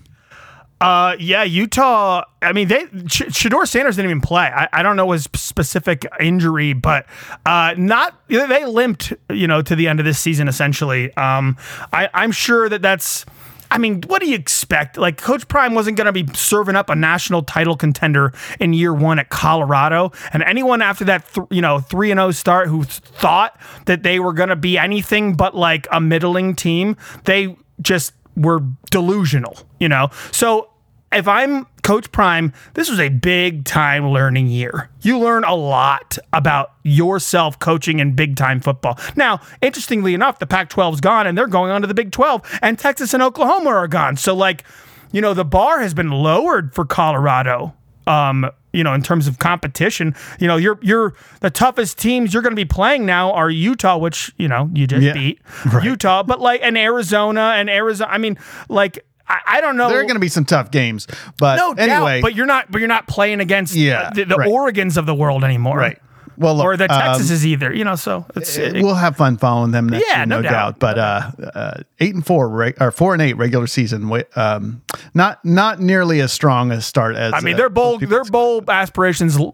Uh, 0.81 1.15
yeah, 1.19 1.43
Utah. 1.43 2.23
I 2.41 2.53
mean, 2.53 2.69
they 2.69 2.85
Sh- 3.05 3.29
Shedeur 3.29 3.67
Sanders 3.67 3.97
didn't 3.97 4.09
even 4.09 4.21
play. 4.21 4.45
I, 4.45 4.67
I 4.73 4.81
don't 4.81 4.95
know 4.95 5.11
his 5.11 5.29
specific 5.35 6.07
injury, 6.19 6.73
but 6.73 7.05
uh, 7.45 7.75
not 7.77 8.15
they 8.27 8.65
limped. 8.65 9.13
You 9.29 9.47
know, 9.47 9.61
to 9.61 9.75
the 9.75 9.87
end 9.87 9.99
of 9.99 10.05
this 10.05 10.17
season 10.17 10.47
essentially. 10.47 11.15
Um, 11.17 11.55
I 11.93 12.09
I'm 12.15 12.31
sure 12.31 12.67
that 12.67 12.81
that's. 12.81 13.25
I 13.69 13.77
mean, 13.77 14.01
what 14.08 14.21
do 14.21 14.30
you 14.30 14.36
expect? 14.36 14.97
Like, 14.97 15.17
Coach 15.17 15.47
Prime 15.47 15.73
wasn't 15.75 15.97
going 15.97 16.06
to 16.06 16.12
be 16.12 16.25
serving 16.34 16.75
up 16.75 16.89
a 16.89 16.95
national 16.95 17.43
title 17.43 17.75
contender 17.75 18.34
in 18.60 18.73
year 18.73 18.93
one 18.93 19.19
at 19.19 19.30
Colorado, 19.30 20.12
and 20.34 20.43
anyone 20.43 20.82
after 20.82 21.06
that, 21.06 21.32
th- 21.34 21.47
you 21.49 21.62
know, 21.62 21.80
three 21.80 22.12
and 22.12 22.17
zero 22.17 22.32
start 22.32 22.67
who 22.67 22.84
thought 22.84 23.60
that 23.86 24.03
they 24.03 24.19
were 24.19 24.34
going 24.34 24.49
to 24.49 24.56
be 24.56 24.77
anything 24.77 25.36
but 25.36 25.56
like 25.56 25.88
a 25.91 25.99
middling 25.99 26.56
team, 26.56 26.95
they 27.25 27.56
just 27.82 28.13
were 28.36 28.62
delusional. 28.91 29.58
You 29.80 29.89
know, 29.89 30.10
so 30.32 30.69
if 31.12 31.27
I'm 31.27 31.65
Coach 31.88 32.12
Prime, 32.12 32.52
this 32.73 32.89
was 32.89 33.00
a 33.00 33.08
big 33.08 33.63
time 33.63 34.10
learning 34.10 34.47
year. 34.47 34.89
You 35.04 35.19
learn 35.19 35.45
a 35.45 35.56
lot 35.56 36.17
about 36.34 36.73
yourself 36.84 37.60
coaching 37.60 38.00
in 38.00 38.13
big 38.13 38.36
time 38.36 38.60
football. 38.60 39.00
Now, 39.15 39.39
interestingly 39.62 40.13
enough, 40.13 40.38
the 40.38 40.47
Pac 40.47 40.69
12's 40.69 41.00
gone 41.00 41.28
and 41.28 41.38
they're 41.38 41.47
going 41.47 41.71
on 41.71 41.80
to 41.80 41.88
the 41.88 41.93
Big 41.93 42.12
12, 42.12 42.60
and 42.62 42.78
Texas 42.78 43.13
and 43.13 43.23
Oklahoma 43.23 43.69
are 43.69 43.88
gone. 43.88 44.17
So, 44.17 44.36
like, 44.36 44.65
you 45.13 45.21
know, 45.21 45.34
the 45.34 45.45
bar 45.45 45.80
has 45.80 45.93
been 45.93 46.12
lowered 46.12 46.76
for 46.76 46.84
Colorado. 46.84 47.73
Um, 48.06 48.52
you 48.73 48.84
know, 48.84 48.93
in 48.93 49.02
terms 49.02 49.26
of 49.26 49.39
competition, 49.39 50.13
you 50.41 50.47
know, 50.47 50.58
you're 50.58 50.80
you're 50.82 51.13
the 51.39 51.50
toughest 51.50 51.97
teams 51.97 52.34
you're 52.34 52.43
going 52.43 52.52
to 52.52 52.58
be 52.58 52.65
playing 52.65 53.06
now 53.06 53.32
are 53.32 53.50
Utah, 53.50 53.97
which 53.97 54.34
you 54.36 54.50
know 54.50 54.69
you 54.73 54.88
just 54.88 55.04
Yeah, 55.04 55.13
beat 55.13 55.39
Utah, 55.84 56.21
but 56.23 56.41
like 56.41 56.60
and 56.63 56.78
Arizona 56.78 57.54
and 57.56 57.69
Arizona. 57.69 58.12
I 58.12 58.17
mean, 58.17 58.38
like 58.67 59.06
I, 59.29 59.39
I 59.45 59.61
don't 59.61 59.77
know. 59.77 59.89
There 59.89 59.99
are 59.99 60.03
going 60.03 60.15
to 60.15 60.19
be 60.19 60.29
some 60.29 60.45
tough 60.45 60.71
games, 60.71 61.07
but 61.37 61.57
No 61.57 61.71
anyway, 61.73 62.17
doubt, 62.17 62.21
but 62.21 62.35
you're 62.35 62.45
not. 62.45 62.71
But 62.71 62.79
you're 62.79 62.87
not 62.87 63.07
playing 63.07 63.39
against 63.41 63.75
Yeah, 63.75 64.11
the, 64.13 64.23
the 64.25 64.35
right. 64.35 64.49
Oregons 64.49 64.97
of 64.97 65.05
the 65.05 65.15
world 65.15 65.43
anymore, 65.43 65.77
right. 65.77 65.99
Well, 66.39 66.53
look, 66.55 66.65
Or 66.65 66.77
the 66.77 66.83
um, 66.83 67.01
Texas 67.01 67.31
is 67.31 67.47
either. 67.47 67.73
You 67.73 67.83
know, 67.83 67.95
so 67.95 68.23
it's 68.35 68.57
it- 68.57 68.73
we'll 68.83 68.93
have 68.93 69.17
fun 69.17 69.37
following 69.37 69.71
them 69.71 69.89
next 69.89 70.05
Yeah, 70.07 70.17
year, 70.17 70.25
no 70.27 70.35
no, 70.37 70.41
doubt. 70.43 70.51
doubt. 70.51 70.79
But 70.79 70.99
uh, 70.99 71.31
uh, 71.55 71.81
eight 71.99 72.13
and 72.13 72.23
four, 72.23 72.47
reg- 72.47 72.77
or 72.79 72.91
four 72.91 73.13
and 73.13 73.21
eight 73.23 73.33
regular 73.37 73.65
season, 73.65 74.11
um, 74.35 74.83
not 75.15 75.43
not 75.43 75.79
nearly 75.81 76.21
as 76.21 76.31
strong 76.31 76.71
a 76.71 76.79
start 76.79 77.15
as. 77.15 77.33
I 77.33 77.39
mean, 77.41 77.55
uh, 77.55 77.57
their 77.57 77.69
bold, 77.69 78.01
people 78.01 78.15
their 78.15 78.23
bold 78.25 78.69
aspirations. 78.69 79.35
You 79.37 79.51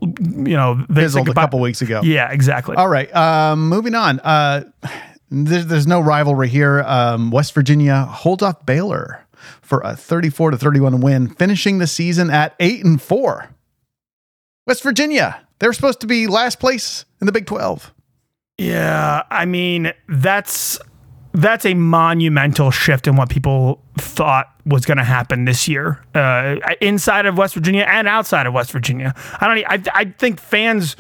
know, 0.58 0.86
they 0.90 1.04
fizzled 1.04 1.30
a 1.30 1.34
couple 1.34 1.62
weeks 1.62 1.82
ago. 1.82 2.02
Yeah, 2.04 2.30
exactly. 2.32 2.76
All 2.76 2.90
right. 2.90 3.14
Um, 3.16 3.70
moving 3.70 3.96
on. 3.96 4.20
Uh, 4.20 4.66
there's, 5.32 5.66
there's 5.68 5.88
no 5.88 6.02
rivalry 6.02 6.50
here. 6.50 6.82
Um, 6.86 7.32
West 7.32 7.54
Virginia 7.54 8.04
holds 8.04 8.44
off 8.44 8.66
Baylor 8.66 9.23
for 9.62 9.82
a 9.82 9.96
34 9.96 10.52
to 10.52 10.58
31 10.58 11.02
win, 11.02 11.28
finishing 11.28 11.78
the 11.78 11.88
season 11.88 12.30
at 12.30 12.56
eight 12.60 12.84
and 12.84 13.02
four. 13.02 13.50
West 14.66 14.84
Virginia. 14.84 15.46
They're 15.60 15.74
supposed 15.74 16.02
to 16.02 16.08
be 16.08 16.28
last 16.28 16.60
place 16.60 17.06
in 17.22 17.26
the 17.26 17.32
Big 17.32 17.46
12. 17.46 17.94
Yeah, 18.58 19.24
I 19.30 19.46
mean 19.46 19.94
that's 20.08 20.80
that's 21.34 21.66
a 21.66 21.74
monumental 21.74 22.70
shift 22.70 23.08
in 23.08 23.16
what 23.16 23.30
people 23.30 23.82
thought 23.98 24.54
was 24.66 24.86
going 24.86 24.98
to 25.00 25.04
happen 25.04 25.46
this 25.46 25.68
year 25.68 26.04
uh, 26.14 26.58
inside 26.80 27.26
of 27.26 27.38
West 27.38 27.56
Virginia 27.56 27.86
and 27.88 28.08
outside 28.08 28.46
of 28.46 28.54
West 28.54 28.72
Virginia. 28.72 29.14
I 29.42 29.48
don't—I 29.48 30.06
think 30.18 30.40
fans, 30.40 30.96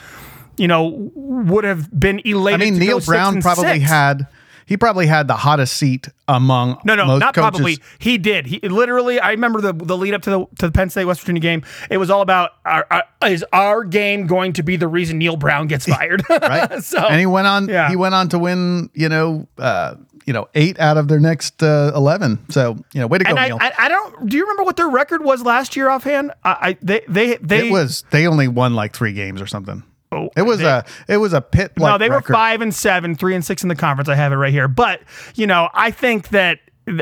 you 0.58 0.68
know, 0.68 1.12
would 1.14 1.64
have 1.64 1.88
been 1.98 2.22
elated. 2.26 2.62
I 2.62 2.72
mean, 2.72 2.80
Neal 2.80 3.00
Brown 3.00 3.42
probably 3.42 3.80
six. 3.80 3.86
had 3.86 4.28
he 4.66 4.78
probably 4.78 5.08
had 5.08 5.28
the 5.28 5.36
hottest 5.36 5.76
seat 5.78 6.08
among 6.28 6.80
No, 6.86 6.96
no, 6.96 7.06
not 7.18 7.34
coaches. 7.34 7.50
probably. 7.52 7.78
He 8.00 8.18
did. 8.18 8.46
He 8.48 8.60
literally. 8.60 9.20
I 9.20 9.32
remember 9.32 9.62
the 9.62 9.74
the 9.74 9.98
lead 9.98 10.14
up 10.14 10.22
to 10.24 10.30
the 10.30 10.46
to 10.60 10.66
the 10.68 10.72
Penn 10.72 10.90
State 10.90 11.06
West 11.06 11.22
Virginia 11.22 11.42
game. 11.42 11.64
It 11.90 11.98
was 11.98 12.10
all 12.10 12.22
about 12.22 12.52
our, 12.66 12.86
our, 12.90 13.04
is 13.30 13.44
our 13.54 13.84
game 13.84 14.28
going 14.28 14.54
to 14.54 14.64
be 14.64 14.76
the 14.78 14.88
reason 14.88 15.18
Neal 15.18 15.36
Brown 15.36 15.68
gets 15.68 15.86
fired? 15.94 16.24
right? 16.30 16.82
so 16.84 17.00
and 17.00 17.20
he 17.20 17.26
went 17.26 17.48
on. 17.48 17.68
Yeah. 17.68 17.90
He 17.90 17.96
went 17.96 18.16
on 18.16 18.30
to 18.30 18.40
win. 18.40 18.90
You 18.94 19.10
know, 19.10 19.48
uh, 19.58 19.96
you 20.26 20.32
know, 20.32 20.48
eight 20.56 20.80
out 20.80 20.96
of 20.98 21.10
their 21.10 21.20
next 21.20 21.62
uh, 21.62 21.92
eleven. 21.94 22.40
So 22.50 22.78
you 22.94 23.02
know, 23.02 23.08
way 23.08 23.18
to 23.18 23.24
go, 23.26 23.32
and 23.32 23.40
I, 23.40 23.48
Neal. 23.50 23.58
I, 23.60 23.74
I 23.78 23.90
don't. 23.90 24.30
Do 24.30 24.38
you 24.38 24.44
remember 24.44 24.64
what 24.64 24.78
their 24.78 24.90
record 24.90 25.24
was 25.24 25.44
last 25.44 25.76
year 25.76 25.90
offhand? 25.90 26.32
I, 26.44 26.52
I 26.62 26.78
they 26.82 27.02
they 27.10 27.36
they 27.38 27.68
it 27.68 27.72
was 27.72 28.04
they 28.12 28.28
only 28.28 28.48
won 28.48 28.74
like 28.74 28.94
three 28.96 29.12
games 29.14 29.42
or 29.42 29.48
something. 29.48 29.84
Oh, 30.14 30.30
It 30.36 30.44
was 30.44 30.60
they- 30.60 30.66
a 30.66 30.86
it 31.08 31.18
was 31.18 31.34
a 31.34 31.42
pit. 31.42 31.72
No, 31.78 31.98
they 31.98 32.10
were 32.10 32.22
five 32.22 32.62
and 32.62 32.74
seven, 32.74 33.16
three 33.16 33.36
and 33.36 33.44
six 33.44 33.64
in 33.64 33.70
the 33.70 33.76
conference. 33.76 34.10
I 34.10 34.16
have 34.16 34.32
it 34.32 34.36
right 34.36 34.52
here. 34.54 34.68
But 34.68 35.02
you 35.36 35.48
know, 35.48 35.70
I 35.74 35.92
think 35.92 36.30
that 36.30 36.60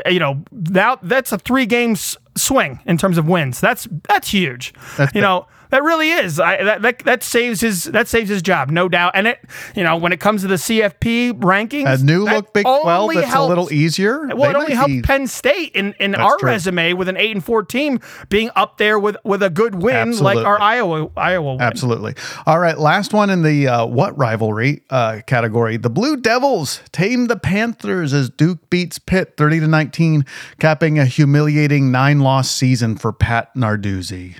you 0.07 0.20
know 0.20 0.43
that 0.51 0.99
that's 1.03 1.32
a 1.32 1.38
three 1.39 1.66
games 1.66 2.16
swing 2.38 2.80
in 2.86 2.97
terms 2.97 3.18
of 3.18 3.28
wins. 3.28 3.59
That's 3.59 3.88
that's 4.07 4.30
huge. 4.32 4.74
That's 4.97 5.12
you 5.14 5.22
big. 5.22 5.24
know. 5.24 5.47
That 5.72 5.84
really 5.84 6.12
is. 6.12 6.40
I, 6.40 6.64
that, 6.64 6.82
that 6.84 7.00
that 7.00 7.24
saves 7.24 7.62
his 7.62 7.86
that 7.86 8.08
saves 8.08 8.30
his 8.30 8.42
job, 8.42 8.70
no 8.70 8.88
doubt. 8.88 9.14
And 9.16 9.28
it, 9.28 9.40
you 9.76 9.84
know, 9.84 9.98
when 9.98 10.12
it 10.14 10.20
comes 10.20 10.42
to 10.42 10.48
the 10.48 10.56
CFP 10.56 11.34
rankings, 11.40 12.02
A 12.02 12.04
new 12.04 12.26
look 12.26 12.54
Big 12.54 12.64
Twelve. 12.64 13.14
That's 13.14 13.34
a 13.34 13.46
little 13.46 13.72
easier. 13.74 14.28
Well, 14.28 14.36
They 14.38 14.50
it 14.50 14.56
only 14.56 14.74
helped 14.74 14.90
be- 14.90 15.02
Penn 15.02 15.28
State 15.28 15.72
in, 15.74 15.94
in 16.00 16.14
our 16.16 16.38
true. 16.38 16.50
resume 16.50 16.94
with 16.94 17.08
an 17.08 17.18
eight 17.18 17.32
and 17.32 17.44
four 17.44 17.64
team 17.64 18.00
being 18.30 18.50
up 18.56 18.78
there 18.78 19.00
with 19.00 19.18
with 19.24 19.42
a 19.42 19.50
good 19.50 19.76
win 19.82 20.18
like 20.20 20.38
our 20.38 20.60
Iowa 20.60 21.10
Iowa 21.18 21.54
win. 21.54 21.62
Absolutely. 21.62 22.16
All 22.46 22.60
right, 22.60 22.78
last 22.78 23.14
one 23.14 23.30
in 23.30 23.44
the 23.44 23.68
uh, 23.68 23.86
what 23.86 24.18
rivalry 24.18 24.82
uh, 24.90 25.22
category. 25.26 25.78
The 25.78 25.90
Blue 25.90 26.18
Devils 26.18 26.82
tame 26.92 27.26
the 27.28 27.38
Panthers 27.38 28.14
as 28.14 28.30
Duke 28.30 28.70
beats 28.70 29.00
Pitt 29.00 29.36
30 29.38 29.62
to 29.62 29.68
19, 29.68 30.26
capping 30.60 31.00
a 31.00 31.06
humiliating 31.06 31.92
nine-loss 31.92 32.50
season 32.52 32.98
for 32.98 33.12
Pat 33.14 33.54
Narduzzi. 33.56 34.38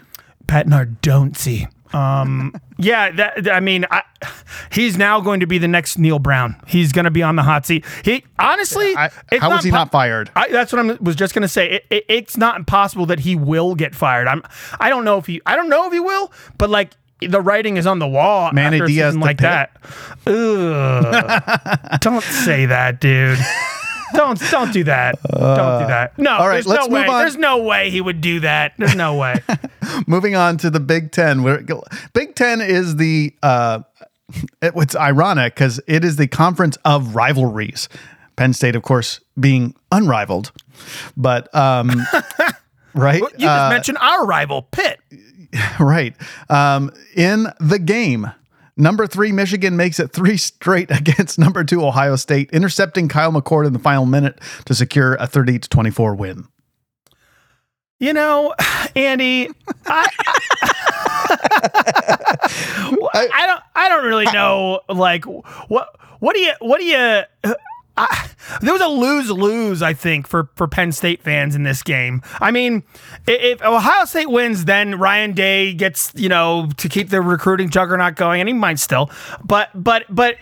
Pat 0.52 0.68
Nardonzi. 0.68 1.72
Um, 1.96 2.54
yeah, 2.78 3.10
that, 3.12 3.50
I 3.50 3.62
mean, 3.62 3.86
I, 3.90 4.04
he's 4.70 4.98
now 4.98 5.22
going 5.22 5.40
to 5.40 5.48
be 5.48 5.58
the 5.58 5.68
next 5.70 5.98
Neal 5.98 6.20
Brown. 6.20 6.62
He's 6.68 6.92
going 6.92 7.06
to 7.06 7.12
be 7.12 7.24
on 7.24 7.38
the 7.38 7.44
hot 7.44 7.66
seat. 7.66 7.86
He 8.04 8.26
honestly, 8.38 8.94
I, 8.94 9.10
how 9.40 9.50
was 9.50 9.64
he 9.64 9.70
po- 9.70 9.78
not 9.78 9.92
fired? 9.92 10.30
I, 10.36 10.50
that's 10.50 10.74
what 10.74 10.86
I 10.86 10.98
was 11.00 11.16
just 11.16 11.34
going 11.34 11.44
to 11.44 11.48
say. 11.48 11.70
It, 11.70 11.86
it, 11.90 12.06
it's 12.10 12.36
not 12.36 12.58
impossible 12.58 13.06
that 13.06 13.22
he 13.22 13.34
will 13.34 13.76
get 13.76 13.96
fired. 13.96 14.28
I'm. 14.28 14.44
I 14.78 14.90
don't 14.90 15.06
know 15.06 15.18
if 15.20 15.26
he. 15.26 15.42
I 15.46 15.56
don't 15.56 15.70
know 15.70 15.88
if 15.88 15.94
he 15.94 16.02
will, 16.02 16.34
but 16.58 16.70
like 16.70 16.98
the 17.22 17.40
writing 17.40 17.78
is 17.78 17.88
on 17.88 18.00
the 18.00 18.08
wall. 18.08 18.52
Manny 18.52 18.76
after 18.76 18.88
Diaz 18.88 19.16
like 19.16 19.38
Pitt? 19.38 19.44
that. 19.44 19.78
Ugh. 20.28 22.00
don't 22.02 22.24
say 22.24 22.66
that, 22.66 23.00
dude. 23.00 23.40
Don't 24.14 24.40
don't 24.52 24.72
do 24.74 24.84
that. 24.86 25.16
don't 25.24 25.82
do 25.82 25.88
that. 25.88 26.18
No, 26.18 26.32
all 26.32 26.48
right, 26.48 26.54
there's 26.56 26.68
let's 26.68 26.88
no 26.88 26.94
way. 26.94 27.02
move 27.02 27.10
on. 27.10 27.20
There's 27.22 27.38
no 27.38 27.58
way 27.64 27.90
he 27.90 28.02
would 28.02 28.22
do 28.22 28.40
that. 28.42 28.74
There's 28.78 28.96
no 28.96 29.16
way. 29.16 29.36
Moving 30.08 30.36
on 30.36 30.58
to 30.58 30.70
the 30.70 30.80
Big 30.80 31.12
Ten. 31.12 31.44
Where 31.44 31.64
Big 32.14 32.36
Ten 32.36 32.62
is 32.62 32.96
the 32.98 33.34
uh, 33.44 33.82
it, 34.62 34.74
it's 34.76 34.96
ironic 34.96 35.56
because 35.56 35.80
it 35.88 36.04
is 36.06 36.16
the 36.18 36.28
conference 36.28 36.78
of 36.86 37.16
rivalries. 37.16 37.90
Penn 38.36 38.54
State, 38.54 38.76
of 38.76 38.82
course, 38.84 39.20
being 39.40 39.76
unrivaled, 39.92 40.52
but 41.18 41.54
um, 41.54 41.92
right, 42.94 43.22
You 43.22 43.30
just 43.38 43.46
Uh, 43.46 43.70
mentioned 43.70 43.98
our 44.00 44.26
rival, 44.26 44.64
Pitt. 44.64 45.00
right. 45.80 46.16
Um, 46.50 46.92
in 47.16 47.48
the 47.60 47.78
game, 47.78 48.32
number 48.78 49.08
three 49.08 49.32
Michigan 49.32 49.78
makes 49.78 50.00
it 50.00 50.12
three 50.12 50.38
straight 50.38 50.92
against 50.92 51.40
number 51.40 51.64
two 51.64 51.86
Ohio 51.86 52.16
State, 52.16 52.50
intercepting 52.52 53.08
Kyle 53.08 53.32
McCord 53.32 53.68
in 53.68 53.74
the 53.74 53.80
final 53.80 54.06
minute 54.06 54.40
to 54.66 54.74
secure 54.74 55.16
a 55.16 55.28
thirty 55.28 55.60
to 55.60 55.70
twenty 55.70 55.92
four 55.92 56.16
win. 56.16 56.48
You 58.00 58.14
know, 58.14 58.56
Andy, 58.96 59.50
I, 59.86 60.08
I, 63.14 63.30
I 63.34 63.46
don't, 63.46 63.62
I 63.76 63.90
don't 63.90 64.06
really 64.06 64.26
know. 64.26 64.82
Like, 64.90 65.26
what, 65.26 65.96
what 66.20 66.36
do 66.36 66.42
you, 66.42 66.54
what 66.60 66.80
do 66.80 66.86
you? 66.86 67.22
I, 67.98 68.30
there 68.62 68.72
was 68.74 68.82
a 68.82 68.88
lose 68.88 69.30
lose, 69.30 69.82
I 69.82 69.94
think, 69.94 70.28
for 70.28 70.50
for 70.56 70.68
Penn 70.68 70.92
State 70.92 71.22
fans 71.22 71.56
in 71.56 71.64
this 71.64 71.84
game. 71.84 72.22
I 72.40 72.52
mean, 72.52 72.84
if 73.28 73.62
Ohio 73.62 74.06
State 74.06 74.30
wins, 74.30 74.66
then 74.66 74.98
Ryan 74.98 75.34
Day 75.34 75.74
gets 75.74 76.12
you 76.16 76.30
know 76.30 76.70
to 76.78 76.88
keep 76.90 77.10
the 77.10 77.22
recruiting 77.22 77.70
juggernaut 77.70 78.16
going, 78.16 78.40
and 78.42 78.48
he 78.48 78.54
might 78.54 78.80
still. 78.80 79.10
But 79.44 79.70
but 79.76 80.06
but 80.10 80.38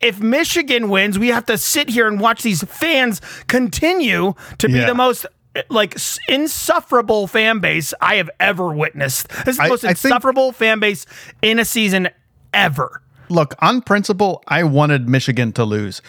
if 0.00 0.20
Michigan 0.20 0.88
wins, 0.88 1.18
we 1.18 1.28
have 1.28 1.46
to 1.46 1.58
sit 1.58 1.88
here 1.88 2.06
and 2.06 2.20
watch 2.20 2.42
these 2.42 2.62
fans 2.64 3.20
continue 3.48 4.34
to 4.58 4.68
be 4.68 4.74
Yeah. 4.74 4.86
the 4.86 4.94
most 4.94 5.26
like 5.70 5.96
insufferable 6.28 7.26
fan 7.26 7.58
base 7.60 7.94
I 8.00 8.16
have 8.16 8.28
ever 8.40 8.72
witnessed. 8.72 9.28
This 9.44 9.54
is 9.54 9.56
the 9.58 9.62
I- 9.64 9.68
most 9.68 9.84
I 9.84 9.88
think- 9.94 10.04
insufferable 10.04 10.52
fan 10.52 10.78
base 10.80 11.06
in 11.42 11.58
a 11.58 11.64
season 11.64 12.08
ever. 12.52 13.00
Look, 13.30 13.54
on 13.60 13.80
principle, 13.80 14.42
I 14.48 14.64
wanted 14.64 15.08
Michigan 15.08 15.52
to 15.52 15.64
lose, 15.64 16.02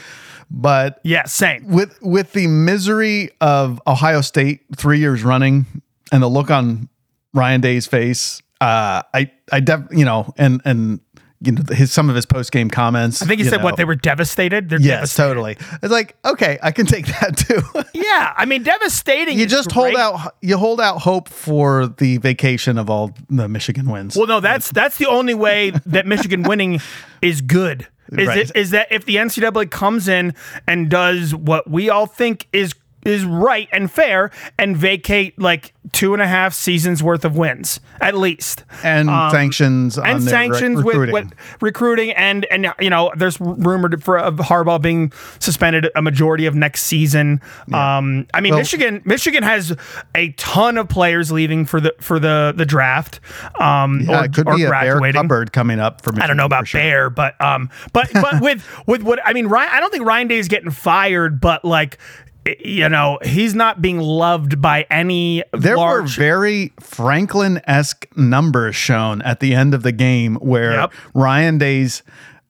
but 0.50 1.00
Yeah, 1.04 1.26
same. 1.26 1.68
with 1.68 1.98
with 2.02 2.34
the 2.34 2.48
misery 2.48 3.32
of 3.41 3.82
Ohio 3.88 4.22
State 4.22 4.62
three 4.76 5.00
years 5.00 5.24
running 5.24 5.66
and 6.12 6.22
the 6.24 6.28
look 6.28 6.50
on 6.52 6.89
Ryan 7.34 7.62
Day's 7.62 7.88
face, 7.88 8.41
uh, 8.62 9.02
I 9.14 9.32
I 9.52 9.60
def 9.60 9.82
you 9.91 10.06
know 10.06 10.34
and 10.38 10.62
and 10.66 11.00
you 11.41 11.52
know 11.52 11.62
his 11.74 11.91
some 11.91 12.10
of 12.10 12.16
his 12.16 12.26
post 12.26 12.52
game 12.52 12.70
comments. 12.70 13.22
I 13.22 13.26
think 13.26 13.41
he 13.41 13.48
said 13.48 13.62
what 13.62 13.76
they 13.76 13.84
were 13.86 13.96
devastated. 13.96 14.70
They're 14.70 14.80
Yes, 14.80 15.14
devastated. 15.16 15.28
totally. 15.28 15.58
It's 15.84 15.91
like 15.91 16.16
okay, 16.24 16.58
I 16.64 16.72
can 16.72 16.86
take 16.86 17.08
that 17.08 17.38
too. 17.38 17.62
Yeah, 17.93 18.34
I 18.38 18.46
mean 18.46 18.62
devastating. 18.64 19.38
you 19.39 19.46
just 19.46 19.70
great. 19.74 19.96
hold 19.96 20.16
out 20.24 20.36
you 20.41 20.58
hold 20.58 20.80
out 20.80 21.00
hope 21.02 21.28
for 21.30 21.88
the 21.88 22.18
vacation 22.18 22.78
of 22.78 22.89
all 22.89 23.14
the 23.30 23.48
Michigan 23.50 23.89
wins. 23.89 24.16
Well, 24.16 24.28
no, 24.28 24.39
that's 24.39 24.70
that's 24.72 24.98
the 24.98 25.08
only 25.08 25.34
way 25.34 25.72
that 25.86 26.06
Michigan 26.06 26.43
winning 26.43 26.80
is 27.22 27.41
good. 27.41 27.88
Is 28.12 28.28
Right. 28.28 28.38
it 28.38 28.51
is 28.56 28.70
that 28.72 28.88
if 28.91 29.06
the 29.06 29.16
NCAA 29.16 29.70
comes 29.72 30.08
in 30.08 30.34
and 30.68 30.89
does 30.89 31.34
what 31.34 31.70
we 31.70 31.89
all 31.89 32.06
think 32.06 32.47
is 32.53 32.74
is 33.06 33.24
right 33.24 33.70
and 33.72 33.89
fair 33.91 34.32
and 34.60 34.76
vacate 34.76 35.39
like 35.39 35.74
two 35.91 36.14
and 36.14 36.22
a 36.22 36.28
half 36.28 36.53
seasons 36.53 37.03
worth 37.03 37.24
of 37.24 37.38
wins 37.38 37.80
at 38.01 38.16
least 38.18 38.64
and 38.84 39.08
sanctions 39.32 39.97
um, 39.97 40.03
and 40.06 40.22
their 40.24 40.34
rec- 40.34 40.53
sanctions 40.53 40.78
with, 40.84 40.95
recruiting. 40.95 41.14
with 41.14 41.34
recruiting 41.62 42.12
and 42.12 42.45
and 42.51 42.74
you 42.80 42.89
know 42.89 43.12
there's 43.16 43.39
rumored 43.39 44.03
for 44.03 44.18
of 44.18 44.36
Harbaugh 44.38 44.82
being 44.82 45.14
suspended 45.39 45.88
a 45.95 46.01
majority 46.01 46.47
of 46.47 46.56
next 46.56 46.84
season. 46.84 47.39
Um, 47.72 48.26
I 48.34 48.41
mean 48.41 48.51
Well- 48.51 48.60
Michigan 48.60 49.01
Michigan 49.06 49.43
has 49.43 49.76
a 50.16 50.30
ton 50.32 50.78
of 50.78 50.89
players 50.89 51.32
leaving 51.32 51.66
for 51.66 51.80
the 51.80 51.93
for 51.99 52.20
the 52.20 52.53
the 52.58 52.66
draft. 52.66 53.20
Um, 53.60 54.01
Yeah, 54.01 54.22
or, 54.22 54.26
it 54.26 54.34
could 54.34 54.47
or 54.47 54.56
be 54.56 54.64
a 54.64 54.70
bear 54.70 54.82
graduating. 54.95 55.22
cupboard 55.22 55.53
coming 55.53 55.80
up 55.80 56.01
for 56.01 56.12
Michigan. 56.12 56.24
I 56.24 56.28
don't 56.28 56.38
know 56.38 56.45
about 56.45 56.68
sure. 56.68 56.82
Bear, 56.82 57.10
but 57.12 57.39
um, 57.39 57.70
but 57.93 58.10
but 58.14 58.41
with 58.41 58.66
with 58.88 59.03
what 59.03 59.20
I 59.24 59.34
mean, 59.34 59.45
Ryan. 59.47 59.70
I 59.72 59.80
don't 59.80 59.91
think 59.91 60.06
Ryan 60.06 60.28
Day 60.28 60.38
is 60.38 60.47
getting 60.47 60.72
fired, 60.72 61.39
but 61.39 61.64
like, 61.64 61.97
you 62.46 62.88
know, 62.89 63.20
he's 63.24 63.56
not 63.56 63.82
being 63.82 64.00
loved 64.00 64.62
by 64.62 64.86
any 64.91 65.43
There 65.52 65.78
were 65.78 66.04
very 66.04 66.74
Franklin 66.80 67.62
esque 67.66 68.06
numbers 68.16 68.76
shown 68.76 69.22
at 69.24 69.39
the 69.39 69.54
end 69.56 69.74
of 69.74 69.84
the 69.84 69.91
game 69.91 70.36
where 70.36 70.74
Yep. 70.74 70.93
Ryan 71.14 71.58
Day's 71.58 72.04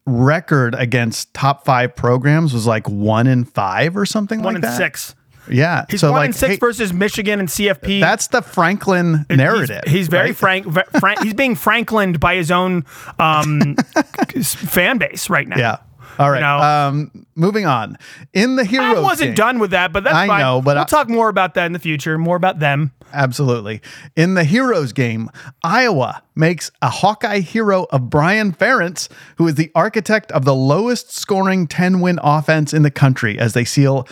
record 0.06 0.76
against 0.76 1.34
top 1.34 1.66
five 1.66 1.96
programs 1.96 2.54
was 2.54 2.68
like 2.68 2.88
one 2.88 3.28
in 3.28 3.46
five 3.46 3.98
or 3.98 4.06
something 4.06 4.40
like 4.42 4.56
that. 4.56 4.62
one 4.62 4.62
that. 4.62 4.78
six. 4.78 5.16
Yeah. 5.50 5.86
He's 5.90 6.02
so 6.02 6.12
one 6.12 6.22
like 6.22 6.26
and 6.28 6.36
six 6.36 6.54
hey, 6.54 6.58
versus 6.58 6.92
Michigan 6.92 7.40
and 7.40 7.50
CFP. 7.50 8.00
that's 8.00 8.28
the 8.28 8.42
Franklin 8.42 9.26
narrative. 9.30 9.84
He's, 9.88 10.08
very 10.08 10.32
right? 10.42 10.66
frank 10.66 11.22
he's 11.22 11.34
being 11.34 11.56
Franklined 11.56 12.20
by 12.20 12.36
his 12.36 12.52
own 12.52 12.86
um, 13.20 13.76
fan 14.44 14.98
base 14.98 15.30
right 15.30 15.48
now. 15.48 15.58
Yeah. 15.58 15.78
All 16.20 16.32
right. 16.32 16.40
know? 16.42 16.58
um, 16.60 17.26
moving 17.36 17.66
on. 17.66 17.98
In 18.34 18.56
the 18.56 18.64
hero, 18.66 18.84
I 18.86 19.00
wasn't 19.00 19.30
game- 19.30 19.36
done 19.36 19.60
with 19.60 19.72
that, 19.72 19.92
but 19.94 20.04
that's 20.04 20.16
I 20.16 20.28
fine. 20.28 20.40
know, 20.42 20.62
but 20.62 20.76
we'll 20.76 20.84
I- 20.84 20.88
talk 20.88 21.10
more 21.10 21.30
about 21.30 21.54
that 21.56 21.66
in 21.66 21.74
the 21.74 21.80
future. 21.80 22.18
More 22.18 22.36
about 22.36 22.60
them. 22.60 22.92
Absolutely. 23.14 23.82
In 24.16 24.34
the 24.34 24.44
Heroes 24.44 24.92
game, 24.92 25.30
Iowa 25.64 26.22
makes 26.36 26.72
a 26.82 26.90
Hawkeye 26.90 27.40
hero 27.40 27.86
of 27.92 28.10
Brian 28.10 28.52
Ferentz, 28.52 29.08
who 29.38 29.48
is 29.48 29.56
the 29.56 29.72
architect 29.74 30.32
of 30.34 30.44
the 30.44 30.56
lowest 30.56 31.16
scoring 31.16 31.68
10 31.68 32.02
win 32.02 32.20
offense 32.22 32.74
in 32.74 32.82
the 32.84 32.92
country, 32.92 33.40
as 33.40 33.54
they 33.54 33.64
seal 33.64 34.08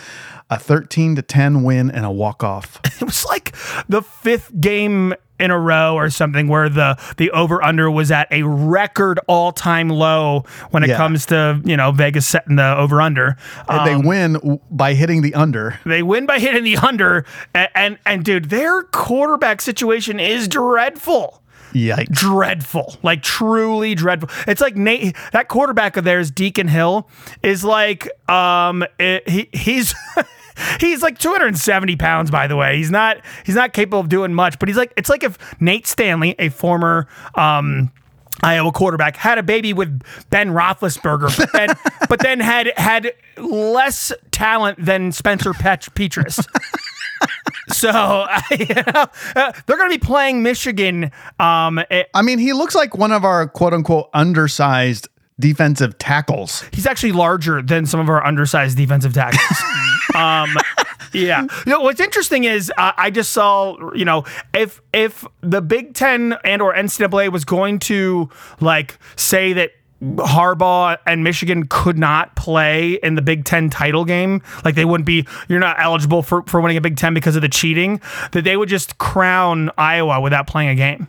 a 0.50 0.58
13 0.58 1.16
to 1.16 1.22
10 1.22 1.62
win 1.62 1.90
and 1.90 2.04
a 2.06 2.10
walk 2.10 2.42
off. 2.44 2.80
It 3.00 3.04
was 3.06 3.24
like 3.26 3.54
the 3.88 4.00
fifth 4.02 4.52
game 4.60 5.14
in 5.40 5.50
a 5.50 5.58
row 5.58 5.94
or 5.96 6.10
something 6.10 6.46
where 6.48 6.68
the 6.68 6.96
the 7.16 7.30
over 7.32 7.62
under 7.62 7.90
was 7.90 8.10
at 8.10 8.28
a 8.30 8.42
record 8.44 9.18
all 9.26 9.50
time 9.52 9.88
low 9.88 10.44
when 10.70 10.82
it 10.84 10.90
Yeah. 10.90 10.96
comes 10.96 11.26
to 11.26 11.60
you 11.64 11.76
know 11.76 11.90
Vegas 11.92 12.26
setting 12.26 12.56
the 12.56 12.76
over 12.76 13.00
under. 13.00 13.36
And 13.68 13.86
they 13.86 13.96
win 14.08 14.60
by 14.70 14.94
hitting 14.94 15.22
the 15.22 15.34
under. 15.34 15.78
They 15.84 16.02
win 16.02 16.26
by 16.26 16.38
hitting 16.38 16.64
the 16.64 16.76
under, 16.76 17.24
and, 17.54 17.68
and 17.74 17.98
and 18.06 18.24
dude, 18.24 18.50
their 18.50 18.84
quarterback 18.84 19.60
situation 19.60 20.20
is 20.20 20.46
dreadful. 20.48 21.40
Yikes. 21.72 22.12
Dreadful, 22.12 22.96
like 23.02 23.20
truly 23.24 23.96
dreadful. 23.96 24.28
It's 24.46 24.60
like 24.60 24.76
Nate, 24.76 25.16
that 25.32 25.48
quarterback 25.48 25.96
of 25.96 26.04
theirs, 26.04 26.30
Deacon 26.30 26.68
Hill, 26.68 27.08
is 27.42 27.64
like, 27.64 28.08
um, 28.30 28.84
it, 29.00 29.28
he 29.28 29.48
he's 29.52 29.92
he's 30.80 31.02
like 31.02 31.18
270 31.18 31.96
pounds. 31.96 32.30
By 32.30 32.46
the 32.46 32.56
way, 32.56 32.76
he's 32.76 32.90
not 32.90 33.18
he's 33.44 33.54
not 33.54 33.72
capable 33.72 34.00
of 34.00 34.08
doing 34.08 34.32
much, 34.34 34.58
but 34.58 34.68
he's 34.68 34.76
like, 34.76 34.92
it's 34.96 35.08
like 35.08 35.22
if 35.22 35.38
Nate 35.60 35.86
Stanley, 35.86 36.34
a 36.38 36.48
former, 36.48 37.08
um. 37.34 37.90
Iowa 38.42 38.72
quarterback 38.72 39.16
had 39.16 39.38
a 39.38 39.44
baby 39.44 39.72
with 39.72 40.02
Ben 40.28 40.50
Roethlisberger, 40.50 41.34
but 41.38 41.52
then, 41.52 41.68
but 42.08 42.18
then 42.18 42.40
had 42.40 42.72
had 42.76 43.12
less 43.38 44.12
talent 44.32 44.84
than 44.84 45.12
Spencer 45.12 45.54
Pet- 45.54 45.86
Petras. 45.94 46.44
So 47.68 48.26
you 48.50 48.66
know, 48.74 49.06
uh, 49.36 49.52
they're 49.66 49.76
going 49.78 49.90
to 49.90 49.98
be 49.98 50.04
playing 50.04 50.42
Michigan. 50.42 51.10
Um, 51.38 51.78
it- 51.90 52.10
I 52.12 52.22
mean, 52.22 52.38
he 52.38 52.52
looks 52.52 52.74
like 52.74 52.94
one 52.96 53.12
of 53.12 53.24
our 53.24 53.46
quote 53.48 53.72
unquote 53.72 54.10
undersized 54.12 55.08
defensive 55.40 55.98
tackles. 55.98 56.64
he's 56.72 56.86
actually 56.86 57.12
larger 57.12 57.60
than 57.60 57.86
some 57.86 58.00
of 58.00 58.08
our 58.08 58.24
undersized 58.24 58.76
defensive 58.76 59.12
tackles. 59.12 59.58
um, 60.14 60.56
yeah. 61.12 61.42
You 61.42 61.72
know, 61.72 61.80
what's 61.80 62.00
interesting 62.00 62.44
is 62.44 62.70
uh, 62.76 62.92
I 62.96 63.10
just 63.10 63.32
saw, 63.32 63.76
you 63.94 64.04
know, 64.04 64.24
if 64.52 64.80
if 64.92 65.24
the 65.40 65.60
Big 65.60 65.94
Ten 65.94 66.36
and 66.44 66.62
or 66.62 66.74
NCAA 66.74 67.32
was 67.32 67.44
going 67.44 67.78
to 67.80 68.28
like 68.60 68.98
say 69.16 69.52
that 69.54 69.72
Harbaugh 70.02 70.98
and 71.06 71.24
Michigan 71.24 71.66
could 71.68 71.98
not 71.98 72.36
play 72.36 72.94
in 73.02 73.14
the 73.14 73.22
Big 73.22 73.44
Ten 73.44 73.70
title 73.70 74.04
game, 74.04 74.42
like 74.64 74.74
they 74.74 74.84
wouldn't 74.84 75.06
be, 75.06 75.26
you're 75.48 75.60
not 75.60 75.76
eligible 75.80 76.22
for, 76.22 76.42
for 76.42 76.60
winning 76.60 76.76
a 76.76 76.80
Big 76.80 76.96
Ten 76.96 77.14
because 77.14 77.36
of 77.36 77.42
the 77.42 77.48
cheating, 77.48 78.00
that 78.32 78.44
they 78.44 78.56
would 78.56 78.68
just 78.68 78.98
crown 78.98 79.70
Iowa 79.78 80.20
without 80.20 80.46
playing 80.46 80.68
a 80.70 80.74
game. 80.74 81.08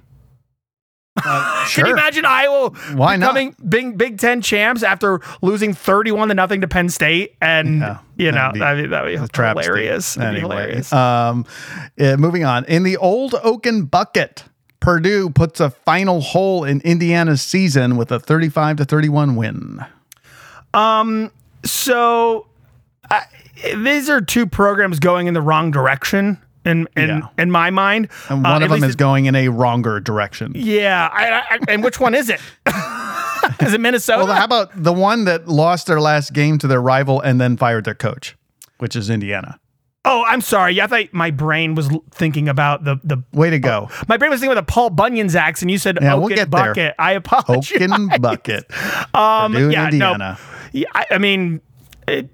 Can 1.23 1.67
Sure. 1.67 1.87
you 1.87 1.93
imagine 1.93 2.25
Iowa 2.25 2.69
Why 2.93 3.15
not? 3.15 3.33
becoming 3.33 3.55
Big 3.67 3.97
Big 3.97 4.17
Ten 4.19 4.41
champs 4.41 4.83
after 4.83 5.21
losing 5.41 5.73
thirty-one 5.73 6.27
to 6.27 6.33
nothing 6.33 6.61
to 6.61 6.67
Penn 6.67 6.89
State? 6.89 7.35
And 7.41 7.79
Yeah, 7.79 7.99
you 8.17 8.31
know, 8.31 8.51
that'd 8.53 8.83
be 8.83 8.89
that'd 8.89 9.07
be, 9.07 9.17
that'd 9.17 9.55
be 9.57 9.63
hilarious. 9.63 10.15
That'd 10.15 10.35
be 10.35 10.41
hilarious. 10.41 10.91
Um, 10.91 11.45
uh, 11.99 12.17
moving 12.17 12.43
on. 12.43 12.65
In 12.65 12.83
the 12.83 12.97
old 12.97 13.33
Oaken 13.43 13.85
bucket, 13.85 14.43
Purdue 14.81 15.29
puts 15.29 15.59
a 15.61 15.69
final 15.69 16.19
hole 16.19 16.63
in 16.65 16.81
Indiana's 16.81 17.41
season 17.41 17.95
with 17.95 18.11
a 18.11 18.19
35 18.19 18.77
to 18.77 18.85
31 18.85 19.35
win. 19.37 19.85
Um. 20.73 21.31
so 21.63 22.47
I 23.09 23.23
these 23.73 24.09
are 24.09 24.19
two 24.19 24.45
programs 24.45 24.99
going 24.99 25.27
in 25.27 25.33
the 25.33 25.41
wrong 25.41 25.71
direction 25.71 26.37
in 26.65 26.87
in, 26.97 27.07
Yeah. 27.09 27.21
in 27.37 27.51
my 27.51 27.69
mind. 27.69 28.09
And 28.29 28.45
Uh, 28.45 28.49
one 28.49 28.63
at 28.63 28.71
of 28.71 28.79
them 28.79 28.83
is 28.89 28.95
going 28.95 29.25
in 29.25 29.35
a 29.35 29.49
wronger 29.49 29.99
direction. 29.99 30.53
yeah. 30.55 31.09
I, 31.11 31.29
I, 31.51 31.59
and 31.69 31.83
which 31.83 31.99
one 31.99 32.15
is 32.15 32.29
it? 32.29 32.41
is 33.61 33.73
it 33.73 33.81
Minnesota? 33.81 34.25
Well, 34.25 34.33
how 34.35 34.45
about 34.45 34.71
the 34.75 34.93
one 34.93 35.25
that 35.25 35.47
lost 35.47 35.87
their 35.87 36.01
last 36.01 36.33
game 36.33 36.57
to 36.59 36.67
their 36.67 36.81
rival 36.81 37.21
and 37.21 37.39
then 37.39 37.57
fired 37.57 37.85
their 37.85 37.95
coach, 37.95 38.35
which 38.79 38.95
is 38.95 39.09
Indiana? 39.09 39.59
oh, 40.07 40.23
I'm 40.27 40.39
sorry. 40.41 40.75
Yeah, 40.75 40.83
I 40.83 40.87
thought 40.87 41.13
my 41.13 41.31
brain 41.31 41.73
was 41.73 41.89
thinking 42.11 42.47
about 42.47 42.83
the 42.83 42.97
the. 43.03 43.23
Way 43.33 43.49
to 43.49 43.57
go. 43.57 43.89
My 44.07 44.17
brain 44.17 44.29
was 44.29 44.39
thinking 44.39 44.51
about 44.55 44.67
the 44.67 44.71
Paul 44.71 44.91
Bunyan's 44.91 45.35
axe, 45.35 45.63
and 45.63 45.71
you 45.71 45.79
said 45.79 45.97
Yeah, 45.99 46.13
we'll 46.13 46.29
get 46.29 46.51
there. 46.51 46.93
I 46.99 47.13
apologize. 47.13 47.71
Oaken 47.81 48.09
bucket. 48.21 48.65
Um, 49.15 49.53
Purdue 49.53 49.71
yeah, 49.71 49.85
Indiana. 49.85 50.17
no. 50.17 50.35
Yeah, 50.73 50.87
I, 50.93 51.05
I 51.11 51.17
mean, 51.17 51.61
it, 52.07 52.29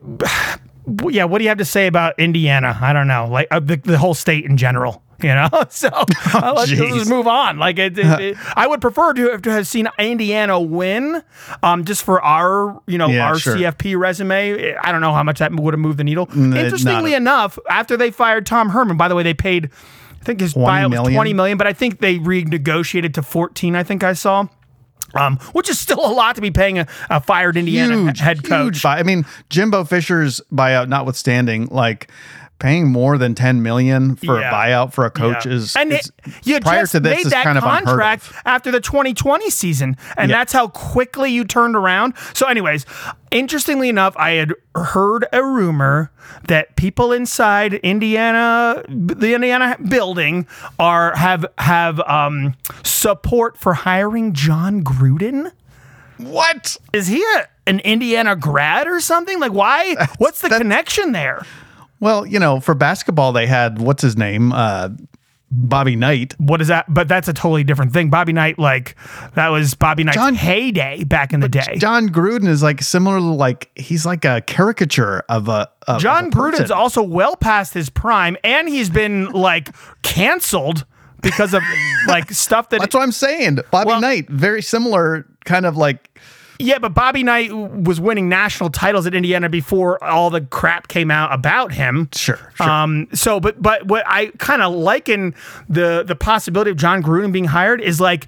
yeah. 1.09 1.25
What 1.25 1.37
do 1.39 1.43
you 1.43 1.49
have 1.49 1.57
to 1.59 1.65
say 1.65 1.87
about 1.87 2.19
Indiana? 2.19 2.77
I 2.81 2.93
don't 2.93 3.07
know, 3.07 3.27
like 3.29 3.47
uh, 3.51 3.59
the, 3.59 3.77
the 3.77 3.97
whole 3.97 4.13
state 4.13 4.45
in 4.45 4.57
general. 4.57 5.01
You 5.21 5.35
know, 5.35 5.49
so 5.69 5.87
uh, 5.89 6.53
let's, 6.55 6.71
let's 6.71 6.95
just 6.95 7.07
move 7.07 7.27
on. 7.27 7.59
Like, 7.59 7.77
it, 7.77 7.95
it, 7.95 8.05
it- 8.19 8.37
I 8.57 8.65
would 8.65 8.81
prefer 8.81 9.13
to 9.13 9.29
have, 9.29 9.43
to 9.43 9.51
have 9.51 9.67
seen 9.67 9.87
Indiana 9.99 10.59
win, 10.59 11.21
um, 11.61 11.85
just 11.85 12.01
for 12.01 12.19
our, 12.23 12.81
you 12.87 12.97
know, 12.97 13.07
Yeah, 13.07 13.27
our 13.27 13.37
sure. 13.37 13.55
CFP 13.55 13.99
resume. 13.99 14.73
I 14.81 14.91
don't 14.91 14.99
know 15.01 15.13
how 15.13 15.21
much 15.21 15.37
that 15.37 15.53
would 15.53 15.75
have 15.75 15.79
moved 15.79 15.99
the 15.99 16.03
needle. 16.03 16.27
Interestingly 16.35 17.13
enough, 17.13 17.59
after 17.69 17.95
they 17.97 18.09
fired 18.09 18.47
Tom 18.47 18.69
Herman, 18.69 18.97
by 18.97 19.07
the 19.07 19.13
way, 19.13 19.21
they 19.21 19.35
paid, 19.35 19.69
I 20.19 20.23
think 20.23 20.39
his 20.39 20.55
buyout 20.55 20.89
was 20.89 21.13
twenty 21.13 21.33
million, 21.35 21.55
but 21.55 21.67
I 21.67 21.73
think 21.73 21.99
they 21.99 22.17
renegotiated 22.17 23.13
to 23.13 23.21
fourteen. 23.21 23.75
I 23.75 23.83
think 23.83 24.03
I 24.03 24.13
saw. 24.13 24.47
Um, 25.13 25.37
which 25.53 25.69
is 25.69 25.79
still 25.79 25.99
a 26.05 26.13
lot 26.13 26.35
to 26.35 26.41
be 26.41 26.51
paying 26.51 26.79
a, 26.79 26.87
a 27.09 27.19
fired 27.19 27.57
Indiana 27.57 27.95
huge 27.95 28.19
head 28.19 28.43
coach. 28.43 28.75
Huge 28.75 28.83
buy. 28.83 28.97
I 28.99 29.03
mean, 29.03 29.25
Jimbo 29.49 29.83
Fisher's 29.83 30.41
buyout 30.53 30.87
notwithstanding, 30.87 31.67
like 31.67 32.09
paying 32.61 32.87
more 32.91 33.17
than 33.17 33.35
10 33.35 33.61
million 33.61 34.15
for 34.15 34.39
Yeah. 34.39 34.49
a 34.49 34.53
buyout 34.53 34.93
for 34.93 35.05
a 35.05 35.09
coach 35.09 35.45
Yeah. 35.45 35.53
is, 35.53 35.75
and 35.75 35.91
is- 35.91 36.11
it, 36.25 36.33
you 36.43 36.59
prior 36.61 36.83
just 36.83 36.93
to 36.93 36.99
this 37.01 37.17
made 37.17 37.25
is 37.25 37.31
that 37.33 37.43
kind 37.43 37.57
of 37.57 37.63
contract 37.63 38.29
of. 38.29 38.41
after 38.45 38.71
the 38.71 38.79
2020 38.79 39.49
season, 39.49 39.97
and 40.15 40.29
Yeah. 40.29 40.37
that's 40.37 40.53
how 40.53 40.67
quickly 40.67 41.31
you 41.31 41.43
turned 41.43 41.75
around. 41.75 42.13
So, 42.33 42.47
anyways, 42.47 42.85
interestingly 43.31 43.89
enough, 43.89 44.15
I 44.15 44.31
had 44.31 44.53
heard 44.75 45.25
a 45.33 45.43
rumor 45.43 46.11
that 46.47 46.75
people 46.75 47.11
inside 47.11 47.73
Indiana, 47.75 48.83
the 48.87 49.33
Indiana 49.33 49.75
building, 49.89 50.45
are 50.79 51.15
have 51.17 51.45
have 51.57 51.99
um, 52.01 52.53
support 52.83 53.57
for 53.57 53.73
hiring 53.73 54.33
Jon 54.33 54.83
Gruden. 54.83 55.51
What? 56.17 56.77
Is 56.93 57.07
he 57.07 57.23
a, 57.37 57.47
an 57.65 57.79
Indiana 57.79 58.35
grad 58.35 58.87
or 58.87 58.99
something? 58.99 59.39
Like, 59.39 59.53
why? 59.53 59.95
What's 60.19 60.41
the 60.41 60.49
connection 60.49 61.11
there? 61.13 61.43
Well, 62.01 62.25
you 62.25 62.39
know, 62.39 62.59
for 62.59 62.75
basketball, 62.75 63.31
they 63.31 63.47
had 63.47 63.79
what's 63.79 64.01
his 64.01 64.17
name, 64.17 64.51
uh, 64.51 64.89
Bobby 65.53 65.95
Knight. 65.95 66.33
What 66.39 66.61
is 66.61 66.69
that? 66.69 66.85
But 66.91 67.07
that's 67.07 67.27
a 67.27 67.33
totally 67.33 67.63
different 67.63 67.93
thing. 67.93 68.09
Bobby 68.09 68.33
Knight, 68.33 68.57
like 68.57 68.95
that 69.35 69.49
was 69.49 69.73
Bobby 69.75 70.03
Knight's 70.03 70.15
John- 70.17 70.33
heyday 70.35 71.03
back 71.03 71.31
in 71.33 71.41
the 71.41 71.49
day. 71.49 71.75
Jon 71.77 72.09
Gruden 72.09 72.47
is 72.47 72.63
like 72.63 72.81
similar, 72.81 73.19
to 73.19 73.23
like 73.25 73.69
he's 73.77 74.05
like 74.05 74.25
a 74.25 74.41
caricature 74.41 75.23
of 75.29 75.47
a. 75.47 75.69
Of, 75.87 76.01
John 76.01 76.27
of 76.27 76.33
a 76.33 76.35
person. 76.35 76.63
Gruden's 76.63 76.71
also 76.71 77.03
well 77.03 77.35
past 77.35 77.73
his 77.73 77.89
prime, 77.89 78.37
and 78.43 78.67
he's 78.69 78.89
been 78.89 79.25
like 79.31 79.69
canceled 80.03 80.85
because 81.21 81.53
of 81.53 81.61
like 82.07 82.31
stuff 82.31 82.69
that. 82.69 82.79
That's 82.79 82.95
what 82.95 83.03
I'm 83.03 83.11
saying. 83.11 83.59
Bobby 83.71 83.89
Well- 83.89 84.01
Knight, 84.01 84.29
very 84.29 84.61
similar, 84.61 85.27
kind 85.45 85.65
of 85.65 85.75
like 85.75 86.09
yeah, 86.61 86.79
but 86.79 86.93
Bobby 86.93 87.23
Knight 87.23 87.51
was 87.53 87.99
winning 87.99 88.29
national 88.29 88.69
titles 88.69 89.05
at 89.07 89.13
Indiana 89.13 89.49
before 89.49 90.01
all 90.03 90.29
the 90.29 90.41
crap 90.41 90.87
came 90.87 91.11
out 91.11 91.33
about 91.33 91.71
him. 91.73 92.09
sure, 92.13 92.39
sure. 92.55 92.69
Um. 92.69 93.07
So, 93.13 93.39
but 93.39 93.61
but 93.61 93.87
what 93.87 94.03
I 94.07 94.27
kind 94.37 94.61
of 94.61 94.73
liken 94.73 95.35
the 95.69 96.03
the 96.05 96.15
possibility 96.15 96.71
of 96.71 96.77
Jon 96.77 97.01
Gruden 97.03 97.31
being 97.31 97.45
hired 97.45 97.81
is 97.81 97.99
like 97.99 98.27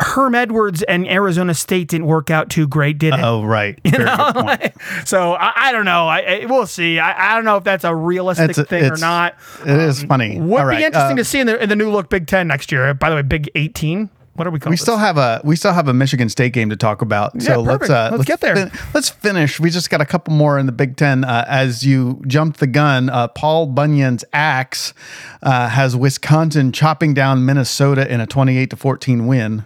Herm 0.00 0.34
Edwards 0.34 0.82
and 0.82 1.06
Arizona 1.06 1.54
State 1.54 1.88
didn't 1.88 2.06
work 2.08 2.28
out 2.30 2.50
too 2.50 2.66
great, 2.66 2.98
did 2.98 3.14
it? 3.14 3.20
oh, 3.22 3.44
right. 3.44 3.78
Very 3.84 4.04
good 4.04 4.34
point. 4.34 4.72
So 5.06 5.34
I, 5.34 5.52
I 5.68 5.72
don't 5.72 5.84
know. 5.84 6.08
I, 6.08 6.18
I 6.42 6.46
we'll 6.46 6.66
see. 6.66 6.98
I, 6.98 7.32
I 7.32 7.36
don't 7.36 7.44
know 7.44 7.56
if 7.56 7.64
that's 7.64 7.84
a 7.84 7.94
realistic 7.94 8.50
It's 8.58 8.68
thing 8.68 8.82
or 8.82 8.86
it's- 8.86 9.00
not. 9.00 9.36
It 9.64 9.78
is 9.78 10.02
funny. 10.02 10.40
Would 10.40 10.52
All 10.60 10.64
be 10.64 10.68
right, 10.76 10.82
interesting 10.82 11.12
uh, 11.12 11.16
to 11.16 11.24
see 11.24 11.38
in 11.40 11.46
the 11.46 11.62
in 11.62 11.68
the 11.68 11.76
new 11.76 11.90
look 11.90 12.08
Big 12.10 12.26
Ten 12.26 12.48
next 12.48 12.72
year. 12.72 12.92
By 12.94 13.08
the 13.10 13.16
way, 13.16 13.22
Big 13.22 13.50
Eighteen. 13.54 14.10
What 14.34 14.48
are 14.48 14.50
we 14.50 14.58
calling? 14.58 14.72
We 14.72 14.76
still 14.76 14.96
have 14.98 15.16
a 15.16 15.40
we 15.44 15.54
still 15.56 15.72
have 15.72 15.86
a 15.86 15.94
Michigan 15.94 16.28
State 16.28 16.52
game 16.52 16.68
to 16.70 16.76
talk 16.76 17.02
about. 17.02 17.40
so 17.40 17.60
let's 17.60 17.88
uh, 17.88 18.10
Let's 18.12 18.24
get 18.24 18.40
there. 18.40 18.56
fin- 18.56 18.72
let's 18.92 19.08
finish. 19.08 19.60
We 19.60 19.70
just 19.70 19.90
got 19.90 20.00
a 20.00 20.04
couple 20.06 20.34
more 20.34 20.58
in 20.58 20.66
the 20.66 20.72
Big 20.72 20.96
Ten. 20.96 21.22
Uh, 21.24 21.44
as 21.46 21.84
you 21.86 22.20
jumped 22.26 22.58
the 22.60 22.66
gun, 22.66 23.08
uh, 23.10 23.28
Paul 23.28 23.66
Bunyan's 23.66 24.24
axe 24.32 24.92
uh, 25.42 25.68
has 25.68 25.94
Wisconsin 25.94 26.72
chopping 26.72 27.14
down 27.14 27.44
Minnesota 27.46 28.12
in 28.12 28.20
a 28.20 28.26
twenty-eight 28.26 28.70
to 28.70 28.76
fourteen 28.76 29.26
win. 29.26 29.64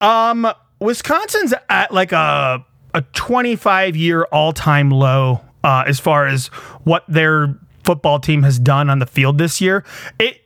Um, 0.00 0.50
Wisconsin's 0.80 1.52
at 1.68 1.92
like 1.92 2.12
a 2.12 2.64
a 2.94 3.02
25 3.02 3.94
year 3.96 4.24
all 4.32 4.52
time 4.52 4.90
low 4.90 5.40
uh, 5.62 5.84
as 5.86 6.00
far 6.00 6.26
as 6.26 6.48
what 6.84 7.04
their 7.06 7.56
football 7.84 8.18
team 8.18 8.42
has 8.42 8.58
done 8.58 8.90
on 8.90 8.98
the 8.98 9.06
field 9.06 9.38
this 9.38 9.60
year. 9.60 9.84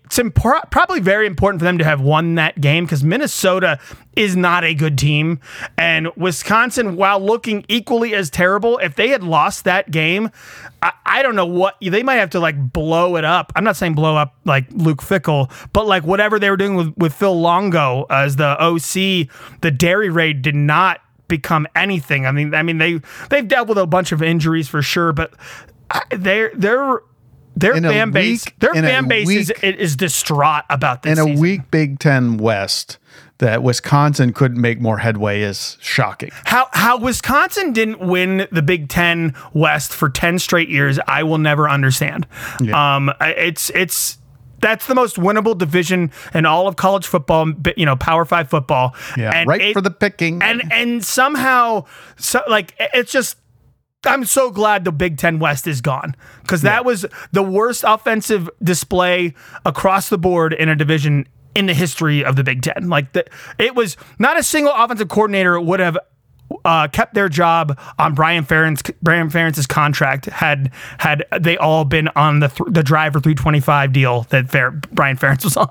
It's 0.04 0.18
impor- 0.18 0.70
probably 0.70 1.00
very 1.00 1.26
important 1.26 1.60
for 1.60 1.64
them 1.64 1.78
to 1.78 1.84
have 1.84 2.00
won 2.00 2.34
that 2.34 2.60
game 2.60 2.84
because 2.84 3.02
Minnesota 3.02 3.78
is 4.14 4.36
not 4.36 4.62
a 4.62 4.74
good 4.74 4.98
team. 4.98 5.40
And 5.78 6.08
Wisconsin, 6.14 6.96
while 6.96 7.18
looking 7.18 7.64
equally 7.68 8.14
as 8.14 8.28
terrible, 8.30 8.78
if 8.78 8.94
they 8.96 9.08
had 9.08 9.24
lost 9.24 9.64
that 9.64 9.90
game, 9.90 10.30
I, 10.82 10.92
I 11.06 11.22
don't 11.22 11.34
know 11.34 11.46
what 11.46 11.76
they 11.80 12.02
might 12.02 12.16
have 12.16 12.30
to 12.30 12.40
like 12.40 12.72
blow 12.72 13.16
it 13.16 13.24
up. 13.24 13.50
I'm 13.56 13.64
not 13.64 13.76
saying 13.76 13.94
blow 13.94 14.14
up 14.14 14.34
like 14.44 14.66
Luke 14.70 15.00
Fickell, 15.00 15.50
but 15.72 15.86
like 15.86 16.04
whatever 16.04 16.38
they 16.38 16.50
were 16.50 16.58
doing 16.58 16.74
with, 16.74 16.94
with 16.98 17.14
Phil 17.14 17.40
Longo 17.40 18.04
as 18.10 18.36
the 18.36 18.56
OC, 18.62 19.28
the 19.62 19.70
dairy 19.70 20.10
raid 20.10 20.42
did 20.42 20.54
not 20.54 21.00
become 21.28 21.66
anything. 21.74 22.26
I 22.26 22.30
mean, 22.30 22.54
I 22.54 22.62
mean 22.62 22.76
they 22.76 23.00
they've 23.30 23.48
dealt 23.48 23.68
with 23.68 23.78
a 23.78 23.86
bunch 23.86 24.12
of 24.12 24.22
injuries 24.22 24.68
for 24.68 24.82
sure, 24.82 25.12
but 25.14 25.32
I- 25.90 26.02
they're 26.10 26.52
they're 26.54 27.00
their 27.56 27.74
in 27.74 27.82
fan 27.84 28.10
base, 28.10 28.44
week- 28.44 28.54
their 28.58 28.74
fan 28.74 29.06
base 29.08 29.28
is, 29.28 29.52
week- 29.62 29.76
is 29.78 29.96
distraught 29.96 30.64
about 30.70 31.02
this. 31.02 31.18
in 31.18 31.24
a 31.24 31.28
season. 31.28 31.40
weak 31.40 31.70
Big 31.70 31.98
Ten 31.98 32.36
West 32.36 32.98
that 33.38 33.62
Wisconsin 33.62 34.32
couldn't 34.32 34.60
make 34.60 34.80
more 34.80 34.98
headway 34.98 35.40
is 35.42 35.76
shocking. 35.80 36.30
How 36.44 36.68
how 36.72 36.96
Wisconsin 36.98 37.72
didn't 37.72 38.00
win 38.00 38.46
the 38.52 38.62
Big 38.62 38.88
Ten 38.88 39.34
West 39.52 39.92
for 39.92 40.08
ten 40.08 40.38
straight 40.38 40.68
years, 40.68 40.98
I 41.08 41.22
will 41.24 41.38
never 41.38 41.68
understand. 41.68 42.26
Um, 42.72 43.12
it's 43.20 43.70
it's 43.70 44.18
that's 44.60 44.86
the 44.86 44.94
most 44.94 45.16
winnable 45.16 45.58
division 45.58 46.10
in 46.32 46.46
all 46.46 46.66
of 46.66 46.76
college 46.76 47.06
football. 47.06 47.52
You 47.76 47.84
know, 47.86 47.96
Power 47.96 48.24
Five 48.24 48.48
football. 48.48 48.94
Yeah, 49.16 49.30
And 49.34 49.48
right 49.48 49.60
it- 49.60 49.72
for 49.74 49.80
the 49.82 49.90
picking. 49.90 50.42
and 50.42 50.62
and 50.72 51.04
somehow 51.04 51.84
so 52.16 52.40
like 52.48 52.74
it's 52.78 53.12
just 53.12 53.36
I'm 54.06 54.24
so 54.24 54.50
glad 54.50 54.84
the 54.84 54.92
Big 54.92 55.18
Ten 55.18 55.38
West 55.38 55.66
is 55.66 55.80
gone 55.80 56.14
because 56.42 56.62
that 56.62 56.84
was 56.84 57.06
the 57.32 57.42
worst 57.42 57.84
offensive 57.86 58.48
display 58.62 59.34
across 59.64 60.08
the 60.08 60.18
board 60.18 60.52
in 60.52 60.68
a 60.68 60.76
division 60.76 61.26
in 61.54 61.66
the 61.66 61.74
history 61.74 62.24
of 62.24 62.36
the 62.36 62.44
Big 62.44 62.62
Ten. 62.62 62.88
Like 62.88 63.12
the, 63.12 63.24
it 63.58 63.74
was 63.74 63.96
not 64.18 64.38
a 64.38 64.42
single 64.42 64.72
offensive 64.72 65.08
coordinator 65.08 65.60
would 65.60 65.80
have 65.80 65.98
uh, 66.64 66.88
kept 66.88 67.14
their 67.14 67.28
job 67.28 67.78
on 67.98 68.14
Brian 68.14 68.44
Ferentz 68.44 68.90
Brian 69.02 69.28
Ferentz's 69.30 69.66
contract 69.66 70.26
had 70.26 70.72
had 70.98 71.24
they 71.40 71.56
all 71.58 71.84
been 71.84 72.08
on 72.16 72.40
the 72.40 72.48
th- 72.48 72.68
the 72.70 72.82
driver 72.82 73.20
325 73.20 73.92
deal 73.92 74.22
that 74.30 74.50
Fer- 74.50 74.70
Brian 74.92 75.16
Ferentz 75.16 75.44
was 75.44 75.56
on. 75.56 75.68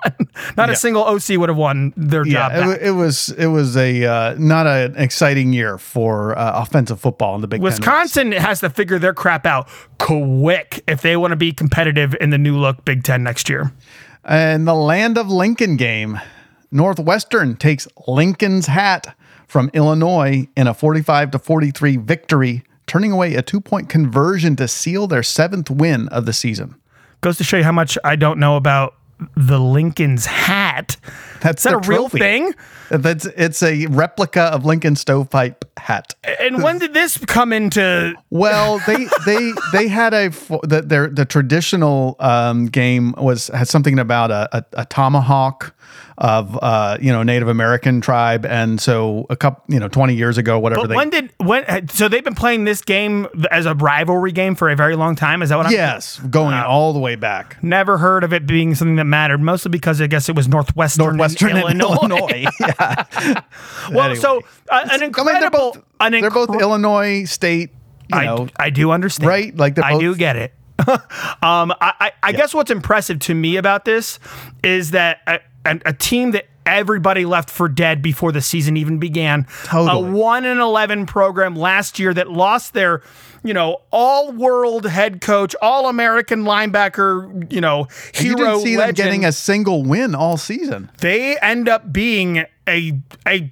not 0.56 0.70
a 0.70 0.76
single 0.76 1.04
OC 1.04 1.30
would 1.38 1.50
have 1.50 1.58
won 1.58 1.94
their 1.98 2.24
job. 2.24 2.52
yeah, 2.54 2.72
it, 2.74 2.82
it 2.84 2.92
was 2.92 3.30
it 3.30 3.48
was 3.48 3.76
a 3.76 4.06
uh, 4.06 4.36
not 4.38 4.68
an 4.68 4.96
exciting 4.96 5.52
year 5.54 5.78
for 5.78 6.38
uh, 6.38 6.62
offensive 6.62 7.00
football 7.00 7.36
in 7.36 7.42
the 7.42 7.48
Big 7.48 7.60
Ten. 7.60 7.64
Wisconsin 7.66 8.32
has 8.34 8.60
to 8.60 8.70
figure 8.70 9.00
their 9.00 9.14
crap 9.14 9.46
out 9.46 9.68
quick 10.00 10.84
if 10.88 11.02
they 11.02 11.18
want 11.18 11.32
to 11.32 11.36
be 11.38 11.52
competitive 11.52 12.16
in 12.22 12.30
the 12.30 12.38
new 12.38 12.58
look 12.58 12.86
Big 12.86 13.04
Ten 13.04 13.24
next 13.24 13.50
year. 13.50 13.72
And 14.24 14.68
the 14.68 14.76
land 14.76 15.18
of 15.18 15.30
Lincoln 15.30 15.76
game. 15.76 16.20
Northwestern 16.72 17.56
takes 17.56 17.88
Lincoln's 18.08 18.66
hat 18.66 19.16
from 19.48 19.70
Illinois 19.74 20.48
in 20.56 20.68
a 20.68 20.74
45 20.74 21.32
to 21.32 21.40
43 21.40 21.98
victory, 21.98 22.64
turning 22.88 23.12
away 23.12 23.36
a 23.36 23.42
two 23.42 23.62
point 23.62 23.90
conversion 23.90 24.56
to 24.58 24.68
seal 24.68 25.08
their 25.08 25.24
seventh 25.24 25.70
win 25.70 26.08
of 26.10 26.26
the 26.26 26.34
season. 26.34 26.76
Goes 27.22 27.38
to 27.38 27.44
show 27.44 27.58
you 27.58 27.64
how 27.64 27.72
much 27.72 27.98
I 28.04 28.16
don't 28.16 28.40
know 28.40 28.58
about 28.58 28.96
the 29.36 29.60
Lincoln's 29.60 30.26
hat. 30.26 30.98
That's 31.42 31.66
Is 31.66 31.72
that 31.72 31.78
a 31.78 31.82
the 31.82 31.88
real 31.88 32.10
thing? 32.10 32.54
That's 32.90 33.26
it's 33.26 33.64
a 33.64 33.88
replica 33.88 34.42
of 34.44 34.66
Lincoln 34.66 34.96
stovepipe 34.96 35.66
hat. 35.78 36.16
And 36.40 36.62
when 36.62 36.80
did 36.80 36.94
this 36.94 37.18
come 37.18 37.52
into? 37.52 38.14
Well, 38.30 38.80
they 38.86 39.08
they 39.26 39.54
they 39.72 39.88
had 39.88 40.14
a 40.14 40.30
the 40.64 40.84
their 40.86 41.08
the 41.08 41.26
traditional 41.26 42.16
um, 42.20 42.68
game 42.68 43.14
was 43.18 43.48
had 43.48 43.68
something 43.68 44.00
about 44.00 44.32
a, 44.32 44.58
a, 44.58 44.66
a 44.82 44.86
tomahawk 44.86 45.76
of 46.18 46.58
uh, 46.62 46.98
you 47.02 47.12
know 47.12 47.24
Native 47.24 47.48
American 47.48 48.02
tribe, 48.02 48.46
and 48.46 48.80
so 48.80 49.26
a 49.30 49.36
couple 49.36 49.64
you 49.74 49.80
know 49.80 49.88
twenty 49.88 50.16
years 50.16 50.38
ago, 50.38 50.60
whatever 50.60 50.82
But 50.82 50.90
they 50.90 50.96
when 50.96 51.10
did 51.10 51.34
when? 51.38 51.88
So 51.90 52.08
they've 52.08 52.24
been 52.24 52.36
playing 52.36 52.66
this 52.66 52.82
game 52.82 53.28
as 53.52 53.66
a 53.66 53.74
rivalry 53.74 54.32
game 54.32 54.56
for 54.56 54.70
a 54.70 54.76
very 54.76 54.96
long 54.96 55.16
time. 55.16 55.42
Is 55.42 55.50
that 55.50 55.58
what 55.58 55.66
I'm? 55.68 55.72
yes 55.72 56.20
going 56.30 56.54
all 56.54 56.94
the 56.94 57.00
way 57.00 57.16
back. 57.16 57.62
Never 57.64 57.98
heard 57.98 58.24
of 58.24 58.34
it 58.34 58.46
being 58.46 58.76
something 58.76 58.96
that 58.98 59.06
mattered, 59.06 59.42
mostly 59.42 59.70
because 59.70 60.02
I 60.02 60.08
guess 60.08 60.30
it 60.30 60.36
was 60.36 60.48
Northwestern, 60.48 61.06
Northwestern 61.06 61.58
Illinois. 61.58 61.96
Illinois. 61.96 62.46
yeah. 62.60 63.42
Well, 63.92 64.06
Anyway. 64.06 64.16
so 64.20 64.40
uh, 64.70 64.80
an 64.84 64.90
I 64.90 64.94
mean, 64.98 65.04
incredible, 65.04 65.40
they're 65.40 65.50
both 65.50 65.84
an 66.00 66.12
they're 66.14 66.30
both 66.30 66.62
Illinois 66.62 67.26
state. 67.26 67.72
You 68.12 68.20
I, 68.20 68.26
know, 68.26 68.48
I 68.58 68.70
do 68.70 68.92
understand. 68.92 69.28
right? 69.30 69.56
Like 69.56 69.76
they're 69.76 69.86
I 69.86 69.98
do 69.98 70.16
get 70.16 70.36
it. 70.36 70.54
um, 70.88 71.00
I, 71.42 71.94
I, 72.00 72.12
I 72.22 72.32
guess 72.34 72.54
what's 72.54 72.72
impressive 72.72 73.20
to 73.20 73.36
me 73.36 73.58
about 73.58 73.86
this 73.86 74.20
is 74.64 74.92
that 74.92 75.20
a, 75.66 75.80
a, 75.86 75.94
team 75.94 76.32
that 76.32 76.46
everybody 76.66 77.26
left 77.26 77.50
for 77.50 77.68
dead 77.68 78.02
before 78.02 78.32
the 78.32 78.42
season 78.42 78.78
even 78.78 79.00
began, 79.00 79.46
Totally. 79.66 80.10
a 80.10 80.12
one 80.12 80.46
and 80.46 80.60
eleven 80.60 81.06
program 81.06 81.56
last 81.56 82.00
year 82.00 82.14
that 82.14 82.32
lost 82.32 82.74
their, 82.74 83.02
you 83.44 83.54
know, 83.54 83.78
all 83.92 84.32
world 84.32 84.86
head 84.86 85.22
coach, 85.22 85.56
all 85.62 85.88
American 85.88 86.44
linebacker, 86.44 87.52
you 87.52 87.62
know, 87.62 87.88
hero 88.14 88.30
you 88.30 88.36
didn't 88.36 88.62
see 88.62 88.76
them 88.76 88.94
getting 88.94 89.26
a 89.26 89.32
single 89.32 89.84
win 89.84 90.16
all 90.16 90.38
season. 90.38 90.90
they 91.00 91.38
end 91.40 91.68
up 91.70 91.92
being 91.92 92.46
a 92.68 93.00
a 93.28 93.52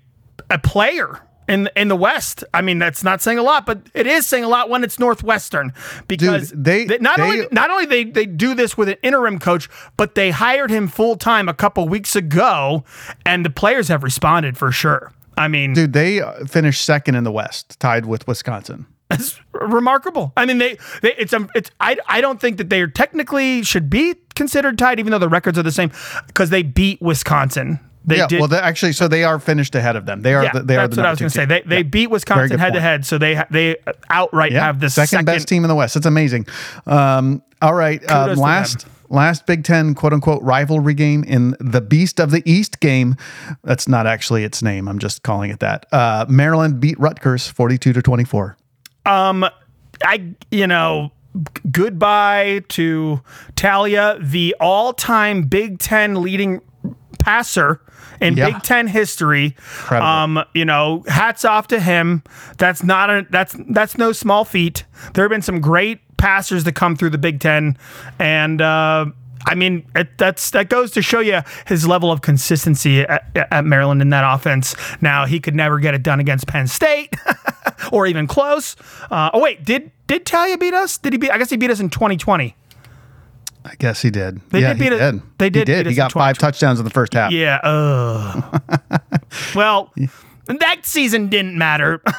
a 0.49 0.59
player 0.59 1.21
in 1.51 1.69
in 1.75 1.87
the 1.87 1.95
West. 1.95 2.43
I 2.53 2.61
mean, 2.61 2.79
that's 2.79 3.03
not 3.03 3.21
saying 3.21 3.37
a 3.37 3.43
lot, 3.43 3.65
but 3.65 3.81
it 3.93 4.07
is 4.07 4.25
saying 4.25 4.43
a 4.43 4.47
lot 4.47 4.69
when 4.69 4.83
it's 4.83 4.97
Northwestern 4.97 5.73
because 6.07 6.51
Dude, 6.51 6.63
they- 6.63 6.97
not 6.99 7.17
they- 7.17 7.23
only 7.23 7.47
not 7.51 7.69
only 7.69 7.85
they 7.85 8.03
they 8.05 8.25
do 8.25 8.55
this 8.55 8.77
with 8.77 8.89
an 8.89 8.95
interim 9.03 9.39
coach, 9.39 9.69
but 9.97 10.15
they 10.15 10.31
hired 10.31 10.71
him 10.71 10.87
full 10.87 11.15
time 11.17 11.47
a 11.49 11.53
couple 11.53 11.87
weeks 11.87 12.15
ago, 12.15 12.83
and 13.25 13.45
the 13.45 13.49
players 13.49 13.87
have 13.89 14.03
responded 14.03 14.57
for 14.57 14.71
sure. 14.71 15.11
I 15.37 15.47
mean, 15.47 15.73
Dude, 15.73 15.93
they 15.93 16.21
uh, 16.21 16.45
finished 16.45 16.83
second 16.85 17.15
in 17.15 17.23
the 17.23 17.31
West, 17.31 17.79
tied 17.79 18.05
with 18.05 18.27
Wisconsin. 18.27 18.85
it's 19.09 19.39
remarkable. 19.53 20.31
I 20.37 20.45
mean, 20.45 20.57
they, 20.57 20.77
they 21.01 21.13
it's 21.15 21.33
um, 21.33 21.49
it's 21.55 21.69
I 21.79 21.97
I 22.07 22.21
don't 22.21 22.39
think 22.39 22.57
that 22.57 22.69
they 22.69 22.81
are 22.81 22.87
technically 22.87 23.63
should 23.63 23.89
be 23.89 24.15
considered 24.35 24.77
tied, 24.77 24.99
even 24.99 25.11
though 25.11 25.19
the 25.19 25.29
records 25.29 25.57
are 25.57 25.63
the 25.63 25.71
same, 25.71 25.91
because 26.27 26.49
they 26.49 26.63
beat 26.63 27.01
Wisconsin. 27.01 27.79
They 28.03 28.17
yeah, 28.17 28.27
did, 28.27 28.39
well, 28.41 28.53
actually, 28.55 28.93
so 28.93 29.07
they 29.07 29.23
are 29.23 29.37
finished 29.39 29.75
ahead 29.75 29.95
of 29.95 30.05
them. 30.07 30.23
They 30.23 30.33
are. 30.33 30.43
Yeah, 30.43 30.51
the, 30.53 30.63
they 30.63 30.75
are 30.77 30.87
that's 30.87 30.95
the 30.95 31.01
what 31.01 31.07
I 31.07 31.11
was 31.11 31.19
going 31.19 31.29
to 31.29 31.35
say. 31.35 31.45
They 31.45 31.61
they 31.61 31.77
Yeah. 31.77 31.83
beat 31.83 32.07
Wisconsin 32.07 32.57
head 32.57 32.73
to 32.73 32.81
head, 32.81 33.05
so 33.05 33.17
they 33.17 33.41
they 33.51 33.75
outright 34.09 34.51
Yeah, 34.51 34.65
have 34.65 34.79
the 34.79 34.89
second, 34.89 35.07
second, 35.07 35.25
best 35.25 35.47
team 35.47 35.63
in 35.63 35.67
the 35.67 35.75
West. 35.75 35.95
It's 35.95 36.05
amazing. 36.07 36.47
Um, 36.87 37.43
all 37.61 37.75
right, 37.75 38.01
to 38.07 38.33
last 38.35 38.87
last 39.09 39.45
Big 39.45 39.63
Ten 39.63 39.93
quote 39.93 40.13
unquote 40.13 40.41
rivalry 40.41 40.95
game 40.95 41.23
in 41.23 41.55
the 41.59 41.81
Beast 41.81 42.19
of 42.19 42.31
the 42.31 42.41
East 42.43 42.79
game. 42.79 43.15
That's 43.63 43.87
not 43.87 44.07
actually 44.07 44.43
its 44.45 44.63
name. 44.63 44.87
I'm 44.87 44.97
just 44.99 45.21
calling 45.21 45.51
it 45.51 45.59
that. 45.59 45.85
Uh, 45.91 46.25
Maryland 46.27 46.79
beat 46.79 46.99
Rutgers 46.99 47.47
42 47.47 47.93
to 47.93 48.01
24. 48.01 48.57
Um, 49.05 49.45
I 50.03 50.33
you 50.49 50.65
know, 50.65 51.11
goodbye 51.71 52.63
to 52.69 53.21
Taulia, 53.55 54.17
the 54.27 54.55
all-time 54.59 55.43
Big 55.43 55.77
Ten 55.77 56.21
leading 56.21 56.61
passer 57.19 57.81
in 58.21 58.37
Yeah. 58.37 58.51
Big 58.51 58.63
Ten 58.63 58.87
history. 58.87 59.55
Incredible. 59.57 60.07
Um, 60.07 60.43
you 60.53 60.63
know, 60.63 61.03
hats 61.07 61.43
off 61.43 61.67
to 61.67 61.79
him. 61.79 62.23
That's 62.57 62.83
not 62.83 63.09
a 63.09 63.25
that's 63.29 63.55
that's 63.69 63.97
no 63.97 64.11
small 64.13 64.45
feat. 64.45 64.85
There 65.13 65.23
have 65.25 65.29
been 65.31 65.41
some 65.41 65.59
great 65.59 65.99
passers 66.17 66.63
to 66.65 66.71
come 66.71 66.95
through 66.95 67.09
the 67.09 67.17
Big 67.17 67.39
Ten, 67.39 67.77
and 68.19 68.61
uh, 68.61 69.05
I 69.45 69.55
mean 69.55 69.85
it, 69.95 70.17
that's 70.17 70.51
that 70.51 70.69
goes 70.69 70.91
to 70.91 71.01
show 71.01 71.19
you 71.19 71.41
his 71.65 71.87
level 71.87 72.11
of 72.11 72.21
consistency 72.21 73.01
at, 73.01 73.25
at 73.35 73.65
Maryland 73.65 74.01
in 74.01 74.09
that 74.11 74.23
offense. 74.35 74.75
Now 75.01 75.25
he 75.25 75.39
could 75.39 75.55
never 75.55 75.79
get 75.79 75.93
it 75.95 76.03
done 76.03 76.19
against 76.19 76.45
Penn 76.47 76.67
State, 76.67 77.13
or 77.91 78.05
even 78.05 78.27
close. 78.27 78.75
Uh, 79.09 79.31
oh 79.33 79.41
wait, 79.41 79.65
did 79.65 79.91
did 80.07 80.25
Taulia 80.25 80.59
beat 80.59 80.73
us? 80.75 80.97
Did 80.99 81.13
he 81.13 81.17
beat? 81.17 81.31
I 81.31 81.37
guess 81.39 81.49
he 81.49 81.57
beat 81.57 81.71
us 81.71 81.79
in 81.79 81.89
2020. 81.89 82.55
I 83.63 83.75
guess 83.77 84.01
he 84.01 84.09
did. 84.09 84.41
They 84.49 84.61
yeah, 84.61 84.69
did 84.73 84.79
beat 84.79 84.91
he 84.91 84.95
it- 84.97 84.99
did. 85.11 85.21
they 85.37 85.49
did 85.49 85.67
He 85.67 85.73
did. 85.73 85.85
He 85.85 85.91
in 85.91 85.95
got 85.97 86.11
five 86.11 86.37
touchdowns 86.37 86.79
in 86.79 86.85
the 86.85 86.91
first 86.91 87.13
half. 87.13 87.31
Yeah. 87.31 87.59
Uh. 87.63 88.59
well, 89.55 89.93
that 90.47 90.79
season 90.85 91.27
didn't 91.29 91.57
matter. 91.57 92.01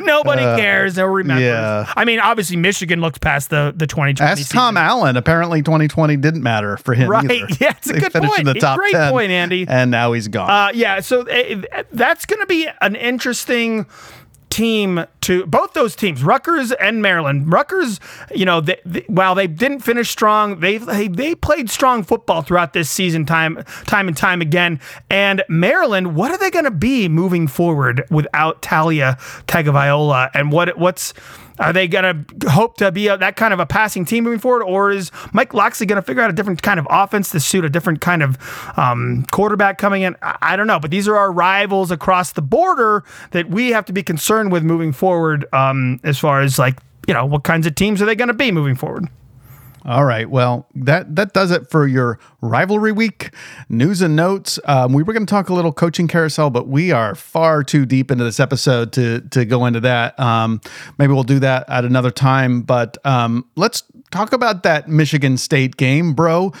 Nobody 0.00 0.42
cares 0.42 0.98
or 0.98 1.10
remembers. 1.10 1.44
Uh, 1.46 1.84
yeah. 1.86 1.92
I 1.96 2.04
mean, 2.04 2.20
obviously, 2.20 2.56
Michigan 2.56 3.00
looked 3.00 3.20
past 3.20 3.50
the 3.50 3.72
the 3.76 3.86
2020 3.86 4.30
As 4.32 4.38
season. 4.38 4.56
Tom 4.56 4.76
Allen, 4.76 5.16
apparently 5.16 5.62
2020 5.62 6.16
didn't 6.16 6.42
matter 6.42 6.76
for 6.78 6.94
him 6.94 7.10
Right. 7.10 7.24
either. 7.30 7.46
Yeah, 7.60 7.70
it's 7.76 7.88
a 7.90 7.92
They 7.94 8.00
good 8.00 8.12
finished 8.12 8.38
in 8.38 8.44
point. 8.46 8.54
the 8.54 8.60
top 8.60 8.78
Great 8.78 8.92
10, 8.92 9.12
point, 9.12 9.30
Andy. 9.30 9.66
And 9.68 9.90
now 9.90 10.12
he's 10.12 10.28
gone. 10.28 10.50
Uh, 10.50 10.70
yeah, 10.74 11.00
so 11.00 11.22
uh, 11.28 11.82
that's 11.92 12.26
going 12.26 12.40
to 12.40 12.46
be 12.46 12.68
an 12.80 12.96
interesting 12.96 13.86
team 14.54 15.04
to 15.20 15.44
both 15.46 15.72
those 15.72 15.96
teams, 15.96 16.22
Rutgers 16.22 16.70
and 16.70 17.02
Maryland. 17.02 17.52
Rutgers, 17.52 17.98
you 18.32 18.44
know, 18.44 18.60
they, 18.60 18.80
they, 18.86 19.04
while 19.08 19.34
they 19.34 19.48
didn't 19.48 19.80
finish 19.80 20.08
strong, 20.08 20.60
they, 20.60 20.78
they 20.78 21.08
they 21.08 21.34
played 21.34 21.68
strong 21.70 22.04
football 22.04 22.42
throughout 22.42 22.72
this 22.72 22.88
season, 22.88 23.26
time 23.26 23.64
time 23.86 24.06
and 24.06 24.16
time 24.16 24.40
again. 24.40 24.78
And 25.10 25.42
Maryland, 25.48 26.14
what 26.14 26.30
are 26.30 26.38
they 26.38 26.52
going 26.52 26.66
to 26.66 26.70
be 26.70 27.08
moving 27.08 27.48
forward 27.48 28.04
without 28.10 28.62
Taulia 28.62 29.18
Tagovailoa? 29.46 30.30
And 30.34 30.52
what 30.52 30.78
what's 30.78 31.14
are 31.58 31.72
they 31.72 31.88
going 31.88 32.26
to 32.26 32.50
hope 32.50 32.76
to 32.78 32.90
be 32.90 33.08
a, 33.08 33.16
that 33.16 33.36
kind 33.36 33.54
of 33.54 33.60
a 33.60 33.66
passing 33.66 34.04
team 34.04 34.24
moving 34.24 34.38
forward, 34.38 34.62
or 34.64 34.90
is 34.90 35.10
Mike 35.32 35.54
Locksley 35.54 35.86
going 35.86 35.96
to 35.96 36.02
figure 36.02 36.22
out 36.22 36.30
a 36.30 36.32
different 36.32 36.62
kind 36.62 36.80
of 36.80 36.86
offense 36.90 37.30
to 37.30 37.40
suit 37.40 37.64
a 37.64 37.70
different 37.70 38.00
kind 38.00 38.22
of 38.22 38.38
um, 38.76 39.24
quarterback 39.30 39.78
coming 39.78 40.02
in? 40.02 40.16
I, 40.22 40.36
I 40.42 40.56
don't 40.56 40.66
know, 40.66 40.80
but 40.80 40.90
these 40.90 41.08
are 41.08 41.16
our 41.16 41.32
rivals 41.32 41.90
across 41.90 42.32
the 42.32 42.42
border 42.42 43.04
that 43.32 43.48
we 43.48 43.70
have 43.70 43.84
to 43.86 43.92
be 43.92 44.02
concerned 44.02 44.52
with 44.52 44.62
moving 44.62 44.92
forward. 44.92 45.46
Um, 45.52 46.00
as 46.04 46.18
far 46.18 46.40
as 46.40 46.58
like 46.58 46.78
you 47.06 47.14
know, 47.14 47.26
what 47.26 47.44
kinds 47.44 47.66
of 47.66 47.74
teams 47.74 48.00
are 48.00 48.06
they 48.06 48.14
going 48.14 48.28
to 48.28 48.34
be 48.34 48.50
moving 48.50 48.74
forward? 48.74 49.08
All 49.86 50.06
right. 50.06 50.28
Well, 50.30 50.66
that 50.74 51.14
that 51.16 51.34
does 51.34 51.50
it 51.50 51.70
for 51.70 51.86
your 51.86 52.18
rivalry 52.40 52.90
week 52.90 53.34
news 53.68 54.00
and 54.00 54.16
notes. 54.16 54.58
Um, 54.64 54.94
we 54.94 55.02
were 55.02 55.12
going 55.12 55.26
to 55.26 55.30
talk 55.30 55.50
a 55.50 55.54
little 55.54 55.72
coaching 55.74 56.08
carousel, 56.08 56.48
but 56.48 56.68
we 56.68 56.90
are 56.90 57.14
far 57.14 57.62
too 57.62 57.84
deep 57.84 58.10
into 58.10 58.24
this 58.24 58.40
episode 58.40 58.92
to 58.94 59.20
to 59.20 59.44
go 59.44 59.66
into 59.66 59.80
that. 59.80 60.18
Um, 60.18 60.62
maybe 60.96 61.12
we'll 61.12 61.22
do 61.22 61.38
that 61.40 61.68
at 61.68 61.84
another 61.84 62.10
time. 62.10 62.62
But 62.62 62.96
um, 63.04 63.44
let's 63.56 63.82
talk 64.10 64.32
about 64.32 64.62
that 64.62 64.88
Michigan 64.88 65.36
State 65.36 65.76
game, 65.76 66.14
bro. 66.14 66.52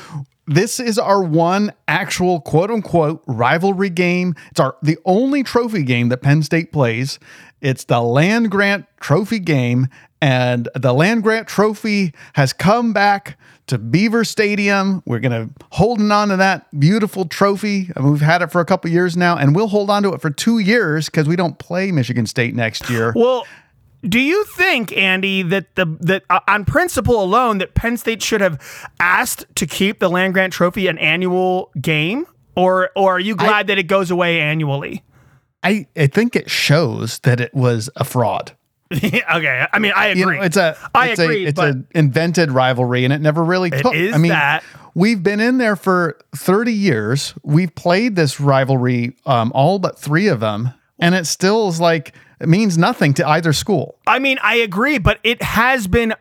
This 0.46 0.78
is 0.78 0.98
our 0.98 1.22
one 1.22 1.72
actual 1.88 2.40
quote 2.40 2.70
unquote 2.70 3.22
rivalry 3.26 3.90
game. 3.90 4.34
It's 4.50 4.60
our 4.60 4.76
the 4.82 4.98
only 5.04 5.42
trophy 5.42 5.82
game 5.82 6.10
that 6.10 6.18
Penn 6.18 6.42
State 6.42 6.72
plays. 6.72 7.18
It's 7.60 7.84
the 7.84 8.00
land 8.02 8.50
grant 8.50 8.86
trophy 9.00 9.38
game, 9.38 9.88
and 10.20 10.68
the 10.74 10.92
land 10.92 11.22
grant 11.22 11.48
trophy 11.48 12.12
has 12.34 12.52
come 12.52 12.92
back 12.92 13.38
to 13.68 13.78
Beaver 13.78 14.24
Stadium. 14.24 15.02
We're 15.06 15.20
gonna 15.20 15.48
holding 15.72 16.12
on 16.12 16.28
to 16.28 16.36
that 16.36 16.66
beautiful 16.78 17.24
trophy. 17.24 17.90
I 17.96 18.00
mean, 18.00 18.12
we've 18.12 18.20
had 18.20 18.42
it 18.42 18.52
for 18.52 18.60
a 18.60 18.66
couple 18.66 18.90
years 18.90 19.16
now, 19.16 19.38
and 19.38 19.56
we'll 19.56 19.68
hold 19.68 19.88
on 19.88 20.02
to 20.02 20.12
it 20.12 20.20
for 20.20 20.28
two 20.28 20.58
years 20.58 21.06
because 21.06 21.26
we 21.26 21.36
don't 21.36 21.58
play 21.58 21.90
Michigan 21.90 22.26
State 22.26 22.54
next 22.54 22.90
year. 22.90 23.14
Well, 23.16 23.46
do 24.08 24.20
you 24.20 24.44
think, 24.44 24.96
Andy, 24.96 25.42
that 25.42 25.74
the 25.74 25.86
that 26.00 26.24
uh, 26.30 26.40
on 26.46 26.64
principle 26.64 27.22
alone 27.22 27.58
that 27.58 27.74
Penn 27.74 27.96
State 27.96 28.22
should 28.22 28.40
have 28.40 28.60
asked 29.00 29.46
to 29.56 29.66
keep 29.66 29.98
the 29.98 30.08
land 30.08 30.34
grant 30.34 30.52
trophy 30.52 30.86
an 30.86 30.98
annual 30.98 31.70
game, 31.80 32.26
or 32.54 32.90
or 32.94 33.16
are 33.16 33.20
you 33.20 33.34
glad 33.34 33.66
that 33.68 33.78
it 33.78 33.84
goes 33.84 34.10
away 34.10 34.40
annually? 34.40 35.02
I, 35.62 35.86
I 35.96 36.08
think 36.08 36.36
it 36.36 36.50
shows 36.50 37.20
that 37.20 37.40
it 37.40 37.54
was 37.54 37.88
a 37.96 38.04
fraud. 38.04 38.54
okay, 38.92 39.66
I 39.72 39.78
mean 39.78 39.92
I 39.96 40.08
agree. 40.08 40.20
You 40.20 40.26
know, 40.26 40.42
it's 40.42 40.58
a 40.58 40.76
I 40.94 41.08
it's 41.08 41.20
agree, 41.20 41.46
a 41.46 41.48
it's 41.48 41.58
an 41.58 41.86
invented 41.94 42.52
rivalry, 42.52 43.04
and 43.04 43.12
it 43.12 43.20
never 43.20 43.42
really 43.42 43.70
took. 43.70 43.94
is 43.94 44.14
I 44.14 44.18
mean, 44.18 44.30
that. 44.30 44.62
we've 44.94 45.22
been 45.22 45.40
in 45.40 45.56
there 45.56 45.76
for 45.76 46.18
thirty 46.36 46.74
years. 46.74 47.34
We've 47.42 47.74
played 47.74 48.16
this 48.16 48.38
rivalry, 48.38 49.16
um, 49.24 49.50
all 49.54 49.78
but 49.78 49.98
three 49.98 50.28
of 50.28 50.40
them, 50.40 50.74
and 50.98 51.14
it 51.14 51.26
still 51.26 51.68
is 51.68 51.80
like 51.80 52.14
it 52.40 52.48
means 52.48 52.76
nothing 52.76 53.14
to 53.14 53.28
either 53.28 53.52
school. 53.52 53.98
I 54.06 54.18
mean, 54.18 54.38
I 54.42 54.56
agree, 54.56 54.98
but 54.98 55.18
it 55.22 55.42
has 55.42 55.86
been 55.86 56.14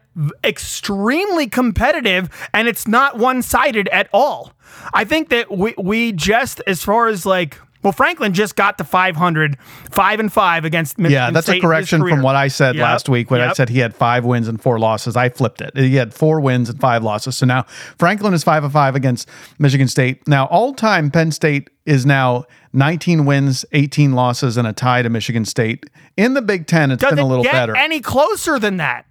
extremely 0.43 1.47
competitive 1.47 2.29
and 2.53 2.67
it's 2.67 2.87
not 2.87 3.17
one 3.17 3.41
sided 3.41 3.87
at 3.89 4.09
all. 4.13 4.53
I 4.93 5.05
think 5.05 5.29
that 5.29 5.51
we, 5.51 5.73
we 5.77 6.11
just, 6.11 6.61
as 6.67 6.83
far 6.83 7.07
as 7.07 7.25
like, 7.25 7.59
well, 7.83 7.93
Franklin 7.93 8.33
just 8.33 8.55
got 8.55 8.77
to 8.79 8.83
500, 8.83 9.57
five 9.91 10.19
and 10.19 10.31
five 10.31 10.65
against 10.65 10.97
Michigan 10.97 11.11
State. 11.11 11.25
Yeah, 11.27 11.31
that's 11.31 11.45
State 11.47 11.57
a 11.57 11.61
correction 11.61 12.01
from 12.07 12.21
what 12.21 12.35
I 12.35 12.47
said 12.47 12.75
Yep, 12.75 12.83
last 12.83 13.09
week 13.09 13.29
when 13.29 13.41
I 13.41 13.53
said 13.53 13.69
he 13.69 13.79
had 13.79 13.93
five 13.95 14.23
wins 14.25 14.47
and 14.47 14.61
four 14.61 14.79
losses. 14.79 15.15
I 15.15 15.29
flipped 15.29 15.61
it. 15.61 15.75
He 15.75 15.95
had 15.95 16.13
four 16.13 16.39
wins 16.39 16.69
and 16.69 16.79
five 16.79 17.03
losses. 17.03 17.37
So 17.37 17.45
now 17.45 17.63
Franklin 17.97 18.33
is 18.33 18.43
five 18.43 18.63
of 18.63 18.71
five 18.71 18.95
against 18.95 19.27
Michigan 19.59 19.87
State. 19.87 20.27
Now, 20.27 20.45
all 20.45 20.73
time 20.73 21.11
Penn 21.11 21.31
State 21.31 21.69
is 21.85 22.05
now 22.05 22.45
19 22.71 23.25
wins, 23.25 23.65
18 23.73 24.13
losses, 24.13 24.55
and 24.57 24.65
a 24.67 24.73
tie 24.73 25.01
to 25.01 25.09
Michigan 25.09 25.43
State. 25.45 25.85
In 26.15 26.33
the 26.33 26.41
Big 26.41 26.65
Ten, 26.67 26.89
it's 26.91 27.01
Does 27.01 27.11
been 27.11 27.19
a 27.19 27.25
little 27.25 27.43
get 27.43 27.51
better. 27.53 27.75
any 27.75 27.99
closer 27.99 28.57
than 28.59 28.77
that? 28.77 29.05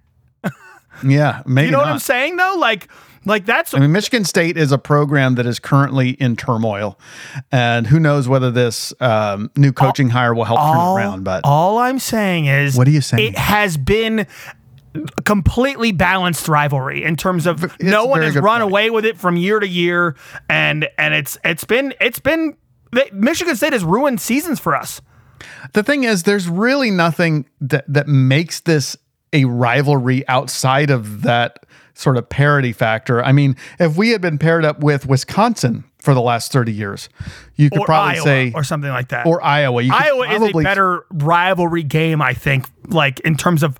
yeah, 1.05 1.43
maybe 1.45 1.67
You 1.67 1.71
know 1.71 1.77
not. 1.79 1.85
what 1.85 1.93
I'm 1.93 1.99
saying 1.99 2.37
though? 2.37 2.55
Like, 2.57 2.87
like 3.25 3.45
that's 3.45 3.73
I 3.73 3.79
mean, 3.79 3.91
Michigan 3.91 4.25
State 4.25 4.57
is 4.57 4.71
a 4.71 4.77
program 4.77 5.35
that 5.35 5.45
is 5.45 5.59
currently 5.59 6.11
in 6.11 6.35
turmoil, 6.35 6.99
and 7.51 7.87
who 7.87 7.99
knows 7.99 8.27
whether 8.27 8.51
this 8.51 8.93
um, 8.99 9.49
new 9.55 9.71
coaching 9.71 10.09
hire 10.09 10.33
will 10.33 10.43
help 10.43 10.59
turn 10.59 10.77
it 10.77 10.95
around. 10.95 11.23
But 11.23 11.41
all 11.43 11.77
I'm 11.77 11.99
saying 11.99 12.45
is, 12.45 12.75
What 12.77 12.87
are 12.87 12.91
you 12.91 13.01
saying? 13.01 13.33
It 13.33 13.37
has 13.37 13.77
been 13.77 14.27
completely 15.25 15.91
balanced 15.91 16.47
rivalry 16.47 17.03
in 17.03 17.15
terms 17.15 17.47
of 17.47 17.79
no 17.81 18.05
one 18.05 18.21
has 18.21 18.35
run 18.35 18.61
point. 18.61 18.71
away 18.71 18.89
with 18.89 19.05
it 19.05 19.17
from 19.17 19.37
year 19.37 19.59
to 19.59 19.67
year, 19.67 20.15
and 20.49 20.87
and 20.97 21.13
it's 21.13 21.37
it's 21.43 21.63
been 21.63 21.93
it's 21.99 22.19
been 22.19 22.55
Michigan 23.11 23.55
State 23.55 23.73
has 23.73 23.83
ruined 23.83 24.21
seasons 24.21 24.59
for 24.59 24.75
us. 24.75 25.01
the 25.73 25.81
thing 25.83 26.03
is, 26.03 26.23
there's 26.23 26.47
really 26.47 26.91
nothing 26.91 27.47
that 27.61 27.85
that 27.87 28.07
makes 28.07 28.59
this 28.59 28.95
a 29.31 29.45
rivalry 29.45 30.27
outside 30.27 30.91
of 30.91 31.23
that 31.23 31.65
sort 31.93 32.17
of 32.17 32.27
parity 32.29 32.71
factor. 32.73 33.23
I 33.23 33.31
mean, 33.31 33.55
if 33.79 33.95
we 33.97 34.09
had 34.09 34.21
been 34.21 34.37
paired 34.37 34.65
up 34.65 34.79
with 34.79 35.05
Wisconsin 35.05 35.83
for 35.99 36.13
the 36.13 36.21
last 36.21 36.51
30 36.51 36.71
years, 36.73 37.07
you 37.55 37.69
could 37.69 37.81
Or 37.81 37.85
probably 37.85 38.15
Iowa 38.15 38.23
say 38.23 38.51
or 38.55 38.63
something 38.63 38.89
like 38.89 39.09
that. 39.09 39.25
or 39.25 39.43
Iowa. 39.43 39.81
You 39.81 39.93
Iowa 39.93 40.27
is 40.29 40.41
a 40.49 40.51
better 40.63 41.05
rivalry 41.11 41.83
game, 41.83 42.21
I 42.21 42.33
think. 42.33 42.65
Like 42.87 43.19
in 43.21 43.35
terms 43.37 43.63
of, 43.63 43.77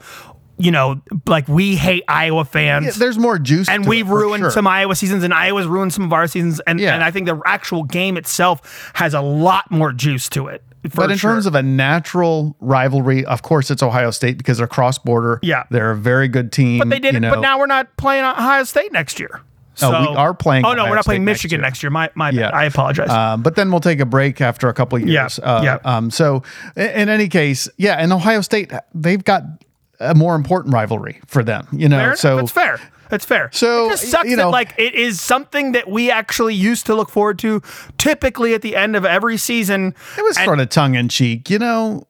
you 0.58 0.72
know, 0.72 1.02
like 1.28 1.48
we 1.48 1.76
hate 1.76 2.04
Iowa 2.08 2.46
fans. 2.46 2.86
Yeah, 2.86 2.92
There's 2.96 3.18
more 3.18 3.40
juice, 3.40 3.68
and 3.70 3.86
we've 3.88 4.08
ruined 4.10 4.44
sure. 4.44 4.52
some 4.52 4.68
Iowa 4.68 4.96
seasons, 4.96 5.24
and 5.24 5.34
Iowa's 5.34 5.66
ruined 5.68 5.94
some 5.94 6.04
of 6.04 6.14
our 6.14 6.28
seasons, 6.28 6.60
and, 6.68 6.80
Yeah. 6.80 6.94
and 6.94 7.04
I 7.04 7.12
think 7.12 7.26
the 7.28 7.40
actual 7.46 7.84
game 7.84 8.18
itself 8.18 8.92
has 8.96 9.14
a 9.14 9.22
lot 9.22 9.72
more 9.72 9.92
juice 9.92 10.30
to 10.30 10.48
it. 10.48 10.64
But 10.96 11.12
in 11.12 11.18
terms 11.18 11.46
of 11.46 11.56
a 11.56 11.64
natural 11.64 12.58
rivalry, 12.60 13.24
of 13.26 13.42
course, 13.42 13.72
it's 13.72 13.82
Ohio 13.82 14.12
State 14.12 14.38
because 14.38 14.58
they're 14.58 14.68
cross 14.68 14.98
border. 14.98 15.40
Yeah. 15.42 15.64
they're 15.72 15.92
a 15.92 15.96
very 15.98 16.28
good 16.28 16.52
team. 16.52 16.80
but 16.80 16.90
they 16.90 17.00
did 17.00 17.14
you 17.14 17.20
know. 17.22 17.30
But 17.32 17.40
now 17.40 17.58
we're 17.58 17.68
not 17.68 17.96
playing 17.98 18.26
Ohio 18.26 18.64
State 18.66 18.92
next 18.92 19.18
year. 19.20 19.40
Oh, 19.44 19.46
So, 19.76 20.02
we 20.02 20.08
are 20.16 20.34
playing 20.34 20.66
Oh 20.66 20.74
no, 20.74 20.82
Ohio 20.82 20.90
we're 20.92 20.96
not 20.98 21.06
playing 21.06 21.22
State 21.22 21.26
next 21.26 21.38
Michigan 21.46 21.60
year. 21.62 21.66
next 21.68 21.84
year. 21.84 21.90
My 21.90 22.10
my 22.16 22.30
Yeah. 22.32 22.42
bad. 22.52 22.54
I 22.54 22.64
apologize. 22.66 23.10
Um, 23.10 23.42
but 23.42 23.56
then 23.56 23.72
we'll 23.72 23.80
take 23.80 24.02
a 24.02 24.06
break 24.06 24.42
after 24.42 24.68
a 24.70 24.74
couple 24.74 24.98
of 24.98 25.08
years. 25.08 25.40
Yeah, 25.42 25.50
Uh, 25.50 25.62
yeah. 25.64 25.78
Um, 25.86 26.12
so 26.12 26.44
i- 26.76 26.82
in 26.82 27.08
any 27.10 27.28
case, 27.30 27.70
yeah, 27.78 27.94
and 27.96 28.12
Ohio 28.14 28.42
State, 28.42 28.72
they've 28.94 29.24
got 29.24 29.44
a 30.04 30.16
more 30.16 30.36
important 30.36 30.74
rivalry 30.74 31.20
for 31.28 31.44
them. 31.44 31.68
You 31.72 31.90
know, 31.90 31.98
fair, 32.00 32.16
so 32.16 32.36
that's 32.38 32.52
fair. 32.52 32.80
That's 33.10 33.26
fair. 33.26 33.50
So, 33.54 33.88
it 33.88 33.90
just 33.92 34.06
sucks 34.10 34.30
you 34.30 34.36
know- 34.36 34.46
that 34.46 34.50
like 34.50 34.74
it 34.78 34.96
is 34.96 35.22
something 35.22 35.74
that 35.74 35.88
we 35.90 36.10
actually 36.10 36.56
used 36.56 36.86
to 36.88 36.96
look 36.96 37.10
forward 37.10 37.38
to, 37.40 37.62
typically 37.98 38.54
at 38.56 38.62
the 38.64 38.76
end 38.76 38.96
of 38.96 39.06
every 39.06 39.38
season. 39.38 39.94
it 40.18 40.24
was 40.24 40.38
And- 40.38 40.46
sort 40.46 40.60
of 40.60 40.70
tongue 40.70 40.96
in 40.96 41.10
cheek. 41.10 41.50
You 41.50 41.60
know, 41.60 42.08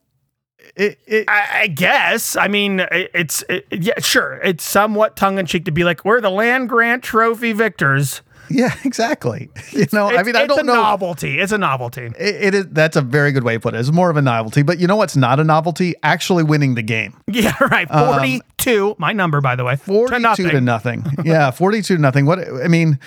it, 0.76 1.00
it 1.06 1.26
I, 1.28 1.62
I 1.64 1.68
guess. 1.68 2.36
I 2.38 2.48
mean, 2.48 2.80
it, 2.80 3.12
it's 3.14 3.44
it, 3.50 3.66
yeah, 3.72 4.00
sure. 4.00 4.40
It's 4.44 4.64
somewhat 4.64 5.18
tongue 5.18 5.38
in 5.40 5.46
cheek 5.46 5.66
to 5.66 5.72
be 5.72 5.84
like, 5.84 6.06
we're 6.06 6.22
the 6.22 6.32
land 6.32 6.70
grant 6.70 7.04
trophy 7.04 7.52
victors. 7.54 8.22
Yeah, 8.50 8.74
exactly. 8.86 9.50
You 9.72 9.86
know, 9.92 10.10
It's, 10.10 10.20
I 10.20 10.24
mean, 10.24 10.36
I 10.36 10.42
it's 10.44 10.48
don't 10.50 10.60
a 10.60 10.64
know. 10.64 10.74
novelty. 10.74 11.40
It's 11.40 11.52
a 11.52 11.58
novelty. 11.58 12.06
It, 12.06 12.16
it 12.20 12.54
is 12.56 12.68
that's 12.70 12.96
a 12.96 13.02
very 13.02 13.32
good 13.32 13.44
way 13.44 13.54
to 13.56 13.60
put 13.60 13.74
it. 13.74 13.80
It's 13.80 13.92
more 13.92 14.10
of 14.10 14.18
a 14.18 14.22
novelty, 14.22 14.62
but 14.62 14.80
you 14.80 14.86
know 14.88 14.96
what's 14.96 15.16
not 15.16 15.40
a 15.40 15.44
novelty? 15.44 15.96
Actually 16.04 16.44
winning 16.44 16.76
the 16.76 16.84
game. 16.84 17.16
Yeah, 17.28 17.56
right. 17.72 17.90
Um, 17.90 18.14
forty-two. 18.14 18.96
my 19.00 19.12
number, 19.14 19.42
by 19.42 19.56
the 19.56 19.64
way. 19.64 19.76
42 19.76 20.14
to 20.16 20.20
nothing. 20.20 20.50
to 20.50 20.62
nothing. 20.62 21.06
Yeah, 21.24 21.50
42 21.52 21.96
to 21.96 22.02
nothing. 22.02 22.26
What 22.28 22.40
I 22.64 22.68
mean, 22.68 23.00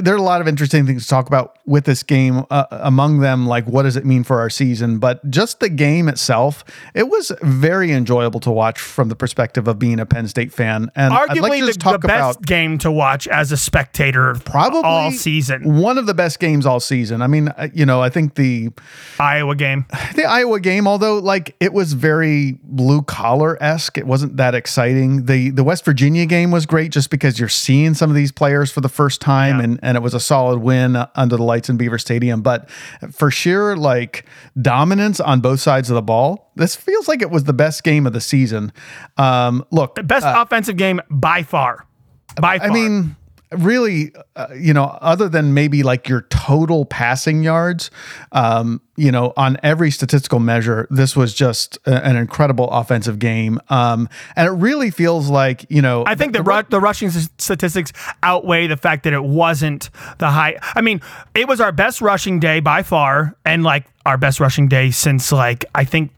there 0.00 0.14
are 0.14 0.18
a 0.18 0.22
lot 0.22 0.40
of 0.40 0.48
interesting 0.48 0.86
things 0.86 1.04
to 1.04 1.08
talk 1.08 1.26
about 1.26 1.58
with 1.66 1.84
this 1.84 2.02
game. 2.02 2.44
Uh, 2.50 2.64
among 2.70 3.20
them, 3.20 3.46
like 3.46 3.66
what 3.66 3.82
does 3.82 3.96
it 3.96 4.04
mean 4.04 4.24
for 4.24 4.40
our 4.40 4.50
season? 4.50 4.98
But 4.98 5.28
just 5.30 5.60
the 5.60 5.68
game 5.68 6.08
itself, 6.08 6.64
it 6.94 7.08
was 7.08 7.32
very 7.42 7.92
enjoyable 7.92 8.40
to 8.40 8.50
watch 8.50 8.78
from 8.80 9.08
the 9.08 9.16
perspective 9.16 9.68
of 9.68 9.78
being 9.78 10.00
a 10.00 10.06
Penn 10.06 10.28
State 10.28 10.52
fan. 10.52 10.90
And 10.94 11.12
I'd 11.14 11.28
Arguably 11.30 11.40
like 11.40 11.60
to 11.60 11.66
the, 11.66 11.92
the 11.92 11.98
best 11.98 12.36
about 12.38 12.46
game 12.46 12.78
to 12.78 12.90
watch 12.92 13.26
as 13.28 13.52
a 13.52 13.56
spectator, 13.56 14.34
probably 14.44 14.82
all 14.84 15.10
season. 15.10 15.76
one 15.80 15.98
of 15.98 16.06
the 16.06 16.14
best 16.14 16.38
games 16.40 16.66
all 16.66 16.80
season. 16.80 17.22
I 17.22 17.26
mean, 17.26 17.48
uh, 17.48 17.68
you 17.72 17.86
know, 17.86 18.00
I 18.02 18.10
think 18.10 18.34
the 18.34 18.70
Iowa 19.18 19.54
game. 19.54 19.86
the 20.14 20.24
Iowa 20.24 20.60
game, 20.60 20.86
although 20.86 21.18
like 21.18 21.54
it 21.60 21.72
was 21.72 21.92
very 21.92 22.58
blue 22.62 23.02
collar 23.02 23.62
esque, 23.62 23.98
it 23.98 24.06
wasn't 24.06 24.36
that 24.36 24.54
exciting. 24.54 25.26
the 25.26 25.50
The 25.50 25.64
West 25.64 25.84
Virginia 25.84 26.26
game 26.26 26.50
was 26.50 26.66
great 26.66 26.92
just 26.92 27.10
because 27.10 27.38
you're 27.38 27.48
seeing 27.48 27.94
some 27.94 28.10
of 28.10 28.16
these 28.16 28.32
players 28.32 28.70
for 28.70 28.80
the 28.80 28.88
first 28.88 29.20
time, 29.20 29.58
Yeah. 29.58 29.64
and 29.64 29.73
and 29.82 29.96
it 29.96 30.00
was 30.00 30.14
a 30.14 30.20
solid 30.20 30.60
win 30.60 30.96
uh, 30.96 31.08
under 31.14 31.36
the 31.36 31.42
lights 31.42 31.68
in 31.68 31.76
Beaver 31.76 31.98
Stadium. 31.98 32.42
But 32.42 32.70
for 33.12 33.30
sure, 33.30 33.76
like 33.76 34.24
dominance 34.60 35.20
on 35.20 35.40
both 35.40 35.60
sides 35.60 35.90
of 35.90 35.94
the 35.94 36.02
ball, 36.02 36.52
this 36.56 36.76
feels 36.76 37.08
like 37.08 37.22
it 37.22 37.30
was 37.30 37.44
the 37.44 37.52
best 37.52 37.84
game 37.84 38.06
of 38.06 38.12
the 38.12 38.20
season. 38.20 38.72
Um, 39.16 39.64
look, 39.70 39.96
Best 40.06 40.26
offensive 40.26 40.76
game 40.76 41.00
by 41.10 41.42
far. 41.42 41.86
By 42.40 42.58
far. 42.58 42.68
I 42.68 42.72
mean, 42.72 43.16
really, 43.58 44.12
uh, 44.36 44.48
you 44.56 44.72
know, 44.74 44.84
other 45.00 45.28
than 45.28 45.54
maybe 45.54 45.82
like 45.82 46.08
your 46.08 46.22
total 46.30 46.84
passing 46.84 47.42
yards, 47.42 47.90
um, 48.32 48.80
you 48.96 49.10
know, 49.10 49.32
on 49.36 49.56
every 49.62 49.90
statistical 49.90 50.38
measure, 50.40 50.86
this 50.90 51.16
was 51.16 51.34
just 51.34 51.78
a- 51.86 52.04
an 52.04 52.16
incredible 52.16 52.70
offensive 52.70 53.18
game. 53.18 53.58
Um, 53.68 54.08
and 54.36 54.46
it 54.48 54.52
really 54.52 54.90
feels 54.90 55.28
like, 55.28 55.66
you 55.68 55.82
know, 55.82 56.04
I 56.06 56.14
think 56.14 56.32
the 56.32 56.42
ru- 56.42 56.62
the 56.68 56.80
rushing 56.80 57.08
s- 57.08 57.28
statistics 57.38 57.92
outweigh 58.22 58.66
the 58.66 58.76
fact 58.76 59.04
that 59.04 59.12
it 59.12 59.24
wasn't 59.24 59.90
the 60.18 60.30
high. 60.30 60.56
I 60.74 60.80
mean, 60.80 61.00
it 61.34 61.48
was 61.48 61.60
our 61.60 61.72
best 61.72 62.00
rushing 62.00 62.38
day 62.40 62.60
by 62.60 62.82
far, 62.82 63.34
and 63.44 63.62
like 63.64 63.84
our 64.06 64.16
best 64.18 64.38
rushing 64.40 64.68
day 64.68 64.90
since 64.90 65.32
like 65.32 65.64
I 65.74 65.84
think 65.84 66.16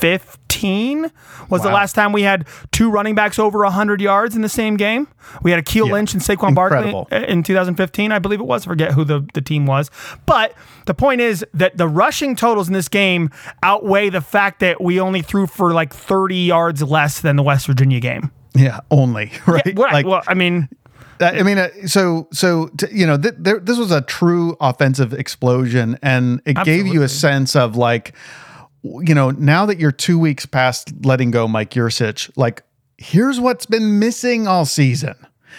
2015 0.00 1.10
was 1.48 1.62
the 1.62 1.68
last 1.68 1.94
time 1.94 2.12
we 2.12 2.22
had 2.22 2.46
two 2.70 2.90
running 2.90 3.14
backs 3.14 3.38
over 3.38 3.60
100 3.60 4.00
yards 4.00 4.36
in 4.36 4.42
the 4.42 4.48
same 4.48 4.76
game. 4.76 5.08
We 5.42 5.50
had 5.50 5.64
Akeel 5.64 5.90
Lynch 5.90 6.12
and 6.12 6.22
Saquon 6.22 6.50
Incredible. 6.50 7.08
Barkley 7.10 7.28
in 7.28 7.42
2015, 7.42 8.12
I 8.12 8.18
believe 8.18 8.40
it 8.40 8.46
was. 8.46 8.66
I 8.66 8.70
forget 8.70 8.92
who 8.92 9.04
the, 9.04 9.26
the 9.34 9.40
team 9.40 9.66
was. 9.66 9.90
But 10.26 10.54
the 10.86 10.94
point 10.94 11.20
is 11.20 11.44
that 11.54 11.76
the 11.76 11.88
rushing 11.88 12.36
totals 12.36 12.68
in 12.68 12.74
this 12.74 12.88
game 12.88 13.30
outweigh 13.62 14.10
the 14.10 14.20
fact 14.20 14.60
that 14.60 14.80
we 14.80 15.00
only 15.00 15.22
threw 15.22 15.46
for 15.46 15.72
like 15.72 15.92
30 15.94 16.36
yards 16.36 16.82
less 16.82 17.20
than 17.20 17.36
the 17.36 17.42
West 17.42 17.66
Virginia 17.66 18.00
game. 18.00 18.30
Yeah, 18.54 18.80
only 18.90 19.32
right. 19.46 19.62
Yeah, 19.66 19.82
right. 19.82 19.92
Like, 19.92 20.06
well, 20.06 20.22
I 20.26 20.34
mean, 20.34 20.68
I 21.20 21.42
mean, 21.42 21.58
uh, 21.58 21.68
so 21.86 22.28
so 22.32 22.68
t- 22.78 22.86
you 22.92 23.06
know, 23.06 23.16
th- 23.18 23.34
there, 23.38 23.60
this 23.60 23.78
was 23.78 23.92
a 23.92 24.00
true 24.00 24.56
offensive 24.60 25.12
explosion, 25.12 25.98
and 26.02 26.40
it 26.46 26.56
gave 26.64 26.86
you 26.86 27.02
a 27.02 27.08
sense 27.08 27.54
of 27.54 27.76
like, 27.76 28.14
you 28.82 29.14
know, 29.14 29.30
now 29.30 29.66
that 29.66 29.78
you're 29.78 29.92
two 29.92 30.18
weeks 30.18 30.46
past 30.46 30.92
letting 31.04 31.30
go 31.30 31.46
Mike 31.46 31.70
Yurcich, 31.70 32.30
like, 32.36 32.62
here's 32.98 33.38
what's 33.40 33.66
been 33.66 33.98
missing 33.98 34.46
all 34.46 34.64
season. 34.64 35.14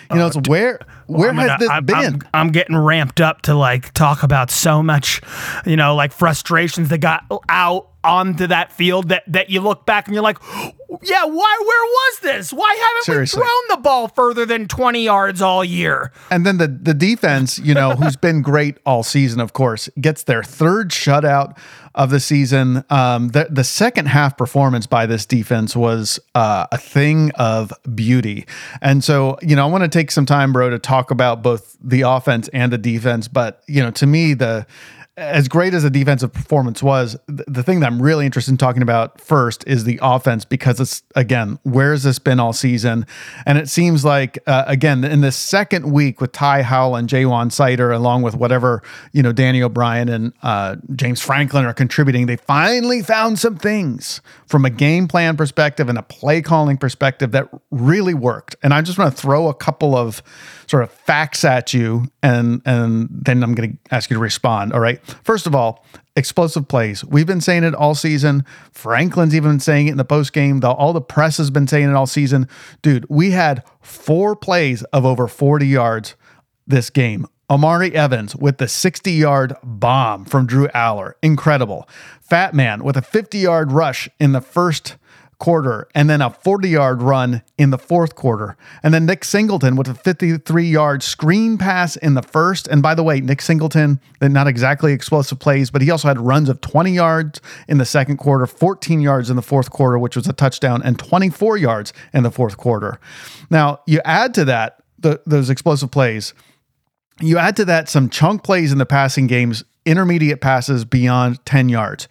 You 0.09 0.17
know, 0.17 0.23
oh, 0.23 0.27
it's 0.27 0.49
where 0.49 0.79
where 1.07 1.29
I'm 1.29 1.35
has 1.37 1.47
gonna- 1.47 1.59
this 1.59 1.69
I'm, 1.69 1.85
been? 1.85 1.95
I'm, 1.97 2.19
I'm 2.33 2.51
getting 2.51 2.75
ramped 2.77 3.19
up 3.21 3.41
to 3.43 3.53
like 3.53 3.93
talk 3.93 4.23
about 4.23 4.49
so 4.49 4.81
much, 4.81 5.21
you 5.65 5.75
know, 5.75 5.95
like 5.95 6.11
frustrations 6.11 6.89
that 6.89 6.99
got 6.99 7.23
out 7.49 7.89
onto 8.03 8.47
that 8.47 8.71
field 8.71 9.09
that 9.09 9.23
that 9.27 9.49
you 9.49 9.61
look 9.61 9.85
back 9.85 10.07
and 10.07 10.13
you're 10.13 10.23
like, 10.23 10.39
yeah, 11.03 11.25
why? 11.25 11.57
Where 11.59 11.85
was 11.85 12.19
this? 12.21 12.53
Why 12.53 12.73
haven't 12.73 13.03
Seriously. 13.03 13.39
we 13.39 13.45
thrown 13.45 13.77
the 13.77 13.81
ball 13.81 14.07
further 14.07 14.45
than 14.45 14.67
20 14.67 15.03
yards 15.03 15.41
all 15.41 15.63
year? 15.63 16.11
And 16.29 16.45
then 16.45 16.57
the 16.57 16.67
the 16.67 16.93
defense, 16.93 17.59
you 17.59 17.73
know, 17.73 17.91
who's 17.91 18.15
been 18.15 18.41
great 18.41 18.77
all 18.85 19.03
season, 19.03 19.39
of 19.39 19.53
course, 19.53 19.89
gets 19.99 20.23
their 20.23 20.43
third 20.43 20.89
shutout 20.89 21.57
of 21.95 22.09
the 22.09 22.19
season. 22.19 22.83
Um, 22.89 23.29
the 23.29 23.47
the 23.49 23.63
second 23.63 24.07
half 24.07 24.37
performance 24.37 24.85
by 24.87 25.05
this 25.05 25.25
defense 25.25 25.75
was 25.75 26.19
uh, 26.35 26.67
a 26.71 26.77
thing 26.77 27.31
of 27.31 27.73
beauty. 27.95 28.45
And 28.81 29.03
so, 29.03 29.37
you 29.41 29.55
know, 29.55 29.67
I 29.67 29.69
want 29.69 29.83
to 29.83 29.89
take 29.89 30.11
some 30.11 30.25
time, 30.25 30.53
bro, 30.53 30.69
to 30.69 30.79
talk 30.79 31.11
about 31.11 31.41
both 31.41 31.77
the 31.81 32.01
offense 32.01 32.47
and 32.49 32.71
the 32.71 32.77
defense. 32.77 33.27
But 33.27 33.63
you 33.67 33.81
know, 33.81 33.91
to 33.91 34.05
me, 34.05 34.33
the 34.33 34.65
as 35.21 35.47
great 35.47 35.73
as 35.75 35.83
the 35.83 35.89
defensive 35.89 36.33
performance 36.33 36.81
was, 36.81 37.15
th- 37.27 37.41
the 37.47 37.61
thing 37.61 37.79
that 37.79 37.87
I'm 37.87 38.01
really 38.01 38.25
interested 38.25 38.51
in 38.51 38.57
talking 38.57 38.81
about 38.81 39.21
first 39.21 39.63
is 39.67 39.83
the 39.83 39.99
offense 40.01 40.45
because 40.45 40.79
it's 40.79 41.03
again, 41.15 41.59
where's 41.63 42.03
this 42.03 42.17
been 42.17 42.39
all 42.39 42.53
season? 42.53 43.05
And 43.45 43.59
it 43.59 43.69
seems 43.69 44.03
like 44.03 44.39
uh, 44.47 44.63
again 44.65 45.03
in 45.03 45.21
the 45.21 45.31
second 45.31 45.91
week 45.91 46.19
with 46.19 46.31
Ty 46.31 46.63
Howle 46.63 46.95
and 46.95 47.07
Ja'Juan 47.07 47.47
Seider, 47.47 47.95
along 47.95 48.23
with 48.23 48.35
whatever 48.35 48.81
you 49.13 49.21
know 49.21 49.31
Danny 49.31 49.61
O'Brien 49.61 50.09
and 50.09 50.33
uh, 50.41 50.77
James 50.95 51.21
Franklin 51.21 51.65
are 51.65 51.73
contributing, 51.73 52.25
they 52.25 52.37
finally 52.37 53.03
found 53.03 53.37
some 53.37 53.57
things 53.57 54.21
from 54.47 54.65
a 54.65 54.69
game 54.71 55.07
plan 55.07 55.37
perspective 55.37 55.87
and 55.87 55.97
a 55.97 56.03
play 56.03 56.41
calling 56.41 56.77
perspective 56.77 57.31
that 57.31 57.47
really 57.69 58.15
worked. 58.15 58.55
And 58.63 58.73
I 58.73 58.81
just 58.81 58.97
want 58.97 59.15
to 59.15 59.21
throw 59.21 59.47
a 59.47 59.53
couple 59.53 59.95
of 59.95 60.23
sort 60.67 60.83
of 60.83 60.91
facts 60.91 61.43
at 61.43 61.73
you, 61.73 62.05
and 62.23 62.61
and 62.65 63.07
then 63.11 63.43
I'm 63.43 63.53
going 63.53 63.73
to 63.73 63.95
ask 63.95 64.09
you 64.09 64.15
to 64.15 64.21
respond. 64.21 64.73
All 64.73 64.79
right. 64.79 64.99
First 65.23 65.47
of 65.47 65.55
all, 65.55 65.85
explosive 66.15 66.67
plays. 66.67 67.03
We've 67.05 67.27
been 67.27 67.41
saying 67.41 67.63
it 67.63 67.75
all 67.75 67.95
season. 67.95 68.45
Franklin's 68.71 69.35
even 69.35 69.51
been 69.51 69.59
saying 69.59 69.87
it 69.87 69.91
in 69.91 69.97
the 69.97 70.05
post 70.05 70.33
game. 70.33 70.61
All 70.63 70.93
the 70.93 71.01
press 71.01 71.37
has 71.37 71.49
been 71.49 71.67
saying 71.67 71.89
it 71.89 71.95
all 71.95 72.07
season. 72.07 72.47
Dude, 72.81 73.05
we 73.09 73.31
had 73.31 73.63
four 73.81 74.35
plays 74.35 74.83
of 74.85 75.05
over 75.05 75.27
40 75.27 75.67
yards 75.67 76.15
this 76.67 76.89
game. 76.89 77.27
Amari 77.49 77.93
Evans 77.93 78.33
with 78.33 78.59
the 78.59 78.67
60 78.67 79.11
yard 79.11 79.55
bomb 79.61 80.23
from 80.23 80.45
Drew 80.45 80.69
Allar. 80.69 81.13
Incredible. 81.21 81.87
Fat 82.21 82.53
Man 82.53 82.81
with 82.83 82.95
a 82.95 83.01
50 83.01 83.39
yard 83.39 83.73
rush 83.73 84.07
in 84.19 84.31
the 84.31 84.39
first 84.39 84.95
quarter 85.41 85.87
and 85.95 86.07
then 86.07 86.21
a 86.21 86.29
40 86.29 86.69
yard 86.69 87.01
run 87.01 87.41
in 87.57 87.71
the 87.71 87.77
fourth 87.79 88.13
quarter. 88.13 88.55
And 88.83 88.93
then 88.93 89.07
Nick 89.07 89.25
Singleton 89.25 89.75
with 89.75 89.87
a 89.87 89.95
53 89.95 90.63
yard 90.63 91.01
screen 91.01 91.57
pass 91.57 91.95
in 91.95 92.13
the 92.13 92.21
first. 92.21 92.67
And 92.67 92.83
by 92.83 92.93
the 92.93 93.01
way, 93.01 93.19
Nick 93.19 93.41
Singleton, 93.41 93.99
not 94.21 94.47
exactly 94.47 94.93
explosive 94.93 95.39
plays, 95.39 95.71
but 95.71 95.81
he 95.81 95.89
also 95.89 96.07
had 96.07 96.19
runs 96.19 96.47
of 96.47 96.61
20 96.61 96.91
yards 96.91 97.41
in 97.67 97.79
the 97.79 97.85
second 97.85 98.17
quarter, 98.17 98.45
14 98.45 99.01
yards 99.01 99.31
in 99.31 99.35
the 99.35 99.41
fourth 99.41 99.71
quarter, 99.71 99.97
which 99.97 100.15
was 100.15 100.27
a 100.27 100.33
touchdown, 100.33 100.81
and 100.83 100.99
24 100.99 101.57
yards 101.57 101.91
in 102.13 102.21
the 102.21 102.31
fourth 102.31 102.57
quarter. 102.57 102.99
Now, 103.49 103.79
you 103.87 103.99
add 104.05 104.35
to 104.35 104.45
that 104.45 104.83
the, 104.99 105.21
those 105.25 105.49
explosive 105.49 105.89
plays. 105.89 106.35
You 107.19 107.39
add 107.39 107.55
to 107.55 107.65
that 107.65 107.89
some 107.89 108.09
chunk 108.09 108.43
plays 108.43 108.71
in 108.71 108.77
the 108.77 108.85
passing 108.85 109.25
games, 109.25 109.63
intermediate 109.87 110.39
passes 110.39 110.85
beyond 110.85 111.43
10 111.47 111.67
yards. 111.69 112.07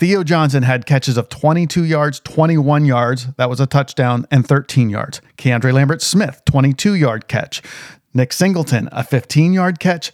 Theo 0.00 0.24
Johnson 0.24 0.62
had 0.62 0.86
catches 0.86 1.18
of 1.18 1.28
22 1.28 1.84
yards, 1.84 2.20
21 2.20 2.86
yards. 2.86 3.26
That 3.36 3.50
was 3.50 3.60
a 3.60 3.66
touchdown, 3.66 4.24
and 4.30 4.48
13 4.48 4.88
yards. 4.88 5.20
Keandre 5.36 5.74
Lambert 5.74 6.00
Smith, 6.00 6.40
22 6.46 6.94
yard 6.94 7.28
catch. 7.28 7.60
Nick 8.14 8.32
Singleton, 8.32 8.88
a 8.92 9.04
15 9.04 9.52
yard 9.52 9.78
catch. 9.78 10.10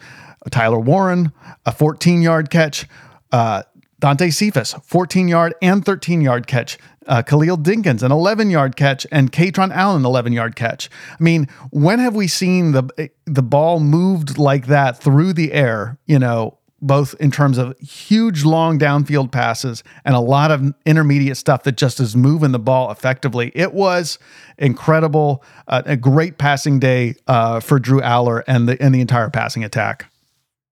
Tyler 0.50 0.80
Warren, 0.80 1.30
a 1.64 1.70
14 1.70 2.20
yard 2.20 2.50
catch. 2.50 2.88
Uh, 3.30 3.62
Dante 4.00 4.30
Cephas, 4.30 4.74
14 4.82 5.28
yard 5.28 5.54
and 5.62 5.84
13 5.84 6.20
yard 6.20 6.48
catch. 6.48 6.78
Uh, 7.06 7.22
Khalil 7.22 7.56
Dinkins, 7.56 8.02
an 8.02 8.10
11 8.10 8.50
yard 8.50 8.74
catch, 8.74 9.06
and 9.12 9.30
Kaytron 9.30 9.70
Allen, 9.70 10.04
11 10.04 10.32
yard 10.32 10.56
catch. 10.56 10.90
I 11.12 11.22
mean, 11.22 11.46
when 11.70 12.00
have 12.00 12.16
we 12.16 12.26
seen 12.26 12.72
the 12.72 13.10
the 13.24 13.42
ball 13.42 13.78
moved 13.78 14.36
like 14.36 14.66
that 14.66 14.98
through 14.98 15.34
the 15.34 15.52
air? 15.52 15.96
You 16.06 16.18
know, 16.18 16.58
both 16.80 17.14
in 17.18 17.30
terms 17.30 17.58
of 17.58 17.78
huge 17.78 18.44
long 18.44 18.78
downfield 18.78 19.32
passes 19.32 19.82
and 20.04 20.14
a 20.14 20.20
lot 20.20 20.50
of 20.50 20.74
intermediate 20.84 21.36
stuff 21.36 21.62
that 21.62 21.76
just 21.76 22.00
is 22.00 22.14
moving 22.14 22.52
the 22.52 22.58
ball 22.58 22.90
effectively. 22.90 23.50
It 23.54 23.72
was 23.72 24.18
incredible, 24.58 25.42
uh, 25.68 25.82
a 25.86 25.96
great 25.96 26.38
passing 26.38 26.78
day 26.78 27.14
uh, 27.26 27.60
for 27.60 27.78
Drew 27.78 28.00
Allar 28.00 28.42
and 28.46 28.68
the 28.68 28.80
and 28.82 28.94
the 28.94 29.00
entire 29.00 29.30
passing 29.30 29.64
attack. 29.64 30.10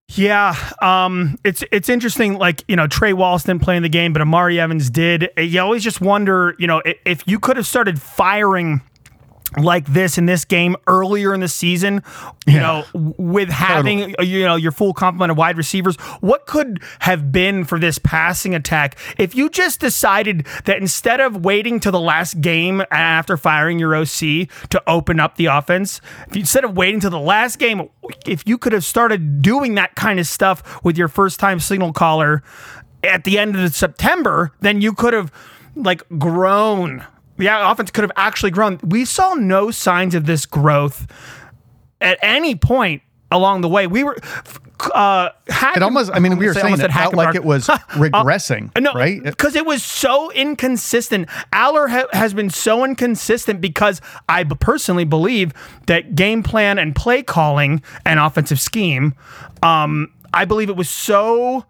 Yeah, 0.09 0.55
um, 0.83 1.39
it's 1.45 1.65
it's 1.73 1.89
interesting. 1.89 2.35
Like 2.35 2.63
you 2.69 2.77
know, 2.77 2.87
Trey 2.87 3.15
Wallace 3.15 3.45
didn't 3.45 3.63
play 3.63 3.77
in 3.77 3.83
the 3.83 3.89
game, 3.89 4.13
but 4.13 4.21
Amari 4.21 4.61
Evans 4.61 4.91
did. 4.91 5.31
You 5.39 5.61
always 5.61 5.83
just 5.83 6.01
wonder, 6.01 6.55
you 6.59 6.67
know, 6.67 6.83
if 6.85 7.27
you 7.27 7.41
could 7.41 7.57
have 7.57 7.67
started 7.67 8.01
firing 8.01 8.83
like 9.57 9.87
this 9.87 10.19
in 10.19 10.27
this 10.27 10.45
game 10.45 10.77
earlier 10.87 11.33
in 11.35 11.41
the 11.41 11.49
season, 11.49 12.03
you 12.47 12.55
Yeah. 12.55 12.61
know, 12.61 12.85
with 13.19 13.49
having 13.51 14.15
uh, 14.19 14.23
you 14.23 14.45
know 14.45 14.57
your 14.57 14.73
full 14.73 14.93
complement 14.95 15.31
of 15.31 15.37
wide 15.39 15.57
receivers, 15.57 15.97
what 16.21 16.47
could 16.47 16.81
have 17.01 17.31
been 17.33 17.65
for 17.65 17.79
this 17.79 17.99
passing 17.99 18.55
attack 18.55 18.97
if 19.19 19.35
you 19.35 19.49
just 19.49 19.81
decided 19.81 20.47
that 20.65 20.79
instead 20.79 21.21
of 21.21 21.45
waiting 21.45 21.81
to 21.81 21.91
the 21.91 22.01
last 22.01 22.41
game 22.41 22.83
after 22.91 23.37
firing 23.37 23.79
your 23.79 23.95
OC 23.95 24.49
to 24.71 24.83
open 24.87 25.21
up 25.21 25.37
the 25.37 25.47
offense, 25.47 26.01
if 26.29 26.35
you, 26.37 26.41
instead 26.41 26.65
of 26.65 26.77
waiting 26.77 27.01
to 27.01 27.11
the 27.11 27.19
last 27.21 27.59
game, 27.59 27.89
if 28.27 28.47
you 28.47 28.59
could 28.59 28.73
have 28.73 28.85
started 28.85 29.41
doing 29.43 29.75
that 29.77 29.95
kind 29.95 30.19
of 30.19 30.27
stuff 30.27 30.83
with 30.85 30.97
your 30.99 31.09
first 31.09 31.39
time 31.41 31.61
signal 31.61 31.93
caller 31.93 32.43
at 33.03 33.25
the 33.25 33.39
end 33.39 33.55
of 33.57 33.75
September, 33.75 34.53
then 34.61 34.81
you 34.81 34.93
could 34.93 35.13
have 35.13 35.31
like 35.77 36.03
grown. 36.19 37.05
The 37.37 37.47
offense 37.49 37.91
could 37.91 38.03
have 38.05 38.13
actually 38.17 38.51
grown. 38.53 38.79
We 38.85 39.05
saw 39.05 39.35
no 39.35 39.71
signs 39.71 40.15
of 40.15 40.27
this 40.27 40.47
growth 40.47 41.07
at 42.01 42.19
any 42.23 42.55
point 42.55 43.03
along 43.31 43.63
the 43.63 43.69
way. 43.69 43.87
We 43.87 44.05
were. 44.05 44.17
Uh, 44.93 45.31
It 45.77 45.83
almost, 45.83 46.11
I 46.13 46.19
mean, 46.19 46.37
we 46.37 46.47
were 46.47 46.53
saying 46.53 46.75
it 46.79 46.93
felt 46.93 47.15
like 47.15 47.35
it 47.35 47.45
was 47.45 47.67
regressing, 47.93 48.71
Uh, 48.77 48.81
no, 48.81 48.93
right? 48.93 49.23
Because 49.23 49.55
it 49.57 49.65
was 49.65 49.83
so 49.83 50.31
inconsistent. 50.33 51.29
Allar 51.53 51.89
ha- 51.89 52.09
has 52.13 52.35
been 52.35 52.51
so 52.51 52.85
inconsistent 52.85 53.61
because 53.61 54.01
I 54.29 54.43
b- 54.43 54.57
personally 54.61 55.05
believe 55.05 55.53
that 55.87 56.15
game 56.17 56.43
plan 56.43 56.79
and 56.79 56.95
play 56.95 57.23
calling 57.23 57.83
and 58.05 58.19
offensive 58.21 58.61
scheme, 58.61 59.15
um, 59.63 60.13
I 60.35 60.45
believe 60.45 60.69
it 60.69 60.77
was 60.77 60.91
so, 60.91 61.65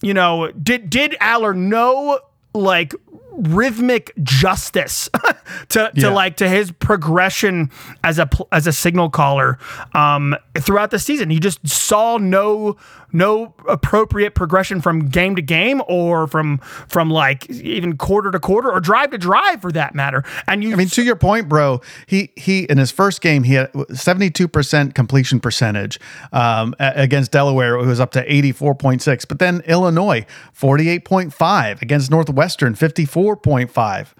you 0.00 0.14
know, 0.14 0.50
did 0.52 0.90
did 0.90 1.12
Allar 1.20 1.54
know 1.54 2.18
like 2.54 2.94
rhythmic 3.34 4.12
justice 4.22 5.08
to, 5.68 5.90
to 5.94 6.00
Yeah. 6.00 6.08
like 6.08 6.36
to 6.36 6.48
his 6.48 6.70
progression 6.72 7.70
as 8.04 8.18
a 8.18 8.28
as 8.52 8.66
a 8.66 8.72
signal 8.72 9.10
caller 9.10 9.58
um 9.94 10.36
throughout 10.58 10.90
the 10.90 10.98
season 10.98 11.30
he 11.30 11.40
just 11.40 11.66
saw 11.66 12.18
no 12.18 12.76
no 13.14 13.54
appropriate 13.68 14.34
progression 14.34 14.80
from 14.80 15.08
game 15.08 15.36
to 15.36 15.42
game 15.42 15.82
or 15.88 16.26
from 16.26 16.58
from 16.88 17.10
like 17.10 17.48
even 17.50 17.96
quarter 17.96 18.30
to 18.30 18.40
quarter 18.40 18.70
or 18.70 18.80
drive 18.80 19.10
to 19.10 19.18
drive 19.18 19.60
for 19.60 19.70
that 19.72 19.94
matter 19.94 20.24
and 20.46 20.62
you 20.64 20.72
I 20.72 20.76
mean, 20.76 20.88
to 20.88 21.02
your 21.02 21.16
point, 21.16 21.48
bro, 21.48 21.80
he 22.06 22.32
he 22.36 22.64
in 22.64 22.78
his 22.78 22.90
first 22.90 23.20
game 23.20 23.42
he 23.44 23.54
had 23.54 23.70
seventy 23.92 24.30
two 24.30 24.48
percent 24.48 24.94
completion 24.94 25.38
percentage 25.40 26.00
um, 26.32 26.74
against 26.78 27.30
Delaware. 27.32 27.76
It 27.76 27.86
was 27.86 28.00
up 28.00 28.10
to 28.12 28.32
eighty 28.32 28.52
four 28.52 28.74
point 28.74 29.02
six, 29.02 29.24
but 29.26 29.38
then 29.38 29.60
Illinois 29.66 30.24
forty 30.52 30.88
eight 30.88 31.04
point 31.04 31.32
five 31.34 31.80
against 31.82 32.10
Northwestern 32.10 32.74
fifty 32.74 33.04
four 33.04 33.21
point 33.36 33.70
five. 33.70 34.14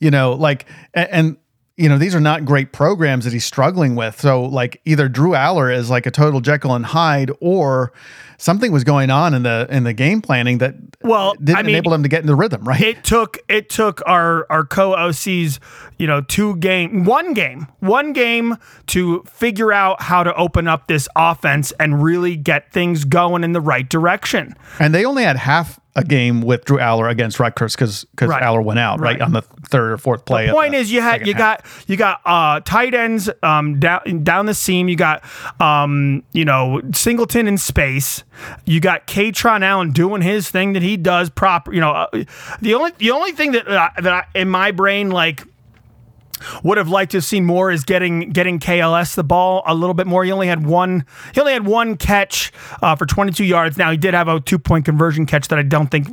You 0.00 0.10
know, 0.10 0.32
like 0.32 0.66
a- 0.94 1.12
and. 1.14 1.36
You 1.78 1.88
know, 1.88 1.96
these 1.96 2.14
are 2.14 2.20
not 2.20 2.44
great 2.44 2.70
programs 2.72 3.24
that 3.24 3.32
he's 3.32 3.46
struggling 3.46 3.96
with. 3.96 4.20
So, 4.20 4.42
like, 4.44 4.82
either 4.84 5.08
Drew 5.08 5.30
Allar 5.30 5.74
is 5.74 5.88
like 5.88 6.04
a 6.04 6.10
total 6.10 6.42
Jekyll 6.42 6.74
and 6.74 6.84
Hyde, 6.84 7.30
or 7.40 7.94
something 8.36 8.70
was 8.70 8.84
going 8.84 9.08
on 9.10 9.32
in 9.32 9.42
the 9.42 9.66
in 9.70 9.84
the 9.84 9.94
game 9.94 10.20
planning 10.20 10.58
that 10.58 10.74
Well, 11.00 11.32
didn't 11.42 11.56
I 11.56 11.62
mean, 11.62 11.70
enable 11.74 11.94
him 11.94 12.02
to 12.02 12.10
get 12.10 12.20
in 12.20 12.26
the 12.26 12.34
rhythm, 12.34 12.62
right? 12.68 12.80
it 12.80 13.02
took 13.04 13.38
it 13.48 13.70
took 13.70 14.02
our 14.06 14.46
our 14.50 14.66
co 14.66 14.92
OCs, 14.94 15.58
you 15.98 16.06
know, 16.06 16.20
two 16.20 16.56
game, 16.56 17.04
one 17.04 17.32
game, 17.32 17.66
one 17.80 18.12
game 18.12 18.58
to 18.88 19.22
figure 19.22 19.72
out 19.72 20.02
how 20.02 20.22
to 20.22 20.32
open 20.36 20.68
up 20.68 20.88
this 20.88 21.08
offense 21.16 21.72
and 21.80 22.02
really 22.04 22.36
get 22.36 22.70
things 22.70 23.06
going 23.06 23.44
in 23.44 23.52
the 23.54 23.62
right 23.62 23.88
direction. 23.88 24.54
And 24.78 24.94
they 24.94 25.06
only 25.06 25.24
had 25.24 25.36
half 25.38 25.80
a 25.94 26.02
game 26.02 26.40
with 26.40 26.64
Drew 26.64 26.78
Allar 26.78 27.10
against 27.10 27.38
Rutgers 27.38 27.74
because 27.74 28.04
because 28.12 28.30
Right. 28.30 28.42
Allar 28.42 28.64
went 28.64 28.78
out 28.78 28.98
right. 28.98 29.12
Right. 29.12 29.20
on 29.20 29.32
the 29.32 29.42
third 29.42 29.92
or 29.92 29.98
fourth 29.98 30.24
play. 30.24 30.48
of 30.48 30.54
point 30.54 30.72
the 30.72 30.78
is 30.78 30.90
you 30.90 31.02
had 31.02 31.26
you 31.26 31.34
half. 31.34 31.62
got 31.62 31.88
you 31.88 31.96
got 31.96 32.20
uh 32.24 32.60
tight 32.60 32.94
ends 32.94 33.28
um 33.42 33.78
down 33.78 34.22
down 34.24 34.46
the 34.46 34.54
seam 34.54 34.88
you 34.88 34.96
got 34.96 35.22
um 35.60 36.22
you 36.32 36.44
know 36.46 36.80
singleton 36.94 37.46
in 37.46 37.58
space 37.58 38.24
you 38.64 38.80
got 38.80 39.06
Kaytron 39.06 39.62
Allen 39.62 39.90
doing 39.92 40.22
his 40.22 40.50
thing 40.50 40.72
that 40.72 40.82
he 40.82 40.96
does 40.96 41.28
proper 41.28 41.72
you 41.74 41.80
know 41.80 41.90
uh, 41.90 42.24
the 42.62 42.74
only 42.74 42.92
the 42.98 43.10
only 43.10 43.32
thing 43.32 43.52
that 43.52 43.68
uh, 43.68 43.90
that 44.00 44.12
I, 44.12 44.24
in 44.38 44.48
my 44.48 44.70
brain 44.70 45.10
like 45.10 45.44
would 46.62 46.78
have 46.78 46.88
liked 46.88 47.12
to 47.12 47.18
have 47.18 47.24
seen 47.24 47.44
more 47.44 47.70
is 47.70 47.84
getting 47.84 48.30
getting 48.30 48.58
KLS 48.58 49.14
the 49.14 49.24
ball 49.24 49.62
a 49.66 49.74
little 49.74 49.94
bit 49.94 50.06
more. 50.06 50.24
He 50.24 50.32
only 50.32 50.46
had 50.46 50.66
one. 50.66 51.04
He 51.34 51.40
only 51.40 51.52
had 51.52 51.66
one 51.66 51.96
catch 51.96 52.52
uh, 52.82 52.96
for 52.96 53.06
22 53.06 53.44
yards. 53.44 53.76
Now 53.76 53.90
he 53.90 53.96
did 53.96 54.14
have 54.14 54.28
a 54.28 54.40
two 54.40 54.58
point 54.58 54.84
conversion 54.84 55.26
catch 55.26 55.48
that 55.48 55.58
I 55.58 55.62
don't 55.62 55.90
think 55.90 56.08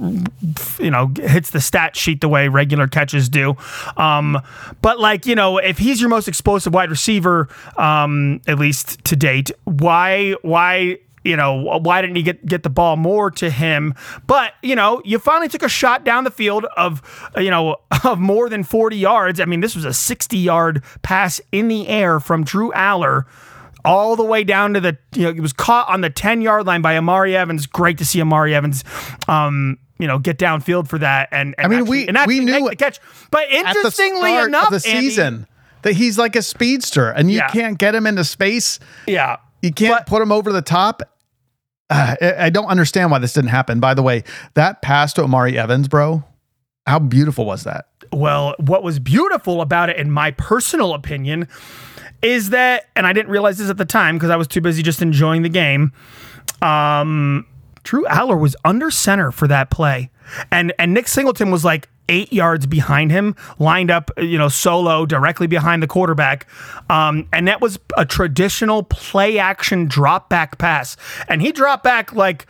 you 0.79 0.91
know 0.91 1.11
hits 1.15 1.51
the 1.51 1.61
stat 1.61 1.95
sheet 1.95 2.21
the 2.21 2.29
way 2.29 2.47
regular 2.47 2.87
catches 2.87 3.29
do. 3.29 3.55
Um, 3.97 4.41
but 4.81 4.99
like 4.99 5.25
you 5.25 5.35
know, 5.35 5.57
if 5.57 5.77
he's 5.77 6.01
your 6.01 6.09
most 6.09 6.27
explosive 6.27 6.73
wide 6.73 6.89
receiver, 6.89 7.47
um, 7.77 8.41
at 8.47 8.59
least 8.59 9.03
to 9.05 9.15
date, 9.15 9.51
why 9.65 10.35
why 10.41 10.99
you 11.23 11.35
know, 11.35 11.53
why 11.79 12.01
didn't 12.01 12.15
he 12.15 12.23
get 12.23 12.45
get 12.45 12.63
the 12.63 12.69
ball 12.69 12.95
more 12.95 13.29
to 13.31 13.49
him? 13.49 13.93
But 14.27 14.53
you 14.61 14.75
know, 14.75 15.01
you 15.05 15.19
finally 15.19 15.47
took 15.49 15.63
a 15.63 15.69
shot 15.69 16.03
down 16.03 16.23
the 16.23 16.31
field 16.31 16.65
of 16.77 17.01
uh, 17.35 17.41
you 17.41 17.49
know 17.51 17.75
of 18.03 18.19
more 18.19 18.49
than 18.49 18.63
40 18.63 18.97
yards. 18.97 19.39
I 19.39 19.45
mean, 19.45 19.59
this 19.59 19.75
was 19.75 19.85
a 19.85 19.93
60 19.93 20.37
yard 20.37 20.83
pass 21.01 21.41
in 21.51 21.67
the 21.67 21.87
air 21.87 22.19
from 22.19 22.43
Drew 22.43 22.71
Allar. 22.71 23.25
All 23.85 24.17
the 24.17 24.25
way 24.25 24.43
down 24.43 24.73
to 24.73 24.81
the, 24.81 24.97
you 25.15 25.23
know, 25.23 25.29
it 25.29 25.39
was 25.39 25.53
caught 25.53 25.87
on 25.87 26.01
the 26.01 26.09
10 26.09 26.41
yard 26.41 26.67
line 26.67 26.81
by 26.81 26.97
Amari 26.97 27.33
Evans. 27.35 27.65
Great 27.65 27.97
to 27.99 28.05
see 28.05 28.19
Amari 28.21 28.53
Evans, 28.53 28.83
um, 29.29 29.77
you 29.97 30.05
know, 30.05 30.19
get 30.19 30.37
downfield 30.37 30.89
for 30.89 30.97
that. 30.99 31.29
And, 31.31 31.55
and 31.57 31.65
I 31.65 31.69
mean, 31.69 31.79
actually- 31.79 31.89
we- 31.89 32.07
and 32.09 32.17
we 32.27 32.39
knew 32.41 32.51
make 32.59 32.69
the 32.71 32.75
catch. 32.75 32.99
But 33.31 33.49
interestingly 33.49 34.35
enough, 34.35 34.73
of 34.73 34.83
the 34.83 34.89
Andy- 34.89 35.07
season 35.09 35.47
that 35.83 35.93
he's 35.93 36.17
like 36.17 36.35
a 36.35 36.41
speedster 36.41 37.09
and 37.09 37.31
you 37.31 37.37
Yeah. 37.37 37.47
can't 37.51 37.77
get 37.77 37.95
him 37.95 38.05
into 38.05 38.25
space. 38.25 38.79
yeah, 39.07 39.37
You 39.61 39.73
can't 39.73 39.99
But- 39.99 40.07
put 40.07 40.21
him 40.21 40.31
over 40.31 40.51
the 40.51 40.61
top. 40.61 41.01
Uh, 41.91 42.15
I 42.37 42.51
don't 42.51 42.67
understand 42.67 43.09
why 43.09 43.17
this 43.17 43.33
didn't 43.33 43.49
happen. 43.49 43.79
By 43.79 43.95
the 43.95 44.03
way, 44.03 44.23
that 44.53 44.83
pass 44.83 45.11
to 45.13 45.23
Amari 45.23 45.57
Evans, 45.57 45.87
bro, 45.87 46.23
how 46.85 46.99
beautiful 46.99 47.45
was 47.45 47.63
that? 47.63 47.87
Well, 48.13 48.53
what 48.59 48.83
was 48.83 48.99
beautiful 48.99 49.59
about 49.59 49.89
it, 49.89 49.97
in 49.97 50.11
my 50.11 50.29
personal 50.29 50.93
opinion, 50.93 51.47
is 52.21 52.51
that, 52.51 52.85
and 52.95 53.07
I 53.07 53.13
didn't 53.13 53.31
realize 53.31 53.57
this 53.57 53.71
at 53.71 53.77
the 53.77 53.85
time 53.85 54.17
because 54.17 54.29
I 54.29 54.35
was 54.35 54.47
too 54.47 54.61
busy 54.61 54.83
just 54.83 55.01
enjoying 55.01 55.41
the 55.41 55.49
game. 55.49 55.91
Um, 56.61 57.47
Drew 57.81 58.03
Allar 58.05 58.39
was 58.39 58.55
under 58.63 58.91
center 58.91 59.31
for 59.31 59.47
that 59.47 59.71
play, 59.71 60.11
and 60.51 60.71
and 60.77 60.93
Nick 60.93 61.07
Singleton 61.07 61.49
was 61.49 61.65
like 61.65 61.89
eight 62.09 62.33
yards 62.33 62.65
behind 62.65 63.11
him, 63.11 63.35
lined 63.59 63.89
up, 63.91 64.11
you 64.17 64.37
know, 64.37 64.49
solo 64.49 65.05
directly 65.05 65.47
behind 65.47 65.81
the 65.81 65.87
quarterback. 65.87 66.47
Um, 66.89 67.29
and 67.31 67.47
that 67.47 67.61
was 67.61 67.79
a 67.95 68.05
traditional 68.05 68.83
play 68.83 69.39
action 69.39 69.85
drop 69.87 70.27
back 70.29 70.57
pass, 70.57 70.97
and 71.29 71.41
he 71.41 71.51
dropped 71.53 71.83
back 71.83 72.11
like 72.13 72.45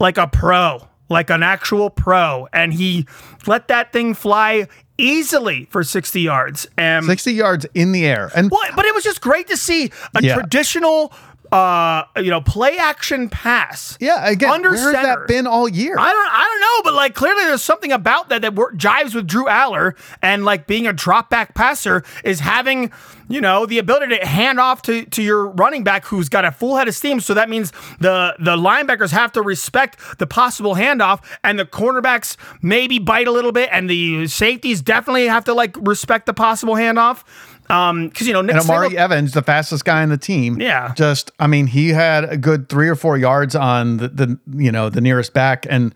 like 0.00 0.18
a 0.18 0.26
pro, 0.26 0.88
like 1.08 1.30
an 1.30 1.42
actual 1.44 1.90
pro, 1.90 2.48
and 2.52 2.72
he 2.74 3.06
let 3.46 3.68
that 3.68 3.92
thing 3.92 4.14
fly 4.14 4.66
easily 4.98 5.66
for 5.70 5.82
60 5.82 6.20
yards. 6.20 6.66
And 6.76 7.04
60 7.06 7.32
yards 7.32 7.66
in 7.74 7.92
the 7.92 8.06
air. 8.06 8.30
And 8.34 8.50
well, 8.50 8.60
but 8.76 8.84
it 8.84 8.94
was 8.94 9.04
just 9.04 9.20
great 9.20 9.48
to 9.48 9.56
see 9.56 9.90
a 10.16 10.22
Yeah. 10.22 10.34
traditional, 10.34 11.12
uh, 11.52 12.04
you 12.16 12.30
know, 12.30 12.40
play 12.40 12.78
action 12.78 13.28
pass. 13.28 13.98
yeah, 14.00 14.26
again, 14.28 14.50
under 14.50 14.70
where 14.70 14.94
has 14.94 15.04
that 15.04 15.28
been 15.28 15.46
all 15.46 15.68
year? 15.68 15.94
I 15.98 16.10
don't, 16.10 16.32
I 16.32 16.48
don't 16.48 16.60
know, 16.60 16.90
but 16.90 16.96
like 16.96 17.14
clearly 17.14 17.44
there's 17.44 17.62
something 17.62 17.92
about 17.92 18.30
that 18.30 18.40
that 18.40 18.54
jives 18.54 19.14
with 19.14 19.26
Drew 19.26 19.44
Allar 19.44 19.94
and 20.22 20.46
like 20.46 20.66
being 20.66 20.86
a 20.86 20.94
drop 20.94 21.28
back 21.28 21.54
passer 21.54 22.04
is 22.24 22.40
having, 22.40 22.90
you 23.28 23.42
know, 23.42 23.66
the 23.66 23.78
ability 23.78 24.16
to 24.16 24.26
hand 24.26 24.58
off 24.58 24.80
to, 24.82 25.04
to 25.04 25.22
your 25.22 25.48
running 25.48 25.84
back 25.84 26.06
who's 26.06 26.30
got 26.30 26.46
a 26.46 26.50
full 26.50 26.76
head 26.78 26.88
of 26.88 26.94
steam. 26.94 27.20
So 27.20 27.34
that 27.34 27.50
means 27.50 27.70
the 28.00 28.34
the 28.38 28.56
linebackers 28.56 29.10
have 29.10 29.32
to 29.32 29.42
respect 29.42 29.98
the 30.18 30.26
possible 30.26 30.74
handoff, 30.74 31.22
and 31.44 31.58
the 31.58 31.66
cornerbacks 31.66 32.38
maybe 32.62 32.98
bite 32.98 33.28
a 33.28 33.30
little 33.30 33.52
bit, 33.52 33.68
and 33.70 33.90
the 33.90 34.26
safeties 34.26 34.80
definitely 34.80 35.26
have 35.26 35.44
to 35.44 35.52
like 35.52 35.76
respect 35.78 36.24
the 36.24 36.32
possible 36.34 36.76
handoff. 36.76 37.24
Um, 37.72 38.08
because 38.08 38.26
you 38.26 38.32
know 38.34 38.42
Nick 38.42 38.56
and 38.56 38.64
Omari 38.64 38.98
Evans, 38.98 39.32
the 39.32 39.42
fastest 39.42 39.84
guy 39.84 40.02
on 40.02 40.10
the 40.10 40.18
team. 40.18 40.60
Yeah. 40.60 40.92
Just, 40.94 41.30
I 41.40 41.46
mean, 41.46 41.66
he 41.66 41.88
had 41.88 42.24
a 42.24 42.36
good 42.36 42.68
three 42.68 42.88
or 42.88 42.94
four 42.94 43.16
yards 43.16 43.56
on 43.56 43.96
the, 43.96 44.08
the 44.08 44.38
you 44.54 44.70
know, 44.70 44.90
the 44.90 45.00
nearest 45.00 45.32
back. 45.32 45.66
And 45.70 45.94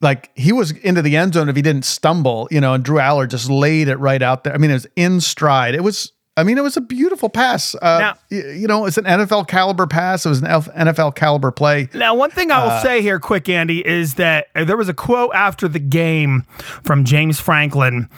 like 0.00 0.30
he 0.36 0.52
was 0.52 0.70
into 0.70 1.02
the 1.02 1.16
end 1.16 1.34
zone 1.34 1.48
if 1.48 1.56
he 1.56 1.62
didn't 1.62 1.84
stumble, 1.84 2.46
you 2.50 2.60
know, 2.60 2.74
and 2.74 2.84
Drew 2.84 2.98
Allar 2.98 3.28
just 3.28 3.50
laid 3.50 3.88
it 3.88 3.96
right 3.96 4.22
out 4.22 4.44
there. 4.44 4.54
I 4.54 4.58
mean, 4.58 4.70
it 4.70 4.74
was 4.74 4.86
in 4.94 5.20
stride. 5.20 5.74
It 5.74 5.82
was, 5.82 6.12
I 6.36 6.44
mean, 6.44 6.58
it 6.58 6.62
was 6.62 6.76
a 6.76 6.82
beautiful 6.82 7.28
pass. 7.30 7.74
Uh, 7.74 7.98
Now- 7.98 8.14
you 8.30 8.68
know, 8.68 8.84
it's 8.86 8.98
an 8.98 9.04
NFL 9.06 9.48
caliber 9.48 9.86
pass. 9.86 10.26
It 10.26 10.28
was 10.28 10.42
an 10.42 10.48
NFL 10.48 11.16
caliber 11.16 11.50
play. 11.50 11.88
Now, 11.94 12.14
one 12.14 12.30
thing 12.30 12.50
I 12.52 12.62
will 12.62 12.70
Uh, 12.72 12.82
say 12.82 13.00
here, 13.02 13.18
quick, 13.18 13.48
Andy, 13.48 13.84
is 13.84 14.14
that 14.14 14.48
uh, 14.54 14.64
there 14.64 14.76
was 14.76 14.88
a 14.90 14.94
quote 14.94 15.30
after 15.34 15.66
the 15.66 15.78
game 15.80 16.42
from 16.84 17.04
James 17.04 17.40
Franklin, 17.40 18.08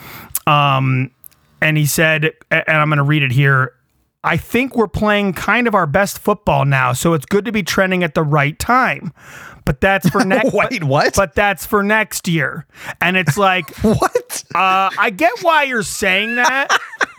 um, 0.48 1.10
and 1.60 1.76
he 1.76 1.86
said, 1.86 2.32
and 2.50 2.64
I'm 2.68 2.88
going 2.88 2.98
to 2.98 3.02
read 3.02 3.22
it 3.22 3.32
here. 3.32 3.74
I 4.24 4.36
think 4.36 4.76
we're 4.76 4.88
playing 4.88 5.34
kind 5.34 5.68
of 5.68 5.74
our 5.74 5.86
best 5.86 6.18
football 6.18 6.64
now, 6.64 6.92
so 6.92 7.14
it's 7.14 7.24
good 7.24 7.44
to 7.44 7.52
be 7.52 7.62
trending 7.62 8.02
at 8.02 8.14
the 8.14 8.22
right 8.22 8.58
time. 8.58 9.12
But 9.64 9.80
that's 9.80 10.08
for 10.08 10.24
next. 10.24 10.52
Wait, 10.52 10.82
what? 10.82 11.14
But 11.14 11.34
that's 11.34 11.64
for 11.64 11.82
next 11.82 12.26
year, 12.26 12.66
and 13.00 13.16
it's 13.16 13.38
like 13.38 13.70
What? 13.82 14.44
uh, 14.54 14.90
I 14.98 15.10
get 15.14 15.32
why 15.42 15.64
you're 15.64 15.82
saying 15.82 16.34
that, 16.34 16.68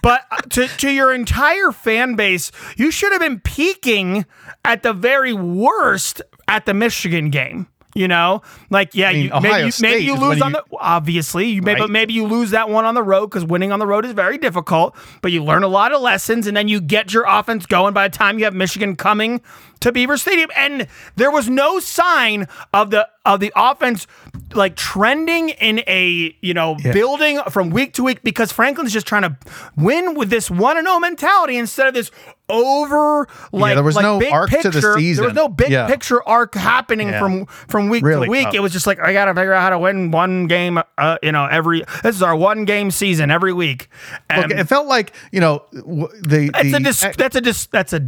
but 0.04 0.26
uh, 0.30 0.38
to, 0.50 0.68
to 0.68 0.92
your 0.92 1.14
entire 1.14 1.72
fan 1.72 2.16
base, 2.16 2.52
you 2.76 2.92
should 2.92 3.12
have 3.14 3.22
been 3.22 3.40
peaking 3.40 4.26
at 4.66 4.84
the 4.84 4.94
very 4.94 5.34
worst 5.34 6.22
at 6.48 6.66
the 6.66 6.74
Michigan 6.74 7.30
game. 7.30 7.68
You 8.00 8.08
know, 8.08 8.44
like 8.70 8.96
yeah, 8.96 9.12
mean, 9.12 9.26
you, 9.26 9.42
maybe, 9.42 9.66
you, 9.66 9.72
maybe 9.82 10.06
you 10.06 10.16
lose 10.16 10.42
on 10.42 10.54
the 10.54 10.64
obviously 10.80 11.50
you 11.50 11.62
may, 11.62 11.76
but 11.76 11.90
maybe 11.90 12.14
you 12.14 12.26
lose 12.28 12.52
that 12.52 12.70
one 12.70 12.86
on 12.86 12.96
the 12.96 13.04
road 13.04 13.28
because 13.28 13.44
winning 13.44 13.74
on 13.74 13.80
the 13.80 13.86
road 13.86 14.06
is 14.06 14.14
very 14.14 14.38
difficult. 14.38 14.96
But 15.22 15.34
you 15.34 15.44
learn 15.44 15.64
a 15.64 15.68
lot 15.68 15.92
of 15.92 16.00
lessons, 16.02 16.48
and 16.48 16.56
then 16.56 16.70
you 16.70 16.80
get 16.80 17.12
your 17.12 17.26
offense 17.28 17.66
going. 17.66 17.94
By 17.94 18.08
the 18.08 18.18
time 18.18 18.40
you 18.40 18.46
have 18.46 18.54
Michigan 18.54 18.96
coming 18.96 19.42
to 19.82 19.92
Beaver 19.92 20.16
Stadium, 20.16 20.50
and 20.56 20.88
there 21.18 21.30
was 21.30 21.50
no 21.50 21.82
sign 21.82 22.48
of 22.74 22.90
the 22.90 23.06
of 23.26 23.42
the 23.42 23.52
offense 23.54 24.08
like 24.54 24.78
trending 24.78 25.50
in 25.50 25.82
a 25.86 26.34
you 26.40 26.54
know 26.54 26.78
building 26.94 27.42
from 27.50 27.70
week 27.70 27.92
to 27.96 28.04
week 28.04 28.24
because 28.24 28.54
Franklin's 28.54 28.94
just 28.94 29.08
trying 29.08 29.24
to 29.24 29.38
win 29.76 30.16
with 30.16 30.30
this 30.30 30.50
one 30.50 30.78
and 30.78 30.88
zero 30.88 31.00
mentality 31.00 31.58
instead 31.58 31.88
of 31.88 31.94
this 31.94 32.12
over 32.50 33.28
like 33.52 33.76
there 33.76 33.84
was 33.84 33.96
like 33.96 34.04
no 34.04 34.20
big 34.20 34.32
arc 34.34 34.50
to 34.50 34.58
the 34.58 34.72
picture. 34.72 34.96
There 35.00 35.26
was 35.26 35.34
no 35.34 35.48
big 35.48 35.70
Yeah. 35.70 35.88
picture 35.88 36.22
arc 36.28 36.56
happening 36.56 37.10
Yeah. 37.10 37.20
from 37.20 37.46
from 37.46 37.90
week 37.90 38.04
Really 38.04 38.28
to 38.28 38.32
week. 38.32 38.44
tough. 38.46 38.56
It 38.56 38.60
was 38.62 38.74
just 38.74 38.88
like 38.88 39.00
I 39.00 39.14
got 39.14 39.26
to 39.26 39.34
figure 39.36 39.54
out 39.54 39.62
how 39.62 39.70
to 39.70 39.80
win 39.80 40.12
one 40.12 40.48
game. 40.48 40.80
Uh, 40.98 41.18
you 41.22 41.32
know, 41.32 41.46
every 41.46 41.84
this 42.04 42.16
is 42.16 42.22
our 42.24 42.36
one 42.36 42.66
game 42.66 42.92
season 42.92 43.32
every 43.32 43.54
week. 43.54 43.90
And 44.30 44.50
Look, 44.50 44.60
it 44.60 44.66
felt 44.66 44.88
like, 44.88 45.14
you 45.32 45.40
know, 45.40 45.64
the. 45.72 46.50
that's 46.54 46.72
the, 46.72 46.78
a 46.78 46.80
dis- 46.80 47.16
that's 47.18 47.36
a 47.36 47.42
dis- 47.42 47.66
that's 47.68 47.94
a 47.94 48.00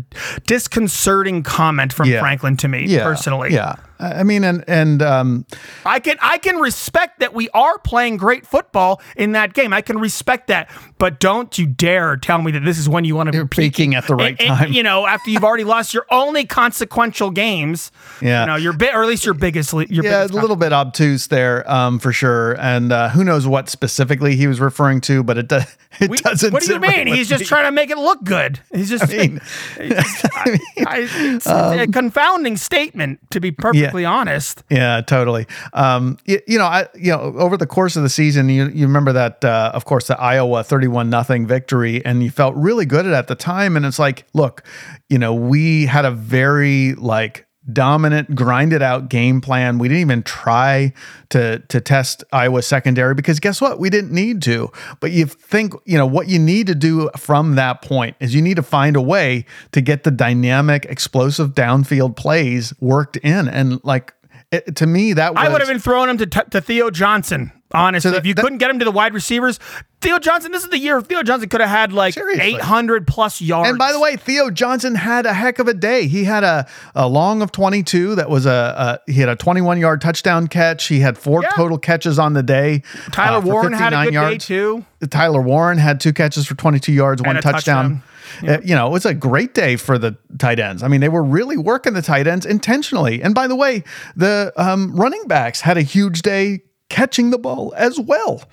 disconcerting 0.45 1.43
comment 1.43 1.93
from 1.93 2.09
Yeah. 2.09 2.19
Franklin 2.19 2.57
to 2.57 2.67
me 2.67 2.85
yeah, 2.87 3.03
personally. 3.03 3.53
Yeah. 3.53 3.75
I 4.01 4.21
I 4.21 4.23
mean, 4.23 4.43
and, 4.43 4.63
and, 4.67 5.01
um, 5.01 5.45
I 5.85 5.99
can 5.99 6.17
I 6.21 6.37
can 6.37 6.57
respect 6.57 7.19
that 7.19 7.33
we 7.33 7.49
are 7.49 7.77
playing 7.79 8.17
great 8.17 8.45
football 8.45 9.01
in 9.15 9.31
that 9.33 9.53
game. 9.53 9.73
I 9.73 9.81
can 9.81 9.99
respect 9.99 10.47
that, 10.47 10.69
but 10.97 11.19
don't 11.19 11.57
you 11.57 11.65
dare 11.67 12.17
tell 12.17 12.41
me 12.41 12.51
that 12.51 12.63
this 12.65 12.77
is 12.77 12.87
when 12.89 13.05
you 13.05 13.15
want 13.15 13.31
to 13.31 13.37
You're 13.37 13.47
peaking 13.47 13.95
at 13.95 14.07
the 14.07 14.15
right 14.15 14.35
and- 14.39 14.49
and, 14.49 14.57
time. 14.59 14.71
you 14.73 14.83
know, 14.83 15.05
after 15.07 15.29
you've 15.29 15.43
already 15.43 15.63
lost 15.63 15.93
your 15.93 16.05
only 16.11 16.45
consequential 16.45 17.31
games. 17.31 17.91
Yeah. 18.21 18.41
you 18.41 18.47
know, 18.47 18.55
your 18.55 18.73
bit 18.73 18.93
or 18.95 19.01
at 19.03 19.07
least 19.07 19.25
your 19.25 19.33
biggest. 19.33 19.71
Your 19.73 19.83
yeah, 19.83 20.01
biggest 20.01 20.33
a 20.33 20.37
little 20.37 20.55
bit 20.55 20.73
obtuse 20.73 21.27
there, 21.27 21.69
um, 21.71 21.99
for 21.99 22.11
sure. 22.13 22.53
And 22.59 22.91
uh, 22.91 23.09
who 23.09 23.23
knows 23.23 23.47
what 23.47 23.69
specifically 23.69 24.35
he 24.35 24.47
was 24.47 24.59
referring 24.59 25.01
to, 25.01 25.23
but 25.23 25.37
it, 25.37 25.47
do- 25.47 25.59
it 25.99 26.09
We- 26.09 26.17
doesn't. 26.17 26.51
What 26.53 26.61
do 26.61 26.67
you 26.67 26.73
sit 26.73 26.81
right 26.81 27.05
mean? 27.05 27.15
He's 27.15 27.27
just 27.29 27.41
me. 27.41 27.45
trying 27.47 27.65
to 27.65 27.71
make 27.71 27.89
it 27.89 27.97
look 27.97 28.23
good. 28.23 28.59
He's 28.73 28.89
just, 28.89 29.09
mean- 29.11 29.39
he's 29.79 29.89
just- 29.93 30.25
I- 30.35 30.59
I- 30.87 31.07
it's 31.35 31.47
a 31.47 31.87
confounding 31.91 32.57
statement, 32.57 33.19
to 33.31 33.39
be 33.39 33.51
perfectly 33.51 33.90
honest. 34.05 34.63
Yeah, 34.69 35.01
totally. 35.01 35.47
Um, 35.73 36.17
you, 36.25 36.39
you 36.47 36.57
know, 36.57 36.65
I 36.65 36.87
you 36.95 37.11
know 37.11 37.21
over 37.37 37.57
the 37.57 37.67
course 37.67 37.95
of 37.95 38.03
the 38.03 38.09
season, 38.09 38.49
you 38.49 38.67
you 38.69 38.85
remember 38.87 39.13
that, 39.13 39.43
uh, 39.45 39.71
of 39.73 39.85
course, 39.85 40.07
the 40.07 40.19
Iowa 40.19 40.63
thirty-one 40.63 41.09
nothing 41.09 41.45
victory, 41.47 42.03
and 42.05 42.23
you 42.23 42.31
felt 42.31 42.55
really 42.55 42.85
good 42.85 43.05
at 43.05 43.27
the 43.27 43.35
time. 43.35 43.77
And 43.77 43.85
it's 43.85 43.99
like, 43.99 44.25
look, 44.33 44.63
you 45.09 45.17
know, 45.17 45.33
we 45.33 45.85
had 45.85 46.05
a 46.05 46.11
very 46.11 46.93
like 46.95 47.45
dominant, 47.71 48.35
grinded 48.35 48.81
out 48.81 49.09
game 49.09 49.41
plan. 49.41 49.77
We 49.77 49.87
didn't 49.87 50.01
even 50.01 50.23
try 50.23 50.93
to 51.29 51.59
to 51.59 51.81
test 51.81 52.23
Iowa 52.31 52.61
secondary 52.61 53.13
because 53.13 53.39
guess 53.39 53.61
what? 53.61 53.79
We 53.79 53.89
didn't 53.89 54.11
need 54.11 54.41
to. 54.43 54.71
But 54.99 55.11
you 55.11 55.25
think, 55.25 55.73
you 55.85 55.97
know, 55.97 56.05
what 56.05 56.27
you 56.27 56.39
need 56.39 56.67
to 56.67 56.75
do 56.75 57.09
from 57.17 57.55
that 57.55 57.81
point 57.81 58.15
is 58.19 58.33
you 58.33 58.41
need 58.41 58.55
to 58.55 58.63
find 58.63 58.95
a 58.95 59.01
way 59.01 59.45
to 59.73 59.81
get 59.81 60.03
the 60.03 60.11
dynamic, 60.11 60.85
explosive 60.85 61.51
downfield 61.51 62.15
plays 62.15 62.73
worked 62.79 63.17
in. 63.17 63.47
And 63.47 63.83
like 63.83 64.13
it, 64.51 64.75
to 64.77 64.87
me, 64.87 65.13
that 65.13 65.33
was, 65.33 65.45
I 65.45 65.49
would 65.49 65.61
have 65.61 65.69
been 65.69 65.79
throwing 65.79 66.09
him 66.09 66.17
to, 66.17 66.25
to 66.25 66.61
Theo 66.61 66.89
Johnson. 66.89 67.51
Honestly, 67.73 68.11
that- 68.11 68.17
if 68.17 68.25
you 68.25 68.33
that- 68.33 68.41
couldn't 68.41 68.57
get 68.59 68.69
him 68.69 68.79
to 68.79 68.85
the 68.85 68.91
wide 68.91 69.13
receivers, 69.13 69.59
Theo 70.01 70.17
Johnson. 70.17 70.51
This 70.51 70.63
is 70.63 70.69
the 70.69 70.79
year 70.79 70.99
Theo 71.01 71.21
Johnson 71.21 71.47
could 71.47 71.61
have 71.61 71.69
had 71.69 71.93
like 71.93 72.15
Seriously. 72.15 72.55
800 72.55 73.05
plus 73.05 73.39
yards. 73.39 73.69
And 73.69 73.77
by 73.77 73.91
the 73.91 73.99
way, 73.99 74.15
Theo 74.15 74.49
Johnson 74.49 74.95
had 74.95 75.25
a 75.27 75.33
heck 75.33 75.59
of 75.59 75.67
a 75.67 75.73
day. 75.75 76.07
He 76.07 76.23
had 76.23 76.43
a, 76.43 76.67
a 76.95 77.07
long 77.07 77.41
of 77.43 77.51
22. 77.51 78.15
That 78.15 78.29
was 78.29 78.47
a, 78.47 78.99
a 79.07 79.11
he 79.11 79.19
had 79.19 79.29
a 79.29 79.35
21 79.35 79.79
yard 79.79 80.01
touchdown 80.01 80.47
catch. 80.47 80.87
He 80.87 81.01
had 81.01 81.17
four 81.19 81.43
Yeah. 81.43 81.49
total 81.55 81.77
catches 81.77 82.17
on 82.17 82.33
the 82.33 82.41
day. 82.43 82.81
Tyler 83.11 83.37
uh, 83.37 83.41
Warren 83.41 83.73
had 83.73 83.93
a 83.93 84.05
good 84.05 84.13
yards. 84.13 84.47
day 84.47 84.55
too. 84.55 84.85
Tyler 85.09 85.41
Warren 85.41 85.77
had 85.77 85.99
two 85.99 86.13
catches 86.13 86.47
for 86.47 86.55
22 86.55 86.91
yards, 86.91 87.21
one 87.21 87.37
a 87.37 87.41
touchdown. 87.41 88.01
Uh, 88.47 88.57
you 88.63 88.73
know, 88.73 88.87
it 88.87 88.91
was 88.91 89.05
a 89.05 89.13
great 89.13 89.53
day 89.53 89.75
for 89.75 89.97
the 89.99 90.15
tight 90.39 90.57
ends. 90.57 90.81
I 90.83 90.87
mean, 90.87 91.01
they 91.01 91.09
were 91.09 91.23
really 91.23 91.57
working 91.57 91.93
the 91.93 92.01
tight 92.01 92.27
ends 92.27 92.45
intentionally. 92.45 93.21
And 93.21 93.35
by 93.35 93.45
the 93.47 93.55
way, 93.55 93.83
the 94.15 94.53
um, 94.57 94.95
running 94.95 95.23
backs 95.27 95.61
had 95.61 95.77
a 95.77 95.81
huge 95.81 96.21
day 96.21 96.61
catching 96.91 97.29
the 97.29 97.39
ball 97.39 97.73
as 97.77 97.97
well. 97.97 98.43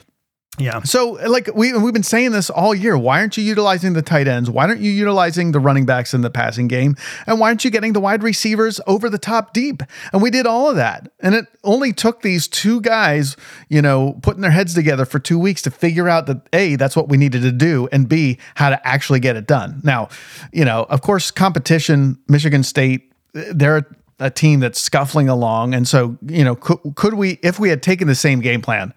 Yeah. 0.59 0.83
So, 0.83 1.13
like 1.27 1.49
we 1.55 1.73
we've 1.73 1.93
been 1.93 2.03
saying 2.03 2.33
this 2.33 2.51
all 2.51 2.75
year. 2.75 2.99
Why 2.99 3.21
aren't 3.21 3.37
you 3.37 3.45
utilizing 3.45 3.93
the 3.93 4.03
tight 4.03 4.27
ends? 4.27 4.51
Why 4.51 4.67
aren't 4.67 4.81
you 4.81 4.91
utilizing 4.91 5.53
the 5.53 5.61
running 5.61 5.87
backs 5.87 6.15
in 6.15 6.23
the 6.23 6.31
passing 6.31 6.67
game? 6.67 6.97
And 7.27 7.39
why 7.39 7.49
aren't 7.49 7.65
you 7.65 7.71
getting 7.71 7.93
the 7.93 8.01
wide 8.01 8.23
receivers 8.23 8.81
over 8.87 9.09
the 9.09 9.19
top 9.19 9.53
deep? 9.53 9.83
And 10.13 10.21
we 10.21 10.31
did 10.31 10.47
all 10.47 10.69
of 10.69 10.77
that. 10.77 11.13
And 11.21 11.35
it 11.35 11.47
only 11.63 11.93
took 11.93 12.23
these 12.23 12.49
two 12.49 12.81
guys, 12.81 13.37
you 13.69 13.81
know, 13.81 14.19
putting 14.23 14.43
their 14.43 14.51
heads 14.51 14.75
together 14.75 15.05
for 15.05 15.21
two 15.21 15.39
weeks 15.39 15.63
to 15.63 15.71
figure 15.71 16.09
out 16.09 16.27
that 16.27 16.49
A, 16.53 16.77
that's 16.77 16.97
what 16.97 17.09
we 17.09 17.17
needed 17.17 17.43
to 17.43 17.53
do, 17.53 17.89
and 17.93 18.09
B, 18.09 18.39
how 18.57 18.71
to 18.71 18.87
actually 18.87 19.21
get 19.21 19.37
it 19.37 19.47
done. 19.47 19.81
Now, 19.85 20.09
you 20.53 20.65
know, 20.65 20.87
of 20.91 21.03
course, 21.03 21.31
competition, 21.31 22.19
Michigan 22.27 22.65
State, 22.65 23.13
they're 23.33 23.87
a 24.21 24.31
team 24.31 24.61
that's 24.61 24.81
scuffling 24.81 25.29
along. 25.29 25.75
And 25.75 25.87
so, 25.87 26.17
you 26.27 26.45
know, 26.45 26.57
could, 26.57 26.79
could 26.97 27.15
we, 27.15 27.39
if 27.43 27.59
we 27.59 27.69
had 27.69 27.83
taken 27.83 28.09
the 28.09 28.15
same 28.15 28.41
game 28.41 28.61
plan 28.61 28.93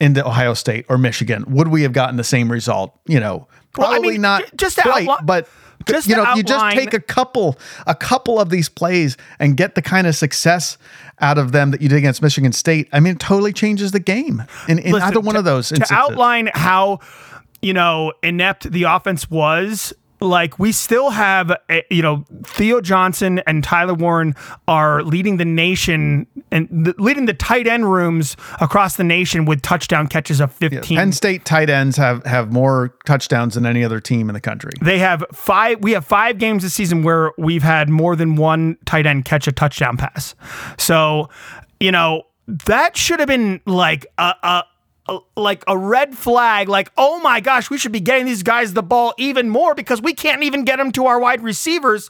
into 0.00 0.26
Ohio 0.26 0.54
State 0.54 0.86
or 0.88 0.98
Michigan, 0.98 1.44
would 1.48 1.68
we 1.68 1.82
have 1.82 1.92
gotten 1.92 2.16
the 2.16 2.24
same 2.24 2.50
result? 2.50 2.98
You 3.06 3.20
know, 3.20 3.46
Well, 3.76 3.86
I 3.88 3.94
probably 3.94 4.12
mean, 4.12 4.22
not 4.22 4.42
just 4.56 4.78
quite, 4.78 5.08
but 5.24 5.48
just 5.86 6.08
you 6.08 6.16
know, 6.16 6.24
if 6.30 6.36
you 6.36 6.42
just 6.42 6.74
take 6.74 6.94
a 6.94 7.00
couple, 7.00 7.58
a 7.86 7.94
couple 7.94 8.40
of 8.40 8.48
these 8.50 8.68
plays 8.68 9.16
and 9.38 9.56
get 9.56 9.74
the 9.74 9.82
kind 9.82 10.06
of 10.06 10.16
success 10.16 10.78
out 11.20 11.38
of 11.38 11.52
them 11.52 11.70
that 11.70 11.80
you 11.80 11.88
did 11.88 11.98
against 11.98 12.22
Michigan 12.22 12.52
State, 12.52 12.88
I 12.92 13.00
mean, 13.00 13.14
it 13.14 13.20
totally 13.20 13.52
changes 13.52 13.92
the 13.92 14.00
game 14.00 14.42
in, 14.68 14.78
in 14.78 14.92
Listen, 14.92 15.08
either 15.08 15.20
one 15.20 15.34
to- 15.34 15.40
of 15.40 15.44
those 15.44 15.68
To 15.68 15.86
outline 15.90 16.50
how, 16.54 17.00
you 17.62 17.72
know, 17.74 18.12
inept 18.22 18.70
the 18.70 18.84
offense 18.84 19.30
was, 19.30 19.92
like 20.20 20.58
we 20.58 20.72
still 20.72 21.10
have, 21.10 21.52
eh, 21.68 21.82
you 21.90 22.02
know, 22.02 22.24
Theo 22.44 22.80
Johnson 22.80 23.40
and 23.46 23.62
Tyler 23.62 23.94
Warren 23.94 24.34
are 24.68 25.02
leading 25.02 25.36
the 25.36 25.44
nation 25.44 26.26
and 26.50 26.68
the, 26.70 26.94
leading 26.98 27.26
the 27.26 27.34
tight 27.34 27.66
end 27.66 27.90
rooms 27.90 28.36
across 28.60 28.96
the 28.96 29.04
nation 29.04 29.44
with 29.44 29.62
touchdown 29.62 30.06
catches 30.06 30.40
of 30.40 30.52
15. 30.52 30.96
Penn 30.96 31.12
State 31.12 31.44
tight 31.44 31.70
ends 31.70 31.96
have 31.96 32.24
have 32.24 32.52
more 32.52 32.94
touchdowns 33.04 33.54
than 33.54 33.66
any 33.66 33.84
other 33.84 34.00
team 34.00 34.28
in 34.28 34.34
the 34.34 34.40
country. 34.40 34.72
They 34.80 34.98
have 34.98 35.24
five. 35.32 35.80
We 35.80 35.92
have 35.92 36.04
five 36.04 36.38
games 36.38 36.62
this 36.62 36.74
season 36.74 37.02
where 37.02 37.32
we've 37.38 37.62
had 37.62 37.88
more 37.88 38.16
than 38.16 38.36
one 38.36 38.76
tight 38.84 39.06
end 39.06 39.24
catch 39.24 39.46
a 39.46 39.52
touchdown 39.52 39.96
pass. 39.96 40.34
So, 40.78 41.28
you 41.80 41.92
know, 41.92 42.24
that 42.46 42.96
should 42.96 43.20
have 43.20 43.28
been 43.28 43.60
like 43.66 44.06
a, 44.18 44.34
a 44.42 44.64
like 45.36 45.62
a 45.68 45.76
red 45.76 46.16
flag. 46.16 46.68
Like, 46.68 46.90
oh 46.96 47.20
my 47.20 47.40
gosh, 47.40 47.68
we 47.68 47.76
should 47.78 47.92
be 47.92 48.00
getting 48.00 48.24
these 48.24 48.42
guys 48.42 48.72
the 48.72 48.82
ball 48.82 49.12
even 49.18 49.50
more 49.50 49.74
because 49.74 50.00
we 50.00 50.14
can't 50.14 50.42
even 50.42 50.64
get 50.64 50.76
them 50.76 50.90
to 50.92 51.06
our 51.06 51.20
wide 51.20 51.42
receivers. 51.42 52.08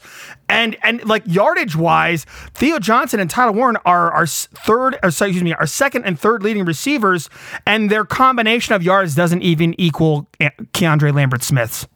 And 0.49 0.77
and 0.83 1.05
like 1.05 1.23
yardage 1.27 1.75
wise, 1.75 2.25
Theo 2.55 2.79
Johnson 2.79 3.19
and 3.19 3.29
Tyler 3.29 3.53
Warren 3.53 3.77
are 3.85 4.13
our 4.13 4.27
third, 4.27 4.99
or 5.03 5.11
sorry, 5.11 5.31
excuse 5.31 5.43
me, 5.43 5.55
our 5.55 5.67
second 5.67 6.05
and 6.05 6.19
third 6.19 6.43
leading 6.43 6.65
receivers, 6.65 7.29
and 7.67 7.91
their 7.91 8.05
combination 8.05 8.75
of 8.75 8.83
yards 8.83 9.15
doesn't 9.15 9.43
even 9.43 9.79
equal 9.81 10.29
KeAndre 10.41 11.13
Lambert-Smith's. 11.13 11.89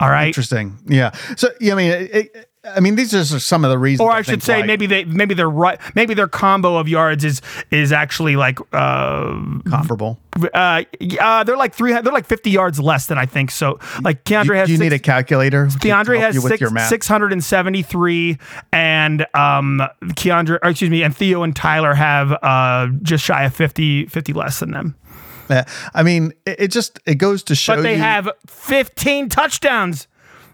All 0.00 0.10
right. 0.10 0.26
Interesting. 0.26 0.78
Yeah. 0.86 1.12
So, 1.36 1.48
yeah, 1.60 1.74
I 1.74 1.76
mean, 1.76 1.90
it, 1.92 2.14
it- 2.34 2.48
I 2.64 2.78
mean, 2.78 2.94
these 2.94 3.12
are 3.12 3.24
just 3.24 3.46
some 3.48 3.64
of 3.64 3.70
the 3.72 3.78
reasons. 3.78 4.06
or 4.06 4.12
I 4.12 4.22
should 4.22 4.40
say 4.42 4.62
maybe 4.62 4.86
they 4.86 5.04
maybe 5.04 5.34
their 5.34 5.50
right 5.50 5.80
maybe 5.96 6.14
their 6.14 6.28
combo 6.28 6.76
of 6.76 6.88
yards 6.88 7.24
is 7.24 7.42
is 7.72 7.90
actually 7.90 8.36
like 8.36 8.60
uh 8.72 9.34
comparable. 9.68 10.20
uh, 10.54 10.84
uh 11.20 11.42
they're 11.42 11.56
like 11.56 11.74
three 11.74 11.90
they're 11.92 12.12
like 12.12 12.24
50 12.26 12.50
yards 12.50 12.78
less 12.78 13.06
than 13.06 13.18
I 13.18 13.26
think 13.26 13.50
so 13.50 13.80
like 14.02 14.22
Keandre 14.24 14.46
Do 14.46 14.52
has 14.54 14.70
you 14.70 14.76
six, 14.76 14.82
need 14.84 14.92
a 14.92 14.98
calculator? 15.00 15.66
to 15.68 15.76
DeAndre 15.78 16.20
has 16.20 16.40
six, 16.40 16.60
673 16.88 18.38
and 18.72 19.26
um 19.34 19.82
Keandre 20.14 20.58
or 20.62 20.70
excuse 20.70 20.90
me 20.90 21.02
and 21.02 21.16
Theo 21.16 21.42
and 21.42 21.54
Tyler 21.56 21.94
have 21.94 22.32
uh 22.42 22.88
just 23.02 23.24
shy 23.24 23.42
of 23.44 23.54
50 23.54 24.06
50 24.06 24.32
less 24.34 24.60
than 24.60 24.70
them 24.70 24.94
Yeah. 25.50 25.64
I 25.94 26.02
mean, 26.04 26.32
it, 26.46 26.60
it 26.60 26.68
just 26.70 27.00
it 27.06 27.16
goes 27.16 27.42
to 27.44 27.54
show 27.54 27.74
but 27.76 27.82
they 27.82 27.94
you. 27.94 28.00
have 28.00 28.30
15 28.46 29.28
touchdowns. 29.28 30.06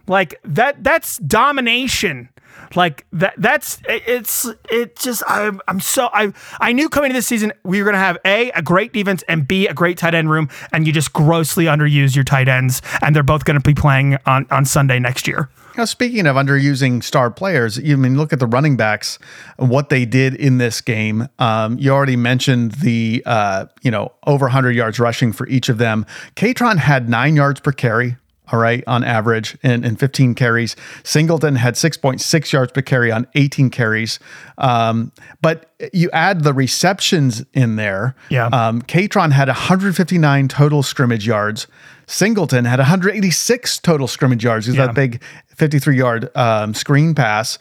Like 0.08 0.40
that 0.44 0.82
that's 0.82 1.18
domination. 1.18 2.30
Like 2.74 3.06
that 3.12 3.34
that's 3.38 3.80
it's 3.88 4.46
it 4.70 4.96
just 4.96 5.22
I'm 5.26 5.60
I'm 5.68 5.80
so 5.80 6.08
I 6.12 6.32
I 6.60 6.72
knew 6.72 6.88
coming 6.88 7.10
to 7.10 7.14
this 7.14 7.26
season 7.26 7.52
we 7.64 7.78
were 7.78 7.84
going 7.84 7.94
to 7.94 8.00
have 8.00 8.18
A 8.24 8.50
a 8.50 8.62
great 8.62 8.92
defense 8.92 9.22
and 9.28 9.46
B 9.46 9.66
a 9.66 9.74
great 9.74 9.96
tight 9.96 10.14
end 10.14 10.30
room 10.30 10.48
and 10.72 10.86
you 10.86 10.92
just 10.92 11.12
grossly 11.12 11.64
underuse 11.64 12.14
your 12.14 12.24
tight 12.24 12.48
ends 12.48 12.82
and 13.02 13.14
they're 13.14 13.22
both 13.22 13.44
going 13.44 13.60
to 13.60 13.66
be 13.66 13.74
playing 13.74 14.18
on 14.26 14.46
on 14.50 14.64
Sunday 14.64 14.98
next 14.98 15.26
year. 15.26 15.48
Now, 15.76 15.84
speaking 15.84 16.26
of 16.26 16.34
underusing 16.34 17.04
star 17.04 17.30
players, 17.30 17.78
you 17.78 17.94
I 17.94 17.96
mean 17.96 18.16
look 18.16 18.32
at 18.32 18.40
the 18.40 18.48
running 18.48 18.76
backs, 18.76 19.18
what 19.56 19.90
they 19.90 20.04
did 20.04 20.34
in 20.34 20.58
this 20.58 20.80
game. 20.80 21.28
Um, 21.38 21.78
you 21.78 21.92
already 21.92 22.16
mentioned 22.16 22.72
the 22.72 23.22
uh, 23.24 23.66
you 23.82 23.90
know 23.90 24.12
over 24.26 24.46
100 24.46 24.74
yards 24.74 24.98
rushing 24.98 25.32
for 25.32 25.46
each 25.46 25.68
of 25.68 25.78
them. 25.78 26.04
Kaytron 26.34 26.78
had 26.78 27.08
nine 27.08 27.36
yards 27.36 27.60
per 27.60 27.72
carry. 27.72 28.16
All 28.50 28.58
right, 28.58 28.82
on 28.86 29.04
average, 29.04 29.58
in, 29.62 29.84
in 29.84 29.96
15 29.96 30.34
carries. 30.34 30.74
Singleton 31.04 31.56
had 31.56 31.74
6.6 31.74 32.52
yards 32.52 32.72
per 32.72 32.80
carry 32.82 33.12
on 33.12 33.26
18 33.34 33.68
carries. 33.70 34.18
Um, 34.56 35.12
but 35.42 35.70
you 35.92 36.10
add 36.12 36.44
the 36.44 36.54
receptions 36.54 37.44
in 37.52 37.76
there. 37.76 38.14
Yeah. 38.30 38.46
Um, 38.46 38.80
Kaytron 38.82 39.32
had 39.32 39.48
159 39.48 40.48
total 40.48 40.82
scrimmage 40.82 41.26
yards. 41.26 41.66
Singleton 42.06 42.64
had 42.64 42.78
186 42.78 43.78
total 43.80 44.08
scrimmage 44.08 44.42
yards. 44.44 44.64
He's 44.66 44.76
Yeah. 44.76 44.86
that 44.86 44.94
big 44.94 45.22
53 45.56 45.96
yard 45.96 46.34
um, 46.36 46.72
screen 46.72 47.14
pass. 47.14 47.58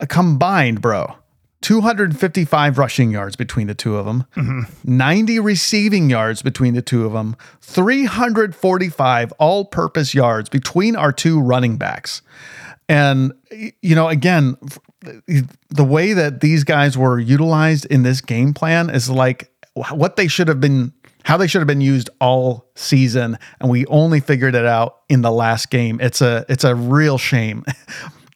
Uh, 0.00 0.06
combined, 0.06 0.82
bro, 0.82 1.14
255 1.66 2.78
rushing 2.78 3.10
yards 3.10 3.34
between 3.34 3.66
the 3.66 3.74
two 3.74 3.96
of 3.96 4.06
them, 4.06 4.24
90 4.84 5.40
receiving 5.40 6.08
yards 6.08 6.40
between 6.40 6.74
the 6.74 6.80
two 6.80 7.04
of 7.04 7.12
them, 7.12 7.34
345 7.60 9.32
all 9.40 9.64
purpose 9.64 10.14
yards 10.14 10.48
between 10.48 10.94
our 10.94 11.10
two 11.10 11.40
running 11.40 11.76
backs. 11.76 12.22
And, 12.88 13.32
you 13.82 13.96
know, 13.96 14.06
again, 14.06 14.56
the 15.00 15.82
way 15.84 16.12
that 16.12 16.40
these 16.40 16.62
guys 16.62 16.96
were 16.96 17.18
utilized 17.18 17.84
in 17.86 18.04
this 18.04 18.20
game 18.20 18.54
plan 18.54 18.88
is 18.88 19.10
like 19.10 19.50
what 19.74 20.14
they 20.14 20.28
should 20.28 20.46
have 20.46 20.60
been 20.60 20.92
how 21.24 21.36
they 21.36 21.48
should 21.48 21.58
have 21.58 21.66
been 21.66 21.80
used 21.80 22.08
all 22.20 22.70
season 22.76 23.36
and 23.60 23.68
we 23.68 23.84
only 23.86 24.20
figured 24.20 24.54
it 24.54 24.64
out 24.64 25.00
in 25.08 25.22
the 25.22 25.32
last 25.32 25.70
game 25.70 25.98
it's 26.00 26.22
a 26.22 26.46
it's 26.48 26.62
a 26.62 26.74
real 26.74 27.18
shame 27.18 27.64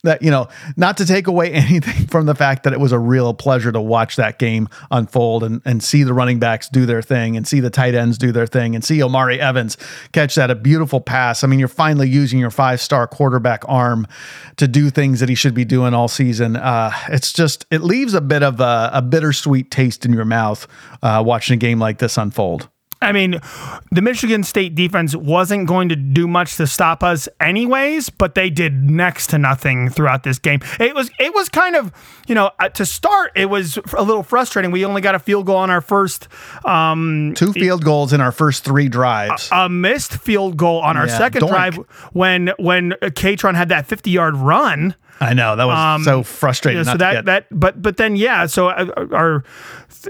that 0.02 0.22
you 0.22 0.30
know 0.30 0.48
not 0.76 0.96
to 0.96 1.06
take 1.06 1.26
away 1.26 1.52
anything 1.52 2.06
from 2.06 2.26
the 2.26 2.34
fact 2.34 2.64
that 2.64 2.72
it 2.72 2.80
was 2.80 2.92
a 2.92 2.98
real 2.98 3.34
pleasure 3.34 3.72
to 3.72 3.80
watch 3.80 4.16
that 4.16 4.38
game 4.38 4.68
unfold 4.90 5.44
and, 5.44 5.62
and 5.64 5.82
see 5.82 6.02
the 6.02 6.14
running 6.14 6.38
backs 6.38 6.68
do 6.68 6.86
their 6.86 7.02
thing 7.02 7.36
and 7.36 7.46
see 7.46 7.60
the 7.60 7.70
tight 7.70 7.94
ends 7.94 8.18
do 8.18 8.32
their 8.32 8.46
thing 8.46 8.74
and 8.74 8.84
see 8.84 9.02
Omari 9.02 9.40
Evans 9.40 9.76
catch 10.12 10.34
that 10.34 10.50
a 10.50 10.54
beautiful 10.54 11.00
pass. 11.00 11.44
I 11.44 11.46
mean, 11.46 11.58
you're 11.58 11.68
finally 11.68 12.08
using 12.08 12.38
your 12.38 12.50
five 12.50 12.80
star 12.80 13.06
quarterback 13.06 13.62
arm 13.68 14.06
to 14.56 14.68
do 14.68 14.90
things 14.90 15.20
that 15.20 15.28
he 15.28 15.34
should 15.34 15.54
be 15.54 15.64
doing 15.64 15.94
all 15.94 16.08
season. 16.08 16.56
Uh, 16.56 16.92
it's 17.08 17.32
just 17.32 17.66
it 17.70 17.82
leaves 17.82 18.14
a 18.14 18.20
bit 18.20 18.42
of 18.42 18.60
a, 18.60 18.90
a 18.92 19.02
bittersweet 19.02 19.70
taste 19.70 20.04
in 20.04 20.12
your 20.12 20.24
mouth 20.24 20.66
uh, 21.02 21.22
watching 21.24 21.54
a 21.54 21.58
game 21.58 21.78
like 21.78 21.98
this 21.98 22.16
unfold. 22.16 22.68
I 23.02 23.12
mean, 23.12 23.40
the 23.90 24.02
Michigan 24.02 24.42
State 24.44 24.74
defense 24.74 25.16
wasn't 25.16 25.66
going 25.66 25.88
to 25.88 25.96
do 25.96 26.28
much 26.28 26.56
to 26.56 26.66
stop 26.66 27.02
us 27.02 27.28
anyways, 27.40 28.10
but 28.10 28.34
they 28.34 28.50
did 28.50 28.90
next 28.90 29.28
to 29.28 29.38
nothing 29.38 29.88
throughout 29.88 30.22
this 30.22 30.38
game. 30.38 30.60
It 30.78 30.94
was 30.94 31.10
it 31.18 31.34
was 31.34 31.48
kind 31.48 31.76
of, 31.76 31.92
you 32.28 32.34
know, 32.34 32.50
uh, 32.58 32.68
to 32.68 32.84
start 32.84 33.32
it 33.34 33.46
was 33.46 33.78
a 33.96 34.02
little 34.02 34.22
frustrating. 34.22 34.70
We 34.70 34.84
only 34.84 35.00
got 35.00 35.14
a 35.14 35.18
field 35.18 35.46
goal 35.46 35.56
on 35.56 35.70
our 35.70 35.80
first 35.80 36.28
um 36.66 37.32
Two 37.34 37.54
field 37.54 37.84
goals 37.84 38.12
in 38.12 38.20
our 38.20 38.32
first 38.32 38.64
three 38.64 38.88
drives. 38.88 39.48
a 39.50 39.68
missed 39.70 40.18
field 40.18 40.58
goal 40.58 40.80
on 40.80 40.98
our 40.98 41.06
Yeah, 41.06 41.16
second 41.18 41.42
doink. 41.44 41.48
drive 41.48 41.76
when 42.12 42.52
when 42.58 42.90
Kaytron 43.00 43.54
had 43.54 43.70
that 43.70 43.88
50-yard 43.88 44.36
run. 44.36 44.94
I 45.20 45.32
know 45.34 45.56
that 45.56 45.64
was 45.66 46.04
so 46.04 46.22
frustrating. 46.22 46.84
So 46.84 46.98
that 46.98 47.24
that 47.24 47.46
but 47.50 47.80
but 47.80 47.96
then 47.96 48.14
yeah, 48.16 48.44
so 48.44 48.68
uh, 48.68 49.06
our 49.12 49.44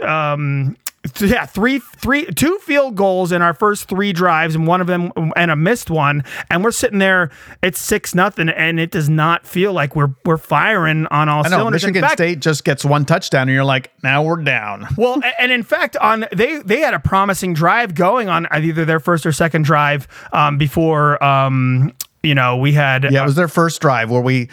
um 0.02 0.76
yeah, 1.20 1.46
three, 1.46 1.78
three, 1.78 2.26
two 2.26 2.58
field 2.58 2.94
goals 2.94 3.32
in 3.32 3.40
our 3.40 3.54
first 3.54 3.88
three 3.88 4.12
drives, 4.12 4.54
and 4.54 4.66
one 4.66 4.80
of 4.80 4.86
them 4.86 5.12
and 5.34 5.50
a 5.50 5.56
missed 5.56 5.90
one, 5.90 6.24
and 6.50 6.62
we're 6.62 6.70
sitting 6.70 6.98
there. 6.98 7.30
It's 7.62 7.80
six 7.80 8.14
nothing, 8.14 8.50
and 8.50 8.78
it 8.78 8.90
does 8.90 9.08
not 9.08 9.46
feel 9.46 9.72
like 9.72 9.96
we're 9.96 10.14
we're 10.26 10.36
firing 10.36 11.06
on 11.06 11.28
all 11.28 11.40
I 11.44 11.48
know 11.48 11.58
cylinders. 11.58 11.84
In 11.84 11.88
Michigan 11.88 12.02
fact- 12.02 12.18
State 12.18 12.40
just 12.40 12.64
gets 12.64 12.84
one 12.84 13.06
touchdown, 13.06 13.42
and 13.42 13.52
you're 13.52 13.64
like, 13.64 13.90
now 14.02 14.22
we're 14.22 14.42
down. 14.42 14.88
well, 14.98 15.20
and 15.38 15.50
in 15.50 15.62
fact, 15.62 15.96
on 15.96 16.26
they 16.32 16.58
they 16.58 16.80
had 16.80 16.92
a 16.92 17.00
promising 17.00 17.54
drive 17.54 17.94
going 17.94 18.28
on 18.28 18.46
either 18.52 18.84
their 18.84 19.00
first 19.00 19.24
or 19.24 19.32
second 19.32 19.64
drive 19.64 20.06
um, 20.32 20.58
before. 20.58 21.22
Um, 21.24 21.94
you 22.22 22.34
know, 22.34 22.58
we 22.58 22.72
had 22.72 23.10
Yeah, 23.10 23.22
it 23.22 23.24
was 23.24 23.36
their 23.36 23.48
first 23.48 23.80
drive 23.80 24.10
where 24.10 24.20
we, 24.20 24.50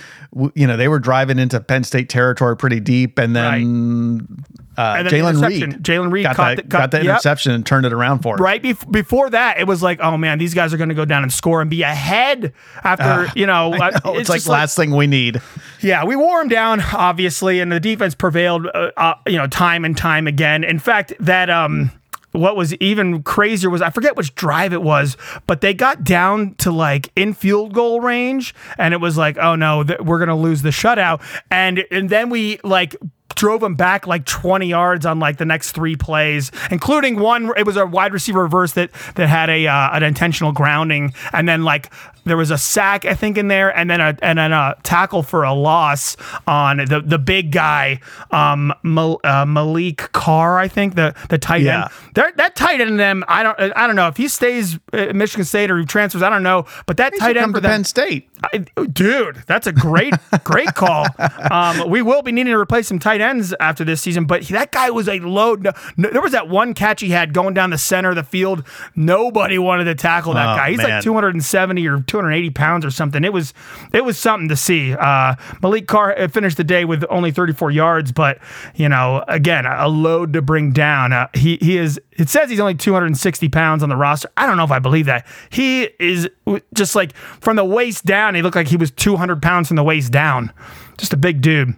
you 0.55 0.65
know, 0.65 0.77
they 0.77 0.87
were 0.87 0.99
driving 0.99 1.37
into 1.37 1.59
Penn 1.59 1.83
State 1.83 2.07
territory 2.07 2.55
pretty 2.55 2.79
deep, 2.79 3.19
and 3.19 3.35
then, 3.35 4.45
uh, 4.77 4.95
And 4.97 5.09
then 5.09 5.23
the 5.35 5.41
Jaylen. 5.41 5.47
Reed, 5.47 5.83
Jaylen 5.83 6.11
Reed 6.11 6.23
got, 6.25 6.35
caught 6.35 6.55
the, 6.57 6.61
the- 6.61 6.67
got 6.67 6.91
the 6.91 6.97
yep. 6.97 7.05
interception 7.05 7.51
and 7.51 7.65
turned 7.65 7.85
it 7.85 7.93
around 7.93 8.19
for 8.19 8.35
us. 8.35 8.39
right 8.39 8.61
bef- 8.61 8.91
before 8.91 9.29
that, 9.31 9.59
it 9.59 9.65
was 9.65 9.81
like, 9.81 9.99
oh 10.01 10.17
man, 10.17 10.37
these 10.37 10.53
guys 10.53 10.73
are 10.73 10.77
going 10.77 10.89
to 10.89 10.95
go 10.95 11.05
down 11.05 11.23
and 11.23 11.31
score 11.33 11.61
and 11.61 11.69
be 11.69 11.81
ahead 11.81 12.53
after 12.83 13.31
you 13.37 13.45
know. 13.45 13.73
Uh, 13.87 13.91
know, 14.03 14.17
it's, 14.17 14.29
like 14.29 14.37
just 14.37 14.47
last 14.47 14.75
thing 14.75 14.91
we 14.95 15.07
need. 15.07 15.41
Yeah, 15.81 16.03
we 16.03 16.15
wore 16.15 16.39
them 16.39 16.47
down, 16.47 16.81
obviously, 16.93 17.59
and 17.59 17.71
the 17.71 17.79
defense 17.79 18.15
prevailed, 18.15 18.67
uh, 18.67 18.91
uh, 18.97 19.13
you 19.27 19.37
know, 19.37 19.47
time 19.47 19.85
and 19.85 19.95
time 19.95 20.27
again. 20.27 20.63
In 20.63 20.79
fact, 20.79 21.13
that 21.19 21.49
um, 21.49 21.91
what 22.31 22.55
was 22.55 22.73
even 22.75 23.23
crazier 23.23 23.69
was 23.69 23.81
I 23.81 23.89
forget 23.89 24.15
which 24.15 24.35
drive 24.35 24.73
it 24.73 24.81
was, 24.81 25.15
but 25.47 25.61
they 25.61 25.73
got 25.73 26.03
down 26.03 26.55
to 26.55 26.71
like 26.71 27.11
in 27.15 27.33
field 27.33 27.73
goal 27.73 28.01
range, 28.01 28.53
and 28.77 28.93
it 28.93 28.97
was 28.97 29.17
like, 29.17 29.37
oh 29.37 29.55
no, 29.55 29.83
th- 29.83 29.99
we're 30.01 30.19
gonna 30.19 30.35
lose 30.37 30.61
the 30.61 30.69
shutout, 30.69 31.21
and 31.49 31.85
and 31.91 32.09
then 32.09 32.29
we 32.29 32.59
like 32.63 32.95
drove 33.37 33.63
him 33.63 33.75
back 33.75 34.05
like 34.05 34.25
20 34.25 34.67
yards 34.67 35.05
on 35.05 35.19
like 35.19 35.37
the 35.37 35.45
next 35.45 35.71
three 35.71 35.95
plays, 35.95 36.51
including 36.71 37.19
one. 37.19 37.51
It 37.55 37.65
was 37.65 37.77
a 37.77 37.85
wide 37.85 38.11
receiver 38.11 38.41
reverse 38.43 38.73
that 38.73 38.91
that 39.15 39.29
had 39.29 39.49
a 39.49 39.67
uh, 39.67 39.89
an 39.93 40.03
intentional 40.03 40.51
grounding, 40.51 41.13
and 41.31 41.47
then 41.47 41.63
like 41.63 41.89
there 42.25 42.35
was 42.35 42.51
a 42.51 42.57
sack 42.57 43.05
I 43.05 43.13
think 43.13 43.37
in 43.37 43.47
there, 43.47 43.69
and 43.77 43.89
then 43.89 44.01
a 44.01 44.17
and 44.21 44.37
then 44.37 44.51
a 44.51 44.75
tackle 44.83 45.23
for 45.23 45.43
a 45.43 45.53
loss 45.53 46.17
on 46.45 46.77
the 46.77 46.99
the 47.05 47.17
big 47.19 47.51
guy, 47.51 48.01
um, 48.31 48.73
Mal, 48.83 49.21
uh, 49.23 49.45
Maliq 49.45 50.11
Carr, 50.11 50.57
I 50.59 50.67
think 50.67 50.95
the 50.95 51.15
the 51.29 51.37
tight 51.37 51.61
Yeah. 51.61 51.83
end. 51.83 51.91
There, 52.15 52.31
that 52.35 52.55
tight 52.55 52.81
end 52.81 52.99
them, 52.99 53.23
I 53.29 53.43
don't 53.43 53.57
I 53.59 53.87
don't 53.87 53.95
know 53.95 54.07
if 54.07 54.17
he 54.17 54.27
stays 54.27 54.77
at 54.91 55.15
Michigan 55.15 55.45
State 55.45 55.71
or 55.71 55.77
he 55.77 55.85
transfers. 55.85 56.21
I 56.23 56.29
don't 56.29 56.43
know, 56.43 56.65
but 56.87 56.97
that 56.97 57.13
tight 57.17 57.37
end 57.37 57.43
come 57.45 57.51
for 57.51 57.57
to 57.57 57.61
them, 57.61 57.71
Penn 57.71 57.83
State. 57.85 58.29
I- 58.53 58.65
dude, 58.91 59.43
that's 59.47 59.67
a 59.67 59.71
great, 59.71 60.13
great 60.43 60.73
call. 60.73 61.05
Um, 61.51 61.89
we 61.89 62.01
will 62.01 62.21
be 62.23 62.31
needing 62.31 62.51
to 62.51 62.57
replace 62.59 62.87
some 62.87 62.99
tight 62.99 63.21
ends 63.21 63.26
after 63.59 63.83
this 63.83 64.01
season, 64.01 64.25
but 64.25 64.43
that 64.47 64.71
guy 64.71 64.89
was 64.89 65.07
a 65.07 65.19
load. 65.19 65.63
No, 65.63 65.71
no- 65.97 66.09
there 66.09 66.21
was 66.21 66.31
that 66.31 66.47
one 66.49 66.73
catch 66.73 67.01
he 67.01 67.09
had 67.09 67.33
going 67.33 67.53
down 67.53 67.69
the 67.69 67.77
center 67.77 68.09
of 68.09 68.15
the 68.15 68.23
field. 68.23 68.63
Nobody 68.95 69.57
wanted 69.57 69.85
to 69.85 69.95
tackle 69.95 70.33
that 70.33 70.53
Oh, 70.53 70.57
guy. 70.57 70.69
He's 70.71 70.77
man. 70.77 70.89
like 70.89 71.03
270 71.03 71.87
or 71.87 72.01
280 72.01 72.49
pounds 72.51 72.85
or 72.85 72.91
something. 72.91 73.23
It 73.23 73.33
was, 73.33 73.53
it 73.93 74.03
was 74.05 74.17
something 74.17 74.49
to 74.49 74.55
see. 74.55 74.93
Uh, 74.93 75.35
Maliq 75.61 75.87
Carr 75.87 76.15
finished 76.29 76.57
the 76.57 76.63
day 76.63 76.85
with 76.85 77.03
only 77.09 77.31
34 77.31 77.71
yards, 77.71 78.11
but 78.11 78.39
you 78.75 78.89
know, 78.89 79.23
again, 79.27 79.65
a 79.65 79.87
load 79.87 80.33
to 80.33 80.41
bring 80.41 80.71
down. 80.71 81.13
Uh, 81.13 81.27
he 81.33 81.57
he 81.61 81.77
is. 81.77 81.99
It 82.13 82.29
says 82.29 82.49
he's 82.49 82.59
only 82.59 82.73
260 82.75 83.49
pounds 83.49 83.83
on 83.83 83.89
the 83.89 83.95
roster. 83.95 84.29
I 84.37 84.45
don't 84.47 84.57
know 84.57 84.63
if 84.63 84.71
I 84.71 84.79
believe 84.79 85.05
that. 85.05 85.27
He 85.49 85.83
is 85.99 86.27
just 86.73 86.95
like 86.95 87.15
from 87.15 87.55
the 87.57 87.65
waist 87.65 88.05
down. 88.05 88.33
He 88.35 88.41
looked 88.41 88.55
like 88.55 88.67
he 88.67 88.77
was 88.77 88.89
200 88.91 89.41
pounds 89.41 89.67
from 89.67 89.75
the 89.77 89.83
waist 89.83 90.11
down. 90.11 90.51
Just 90.97 91.13
a 91.13 91.17
big 91.17 91.41
dude. 91.41 91.75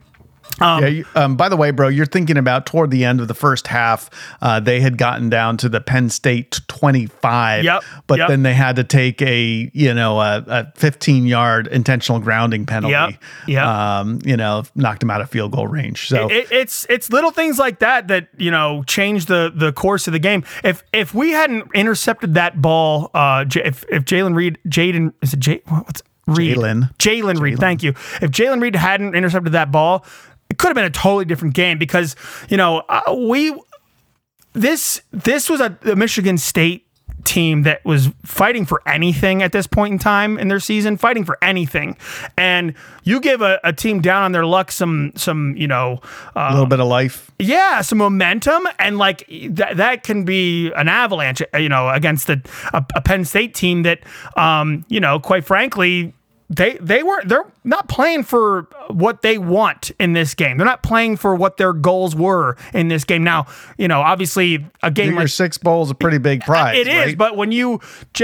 Yeah. 0.62 0.86
You, 0.88 1.06
um, 1.16 1.36
by 1.36 1.50
the 1.50 1.58
way, 1.58 1.72
bro, 1.72 1.88
you're 1.88 2.06
thinking 2.06 2.38
about 2.38 2.66
toward 2.66 2.92
the 2.92 3.06
end 3.06 3.22
of 3.22 3.28
the 3.28 3.34
first 3.34 3.68
half, 3.68 4.10
uh, 4.42 4.60
they 4.60 4.82
had 4.82 4.98
gotten 4.98 5.30
down 5.30 5.58
to 5.58 5.70
the 5.70 5.82
Penn 5.82 6.10
State 6.10 6.60
25. 6.68 7.64
Yep, 7.64 7.84
But 8.08 8.20
yep. 8.20 8.28
then 8.30 8.44
they 8.44 8.54
had 8.54 8.76
to 8.78 8.84
take 8.84 9.22
a 9.22 9.70
you 9.74 9.94
know 9.94 10.20
a, 10.20 10.44
a 10.48 10.74
15 10.76 11.26
yard 11.26 11.68
intentional 11.68 12.20
grounding 12.20 12.66
penalty. 12.66 12.92
Yep, 12.92 13.24
yep. 13.48 13.66
Um, 13.66 14.20
you 14.26 14.38
know, 14.38 14.64
knocked 14.76 15.02
them 15.02 15.10
out 15.10 15.22
of 15.22 15.30
field 15.30 15.52
goal 15.52 15.68
range. 15.68 16.08
So 16.08 16.30
It, 16.30 16.52
it's 16.52 16.86
it's 16.90 17.10
little 17.12 17.32
things 17.32 17.58
like 17.58 17.80
that 17.80 18.08
that 18.10 18.30
you 18.38 18.52
know 18.52 18.84
change 18.84 19.26
the 19.26 19.52
the 19.54 19.72
course 19.72 20.08
of 20.08 20.14
the 20.14 20.20
game. 20.20 20.44
If 20.64 20.84
if 20.94 21.14
we 21.14 21.32
hadn't 21.32 21.70
intercepted 21.74 22.34
that 22.36 22.62
ball, 22.62 23.12
uh, 23.14 23.46
if 23.56 23.86
if 23.90 24.06
Jaylen 24.06 24.36
Reed, 24.36 24.58
Jaden 24.68 25.14
is 25.22 25.34
it 25.34 25.40
J, 25.40 25.62
what's 25.68 26.02
Reed? 26.30 26.58
Jaylen. 26.58 26.96
Jaylen 26.98 27.40
Reed. 27.40 27.60
Thank 27.60 27.84
you. 27.84 27.90
If 28.22 28.32
Jaylen 28.32 28.62
Reed 28.62 28.76
hadn't 28.76 29.16
intercepted 29.16 29.54
that 29.54 29.72
ball, 29.72 30.06
it 30.50 30.58
could 30.58 30.68
have 30.68 30.76
been 30.76 30.86
a 30.86 30.90
totally 30.90 31.26
different 31.26 31.54
game 31.54 31.78
because 31.78 32.16
you 32.50 32.58
know 32.58 32.84
uh, 32.90 33.14
we 33.14 33.54
this 34.54 35.02
this 35.12 35.50
was 35.50 35.62
a, 35.62 35.78
a 35.86 35.96
Michigan 35.96 36.38
State 36.38 36.86
team 37.24 37.64
that 37.64 37.84
was 37.86 38.10
fighting 38.24 38.66
for 38.66 38.82
anything 38.88 39.44
at 39.44 39.52
this 39.52 39.68
point 39.68 39.94
in 39.94 40.00
time 40.00 40.40
in 40.40 40.48
their 40.48 40.60
season, 40.60 40.98
fighting 40.98 41.24
for 41.24 41.38
anything. 41.42 41.98
And 42.38 42.74
you 43.04 43.20
give 43.20 43.42
a, 43.42 43.60
a 43.64 43.74
team 43.74 44.02
down 44.02 44.24
on 44.24 44.32
their 44.32 44.46
luck 44.46 44.72
some 44.72 45.12
some 45.16 45.56
you 45.56 45.68
know 45.68 46.00
a 46.36 46.40
uh, 46.40 46.52
little 46.52 46.66
bit 46.66 46.80
of 46.80 46.88
life. 46.88 47.32
yeah 47.40 47.82
some 47.82 47.98
momentum 47.98 48.68
and 48.80 48.98
like 48.98 49.26
that 49.52 49.78
that 49.78 50.04
can 50.04 50.26
be 50.26 50.72
an 50.74 50.88
avalanche 50.88 51.42
you 51.54 51.70
know 51.70 51.90
against 51.90 52.30
a, 52.30 52.42
a, 52.74 52.86
a 52.96 53.02
Penn 53.02 53.26
State 53.26 53.54
team 53.54 53.84
that 53.84 54.00
um 54.38 54.86
you 54.90 55.00
know 55.00 55.20
quite 55.20 55.46
frankly 55.46 56.14
they 56.50 56.78
they 56.82 57.04
weren't 57.04 57.30
they're 57.30 57.46
not 57.64 57.88
playing 57.88 58.24
for 58.24 58.64
what 58.88 59.22
they 59.22 59.38
want 59.38 59.92
in 60.00 60.14
this 60.14 60.34
game. 60.34 60.58
They're 60.58 60.66
not 60.66 60.82
playing 60.82 61.18
for 61.18 61.36
what 61.36 61.58
their 61.58 61.74
goals 61.74 62.16
were 62.16 62.58
in 62.74 62.88
this 62.88 63.04
game. 63.04 63.24
Now, 63.24 63.46
you 63.78 63.88
know, 63.88 64.02
obviously 64.02 64.66
a 64.82 64.90
game 64.90 65.12
Your 65.12 65.20
like 65.22 65.28
six 65.28 65.60
bowl 65.60 65.84
is 65.84 65.92
a 65.92 65.96
pretty 65.96 66.18
big 66.18 66.42
uh, 66.42 66.46
prize. 66.46 66.78
it 66.78 66.88
is, 66.88 67.06
right? 67.06 67.18
but 67.18 67.38
when 67.38 67.52
you 67.52 67.80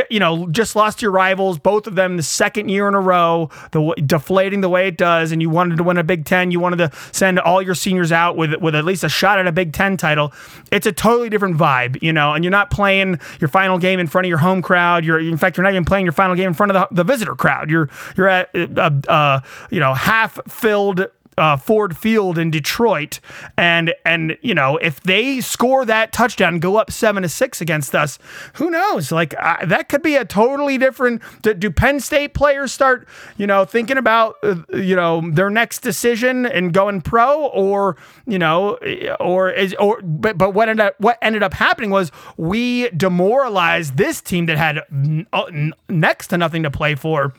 you 0.10 0.20
know 0.20 0.48
just 0.48 0.76
lost 0.76 1.04
your 1.04 1.12
rivals, 1.12 1.60
both 1.60 1.86
of 1.86 1.94
them 1.94 2.18
the 2.18 2.24
second 2.24 2.70
year 2.70 2.88
in 2.88 2.96
a 2.96 3.00
row, 3.00 3.52
the 3.72 3.94
deflating 4.06 4.62
the 4.62 4.70
way 4.70 4.88
it 4.88 4.98
does, 4.98 5.32
and 5.32 5.40
you 5.40 5.52
wanted 5.52 5.78
to 5.78 5.84
win 5.84 5.98
a 5.98 6.04
Big 6.04 6.26
Ten, 6.26 6.50
you 6.50 6.60
wanted 6.60 6.78
to 6.78 6.92
send 7.12 7.40
all 7.40 7.62
your 7.62 7.76
seniors 7.76 8.12
out 8.12 8.36
with 8.36 8.56
with 8.56 8.74
at 8.74 8.86
least 8.86 9.04
a 9.04 9.10
shot 9.10 9.38
at 9.38 9.46
a 9.46 9.52
Big 9.52 9.72
Ten 9.72 9.98
title. 9.98 10.34
It's 10.72 10.88
a 10.88 10.92
totally 10.92 11.30
different 11.30 11.58
vibe, 11.58 12.02
you 12.02 12.12
know, 12.12 12.34
and 12.34 12.44
you're 12.44 12.52
not 12.52 12.72
playing 12.72 13.20
your 13.40 13.50
final 13.50 13.78
game 13.78 14.00
in 14.00 14.08
front 14.08 14.26
of 14.26 14.30
your 14.30 14.40
home 14.40 14.64
crowd. 14.64 15.06
You're 15.06 15.20
in 15.20 15.38
fact 15.38 15.58
you're 15.58 15.64
not 15.64 15.74
even 15.74 15.86
playing 15.86 16.08
your 16.08 16.14
final 16.14 16.36
game 16.36 16.48
in 16.48 16.54
front 16.56 16.72
of 16.72 16.90
the, 16.90 16.96
the 16.96 17.04
visitor 17.04 17.36
crowd. 17.36 17.70
You're 17.70 17.88
you're 18.16 18.28
at 18.28 18.50
uh, 18.56 18.92
uh, 19.08 19.40
you 19.70 19.80
know 19.80 19.94
half 19.94 20.40
filled 20.48 21.08
uh, 21.38 21.58
Ford 21.58 21.98
Field 21.98 22.38
in 22.38 22.50
Detroit, 22.52 23.20
and 23.58 23.94
and 24.06 24.38
you 24.42 24.54
know 24.54 24.78
if 24.78 25.02
they 25.02 25.42
score 25.42 25.86
that 25.86 26.14
touchdown, 26.14 26.60
go 26.60 26.78
up 26.78 26.92
seven 26.92 27.24
to 27.24 27.30
six 27.30 27.62
against 27.62 27.94
us, 27.94 28.18
who 28.54 28.70
knows? 28.70 29.12
Like 29.12 29.36
uh, 29.40 29.66
that 29.66 29.90
could 29.90 30.02
be 30.02 30.16
a 30.16 30.26
totally 30.26 30.78
different. 30.78 31.22
Do, 31.42 31.54
do 31.54 31.72
Penn 31.72 32.00
State 32.00 32.34
players 32.34 32.72
start 32.72 33.08
you 33.38 33.48
know 33.48 33.66
thinking 33.66 33.98
about 33.98 34.36
uh, 34.44 34.56
you 34.74 34.96
know 34.96 35.30
their 35.30 35.50
next 35.50 35.80
decision 35.80 36.46
and 36.46 36.74
going 36.74 37.02
pro, 37.02 37.46
or 37.48 37.98
you 38.26 38.40
know, 38.40 38.78
or 39.20 39.52
is 39.52 39.74
or 39.76 40.02
but 40.02 40.38
but 40.38 40.54
what 40.54 40.70
ended 40.70 40.86
up 40.86 41.00
what 41.00 41.18
ended 41.22 41.44
up 41.44 41.54
happening 41.54 41.90
was 41.90 42.12
we 42.38 42.90
demoralized 42.92 43.98
this 43.98 44.22
team 44.22 44.46
that 44.46 44.58
had 44.58 44.82
n- 44.92 45.28
uh, 45.34 45.44
n- 45.46 45.74
next 45.90 46.28
to 46.28 46.38
nothing 46.38 46.64
to 46.64 46.72
play 46.72 46.96
for. 46.96 47.34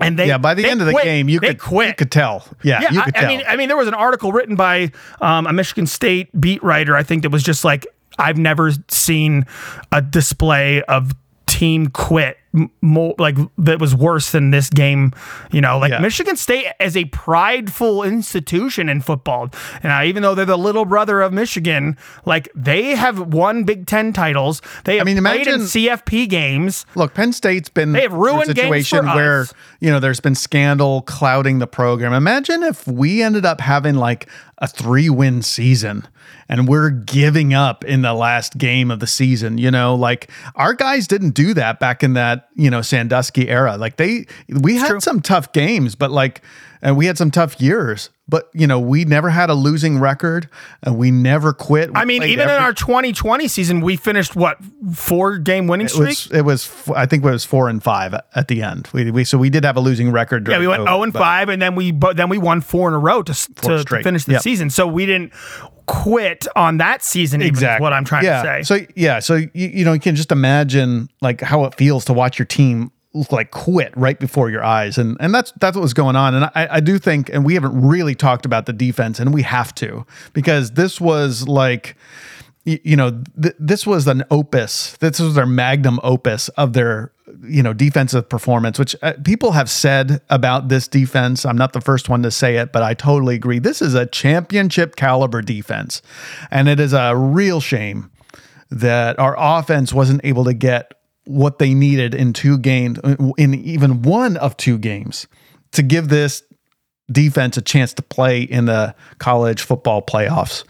And 0.00 0.18
they 0.18 0.28
yeah, 0.28 0.38
by 0.38 0.54
the 0.54 0.64
end 0.66 0.80
of 0.80 0.86
the 0.86 0.92
quit. 0.92 1.04
game, 1.04 1.28
you 1.28 1.40
they 1.40 1.48
could 1.48 1.60
quit. 1.60 1.88
you 1.88 1.94
could 1.94 2.12
tell. 2.12 2.44
Yeah, 2.62 2.80
Yeah, 2.82 2.92
you 2.92 3.00
I, 3.00 3.04
could 3.04 3.16
I 3.16 3.20
tell. 3.20 3.28
mean, 3.28 3.42
I 3.48 3.56
mean, 3.56 3.68
there 3.68 3.76
was 3.76 3.88
an 3.88 3.94
article 3.94 4.32
written 4.32 4.56
by 4.56 4.92
um, 5.20 5.46
a 5.46 5.52
Michigan 5.52 5.86
State 5.86 6.28
beat 6.40 6.62
writer. 6.62 6.96
I 6.96 7.02
think 7.02 7.22
that 7.22 7.30
was 7.30 7.42
just 7.42 7.64
like 7.64 7.86
I've 8.18 8.38
never 8.38 8.72
seen 8.88 9.46
a 9.92 10.02
display 10.02 10.82
of 10.82 11.12
team 11.46 11.88
quit 11.88 12.36
more 12.80 13.14
like 13.18 13.36
that 13.58 13.78
was 13.78 13.94
worse 13.94 14.30
than 14.32 14.50
this 14.50 14.70
game. 14.70 15.12
You 15.52 15.60
know, 15.60 15.78
like 15.78 15.90
Yeah. 15.90 15.98
Michigan 16.00 16.36
State 16.36 16.66
as 16.80 16.96
a 16.96 17.04
prideful 17.06 18.02
institution 18.02 18.88
in 18.88 19.00
football, 19.00 19.50
and 19.82 19.92
uh, 19.92 20.02
even 20.04 20.22
though 20.22 20.34
they're 20.34 20.44
the 20.44 20.56
little 20.58 20.84
brother 20.84 21.20
of 21.20 21.32
Michigan, 21.32 21.96
like 22.24 22.48
they 22.54 22.94
have 22.94 23.32
won 23.34 23.64
Big 23.64 23.86
Ten 23.86 24.12
titles. 24.12 24.62
They 24.84 24.96
have 24.96 25.06
mean, 25.06 25.18
played 25.22 25.46
in 25.46 25.54
imagine- 25.54 25.66
CFP 25.66 26.28
games. 26.28 26.86
Look, 26.94 27.14
Penn 27.14 27.32
State's 27.32 27.68
been 27.68 27.92
They 27.92 28.02
have 28.02 28.12
a 28.12 28.16
ruined 28.16 28.54
games 28.54 28.86
situation 28.88 29.06
where 29.06 29.42
us. 29.42 29.54
you 29.80 29.90
know 29.90 30.00
there's 30.00 30.20
been 30.20 30.34
scandal 30.34 31.02
clouding 31.02 31.58
the 31.58 31.66
program. 31.66 32.12
Imagine 32.12 32.62
if 32.62 32.86
we 32.86 33.22
ended 33.22 33.44
up 33.44 33.60
having 33.60 33.94
like 33.96 34.28
a 34.60 34.66
three-win 34.66 35.40
season 35.42 36.06
and 36.48 36.66
we're 36.66 36.90
giving 36.90 37.54
up 37.54 37.84
in 37.84 38.02
the 38.02 38.12
last 38.12 38.58
game 38.58 38.90
of 38.90 38.98
the 38.98 39.06
season. 39.06 39.56
You 39.58 39.70
know, 39.70 39.94
like 39.94 40.30
our 40.56 40.74
guys 40.74 41.06
didn't 41.06 41.30
do 41.30 41.54
that 41.54 41.78
back 41.78 42.02
in 42.02 42.14
that 42.14 42.37
you 42.54 42.70
know 42.70 42.82
Sandusky 42.82 43.48
era. 43.48 43.76
Like 43.76 43.96
they, 43.96 44.26
we 44.48 44.76
had 44.76 44.88
true. 44.88 45.00
some 45.00 45.20
tough 45.20 45.52
games, 45.52 45.94
but 45.94 46.10
like, 46.10 46.42
and 46.82 46.96
we 46.96 47.06
had 47.06 47.18
some 47.18 47.30
tough 47.30 47.60
years. 47.60 48.10
But 48.30 48.50
you 48.52 48.66
know, 48.66 48.78
we 48.78 49.06
never 49.06 49.30
had 49.30 49.48
a 49.48 49.54
losing 49.54 49.98
record, 49.98 50.50
and 50.82 50.98
we 50.98 51.10
never 51.10 51.54
quit. 51.54 51.88
We 51.94 51.96
I 52.00 52.04
mean, 52.04 52.22
even 52.24 52.48
in 52.50 52.56
our 52.56 52.74
2020 52.74 53.48
season, 53.48 53.80
we 53.80 53.96
finished 53.96 54.36
what 54.36 54.58
four 54.94 55.38
game 55.38 55.66
winning 55.66 55.86
it 55.86 55.96
was 55.98 56.30
it 56.30 56.42
was 56.42 56.70
I 56.94 57.06
think 57.06 57.24
it 57.24 57.30
was 57.30 57.46
four 57.46 57.70
and 57.70 57.82
five 57.82 58.12
at- 58.34 58.48
the 58.48 58.62
end. 58.62 58.88
We, 58.92 59.10
we 59.10 59.24
so 59.24 59.38
we 59.38 59.48
did 59.48 59.64
have 59.64 59.76
a 59.76 59.80
losing 59.80 60.12
record. 60.12 60.46
Yeah, 60.46 60.58
we 60.58 60.68
went 60.68 60.82
oh 60.82 60.84
COVID, 60.84 60.88
zero 60.88 61.02
and 61.04 61.12
five, 61.14 61.48
and 61.48 61.62
then 61.62 61.74
we 61.74 61.90
but 61.90 62.18
then 62.18 62.28
we 62.28 62.36
won 62.36 62.60
four 62.60 62.88
in 62.88 62.94
a 62.94 62.98
row 62.98 63.22
to 63.22 63.32
to, 63.32 63.84
to 63.84 64.02
finish 64.02 64.24
the 64.24 64.32
Yep. 64.32 64.42
season. 64.42 64.68
So 64.70 64.86
we 64.86 65.06
didn't. 65.06 65.32
Quit 65.88 66.46
on 66.54 66.76
that 66.76 67.02
season. 67.02 67.40
Even 67.40 67.48
exactly. 67.48 67.82
what 67.82 67.92
I'm 67.92 68.04
trying 68.04 68.24
yeah. 68.24 68.42
to 68.42 68.48
say. 68.48 68.62
So 68.62 68.86
yeah, 68.94 69.18
so 69.18 69.36
you, 69.36 69.50
you 69.54 69.84
know 69.84 69.92
you 69.92 70.00
can 70.00 70.14
just 70.14 70.30
imagine 70.30 71.08
like 71.20 71.40
how 71.40 71.64
it 71.64 71.74
feels 71.74 72.04
to 72.04 72.12
watch 72.12 72.38
your 72.38 72.46
team 72.46 72.92
like 73.32 73.50
quit 73.50 73.96
right 73.96 74.20
before 74.20 74.50
your 74.50 74.62
eyes 74.62 74.98
and 74.98 75.16
and 75.18 75.34
that's 75.34 75.50
that's 75.52 75.74
what 75.74 75.80
was 75.80 75.94
going 75.94 76.14
on 76.14 76.34
and 76.34 76.44
I, 76.44 76.68
I 76.72 76.80
do 76.80 76.98
think 76.98 77.30
and 77.30 77.44
we 77.44 77.54
haven't 77.54 77.80
really 77.80 78.14
talked 78.14 78.44
about 78.44 78.66
the 78.66 78.72
defense 78.72 79.18
and 79.18 79.32
we 79.32 79.42
have 79.42 79.74
to 79.76 80.06
because 80.34 80.72
this 80.72 81.00
was 81.00 81.48
like 81.48 81.96
you, 82.68 82.96
know 82.96 83.22
th- 83.40 83.54
this 83.58 83.86
was 83.86 84.06
an 84.06 84.24
opus. 84.30 84.96
This 84.98 85.18
was 85.18 85.34
their 85.34 85.46
magnum 85.46 86.00
opus 86.02 86.48
of 86.50 86.72
their 86.72 87.12
you 87.42 87.62
know 87.62 87.72
defensive 87.72 88.28
performance 88.28 88.78
which 88.78 88.96
uh, 89.02 89.12
people 89.22 89.52
have 89.52 89.70
said 89.70 90.20
about 90.30 90.68
this 90.68 90.88
defense. 90.88 91.44
I'm 91.44 91.58
not 91.58 91.72
the 91.72 91.80
first 91.80 92.08
one 92.08 92.22
to 92.22 92.30
say 92.30 92.56
it 92.56 92.72
but 92.72 92.82
i 92.82 92.94
totally 92.94 93.34
agree. 93.34 93.58
This 93.58 93.82
is 93.82 93.94
a 93.94 94.06
championship 94.06 94.96
caliber 94.96 95.42
defense 95.42 96.02
and 96.50 96.68
it 96.68 96.80
is 96.80 96.92
a 96.92 97.14
real 97.16 97.60
shame 97.60 98.10
that 98.70 99.18
our 99.18 99.34
offense 99.38 99.92
wasn't 99.92 100.20
able 100.24 100.44
to 100.44 100.54
get 100.54 100.92
what 101.24 101.58
they 101.58 101.74
needed 101.74 102.14
in 102.14 102.32
two 102.32 102.58
games, 102.58 102.98
in 103.36 103.54
even 103.54 104.02
one 104.02 104.36
of 104.38 104.56
two 104.56 104.78
games, 104.78 105.26
to 105.72 105.82
give 105.82 106.08
this 106.08 106.42
defense 107.10 107.56
a 107.56 107.62
chance 107.62 107.92
to 107.94 108.02
play 108.02 108.42
in 108.42 108.66
the 108.66 108.94
college 109.18 109.62
football 109.62 110.02
playoffs. 110.02 110.64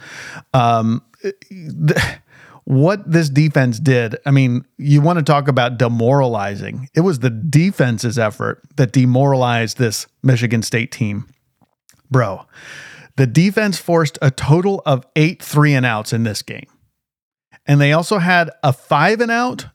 Um, 0.55 1.03
what 2.65 3.11
this 3.11 3.31
defense 3.31 3.79
did, 3.79 4.17
I 4.27 4.31
mean, 4.31 4.65
you 4.77 5.01
want 5.01 5.19
to 5.19 5.25
talk 5.25 5.49
about 5.49 5.79
demoralizing. 5.79 6.89
It 6.95 7.01
was 7.01 7.21
the 7.21 7.31
defense's 7.31 8.19
effort 8.19 8.63
that 8.77 8.93
demoralized 8.93 9.79
this 9.79 10.07
Michigan 10.23 10.63
State 10.63 10.93
team. 10.93 11.27
Bro, 12.11 12.47
the 13.17 13.27
defense 13.27 13.79
forced 13.79 14.19
a 14.23 14.31
total 14.31 14.83
of 14.87 15.07
eight 15.17 15.43
three 15.43 15.75
and 15.75 15.85
outs 15.85 16.13
in 16.13 16.25
this 16.25 16.43
game. 16.43 16.67
And 17.67 17.81
they 17.81 17.93
also 17.93 18.19
had 18.19 18.51
a 18.63 18.73
five 18.73 19.21
and 19.21 19.31
out 19.31 19.67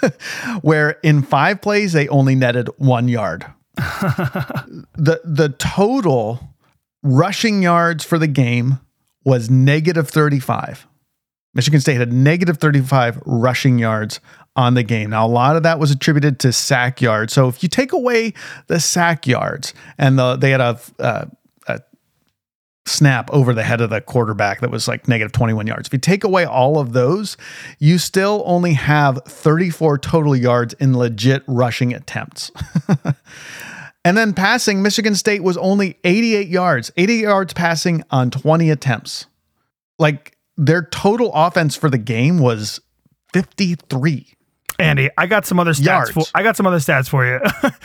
where 0.62 0.90
in 1.02 1.22
five 1.22 1.62
plays 1.62 1.92
they 1.92 2.08
only 2.08 2.34
netted 2.34 2.68
one 2.76 3.08
yard. 3.08 3.46
the 3.76 5.20
the 5.24 5.54
total 5.58 6.56
rushing 7.02 7.62
yards 7.62 8.04
for 8.04 8.18
the 8.18 8.26
game 8.26 8.80
was 9.24 9.50
negative 9.50 10.08
35. 10.08 10.86
Michigan 11.54 11.80
State 11.80 11.98
had 11.98 12.12
negative 12.12 12.58
35 12.58 13.20
rushing 13.26 13.78
yards 13.78 14.20
on 14.56 14.74
the 14.74 14.82
game. 14.82 15.10
Now, 15.10 15.26
a 15.26 15.28
lot 15.28 15.56
of 15.56 15.62
that 15.62 15.78
was 15.78 15.90
attributed 15.90 16.38
to 16.40 16.52
sack 16.52 17.00
yards. 17.00 17.32
So 17.32 17.48
if 17.48 17.62
you 17.62 17.68
take 17.68 17.92
away 17.92 18.32
the 18.68 18.80
sack 18.80 19.26
yards 19.26 19.74
and 19.98 20.18
the, 20.18 20.36
they 20.36 20.50
had 20.50 20.60
a, 20.60 20.80
uh, 20.98 21.26
snap 22.86 23.30
over 23.32 23.54
the 23.54 23.62
head 23.62 23.80
of 23.80 23.90
the 23.90 24.00
quarterback 24.00 24.60
that 24.60 24.70
was 24.70 24.88
like 24.88 25.06
negative 25.06 25.32
21 25.32 25.66
yards. 25.66 25.86
If 25.86 25.92
you 25.92 25.98
take 25.98 26.24
away 26.24 26.44
all 26.44 26.78
of 26.78 26.92
those, 26.92 27.36
you 27.78 27.98
still 27.98 28.42
only 28.44 28.74
have 28.74 29.20
34 29.26 29.98
total 29.98 30.34
yards 30.34 30.74
in 30.74 30.96
legit 30.96 31.44
rushing 31.46 31.94
attempts. 31.94 32.50
and 34.04 34.16
then 34.16 34.32
passing, 34.32 34.82
Michigan 34.82 35.14
State 35.14 35.42
was 35.42 35.56
only 35.56 35.98
88 36.04 36.48
yards, 36.48 36.90
80 36.96 37.14
yards 37.14 37.52
passing 37.52 38.02
on 38.10 38.30
20 38.30 38.70
attempts. 38.70 39.26
Like 39.98 40.36
their 40.56 40.84
total 40.84 41.30
offense 41.34 41.76
for 41.76 41.88
the 41.88 41.98
game 41.98 42.38
was 42.38 42.80
53. 43.32 44.34
Andy, 44.78 45.10
I 45.16 45.26
got 45.26 45.46
some 45.46 45.60
other 45.60 45.72
stats. 45.72 45.84
Yards. 45.84 46.10
For, 46.10 46.24
I 46.34 46.42
got 46.42 46.56
some 46.56 46.66
other 46.66 46.78
stats 46.78 47.08
for 47.08 47.24
you. 47.24 47.38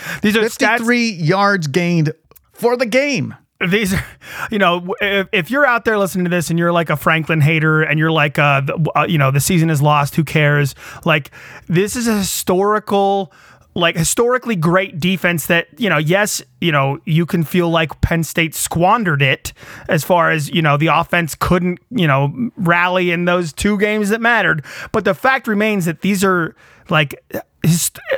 These 0.21 0.35
are 0.35 0.41
53 0.41 1.11
stats. 1.11 1.27
yards 1.27 1.67
gained 1.67 2.13
for 2.53 2.75
the 2.75 2.85
game 2.85 3.35
these 3.65 3.93
are, 3.93 4.05
you 4.51 4.59
know, 4.59 4.93
if, 5.01 5.27
if, 5.31 5.51
you're 5.51 5.65
out 5.65 5.85
there 5.85 5.97
listening 5.97 6.25
to 6.25 6.29
this 6.29 6.49
and 6.49 6.59
you're 6.59 6.71
like 6.71 6.89
a 6.89 6.95
Franklin 6.95 7.41
hater 7.41 7.81
and 7.81 7.97
you're 7.97 8.11
like, 8.11 8.37
uh, 8.37 8.61
the, 8.61 8.91
uh, 8.95 9.05
you 9.07 9.17
know, 9.17 9.31
the 9.31 9.39
season 9.39 9.69
is 9.69 9.81
lost, 9.81 10.15
who 10.15 10.23
cares? 10.23 10.75
Like, 11.05 11.31
this 11.67 11.95
is 11.95 12.07
a 12.07 12.17
historical, 12.17 13.33
like 13.77 13.95
historically 13.95 14.55
great 14.55 14.99
defense 14.99 15.45
that, 15.45 15.67
you 15.77 15.87
know, 15.87 15.99
yes, 15.99 16.41
you 16.59 16.71
know, 16.71 16.99
you 17.05 17.27
can 17.27 17.43
feel 17.43 17.69
like 17.69 18.01
Penn 18.01 18.23
State 18.23 18.55
squandered 18.55 19.21
it 19.21 19.53
as 19.87 20.03
far 20.03 20.31
as, 20.31 20.49
you 20.49 20.63
know, 20.63 20.77
the 20.77 20.87
offense 20.87 21.35
couldn't, 21.35 21.79
you 21.91 22.07
know, 22.07 22.49
rally 22.57 23.11
in 23.11 23.25
those 23.25 23.53
two 23.53 23.77
games 23.77 24.09
that 24.09 24.19
mattered. 24.19 24.65
But 24.91 25.05
the 25.05 25.13
fact 25.13 25.47
remains 25.47 25.85
that 25.85 26.01
these 26.01 26.23
are 26.23 26.55
like 26.89 27.23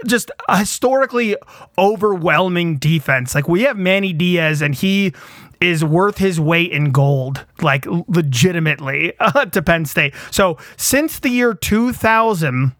just 0.06 0.32
a 0.48 0.60
historically 0.60 1.36
overwhelming 1.78 2.78
defense. 2.78 3.36
Like 3.36 3.50
we 3.50 3.64
have 3.64 3.76
Manny 3.76 4.14
Diaz, 4.14 4.62
and 4.62 4.74
he 4.74 5.14
is 5.60 5.84
worth 5.84 6.20
his 6.20 6.40
weight 6.40 6.72
in 6.72 6.92
gold, 6.92 7.46
like 7.62 7.86
legitimately 8.08 9.12
uh, 9.20 9.46
to 9.52 9.62
Penn 9.62 9.84
State. 9.86 10.14
So 10.32 10.58
since 10.78 11.20
the 11.20 11.30
year 11.30 11.54
2000, 11.54 12.76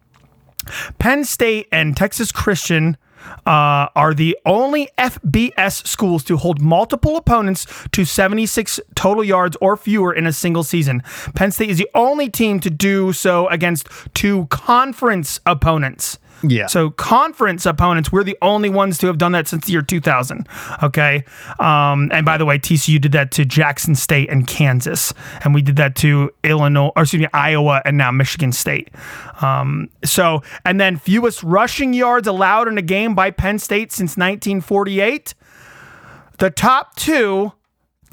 Penn 0.98 1.24
State 1.24 1.68
and 1.72 1.96
Texas 1.96 2.32
Christian. 2.32 2.96
Uh, 3.44 3.86
are 3.94 4.14
the 4.14 4.34
only 4.46 4.88
FBS 4.96 5.86
schools 5.86 6.24
to 6.24 6.38
hold 6.38 6.58
multiple 6.58 7.18
opponents 7.18 7.66
to 7.92 8.06
76 8.06 8.80
total 8.94 9.22
yards 9.22 9.58
or 9.60 9.76
fewer 9.76 10.10
in 10.14 10.26
a 10.26 10.32
single 10.32 10.64
season. 10.64 11.02
Penn 11.34 11.52
State 11.52 11.68
is 11.68 11.76
the 11.76 11.88
only 11.94 12.30
team 12.30 12.60
to 12.60 12.70
do 12.70 13.12
so 13.12 13.46
against 13.48 13.88
two 14.14 14.46
conference 14.46 15.38
opponents. 15.44 16.18
Yeah. 16.42 16.66
So 16.66 16.90
conference 16.90 17.66
opponents, 17.66 18.10
we're 18.10 18.24
the 18.24 18.38
only 18.42 18.68
ones 18.68 18.98
to 18.98 19.06
have 19.06 19.18
done 19.18 19.32
that 19.32 19.48
since 19.48 19.66
the 19.66 19.72
year 19.72 19.82
2000. 19.82 20.48
Okay. 20.82 21.24
Um, 21.58 22.10
and 22.12 22.24
by 22.24 22.38
the 22.38 22.44
way, 22.46 22.58
TCU 22.58 23.00
did 23.00 23.12
that 23.12 23.30
to 23.32 23.44
Jackson 23.44 23.94
State 23.94 24.30
and 24.30 24.46
Kansas, 24.46 25.12
and 25.44 25.54
we 25.54 25.62
did 25.62 25.76
that 25.76 25.96
to 25.96 26.30
Illinois, 26.44 26.90
or 26.96 27.02
excuse 27.02 27.20
me, 27.22 27.28
Iowa, 27.32 27.82
and 27.84 27.96
now 27.96 28.10
Michigan 28.10 28.52
State. 28.52 28.88
Um, 29.42 29.90
so, 30.04 30.42
and 30.64 30.80
then 30.80 30.96
fewest 30.96 31.42
rushing 31.42 31.92
yards 31.92 32.26
allowed 32.26 32.68
in 32.68 32.78
a 32.78 32.82
game 32.82 33.14
by 33.14 33.30
Penn 33.30 33.58
State 33.58 33.92
since 33.92 34.16
1948. 34.16 35.34
The 36.38 36.50
top 36.50 36.96
two 36.96 37.52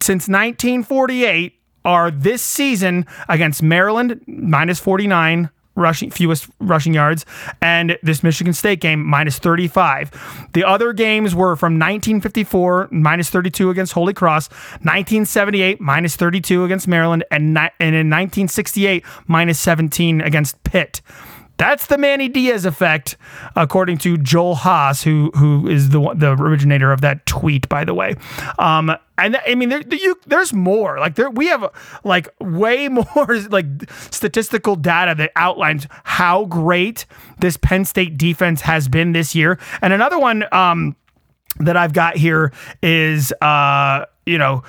since 0.02 0.28
1948 0.28 1.54
are 1.86 2.12
this 2.12 2.44
season 2.44 3.06
against 3.30 3.64
Maryland 3.64 4.22
minus 4.28 4.80
49 4.80 5.50
rushing 5.78 6.12
fewest 6.12 6.50
rushing 6.60 6.94
yards, 6.94 7.26
and 7.62 7.98
this 8.04 8.24
Michigan 8.24 8.54
State 8.54 8.82
game 8.82 9.06
minus 9.06 9.40
35. 9.40 10.12
The 10.54 10.64
other 10.66 10.92
games 10.92 11.34
were 11.34 11.56
from 11.56 11.74
1954 11.76 12.90
minus 12.92 13.30
32 13.30 13.70
against 13.70 13.94
Holy 13.94 14.14
Cross, 14.14 14.50
1978 14.82 15.80
minus 15.80 16.16
32 16.16 16.66
against 16.66 16.88
Maryland, 16.88 17.24
and, 17.32 17.54
ni- 17.54 17.70
and 17.80 17.96
in 17.96 18.10
1968 18.10 19.06
minus 19.28 19.60
17 19.60 20.22
against 20.22 20.62
Pitt. 20.64 21.02
That's 21.58 21.88
the 21.88 21.98
Manny 21.98 22.30
Diaz 22.30 22.66
effect, 22.66 23.18
according 23.56 23.98
to 24.00 24.18
Joel 24.18 24.56
Haas, 24.56 25.04
who 25.04 25.32
who 25.36 25.68
is 25.68 25.90
the 25.90 26.14
the 26.16 26.32
originator 26.34 26.92
of 26.92 27.02
that 27.02 27.26
tweet, 27.26 27.68
by 27.68 27.84
the 27.84 27.94
way. 27.94 28.16
Um, 28.60 28.96
and 29.18 29.38
I 29.48 29.56
mean, 29.56 29.70
there, 29.70 29.82
you, 29.90 30.20
there's 30.28 30.54
more. 30.54 31.00
Like 31.00 31.16
there, 31.16 31.30
we 31.30 31.48
have 31.48 31.70
like 32.04 32.30
way 32.40 32.88
more 32.90 33.40
like 33.50 33.66
statistical 34.12 34.76
data 34.76 35.16
that 35.16 35.32
outlines 35.36 35.88
how 36.04 36.46
great 36.46 37.06
this 37.40 37.58
Penn 37.58 37.86
State 37.86 38.18
defense 38.18 38.62
has 38.62 38.88
been 38.88 39.14
this 39.14 39.34
year. 39.34 39.60
And 39.82 39.94
another 39.94 40.20
one 40.20 40.46
um, 40.52 40.96
that 41.60 41.76
I've 41.76 41.94
got 41.94 42.18
here 42.18 42.54
is, 42.84 43.34
uh, 43.42 44.06
you 44.26 44.38
know, 44.38 44.64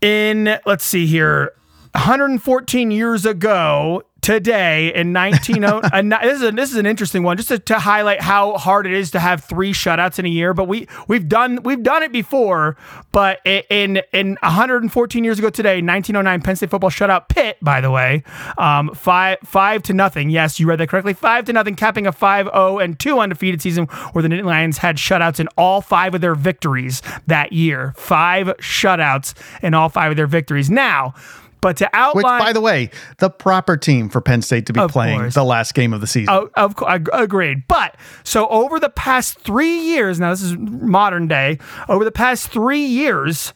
in 0.00 0.58
let's 0.66 0.84
see 0.84 1.06
here. 1.06 1.54
114 1.94 2.90
years 2.90 3.24
ago, 3.24 4.02
today 4.20 4.92
in 4.94 5.12
19 5.12 5.60
this 5.62 6.42
is 6.42 6.52
this 6.52 6.70
is 6.70 6.76
an 6.76 6.86
interesting 6.86 7.22
one 7.22 7.36
just 7.36 7.48
to, 7.48 7.58
to, 7.58 7.78
highlight 7.78 8.20
how 8.20 8.56
hard 8.58 8.86
it 8.86 8.92
is 8.92 9.10
to 9.12 9.20
have 9.20 9.44
three 9.44 9.72
shutouts 9.72 10.18
in 10.18 10.26
a 10.26 10.28
year 10.28 10.52
but 10.52 10.64
we 10.64 10.88
we've 11.06 11.28
done 11.28 11.62
we've 11.62 11.82
done 11.82 12.02
it 12.02 12.12
before 12.12 12.76
but 13.12 13.40
in 13.46 14.02
in 14.12 14.36
114 14.42 15.24
years 15.24 15.38
ago 15.38 15.48
today 15.48 15.80
1909 15.80 16.42
Penn 16.42 16.56
State 16.56 16.70
football 16.70 16.90
shutout 16.90 17.28
Pitt 17.28 17.56
by 17.62 17.80
the 17.80 17.90
way 17.90 18.22
um, 18.58 18.92
5 18.94 19.38
5 19.44 19.82
to 19.84 19.92
nothing. 19.92 20.30
Yes 20.30 20.58
you 20.60 20.66
read 20.68 20.80
that 20.80 20.88
correctly. 20.88 21.14
5 21.14 21.44
to 21.46 21.52
nothing 21.52 21.76
capping 21.76 22.06
a 22.06 22.12
5-0 22.12 22.82
and 22.82 22.98
2 22.98 23.18
undefeated 23.18 23.62
season 23.62 23.86
where 24.12 24.22
the 24.22 24.28
Nittany 24.28 24.44
Lions 24.44 24.78
had 24.78 24.96
shutouts 24.96 25.40
in 25.40 25.48
all 25.56 25.80
5 25.80 26.16
of 26.16 26.20
their 26.20 26.34
victories 26.34 27.02
that 27.26 27.52
year. 27.52 27.94
5 27.96 28.48
shutouts 28.58 29.34
in 29.62 29.74
all 29.74 29.88
5 29.88 30.12
of 30.12 30.16
their 30.16 30.26
victories. 30.26 30.70
Now 30.70 31.14
but 31.60 31.76
to 31.78 31.90
outline, 31.92 32.22
which, 32.22 32.24
by 32.24 32.52
the 32.52 32.60
way, 32.60 32.90
the 33.18 33.30
proper 33.30 33.76
team 33.76 34.08
for 34.08 34.20
Penn 34.20 34.42
State 34.42 34.66
to 34.66 34.72
be 34.72 34.86
playing 34.88 35.20
course. 35.20 35.34
the 35.34 35.44
last 35.44 35.74
game 35.74 35.92
of 35.92 36.00
the 36.00 36.06
season. 36.06 36.32
Oh, 36.32 36.50
of 36.54 36.76
course, 36.76 37.00
agreed. 37.12 37.66
But 37.68 37.96
so 38.24 38.48
over 38.48 38.78
the 38.80 38.90
past 38.90 39.38
three 39.40 39.80
years, 39.80 40.20
now 40.20 40.30
this 40.30 40.42
is 40.42 40.56
modern 40.56 41.28
day. 41.28 41.58
Over 41.88 42.04
the 42.04 42.12
past 42.12 42.48
three 42.50 42.84
years, 42.84 43.54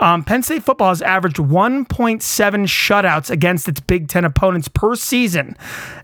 um, 0.00 0.24
Penn 0.24 0.42
State 0.42 0.62
football 0.62 0.90
has 0.90 1.02
averaged 1.02 1.36
1.7 1.36 1.86
shutouts 2.66 3.30
against 3.30 3.68
its 3.68 3.80
Big 3.80 4.08
Ten 4.08 4.24
opponents 4.24 4.68
per 4.68 4.94
season. 4.94 5.56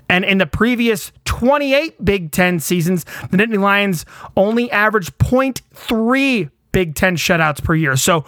And 0.08 0.24
in 0.24 0.38
the 0.38 0.46
previous 0.46 1.12
28 1.24 2.04
Big 2.04 2.32
Ten 2.32 2.60
seasons, 2.60 3.04
the 3.30 3.36
Nittany 3.36 3.60
Lions 3.60 4.04
only 4.36 4.70
averaged 4.70 5.16
0.3 5.18 6.50
Big 6.72 6.94
Ten 6.94 7.16
shutouts 7.16 7.62
per 7.62 7.74
year. 7.74 7.96
So, 7.96 8.24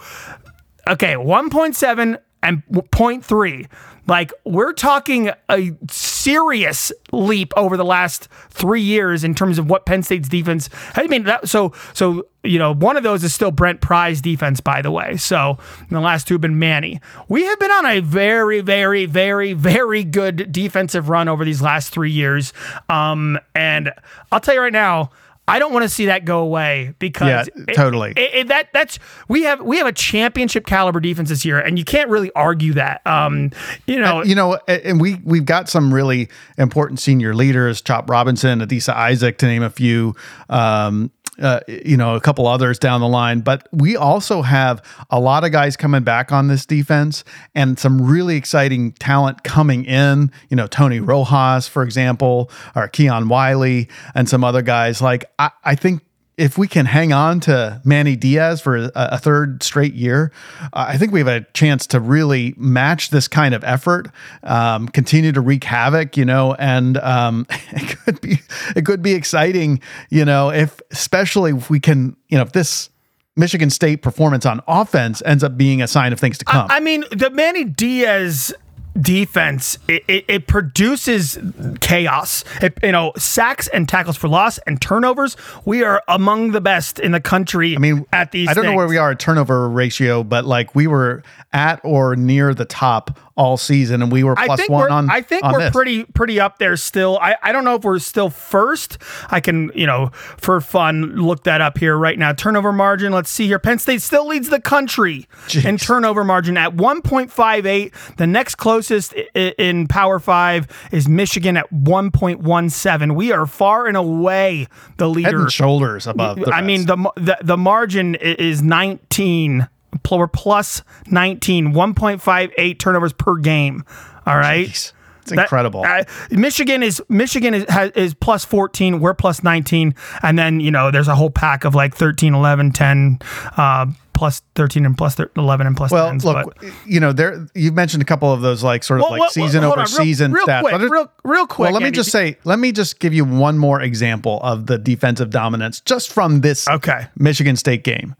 okay, 0.87 1.15
1.7 1.15 2.19
and 2.43 2.63
point 2.91 3.23
three. 3.25 3.67
Like 4.07 4.33
we're 4.45 4.73
talking 4.73 5.31
a 5.49 5.71
serious 5.89 6.91
leap 7.11 7.53
over 7.55 7.77
the 7.77 7.85
last 7.85 8.27
three 8.49 8.81
years 8.81 9.23
in 9.23 9.35
terms 9.35 9.59
of 9.59 9.69
what 9.69 9.85
Penn 9.85 10.03
State's 10.03 10.27
defense. 10.27 10.69
I 10.95 11.07
mean, 11.07 11.23
that, 11.25 11.47
so 11.47 11.73
so 11.93 12.25
you 12.43 12.57
know, 12.57 12.73
one 12.73 12.97
of 12.97 13.03
those 13.03 13.23
is 13.23 13.33
still 13.33 13.51
Brent 13.51 13.81
Pry's 13.81 14.19
defense, 14.19 14.59
by 14.59 14.81
the 14.81 14.89
way. 14.89 15.17
So 15.17 15.59
the 15.89 15.99
last 15.99 16.27
two 16.27 16.33
have 16.33 16.41
been 16.41 16.57
Manny. 16.57 16.99
We 17.29 17.45
have 17.45 17.59
been 17.59 17.71
on 17.71 17.85
a 17.85 17.99
very, 17.99 18.61
very, 18.61 19.05
very, 19.05 19.53
very 19.53 20.03
good 20.03 20.51
defensive 20.51 21.09
run 21.09 21.27
over 21.27 21.45
these 21.45 21.61
last 21.61 21.93
three 21.93 22.11
years. 22.11 22.53
Um, 22.89 23.37
and 23.53 23.93
I'll 24.31 24.39
tell 24.39 24.55
you 24.55 24.61
right 24.61 24.73
now. 24.73 25.11
I 25.47 25.59
don't 25.59 25.73
want 25.73 25.83
to 25.83 25.89
see 25.89 26.05
that 26.05 26.23
go 26.23 26.39
away 26.39 26.93
because 26.99 27.27
Yeah, 27.27 27.63
it- 27.67 27.73
totally. 27.73 28.11
it- 28.15 28.29
it- 28.33 28.47
that 28.49 28.67
that's 28.73 28.99
we 29.27 29.43
have 29.43 29.59
we 29.61 29.77
have 29.79 29.87
a 29.87 29.91
championship 29.91 30.65
caliber 30.65 30.99
defense 30.99 31.29
this 31.29 31.43
year, 31.43 31.59
and 31.59 31.77
you 31.77 31.83
can't 31.83 32.09
really 32.09 32.31
argue 32.35 32.73
that. 32.73 33.01
Um, 33.05 33.51
you 33.85 33.99
know, 33.99 34.23
you 34.23 34.35
know, 34.35 34.57
and 34.67 35.01
we 35.01 35.19
we've 35.23 35.45
got 35.45 35.67
some 35.67 35.93
really 35.93 36.29
important 36.57 36.99
senior 36.99 37.33
leaders: 37.35 37.81
Chop 37.81 38.09
Robinson, 38.09 38.59
Adisa 38.61 38.93
Isaac, 38.93 39.37
to 39.39 39.45
name 39.47 39.63
a 39.63 39.69
few. 39.69 40.15
Um, 40.49 41.11
uh, 41.41 41.59
you 41.67 41.97
know, 41.97 42.15
a 42.15 42.21
couple 42.21 42.47
others 42.47 42.79
down 42.79 43.01
the 43.01 43.07
line, 43.07 43.41
but 43.41 43.67
we 43.71 43.95
also 43.95 44.41
have 44.41 44.83
a 45.09 45.19
lot 45.19 45.43
of 45.43 45.51
guys 45.51 45.75
coming 45.75 46.03
back 46.03 46.31
on 46.31 46.47
this 46.47 46.65
defense 46.65 47.23
and 47.55 47.79
some 47.79 48.01
really 48.01 48.35
exciting 48.35 48.91
talent 48.93 49.43
coming 49.43 49.85
in. 49.85 50.31
You 50.49 50.57
know, 50.57 50.67
Tony 50.67 50.99
Rojas, 50.99 51.67
for 51.67 51.83
example, 51.83 52.51
or 52.75 52.87
Keon 52.87 53.27
Wiley, 53.27 53.89
and 54.15 54.29
some 54.29 54.43
other 54.43 54.61
guys. 54.61 55.01
Like, 55.01 55.25
I, 55.39 55.51
I 55.63 55.75
think 55.75 56.01
if 56.41 56.57
we 56.57 56.67
can 56.67 56.87
hang 56.87 57.13
on 57.13 57.39
to 57.39 57.79
Manny 57.85 58.15
Diaz 58.15 58.61
for 58.61 58.75
a, 58.75 58.91
a 58.95 59.17
third 59.19 59.61
straight 59.61 59.93
year, 59.93 60.31
uh, 60.73 60.85
I 60.89 60.97
think 60.97 61.11
we 61.11 61.19
have 61.19 61.27
a 61.27 61.41
chance 61.53 61.85
to 61.87 61.99
really 61.99 62.55
match 62.57 63.11
this 63.11 63.27
kind 63.27 63.53
of 63.53 63.63
effort, 63.63 64.07
um, 64.41 64.87
continue 64.87 65.31
to 65.33 65.39
wreak 65.39 65.63
havoc, 65.63 66.17
you 66.17 66.25
know, 66.25 66.55
and 66.55 66.97
um, 66.97 67.45
it 67.71 67.95
could 67.99 68.21
be 68.21 68.39
it 68.75 68.87
could 68.87 69.03
be 69.03 69.13
exciting, 69.13 69.81
you 70.09 70.25
know, 70.25 70.49
if 70.49 70.81
especially 70.89 71.51
if 71.51 71.69
we 71.69 71.79
can, 71.79 72.17
you 72.29 72.37
know, 72.37 72.43
if 72.43 72.53
this 72.53 72.89
Michigan 73.35 73.69
State 73.69 74.01
performance 74.01 74.43
on 74.43 74.61
offense 74.67 75.21
ends 75.27 75.43
up 75.43 75.57
being 75.57 75.79
a 75.79 75.87
sign 75.87 76.11
of 76.11 76.19
things 76.19 76.39
to 76.39 76.45
come. 76.45 76.65
I 76.71 76.79
mean, 76.79 77.03
the 77.11 77.29
Manny 77.29 77.65
Diaz 77.65 78.51
defense 78.99 79.77
it, 79.87 80.03
it, 80.07 80.25
it 80.27 80.47
produces 80.47 81.37
chaos. 81.79 82.43
It, 82.61 82.77
you 82.83 82.91
know 82.91 83.13
sacks 83.17 83.67
and 83.69 83.87
tackles 83.87 84.17
for 84.17 84.27
loss 84.27 84.57
and 84.59 84.81
turnovers. 84.81 85.37
We 85.65 85.83
are 85.83 86.03
among 86.07 86.51
the 86.51 86.61
best 86.61 86.99
in 86.99 87.11
the 87.11 87.21
country 87.21 87.75
i 87.75 87.79
mean, 87.79 88.05
at 88.11 88.31
these 88.31 88.49
I 88.49 88.53
don't 88.53 88.65
know 88.65 88.75
where 88.75 88.87
we 88.87 88.97
are 88.97 89.11
at 89.11 89.19
turnover 89.19 89.69
ratio, 89.69 90.23
but 90.23 90.45
like 90.45 90.75
we 90.75 90.87
were 90.87 91.23
at 91.53 91.79
or 91.83 92.15
near 92.15 92.53
the 92.53 92.65
top 92.65 93.17
all 93.41 93.57
season, 93.57 94.03
and 94.03 94.11
we 94.11 94.23
were 94.23 94.37
I 94.37 94.55
think 94.55 94.69
one 94.69 94.81
we're, 94.83 94.89
on. 94.89 95.09
I 95.09 95.21
think 95.21 95.43
on 95.43 95.53
we're 95.53 95.59
this. 95.61 95.71
pretty 95.71 96.03
pretty 96.03 96.39
up 96.39 96.59
there 96.59 96.77
still. 96.77 97.17
I, 97.19 97.35
I 97.41 97.51
don't 97.51 97.65
know 97.65 97.73
if 97.73 97.83
we're 97.83 97.97
still 97.97 98.29
first. 98.29 98.99
I 99.31 99.39
can 99.39 99.71
you 99.73 99.87
know 99.87 100.11
for 100.13 100.61
fun 100.61 101.15
look 101.15 101.43
that 101.45 101.59
up 101.59 101.79
here 101.79 101.97
right 101.97 102.19
now. 102.19 102.33
Turnover 102.33 102.71
margin. 102.71 103.11
Let's 103.11 103.31
see 103.31 103.47
here. 103.47 103.57
Penn 103.57 103.79
State 103.79 104.03
still 104.03 104.27
leads 104.27 104.49
the 104.49 104.61
country 104.61 105.27
in 105.65 105.77
turnover 105.77 106.23
margin 106.23 106.55
at 106.55 106.75
1.58. 106.75 108.15
The 108.17 108.27
next 108.27 108.55
closest 108.55 109.13
in 109.33 109.87
Power 109.87 110.19
Five 110.19 110.67
is 110.91 111.09
Michigan 111.09 111.57
at 111.57 111.67
1.17. 111.71 113.15
We 113.15 113.31
are 113.31 113.47
far 113.47 113.87
and 113.87 113.97
away 113.97 114.67
the 114.97 115.07
head 115.07 115.15
leader. 115.15 115.41
and 115.41 115.51
shoulders 115.51 116.05
above. 116.05 116.37
I 116.51 116.61
mean 116.61 116.85
the, 116.85 116.95
the 117.15 117.37
the 117.41 117.57
margin 117.57 118.13
is 118.15 118.61
19 118.61 119.61
pl- 119.61 119.69
we're 120.11 120.27
plus 120.27 120.81
19 121.07 121.73
1.58 121.73 122.79
turnovers 122.79 123.13
per 123.13 123.35
game 123.37 123.83
all 124.25 124.37
right 124.37 124.67
Jeez. 124.67 124.93
It's 125.23 125.29
That- 125.33 125.41
incredible. 125.43 125.83
uh, 125.85 126.03
Michigan 126.31 126.81
is 126.81 126.99
Michigan 127.07 127.53
is, 127.53 127.65
has, 127.69 127.91
is 127.91 128.13
plus 128.15 128.43
14 128.43 128.99
we're 128.99 129.13
plus 129.13 129.43
19 129.43 129.93
and 130.23 130.37
then 130.39 130.59
you 130.59 130.71
know 130.71 130.89
there's 130.89 131.07
a 131.07 131.15
whole 131.15 131.29
pack 131.29 131.63
of 131.63 131.75
like 131.75 131.93
13 131.95 132.33
11 132.33 132.71
10 132.71 133.19
uh, 133.55 133.85
plus 134.13 134.41
13 134.55 134.83
and 134.85 134.97
plus 134.97 135.15
thir- 135.15 135.29
11 135.35 135.67
and 135.67 135.77
plus 135.77 135.91
Well, 135.91 136.09
10s, 136.11 136.23
look, 136.23 136.55
but- 136.59 136.69
you 136.87 136.99
know, 136.99 137.11
there 137.13 137.45
you've 137.53 137.73
mentioned 137.75 138.01
a 138.01 138.05
couple 138.05 138.33
of 138.33 138.41
those 138.41 138.63
like 138.63 138.83
sort 138.83 138.99
of 138.99 139.03
Well, 139.03 139.11
like 139.11 139.19
well, 139.21 139.29
season 139.29 139.63
over 139.63 139.73
on, 139.73 139.77
real- 139.79 139.85
season 139.87 140.31
real 140.31 140.45
stats. 140.45 140.61
quick, 140.61 140.73
it- 140.81 140.89
real- 140.89 141.11
real 141.23 141.45
quick, 141.47 141.65
Well, 141.71 141.73
let 141.73 141.83
me 141.83 141.91
just 141.91 142.11
say, 142.11 142.37
let 142.43 142.57
me 142.59 142.71
just 142.71 142.99
give 142.99 143.13
you 143.13 143.23
one 143.23 143.57
more 143.59 143.79
example 143.81 144.39
of 144.41 144.65
the 144.65 144.77
defensive 144.79 145.29
dominance 145.29 145.81
just 145.81 146.11
from 146.11 146.41
this 146.41 146.67
Okay. 146.67 147.05
Michigan 147.17 147.55
State 147.55 147.83
game. 147.83 148.15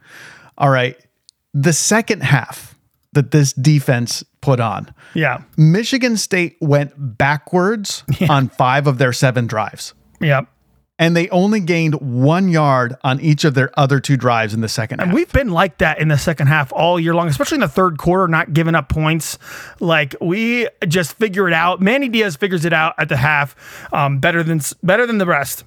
All 0.57 0.69
right, 0.69 0.95
the 1.53 1.73
second 1.73 2.23
half 2.23 2.75
that 3.13 3.31
this 3.31 3.53
defense 3.53 4.23
put 4.41 4.59
on, 4.59 4.93
yeah 5.13 5.43
Michigan 5.57 6.17
State 6.17 6.57
went 6.61 6.93
backwards 6.97 8.03
on 8.29 8.49
five 8.49 8.87
of 8.87 8.97
their 8.97 9.13
seven 9.13 9.47
drives. 9.47 9.93
Yep. 10.19 10.47
And 10.99 11.17
they 11.17 11.27
only 11.29 11.59
gained 11.59 11.95
one 11.95 12.49
yard 12.49 12.95
on 13.03 13.19
each 13.21 13.43
of 13.43 13.55
their 13.55 13.71
other 13.77 13.99
two 13.99 14.17
drives 14.17 14.53
in 14.53 14.61
the 14.61 14.69
second 14.69 14.99
half. 14.99 15.07
And 15.07 15.15
we've 15.15 15.31
been 15.33 15.49
like 15.49 15.79
that 15.79 15.99
in 15.99 16.09
the 16.09 16.17
second 16.17 16.45
half 16.45 16.71
all 16.71 16.99
year 16.99 17.15
long, 17.15 17.27
especially 17.27 17.55
in 17.55 17.61
the 17.61 17.67
third 17.67 17.97
quarter, 17.97 18.27
not 18.27 18.53
giving 18.53 18.75
up 18.75 18.87
points. 18.87 19.39
Like 19.79 20.15
we 20.21 20.67
just 20.87 21.17
figure 21.17 21.47
it 21.47 21.55
out. 21.55 21.81
Manny 21.81 22.07
Diaz 22.07 22.35
figures 22.35 22.65
it 22.65 22.73
out 22.73 22.93
at 22.99 23.09
the 23.09 23.17
half, 23.17 23.55
um, 23.91 24.19
better 24.19 24.43
than 24.43 24.61
better 24.83 25.07
than 25.07 25.17
the 25.17 25.25
rest. 25.25 25.63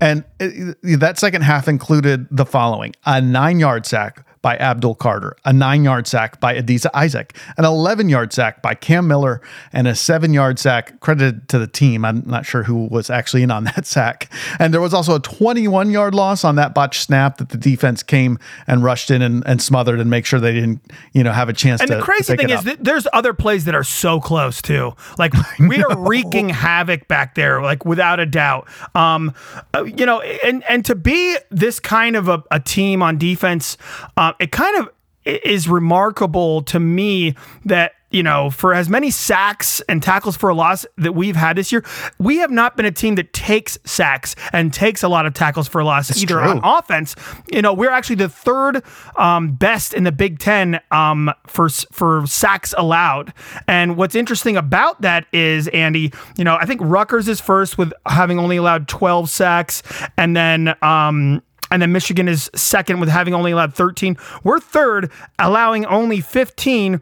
And 0.00 0.22
uh, 0.38 0.74
that 0.98 1.18
second 1.18 1.42
half 1.42 1.66
included 1.66 2.28
the 2.30 2.46
following 2.46 2.94
a 3.04 3.20
nine 3.20 3.58
yard 3.58 3.86
sack 3.86 4.24
by 4.46 4.56
Abdul 4.58 4.94
Carter, 4.94 5.36
a 5.44 5.52
nine 5.52 5.82
yard 5.82 6.06
sack 6.06 6.38
by 6.38 6.54
Adisa 6.54 6.88
Isaac, 6.94 7.36
an 7.56 7.64
11 7.64 8.08
yard 8.08 8.32
sack 8.32 8.62
by 8.62 8.76
Cam 8.76 9.08
Miller, 9.08 9.40
and 9.72 9.88
a 9.88 9.94
seven 9.96 10.32
yard 10.32 10.60
sack 10.60 11.00
credited 11.00 11.48
to 11.48 11.58
the 11.58 11.66
team. 11.66 12.04
I'm 12.04 12.22
not 12.24 12.46
sure 12.46 12.62
who 12.62 12.86
was 12.86 13.10
actually 13.10 13.42
in 13.42 13.50
on 13.50 13.64
that 13.74 13.86
sack. 13.86 14.32
And 14.60 14.72
there 14.72 14.80
was 14.80 14.94
also 14.94 15.16
a 15.16 15.18
21 15.18 15.90
yard 15.90 16.14
loss 16.14 16.44
on 16.44 16.54
that 16.54 16.76
botch 16.76 17.00
snap 17.00 17.38
that 17.38 17.48
the 17.48 17.58
defense 17.58 18.04
came 18.04 18.38
and 18.68 18.84
rushed 18.84 19.10
in 19.10 19.20
and, 19.20 19.42
and 19.48 19.60
smothered 19.60 19.98
and 19.98 20.08
make 20.08 20.24
sure 20.24 20.38
they 20.38 20.52
didn't, 20.52 20.80
you 21.12 21.24
know, 21.24 21.32
have 21.32 21.48
a 21.48 21.52
chance 21.52 21.80
And 21.80 21.88
to 21.88 21.94
the 21.94 22.00
to 22.00 22.04
crazy 22.04 22.36
thing 22.36 22.50
is 22.50 22.62
that 22.62 22.84
there's 22.84 23.08
other 23.12 23.34
plays 23.34 23.64
that 23.64 23.74
are 23.74 23.82
so 23.82 24.20
close 24.20 24.62
too. 24.62 24.94
Like 25.18 25.32
we 25.58 25.82
are 25.82 25.98
wreaking 25.98 26.50
havoc 26.50 27.08
back 27.08 27.34
there, 27.34 27.60
like 27.62 27.84
without 27.84 28.20
a 28.20 28.26
doubt. 28.26 28.68
Um, 28.94 29.34
uh, 29.74 29.82
you 29.82 30.06
know, 30.06 30.20
and 30.20 30.62
and 30.68 30.84
to 30.84 30.94
be 30.94 31.36
this 31.50 31.80
kind 31.80 32.14
of 32.14 32.28
a, 32.28 32.44
a 32.52 32.60
team 32.60 33.02
on 33.02 33.18
defense, 33.18 33.76
uh, 34.16 34.34
it 34.38 34.52
kind 34.52 34.76
of 34.76 34.88
is 35.26 35.68
remarkable 35.68 36.62
to 36.62 36.78
me 36.78 37.34
that 37.64 37.92
you 38.12 38.22
know 38.22 38.48
for 38.48 38.72
as 38.72 38.88
many 38.88 39.10
sacks 39.10 39.82
and 39.88 40.00
tackles 40.00 40.36
for 40.36 40.48
a 40.48 40.54
loss 40.54 40.86
that 40.96 41.14
we've 41.14 41.34
had 41.34 41.56
this 41.56 41.72
year, 41.72 41.84
we 42.18 42.36
have 42.36 42.50
not 42.50 42.76
been 42.76 42.86
a 42.86 42.92
team 42.92 43.16
that 43.16 43.32
takes 43.32 43.76
sacks 43.84 44.36
and 44.52 44.72
takes 44.72 45.02
a 45.02 45.08
lot 45.08 45.26
of 45.26 45.34
tackles 45.34 45.66
for 45.66 45.80
a 45.80 45.84
loss 45.84 46.16
either 46.22 46.34
true. 46.34 46.48
on 46.48 46.60
offense. 46.62 47.16
You 47.52 47.60
know, 47.60 47.74
we're 47.74 47.90
actually 47.90 48.16
the 48.16 48.28
third 48.28 48.84
um, 49.16 49.54
best 49.54 49.92
in 49.92 50.04
the 50.04 50.12
Big 50.12 50.38
Ten 50.38 50.80
um, 50.92 51.32
for 51.48 51.68
for 51.68 52.24
sacks 52.26 52.72
allowed. 52.78 53.32
And 53.66 53.96
what's 53.96 54.14
interesting 54.14 54.56
about 54.56 55.02
that 55.02 55.26
is 55.32 55.66
Andy. 55.68 56.12
You 56.38 56.44
know, 56.44 56.56
I 56.56 56.66
think 56.66 56.80
Rutgers 56.82 57.28
is 57.28 57.40
first 57.40 57.76
with 57.76 57.92
having 58.06 58.38
only 58.38 58.56
allowed 58.56 58.88
12 58.88 59.28
sacks, 59.28 59.82
and 60.16 60.36
then. 60.36 60.74
Um, 60.82 61.42
and 61.70 61.82
then 61.82 61.92
Michigan 61.92 62.28
is 62.28 62.50
second 62.54 63.00
with 63.00 63.08
having 63.08 63.34
only 63.34 63.52
allowed 63.52 63.74
13. 63.74 64.16
We're 64.44 64.60
third, 64.60 65.10
allowing 65.38 65.86
only 65.86 66.20
15. 66.20 67.00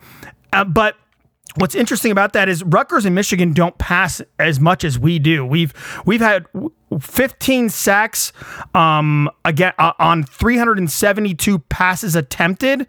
Uh, 0.53 0.65
but 0.65 0.97
What's 1.57 1.77
interesting 1.77 2.11
about 2.11 2.33
that 2.33 2.49
is 2.49 2.65
Rutgers 2.65 3.05
and 3.05 3.15
Michigan 3.15 3.53
don't 3.53 3.79
pass 3.79 4.21
as 4.41 4.59
much 4.59 4.83
as 4.83 4.99
we 4.99 5.21
do. 5.21 5.47
We've 5.47 5.73
we've 6.05 6.21
had 6.21 6.47
15 6.99 7.69
sacks 7.69 8.33
um, 8.75 9.31
again 9.45 9.73
uh, 9.79 9.93
on 10.01 10.25
372 10.25 11.59
passes 11.61 12.17
attempted. 12.17 12.89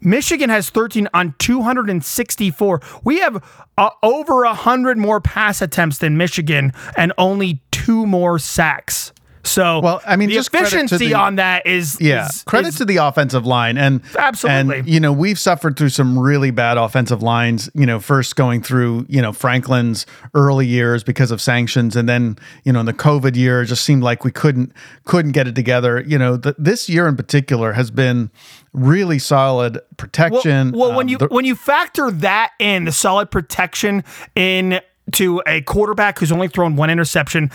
Michigan 0.00 0.50
has 0.50 0.70
13 0.70 1.08
on 1.12 1.34
264. 1.38 2.80
We 3.02 3.18
have 3.18 3.42
uh, 3.76 3.90
over 4.02 4.44
100 4.44 4.96
more 4.96 5.20
pass 5.20 5.60
attempts 5.60 5.98
than 5.98 6.16
Michigan 6.16 6.72
and 6.96 7.12
only 7.18 7.62
two 7.72 8.06
more 8.06 8.38
sacks. 8.38 9.12
So, 9.46 9.80
Well, 9.80 10.00
I 10.06 10.16
mean, 10.16 10.30
the 10.30 10.36
efficiency 10.36 10.96
the- 11.08 11.14
on 11.14 11.36
that 11.36 11.66
is 11.66 11.98
Yeah, 12.00 12.26
is- 12.26 12.42
credit 12.44 12.68
is- 12.68 12.76
to 12.76 12.84
the 12.86 12.96
offensive 12.96 13.44
line 13.46 13.76
and 13.76 14.00
Absolutely. 14.18 14.78
And 14.80 14.88
you 14.88 15.00
know, 15.00 15.12
we've 15.12 15.38
suffered 15.38 15.76
through 15.76 15.90
some 15.90 16.18
really 16.18 16.50
bad 16.50 16.78
offensive 16.78 17.22
lines. 17.22 17.68
You 17.74 17.84
know, 17.86 18.00
first 18.00 18.36
going 18.36 18.62
through 18.62 19.06
you 19.08 19.20
know 19.20 19.32
Franklin's 19.32 20.06
early 20.34 20.66
years 20.66 21.04
because 21.04 21.30
of 21.30 21.40
sanctions, 21.40 21.94
and 21.94 22.08
then 22.08 22.38
you 22.64 22.72
know 22.72 22.80
in 22.80 22.86
the 22.86 22.92
COVID 22.94 23.36
year, 23.36 23.62
it 23.62 23.66
just 23.66 23.82
seemed 23.84 24.02
like 24.02 24.24
we 24.24 24.30
couldn't 24.30 24.72
couldn't 25.04 25.32
get 25.32 25.46
it 25.46 25.54
together. 25.54 26.02
You 26.06 26.18
know, 26.18 26.36
th- 26.38 26.54
this 26.58 26.88
year 26.88 27.06
in 27.06 27.16
particular 27.16 27.72
has 27.74 27.90
been 27.90 28.30
really 28.72 29.18
solid 29.18 29.78
protection. 29.98 30.72
Well, 30.72 30.90
when 30.94 31.06
Um, 31.06 31.08
you 31.10 31.18
the- 31.18 31.26
when 31.28 31.44
you 31.44 31.54
factor 31.54 32.10
that 32.10 32.52
in, 32.58 32.84
the 32.86 32.92
solid 32.92 33.30
protection 33.30 34.04
in 34.34 34.80
to 35.12 35.42
a 35.46 35.60
quarterback 35.62 36.18
who's 36.18 36.32
only 36.32 36.48
thrown 36.48 36.76
one 36.76 36.90
interception. 36.90 37.50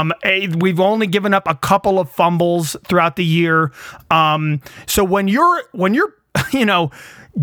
Um, 0.00 0.12
a- 0.24 0.48
we've 0.48 0.80
only 0.80 1.06
given 1.06 1.32
up 1.32 1.46
a 1.46 1.54
couple 1.54 1.98
of 1.98 2.10
fumbles 2.10 2.76
throughout 2.84 3.16
the 3.16 3.24
year. 3.24 3.72
Um, 4.10 4.60
so 4.86 5.04
when 5.04 5.28
you're 5.28 5.62
when 5.72 5.94
you're 5.94 6.14
you 6.52 6.66
know 6.66 6.90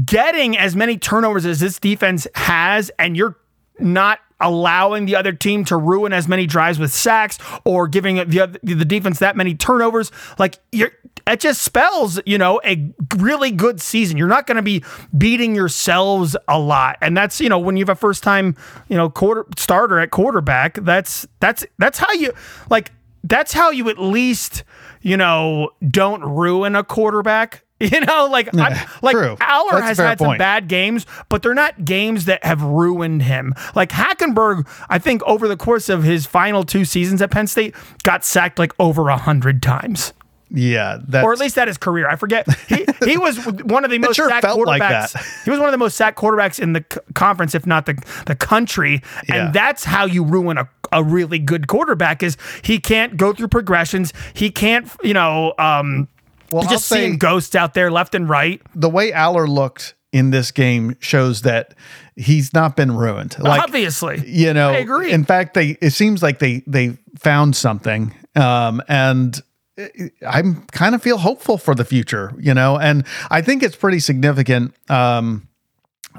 getting 0.06 0.58
as 0.58 0.76
many 0.76 0.98
turnovers 0.98 1.46
as 1.46 1.60
this 1.60 1.80
defense 1.80 2.28
has, 2.36 2.92
and 3.00 3.16
you're 3.16 3.38
not 3.80 4.20
allowing 4.42 5.06
the 5.06 5.16
other 5.16 5.32
team 5.32 5.64
to 5.64 5.78
ruin 5.78 6.12
as 6.12 6.28
many 6.28 6.46
drives 6.46 6.78
with 6.78 6.92
sacks 6.92 7.38
or 7.64 7.88
giving 7.88 8.18
the 8.18 8.60
the 8.62 8.86
defense 8.86 9.20
that 9.20 9.38
many 9.38 9.56
turnovers, 9.56 10.12
like 10.38 10.60
you're 10.72 10.92
it 11.28 11.40
just 11.40 11.62
spells, 11.62 12.20
you 12.26 12.38
know, 12.38 12.62
a 12.64 12.94
really 13.18 13.52
good 13.52 13.82
season. 13.82 14.18
You're 14.18 14.28
not 14.28 14.46
going 14.46 14.58
to 14.58 14.62
be 14.62 14.84
beating 15.18 15.56
yourselves 15.56 16.36
a 16.48 16.60
lot. 16.60 16.98
And 17.02 17.18
that's, 17.18 17.42
you 17.42 17.50
know, 17.50 17.60
when 17.60 17.78
you 17.78 17.82
have 17.82 17.90
a 17.90 17.96
first 17.96 18.24
time, 18.24 18.56
you 18.90 18.96
know, 18.96 19.10
quarter 19.10 19.46
starter 19.58 20.00
at 20.00 20.12
quarterback, 20.12 20.76
that's 20.84 21.28
that's 21.40 21.66
that's 21.80 21.98
how 21.98 22.12
you 22.14 22.32
like 22.70 22.92
that's 23.24 23.54
how 23.54 23.72
you 23.72 23.90
at 23.90 23.98
least, 23.98 24.64
you 25.02 25.18
know, 25.18 25.72
don't 25.90 26.22
ruin 26.24 26.76
a 26.76 26.84
quarterback. 26.84 27.62
You 27.78 28.00
know, 28.00 28.28
like 28.32 28.50
Yeah, 28.54 28.88
like 29.02 29.18
true. 29.18 29.36
Allar 29.36 29.72
That's 29.72 29.86
has 29.86 29.98
had 29.98 30.20
some 30.20 30.28
point. 30.28 30.40
bad 30.40 30.70
games, 30.70 31.06
but 31.28 31.44
they're 31.44 31.54
not 31.54 31.84
games 31.84 32.24
that 32.24 32.42
have 32.46 32.62
ruined 32.62 33.24
him. 33.24 33.54
Like 33.76 33.90
Hackenberg, 33.90 34.66
I 34.88 34.98
think 34.98 35.22
over 35.24 35.50
the 35.50 35.58
course 35.58 35.90
of 35.90 36.02
his 36.02 36.26
final 36.26 36.64
two 36.64 36.86
seasons 36.86 37.22
at 37.22 37.32
Penn 37.32 37.48
State, 37.48 37.76
got 38.04 38.24
sacked 38.24 38.60
like 38.60 38.72
over 38.80 39.10
a 39.10 39.18
hundred 39.18 39.62
times 39.62 40.14
Yeah, 40.50 41.00
or 41.24 41.34
at 41.34 41.40
least 41.40 41.58
at 41.58 41.68
his 41.68 41.78
career. 41.78 42.08
I 42.08 42.16
forget. 42.16 42.48
He 42.68 42.86
he 43.04 43.18
was 43.26 43.38
one 43.64 43.84
of 43.84 43.92
the 43.92 43.98
most 43.98 44.16
sure 44.16 44.30
sacked 44.30 44.46
felt 44.46 44.66
like 44.66 44.82
quarterbacks. 44.82 45.14
that. 45.14 45.26
He 45.44 45.50
was 45.50 45.60
one 45.60 45.68
of 45.68 45.72
the 45.74 45.78
most 45.80 45.96
sacked 45.98 46.18
quarterbacks 46.18 46.60
in 46.60 46.74
the 46.74 46.86
c- 46.92 47.00
conference, 47.16 47.56
if 47.56 47.66
not 47.66 47.86
the 47.88 47.96
the 48.28 48.36
country. 48.36 49.02
Yeah. 49.28 49.48
And 49.48 49.54
that's 49.54 49.84
how 49.84 50.06
you 50.06 50.24
ruin 50.24 50.58
a, 50.58 50.70
a 50.92 51.04
really 51.04 51.40
good 51.40 51.68
quarterback 51.68 52.22
is 52.22 52.38
he 52.64 52.80
can't 52.80 53.18
go 53.18 53.34
through 53.34 53.48
progressions. 53.50 54.14
He 54.34 54.52
can't, 54.52 54.88
you 55.04 55.14
know, 55.16 55.54
um, 55.58 56.08
Well, 56.52 56.62
just 56.64 56.74
I'll 56.74 56.80
say- 56.80 56.96
seeing 57.08 57.18
ghosts 57.18 57.56
out 57.56 57.74
there 57.74 57.90
left 57.92 58.14
and 58.16 58.30
right. 58.30 58.62
the 58.76 58.90
way 58.90 59.12
Allar 59.12 59.48
looked 59.48 59.96
in 60.12 60.30
this 60.30 60.52
game 60.52 60.96
shows 61.00 61.42
that 61.42 61.74
he's 62.16 62.54
not 62.54 62.76
been 62.78 62.96
ruined. 62.96 63.36
Like 63.40 63.62
Obviously, 63.64 64.24
you 64.26 64.54
know, 64.54 64.70
I 64.70 64.78
agree. 64.78 65.12
In 65.12 65.26
fact, 65.26 65.56
they 65.56 65.78
it 65.82 65.90
seems 65.90 66.22
like 66.24 66.38
they 66.40 66.62
they 66.68 66.98
found 67.18 67.56
something, 67.56 68.14
um, 68.36 68.82
and 68.88 69.42
I 69.78 70.44
kind 70.72 70.96
of 70.96 71.04
feel 71.04 71.18
hopeful 71.18 71.58
for 71.58 71.76
the 71.76 71.86
future. 71.86 72.34
You 72.40 72.54
know, 72.54 72.78
and 72.78 73.06
I 73.30 73.42
think 73.42 73.64
it's 73.64 73.76
pretty 73.76 74.00
significant. 74.00 74.74
Um, 74.90 75.48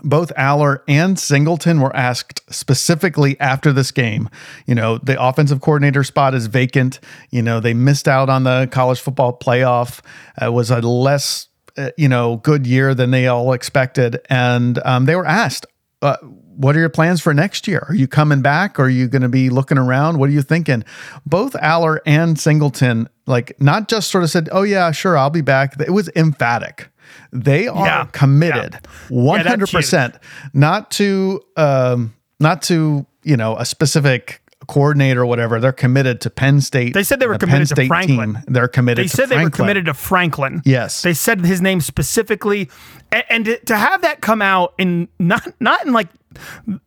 both 0.03 0.33
Allar 0.35 0.83
and 0.89 1.19
Singleton 1.19 1.81
were 1.81 1.95
asked 1.95 2.43
specifically 2.53 3.39
after 3.41 3.73
this 3.73 3.91
game. 3.91 4.29
You 4.67 4.75
know, 4.75 4.99
the 4.99 5.21
offensive 5.21 5.61
coordinator 5.61 6.05
spot 6.05 6.35
is 6.35 6.47
vacant. 6.47 7.01
You 7.31 7.43
know, 7.43 7.61
they 7.61 7.75
missed 7.75 8.09
out 8.09 8.29
on 8.29 8.45
the 8.45 8.69
college 8.71 9.01
football 9.01 9.37
playoff. 9.39 10.01
It 10.41 10.53
was 10.53 10.71
a 10.71 10.81
less, 10.81 11.49
uh, 11.77 11.91
you 11.97 12.09
know, 12.09 12.37
good 12.37 12.67
year 12.67 12.95
than 12.95 13.11
they 13.11 13.27
all 13.27 13.53
expected. 13.53 14.21
And 14.29 14.79
um, 14.85 15.07
they 15.07 15.17
were 15.17 15.27
asked, 15.27 15.67
uh, 16.03 16.17
what 16.57 16.77
are 16.77 16.81
your 16.81 16.89
plans 16.89 17.21
for 17.21 17.33
next 17.35 17.69
year? 17.69 17.85
Are 17.89 17.95
you 17.95 18.09
coming 18.09 18.43
back? 18.43 18.79
Are 18.81 18.89
you 18.89 19.09
going 19.09 19.23
to 19.23 19.29
be 19.29 19.51
looking 19.51 19.79
around? 19.79 20.19
What 20.19 20.29
are 20.29 20.33
you 20.33 20.43
thinking? 20.43 20.85
Both 21.25 21.53
Allar 21.55 21.99
and 22.07 22.39
Singleton, 22.39 23.09
like, 23.27 23.61
not 23.61 23.89
just 23.89 24.11
sort 24.11 24.25
of 24.25 24.31
said, 24.31 24.49
oh, 24.53 24.63
yeah, 24.63 24.91
sure, 24.91 25.17
I'll 25.19 25.31
be 25.31 25.41
back. 25.43 25.79
It 25.81 25.91
was 25.93 26.09
emphatic. 26.17 26.89
They 27.33 27.69
are 27.69 27.87
Yeah. 27.87 28.05
committed, 28.13 28.73
that's 29.11 29.47
hundred 29.47 29.71
percent, 29.71 30.17
not 30.53 30.91
to 30.93 31.41
um, 31.57 32.15
not 32.41 32.63
to 32.63 33.07
you 33.23 33.37
know 33.37 33.57
a 33.57 33.65
specific 33.65 34.43
coordinator 34.67 35.23
or 35.23 35.27
whatever. 35.27 35.61
They're 35.61 35.71
committed 35.73 36.21
to 36.23 36.31
Penn 36.31 36.61
State. 36.61 36.95
They 36.95 37.05
said 37.05 37.21
they 37.21 37.27
were 37.29 37.39
the 37.39 37.47
committed 37.47 37.69
to 37.77 37.87
Franklin. 37.87 38.35
Team. 38.35 38.43
They're 38.49 38.67
committed. 38.69 39.05
They 39.05 39.09
said 39.09 39.29
they 39.29 39.43
were 39.43 39.51
committed 39.51 39.85
to 39.87 39.95
Franklin. 39.95 40.63
Yes. 40.65 41.03
They 41.03 41.15
said 41.15 41.45
his 41.45 41.61
name 41.63 41.81
specifically, 41.81 42.69
and, 43.13 43.25
and 43.31 43.45
to- 43.45 43.59
to 43.67 43.77
have 43.77 44.03
that 44.03 44.21
come 44.21 44.43
out 44.43 44.75
in 44.79 45.09
not 45.21 45.47
not 45.61 45.87
in 45.87 45.93
like 45.93 46.09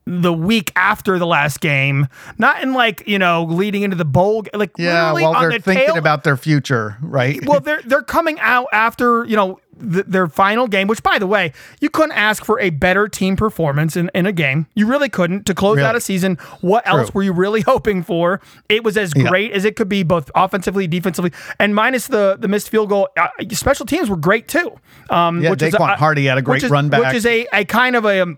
the 0.06 0.34
week 0.34 0.72
after 0.76 1.20
the 1.20 1.28
last 1.28 1.62
game, 1.62 2.08
not 2.38 2.62
in 2.64 2.74
like 2.74 3.04
you 3.08 3.20
know 3.20 3.44
leading 3.44 3.84
into 3.84 3.96
the 3.96 4.06
bowl, 4.06 4.46
like 4.54 4.72
Yeah, 4.78 5.14
while 5.14 5.36
on 5.36 5.42
they're 5.50 5.60
the 5.60 5.64
thinking 5.64 5.86
tail- 5.88 5.98
about 5.98 6.24
their 6.24 6.38
future, 6.38 6.98
right? 7.02 7.40
well, 7.46 7.60
they're 7.60 7.82
they're 7.84 8.02
coming 8.04 8.40
out 8.40 8.68
after 8.72 9.26
you 9.26 9.36
know 9.36 9.60
th- 9.80 10.06
their 10.08 10.28
final 10.28 10.68
game. 10.68 10.88
Which, 10.88 11.04
by 11.04 11.20
the 11.20 11.28
way, 11.28 11.54
you 11.82 11.90
couldn't 11.90 12.14
ask 12.18 12.44
for 12.46 12.60
a 12.60 12.70
better 12.70 13.08
team 13.08 13.36
performance 13.36 13.96
in, 13.96 14.10
in 14.14 14.26
a 14.26 14.32
game. 14.32 14.68
You 14.76 14.88
really 14.88 15.10
couldn't 15.10 15.46
to 15.46 15.54
close 15.56 15.80
out 15.80 15.96
a 15.96 16.02
season. 16.02 16.36
What 16.62 16.88
else 16.88 17.14
were 17.14 17.24
you 17.24 17.34
really 17.34 17.62
hoping 17.68 18.04
for? 18.04 18.42
It 18.68 18.84
was 18.84 18.98
as 18.98 19.14
Yeah. 19.16 19.30
great 19.30 19.52
as 19.52 19.66
it 19.66 19.76
could 19.76 19.90
be, 19.90 20.04
both 20.04 20.30
offensively, 20.36 20.88
defensively, 20.88 21.32
and 21.60 21.76
minus 21.76 22.08
the 22.08 22.38
the 22.40 22.48
missed 22.48 22.70
field 22.70 22.90
goal. 22.90 23.10
Uh, 23.18 23.28
special 23.52 23.86
teams 23.86 24.10
were 24.10 24.18
great 24.18 24.48
too. 24.48 24.72
Um, 25.10 25.42
Yeah, 25.42 25.52
which 25.52 25.62
is 25.62 25.74
a- 25.74 25.96
Hardy 25.96 26.26
had 26.26 26.38
a 26.38 26.42
great 26.42 26.64
is, 26.64 26.70
run 26.72 26.90
back. 26.90 27.02
which 27.02 27.14
is 27.16 27.26
a 27.26 27.48
a 27.54 27.66
kind 27.66 27.96
of 27.96 28.06
a. 28.06 28.22
Um, 28.22 28.38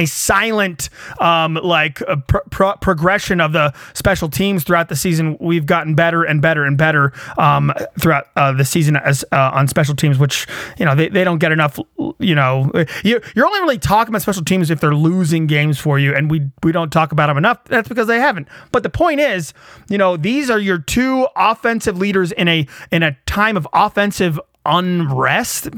a 0.00 0.06
silent, 0.06 0.88
um, 1.20 1.54
like 1.54 2.02
uh, 2.02 2.16
pro- 2.26 2.42
pro- 2.50 2.76
progression 2.76 3.40
of 3.40 3.52
the 3.52 3.72
special 3.94 4.28
teams 4.28 4.64
throughout 4.64 4.88
the 4.88 4.96
season. 4.96 5.36
We've 5.40 5.66
gotten 5.66 5.94
better 5.94 6.24
and 6.24 6.40
better 6.42 6.64
and 6.64 6.76
better 6.76 7.12
um, 7.38 7.72
throughout 7.98 8.28
uh, 8.36 8.52
the 8.52 8.64
season 8.64 8.96
as 8.96 9.24
uh, 9.32 9.50
on 9.54 9.68
special 9.68 9.94
teams, 9.94 10.18
which 10.18 10.46
you 10.78 10.84
know 10.84 10.94
they, 10.94 11.08
they 11.08 11.24
don't 11.24 11.38
get 11.38 11.52
enough. 11.52 11.78
You 12.18 12.34
know, 12.34 12.70
you, 13.04 13.20
you're 13.34 13.46
only 13.46 13.60
really 13.60 13.78
talking 13.78 14.10
about 14.12 14.22
special 14.22 14.44
teams 14.44 14.70
if 14.70 14.80
they're 14.80 14.94
losing 14.94 15.46
games 15.46 15.78
for 15.78 15.98
you, 15.98 16.14
and 16.14 16.30
we 16.30 16.48
we 16.62 16.72
don't 16.72 16.90
talk 16.90 17.12
about 17.12 17.26
them 17.28 17.38
enough. 17.38 17.64
That's 17.64 17.88
because 17.88 18.06
they 18.06 18.18
haven't. 18.18 18.48
But 18.72 18.82
the 18.82 18.90
point 18.90 19.20
is, 19.20 19.52
you 19.88 19.98
know, 19.98 20.16
these 20.16 20.50
are 20.50 20.58
your 20.58 20.78
two 20.78 21.26
offensive 21.36 21.98
leaders 21.98 22.32
in 22.32 22.48
a 22.48 22.66
in 22.90 23.02
a 23.02 23.16
time 23.26 23.56
of 23.56 23.66
offensive 23.72 24.40
unrest, 24.66 25.68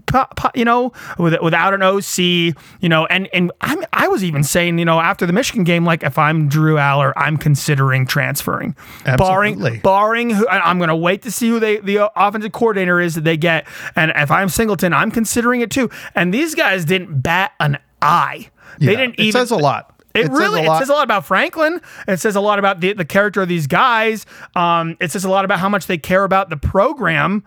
you 0.55 0.65
know, 0.65 0.93
without 1.19 1.75
an 1.75 1.83
OC, 1.83 2.19
you 2.19 2.89
know, 2.89 3.07
and 3.07 3.29
and 3.33 3.53
I'm, 3.61 3.85
I 3.93 4.09
was 4.09 4.25
even 4.25 4.43
saying, 4.43 4.79
you 4.79 4.85
know, 4.85 5.01
after 5.01 5.27
the 5.27 5.33
Michigan 5.33 5.65
game, 5.65 5.85
like 5.85 6.03
if 6.03 6.19
I'm 6.19 6.49
Drew 6.49 6.77
Allar, 6.77 7.13
I'm 7.17 7.37
considering 7.37 8.07
transferring, 8.07 8.75
Absolutely. 9.07 9.79
barring 9.81 9.81
barring 9.81 10.31
who 10.31 10.49
I'm 10.49 10.79
going 10.79 10.89
to 10.89 10.97
wait 10.97 11.23
to 11.23 11.31
see 11.31 11.49
who 11.49 11.61
they 11.61 11.79
the 11.79 12.11
offensive 12.17 12.53
coordinator 12.53 13.01
is 13.01 13.15
that 13.15 13.25
they 13.25 13.37
get, 13.37 13.67
and 13.95 14.13
if 14.17 14.31
I'm 14.31 14.49
Singleton, 14.49 14.93
I'm 14.93 15.11
considering 15.11 15.61
it 15.61 15.71
too. 15.71 15.91
And 16.15 16.33
these 16.33 16.55
guys 16.55 16.85
didn't 16.85 17.21
bat 17.21 17.53
an 17.61 17.79
eye. 18.03 18.51
They 18.79 18.97
didn't 18.97 19.15
it 19.15 19.21
even. 19.21 19.33
says 19.33 19.51
a 19.51 19.57
lot. 19.57 19.95
It, 20.15 20.27
It 20.27 20.33
really 20.33 20.65
a 20.65 20.73
it 20.73 20.79
says 20.79 20.89
a 20.89 20.93
lot 20.93 21.05
about 21.05 21.27
Franklin. 21.27 21.81
It 22.07 22.19
says 22.19 22.35
a 22.35 22.41
lot 22.41 22.59
about 22.59 22.81
the, 22.81 22.93
the 22.93 23.05
character 23.05 23.43
of 23.43 23.49
these 23.49 23.67
guys. 23.67 24.27
Um, 24.57 24.97
it 25.01 25.11
says 25.11 25.25
a 25.25 25.31
lot 25.31 25.45
about 25.45 25.61
how 25.61 25.69
much 25.69 25.87
they 25.87 25.99
care 25.99 26.25
about 26.25 26.51
the 26.51 26.57
program. 26.57 27.45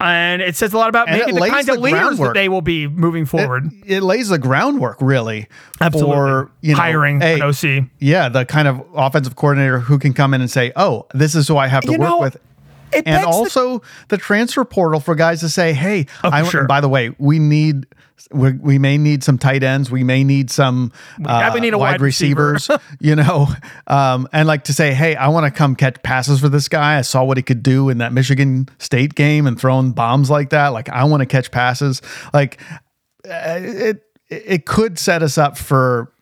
And 0.00 0.40
it 0.40 0.56
says 0.56 0.72
a 0.72 0.78
lot 0.78 0.88
about 0.88 1.08
And 1.08 1.18
maybe 1.18 1.32
the 1.32 1.40
lays 1.40 1.50
kinds 1.52 1.68
of 1.68 1.74
the 1.76 1.80
leaders 1.80 2.18
that 2.18 2.34
they 2.34 2.48
will 2.48 2.62
be 2.62 2.86
moving 2.88 3.26
forward. 3.26 3.70
it 3.86 4.02
lays 4.02 4.28
the 4.30 4.38
groundwork 4.38 4.96
really 5.00 5.46
Absolutely. 5.80 6.14
for 6.14 6.50
you 6.62 6.72
know, 6.72 6.78
Hiring 6.80 7.20
hey, 7.20 7.34
an 7.34 7.42
OC. 7.42 7.84
Yeah, 7.98 8.28
the 8.28 8.44
kind 8.46 8.66
of 8.66 8.82
offensive 8.94 9.36
coordinator 9.36 9.78
who 9.80 9.98
can 9.98 10.12
come 10.14 10.32
in 10.34 10.40
and 10.40 10.50
say, 10.50 10.72
"Oh, 10.76 11.06
this 11.12 11.34
is 11.34 11.46
who 11.48 11.56
I 11.58 11.66
have 11.66 11.82
to 11.84 11.92
You 11.92 11.98
work 11.98 12.08
know, 12.08 12.20
with." 12.20 12.36
It 12.92 13.06
and 13.06 13.16
begs 13.16 13.24
the- 13.24 13.32
also 13.32 13.82
the, 14.08 14.16
transfer 14.16 14.64
portal 14.64 15.00
for 15.00 15.14
guys 15.14 15.40
to 15.40 15.48
say, 15.48 15.72
"Hey, 15.72 16.06
I, 16.22 16.42
sure. 16.48 16.66
by 16.66 16.80
the 16.80 16.88
way, 16.88 17.14
we 17.18 17.38
need 17.38 17.86
we, 18.32 18.52
we 18.52 18.78
may 18.78 18.98
need 18.98 19.24
some 19.24 19.38
tight 19.38 19.62
ends, 19.62 19.90
we 19.90 20.04
may 20.04 20.24
need 20.24 20.50
some 20.50 20.92
uh, 21.24 21.50
we 21.54 21.60
need 21.60 21.74
a 21.74 21.78
wide, 21.78 21.92
wide 21.92 22.00
receiver." 22.00 22.52
receivers, 22.52 22.82
you 23.00 23.16
know, 23.16 23.48
um, 23.86 24.28
and 24.32 24.46
like 24.46 24.64
to 24.64 24.72
say, 24.72 24.92
hey, 24.92 25.16
I 25.16 25.28
want 25.28 25.46
to 25.46 25.50
come 25.50 25.74
catch 25.74 26.02
passes 26.02 26.40
for 26.40 26.48
this 26.48 26.68
guy. 26.68 26.98
I 26.98 27.02
saw 27.02 27.24
what 27.24 27.36
he 27.36 27.42
could 27.42 27.62
do 27.62 27.88
in 27.88 27.98
that 27.98 28.12
Michigan 28.12 28.68
State 28.78 29.14
game 29.14 29.46
and 29.46 29.58
throwing 29.58 29.92
bombs 29.92 30.30
like 30.30 30.50
that. 30.50 30.68
Like 30.68 30.88
I 30.88 31.04
want 31.04 31.20
to 31.20 31.26
catch 31.26 31.50
passes. 31.50 32.02
Like 32.32 32.60
uh, 33.28 33.58
it 33.60 34.02
it 34.28 34.66
could 34.66 34.98
set 34.98 35.22
us 35.22 35.38
up 35.38 35.56
for." 35.56 36.12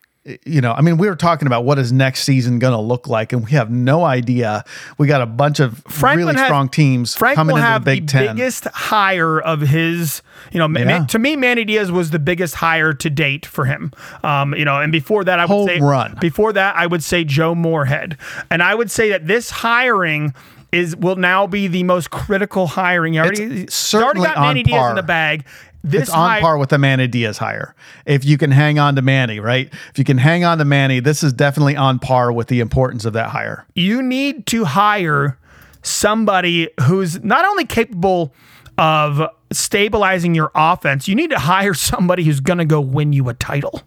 You 0.45 0.61
know, 0.61 0.73
I 0.73 0.81
mean, 0.83 0.99
we 0.99 1.09
were 1.09 1.17
talking 1.17 1.47
about 1.47 1.65
what 1.65 1.79
is 1.79 1.93
next 1.93 2.25
season 2.25 2.59
going 2.59 2.73
to 2.75 2.81
look 2.81 3.09
like, 3.09 3.33
and 3.33 3.45
we 3.45 3.53
have 3.53 3.71
no 3.71 4.05
idea. 4.05 4.65
We 4.99 5.07
got 5.07 5.23
a 5.23 5.27
bunch 5.27 5.61
of 5.61 5.83
really 6.03 6.35
has- 6.35 6.45
strong 6.47 6.69
teams 6.69 7.15
Frank 7.15 7.37
coming 7.37 7.55
will 7.57 7.63
into 7.65 7.79
the 7.79 7.85
Big 7.85 8.07
the 8.07 8.13
Ten. 8.13 8.37
biggest 8.37 8.65
hire 8.67 9.41
of 9.41 9.61
his. 9.61 10.23
You 10.53 10.59
know, 10.67 10.69
Yeah. 10.79 11.05
to 11.07 11.19
me, 11.19 11.37
Manny 11.37 11.65
Diaz 11.65 11.91
was 11.91 12.11
the 12.11 12.19
biggest 12.19 12.57
hire 12.57 12.93
to 12.93 13.11
date 13.11 13.47
for 13.47 13.65
him. 13.65 13.93
Um, 14.23 14.55
you 14.55 14.65
know, 14.65 14.81
and 14.81 14.93
before 14.93 15.25
that, 15.25 15.39
I 15.39 15.45
would 15.45 15.49
Home 15.49 15.67
say 15.69 15.81
run. 15.81 16.17
Before 16.21 16.53
that, 16.53 16.77
I 16.77 16.87
would 16.87 17.03
say 17.03 17.25
Joe 17.25 17.55
Moorhead, 17.55 18.17
and 18.51 18.63
I 18.63 18.75
would 18.75 18.91
say 18.91 19.09
that 19.11 19.27
this 19.27 19.51
hiring. 19.51 20.35
Is 20.71 20.95
will 20.95 21.17
now 21.17 21.47
be 21.47 21.67
the 21.67 21.83
most 21.85 22.11
critical 22.11 22.67
hiring. 22.67 23.15
You 23.15 23.23
already, 23.23 23.43
It's 23.63 23.91
you 23.95 24.01
already 24.01 24.21
certainly 24.21 24.27
got 24.29 24.37
on 24.37 24.43
Manny 24.49 24.63
Diaz 24.65 24.91
in 24.91 24.97
the 24.97 25.03
bag. 25.03 25.47
This 25.85 26.03
it's 26.03 26.11
on 26.11 26.29
hi- 26.31 26.41
par 26.41 26.59
with 26.59 26.71
the 26.71 26.79
Manny 26.79 27.07
Diaz 27.07 27.39
hire. 27.39 27.75
If 28.05 28.25
you 28.25 28.37
can 28.37 28.51
hang 28.51 28.79
on 28.79 28.97
to 28.97 29.03
Manny, 29.03 29.39
right? 29.41 29.73
If 29.91 29.99
you 29.99 30.05
can 30.05 30.19
hang 30.19 30.45
on 30.45 30.59
to 30.59 30.65
Manny, 30.65 31.01
this 31.01 31.23
is 31.23 31.33
definitely 31.33 31.77
on 31.77 31.99
par 32.01 32.33
with 32.33 32.49
the 32.49 32.61
importance 32.61 33.05
of 33.05 33.13
that 33.15 33.31
hire. 33.31 33.65
you 33.75 34.03
need 34.03 34.47
to 34.47 34.65
hire 34.65 35.39
somebody 35.83 36.69
who's 36.83 37.23
not 37.23 37.45
only 37.45 37.65
capable 37.65 38.35
of 38.77 39.23
stabilizing 39.53 40.35
your 40.35 40.51
offense, 40.55 41.09
you 41.09 41.15
need 41.15 41.31
to 41.31 41.39
hire 41.39 41.75
somebody 41.75 42.25
who's 42.25 42.41
going 42.41 42.59
to 42.59 42.65
go 42.65 42.81
win 42.81 43.13
you 43.13 43.29
a 43.29 43.35
title. 43.35 43.83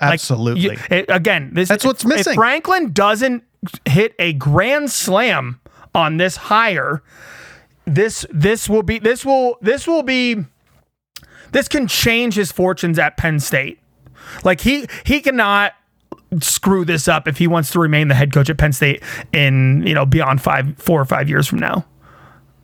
Like, 0.00 0.14
Absolutely. 0.14 0.62
you- 0.62 0.76
it- 0.90 1.06
again, 1.08 1.50
this 1.52 1.68
That's 1.68 1.84
what's 1.84 2.02
if- 2.04 2.08
missing. 2.08 2.32
If 2.32 2.34
Franklin 2.36 2.92
doesn't 2.92 3.44
hit 3.84 4.14
a 4.18 4.32
grand 4.32 4.90
slam 4.90 5.60
on 5.94 6.16
this 6.16 6.36
hire, 6.36 7.02
this 7.86 8.24
this 8.32 8.68
will 8.68 8.82
be 8.82 8.98
this 8.98 9.24
will 9.24 9.56
this 9.60 9.86
will 9.86 10.02
be 10.02 10.44
this 11.54 11.68
can 11.68 11.86
change 11.86 12.34
his 12.34 12.50
fortunes 12.50 12.98
at 12.98 13.16
Penn 13.16 13.38
State. 13.38 13.78
Like 14.42 14.60
he 14.60 14.86
he 15.04 15.20
cannot 15.20 15.72
screw 16.40 16.84
this 16.84 17.06
up 17.06 17.28
if 17.28 17.38
he 17.38 17.46
wants 17.46 17.70
to 17.70 17.78
remain 17.78 18.08
the 18.08 18.14
head 18.14 18.32
coach 18.32 18.50
at 18.50 18.58
Penn 18.58 18.72
State 18.72 19.02
in 19.32 19.86
you 19.86 19.94
know 19.94 20.04
beyond 20.04 20.42
five 20.42 20.76
four 20.78 21.00
or 21.00 21.04
five 21.04 21.28
years 21.28 21.46
from 21.46 21.60
now. 21.60 21.86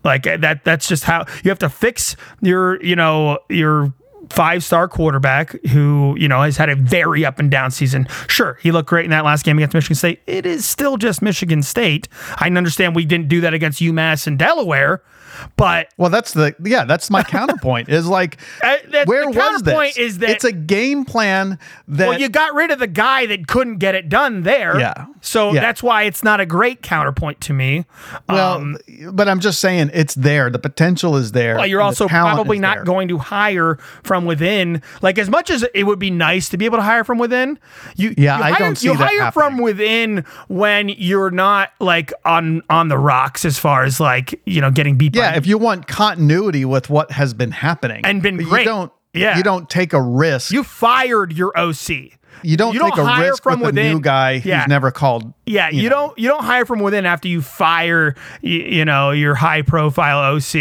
Like 0.03 0.27
eh, 0.27 0.39
that 0.39 0.65
that's 0.65 0.89
just 0.89 1.05
how 1.05 1.25
you 1.45 1.51
have 1.51 1.59
to 1.61 1.69
fix 1.69 2.17
your 2.43 2.83
you 2.83 2.97
know 2.97 3.39
your 3.49 3.95
five 4.31 4.65
star 4.65 4.89
quarterback 4.89 5.53
who, 5.67 6.17
you 6.19 6.29
know, 6.29 6.43
has 6.43 6.57
had 6.57 6.69
a 6.69 6.77
very 6.77 7.25
up 7.25 7.39
and 7.39 7.51
down 7.51 7.71
season. 7.71 8.09
Sure, 8.29 8.59
he 8.61 8.73
looked 8.73 8.89
great 8.89 9.05
in 9.05 9.11
that 9.13 9.25
last 9.25 9.45
game 9.45 9.59
against 9.59 9.75
Michigan 9.75 9.97
State. 9.97 10.21
It 10.27 10.47
is 10.47 10.65
still 10.65 10.97
just 10.97 11.23
Michigan 11.23 11.63
State. 11.63 12.09
I 12.39 12.47
understand 12.47 12.97
we 12.97 13.05
didn't 13.05 13.29
do 13.29 13.41
that 13.43 13.55
against 13.55 13.81
UMass 13.81 14.27
and 14.27 14.39
Delaware, 14.39 15.03
but 15.57 15.89
well, 15.97 16.11
that's 16.11 16.33
the 16.33 16.55
yeah, 16.65 16.85
that's 16.85 17.11
my 17.11 17.23
counterpoint. 17.37 17.89
Is 17.89 18.07
like 18.07 18.39
Uh, 18.63 18.77
that- 18.91 19.07
where 19.07 19.23
the 19.23 19.29
was 19.29 19.37
counterpoint 19.37 19.95
this? 19.97 19.99
is 20.13 20.19
that- 20.19 20.31
it's 20.31 20.45
a 20.45 20.53
game 20.53 21.05
plan 21.05 21.59
that 21.89 22.09
well, 22.09 22.21
you 22.21 22.29
got 22.29 22.55
rid 22.55 22.71
of 22.71 22.79
the 22.79 22.87
guy 22.87 23.27
that 23.27 23.47
couldn't 23.47 23.79
get 23.79 23.95
it 23.95 24.09
done 24.09 24.43
there. 24.43 24.79
Yeah. 24.79 25.07
So 25.21 25.53
Yeah. 25.53 25.61
that's 25.61 25.83
why 25.83 26.03
it's 26.05 26.23
not 26.25 26.41
a 26.41 26.47
great 26.47 26.83
counterpoint 26.83 27.41
to 27.43 27.53
me. 27.53 27.85
well, 28.29 28.55
Um, 28.57 28.79
but 29.13 29.29
I'm 29.29 29.41
just 29.41 29.61
saying 29.61 29.91
it's 29.93 30.15
there. 30.15 30.51
The 30.51 30.59
potential 30.59 31.17
is 31.17 31.33
there. 31.33 31.57
Well, 31.57 31.67
you're 31.67 31.83
also 31.83 32.09
probably 32.09 32.59
not 32.59 32.77
there. 32.79 32.85
going 32.85 33.09
to 33.09 33.19
hire 33.19 33.79
from 34.03 34.25
within. 34.25 34.83
Like 35.03 35.19
as 35.19 35.29
much 35.29 35.51
as 35.51 35.65
it 35.75 35.85
would 35.85 35.99
be 35.99 36.11
nice 36.11 36.49
to 36.51 36.57
be 36.57 36.65
able 36.65 36.79
to 36.79 36.83
hire 36.85 37.05
from 37.05 37.19
within, 37.19 37.59
you 37.97 38.15
Yeah, 38.17 38.39
you 38.39 38.45
I 38.45 38.51
hire, 38.51 38.59
don't 38.59 38.77
see 38.77 38.89
you 38.89 38.97
that 38.97 39.09
hire 39.09 39.21
happening. 39.23 39.33
from 39.51 39.59
within 39.59 40.25
when 40.49 40.89
you're 40.89 41.31
not 41.31 41.71
like 41.81 42.13
on 42.25 42.63
on 42.71 42.89
the 42.89 42.99
rocks 42.99 43.45
as 43.45 43.59
far 43.59 43.85
as 43.85 44.01
like 44.01 44.41
you 44.47 44.61
know 44.61 44.71
getting 44.71 44.97
beat. 44.97 45.15
Yeah, 45.15 45.20
by, 45.21 45.37
if 45.37 45.47
you 45.47 45.59
want 45.59 45.87
continuity 45.87 46.65
with 46.65 46.91
what 46.91 47.11
has 47.13 47.35
been 47.35 47.51
happening 47.53 48.03
And 48.05 48.23
been 48.23 48.37
But 48.37 48.47
great. 48.47 48.61
you 48.61 48.65
don't. 48.67 48.93
Yeah. 49.13 49.37
you 49.37 49.43
don't 49.43 49.69
take 49.69 49.93
a 49.93 50.01
risk. 50.01 50.53
you 50.53 50.63
fired 50.63 51.33
your 51.33 51.53
OC. 51.59 52.13
You 52.43 52.57
don't 52.57 52.73
you 52.73 52.81
take 52.81 52.95
don't 52.95 53.07
a 53.07 53.11
hire 53.11 53.31
risk 53.31 53.43
from 53.43 53.59
with 53.61 53.75
within. 53.75 53.87
a 53.91 53.95
new 53.95 54.01
guy 54.01 54.41
Yeah. 54.43 54.61
who's 54.61 54.69
never 54.69 54.91
called. 54.93 55.35
Yeah, 55.45 55.69
you, 55.69 55.83
know. 55.91 55.97
don't 55.97 56.19
you 56.19 56.29
don't 56.29 56.45
hire 56.45 56.65
from 56.65 56.79
within 56.79 57.05
after 57.05 57.27
you 57.29 57.43
fire 57.43 58.15
you, 58.41 58.59
you 58.61 58.85
know 58.87 59.11
your 59.11 59.35
high 59.35 59.61
profile 59.63 60.21
OC. 60.37 60.55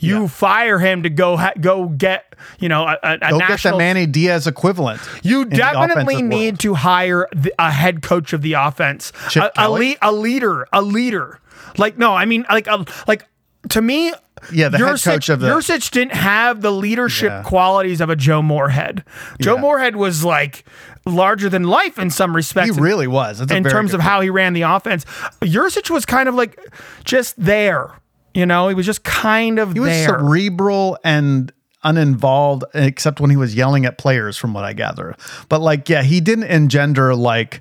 You 0.00 0.22
Yeah. 0.22 0.26
fire 0.26 0.78
him 0.80 1.04
to 1.04 1.08
go 1.08 1.36
ha- 1.38 1.52
go 1.60 1.86
get 1.86 2.34
you 2.58 2.68
know 2.68 2.82
a, 2.84 2.98
a, 3.02 3.12
a 3.22 3.30
Go 3.30 3.38
get 3.38 3.62
the 3.62 3.76
Manny 3.78 4.06
Diaz 4.06 4.46
equivalent. 4.48 5.00
You 5.22 5.44
definitely 5.46 6.20
need 6.20 6.46
world. 6.54 6.60
to 6.60 6.74
hire 6.74 7.28
the, 7.34 7.54
a 7.60 7.70
head 7.70 8.02
coach 8.02 8.32
of 8.34 8.42
the 8.42 8.54
offense, 8.54 9.12
a, 9.36 9.50
a, 9.56 9.70
le- 9.70 9.94
a 10.02 10.12
leader, 10.12 10.66
a 10.74 10.82
leader. 10.82 11.38
Like 11.78 11.96
no, 11.96 12.12
I 12.14 12.24
mean 12.26 12.44
like 12.50 12.66
a, 12.66 12.84
like 13.06 13.24
to 13.70 13.82
me. 13.82 14.12
Yeah, 14.52 14.68
the 14.68 14.78
head 14.78 14.86
Yurcich- 14.86 15.04
coach 15.04 15.28
of 15.30 15.40
the- 15.40 15.48
Yurcich 15.48 15.90
didn't 15.90 16.14
have 16.14 16.60
the 16.60 16.70
leadership 16.70 17.30
Yeah. 17.30 17.42
qualities 17.44 18.00
of 18.00 18.10
a 18.10 18.16
Joe 18.16 18.42
Moorhead. 18.42 19.04
Joe 19.40 19.54
Yeah. 19.54 19.60
Moorhead 19.60 19.96
was 19.96 20.22
like 20.24 20.64
larger 21.06 21.48
than 21.48 21.64
life 21.64 21.98
in 21.98 22.10
some 22.10 22.34
respects. 22.36 22.74
He 22.74 22.80
really 22.80 23.06
was. 23.06 23.40
In 23.40 23.64
terms 23.64 23.94
of 23.94 24.00
how 24.00 24.20
he 24.20 24.28
ran 24.30 24.52
the 24.52 24.62
offense. 24.62 25.04
Yurcich 25.42 25.88
was 25.90 26.04
kind 26.04 26.28
of 26.28 26.34
like 26.34 26.58
just 27.04 27.34
there. 27.42 27.88
You 28.34 28.44
know, 28.46 28.68
he 28.68 28.74
was 28.74 28.84
just 28.86 29.04
kind 29.04 29.58
of 29.58 29.72
He 29.74 29.80
was 29.80 29.90
there. 29.90 30.08
cerebral 30.08 30.98
and 31.04 31.52
uninvolved, 31.84 32.64
except 32.74 33.20
when 33.20 33.30
he 33.30 33.36
was 33.36 33.54
yelling 33.54 33.84
at 33.86 33.96
players, 33.98 34.36
from 34.36 34.52
what 34.54 34.64
I 34.64 34.72
gather. 34.72 35.14
But 35.48 35.60
like, 35.60 35.88
yeah, 35.88 36.02
he 36.02 36.20
didn't 36.20 36.44
engender 36.44 37.14
like 37.14 37.60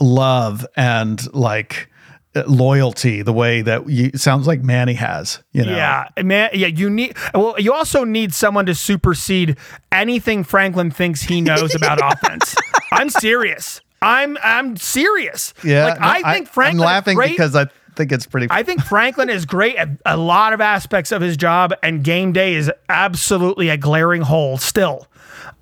love 0.00 0.66
and 0.76 1.22
like 1.34 1.88
Uh, 2.36 2.42
loyalty 2.46 3.22
the 3.22 3.32
way 3.32 3.62
that 3.62 3.88
you, 3.88 4.10
sounds 4.14 4.46
like 4.46 4.62
Manny 4.62 4.92
has. 4.92 5.42
You 5.52 5.64
know, 5.64 5.74
Yeah, 5.74 6.08
man. 6.22 6.50
Yeah, 6.52 6.66
you 6.66 6.90
need. 6.90 7.16
Well, 7.34 7.54
you 7.58 7.72
also 7.72 8.04
need 8.04 8.34
someone 8.34 8.66
to 8.66 8.74
supersede 8.74 9.56
anything 9.90 10.44
Franklin 10.44 10.90
thinks 10.90 11.22
he 11.22 11.40
knows 11.40 11.74
about 11.74 11.98
offense. 12.02 12.54
I'm 12.92 13.08
serious. 13.08 13.80
I'm 14.02 14.36
I'm 14.42 14.76
serious. 14.76 15.54
yeah. 15.64 15.86
like 15.86 16.00
no, 16.00 16.06
I 16.06 16.34
think 16.34 16.48
Franklin. 16.48 16.80
I'm 16.80 16.86
laughing 16.86 17.16
great. 17.16 17.30
because 17.30 17.56
I 17.56 17.66
think 17.96 18.12
it's 18.12 18.26
pretty. 18.26 18.46
I 18.50 18.62
think 18.62 18.82
Franklin 18.82 19.30
is 19.30 19.44
great 19.44 19.76
at 19.76 19.88
a 20.06 20.16
lot 20.16 20.52
of 20.52 20.60
aspects 20.60 21.12
of 21.12 21.22
his 21.22 21.36
job, 21.36 21.74
and 21.82 22.04
game 22.04 22.32
day 22.32 22.54
is 22.54 22.70
absolutely 22.88 23.70
a 23.70 23.76
glaring 23.76 24.22
hole 24.22 24.58
still. 24.58 25.06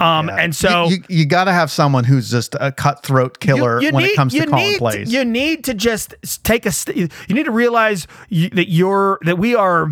Um, 0.01 0.29
and 0.29 0.55
so 0.55 0.89
you, 0.89 0.99
you, 1.09 1.27
got 1.27 1.45
to 1.45 1.53
have 1.53 1.71
someone 1.71 2.05
who's 2.05 2.31
just 2.31 2.55
a 2.61 2.73
cutthroat 2.73 3.41
killer 3.41 3.81
when 3.81 4.05
it 4.05 4.17
comes 4.17 4.33
to 4.33 4.47
calling 4.47 4.65
need, 4.65 4.79
plays. 4.79 5.13
You 5.13 5.25
need 5.25 5.65
to 5.65 5.75
just 5.75 6.15
take 6.45 6.67
a. 6.67 6.73
St- 6.73 6.97
you 6.97 7.35
need 7.35 7.45
to 7.45 7.51
realize 7.51 8.07
you, 8.29 8.51
that 8.51 8.69
you're 8.69 9.19
that 9.23 9.39
we 9.39 9.55
are 9.55 9.91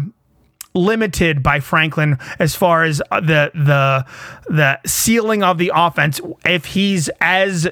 limited 0.75 1.43
by 1.43 1.61
Franklin 1.61 2.19
as 2.39 2.55
far 2.55 2.85
as 2.85 3.01
uh, 3.11 3.21
the 3.21 3.51
the 3.55 4.07
the 4.53 4.81
ceiling 4.87 5.43
of 5.43 5.59
the 5.59 5.73
offense. 5.75 6.21
If 6.45 6.67
he's 6.67 7.09
as 7.21 7.69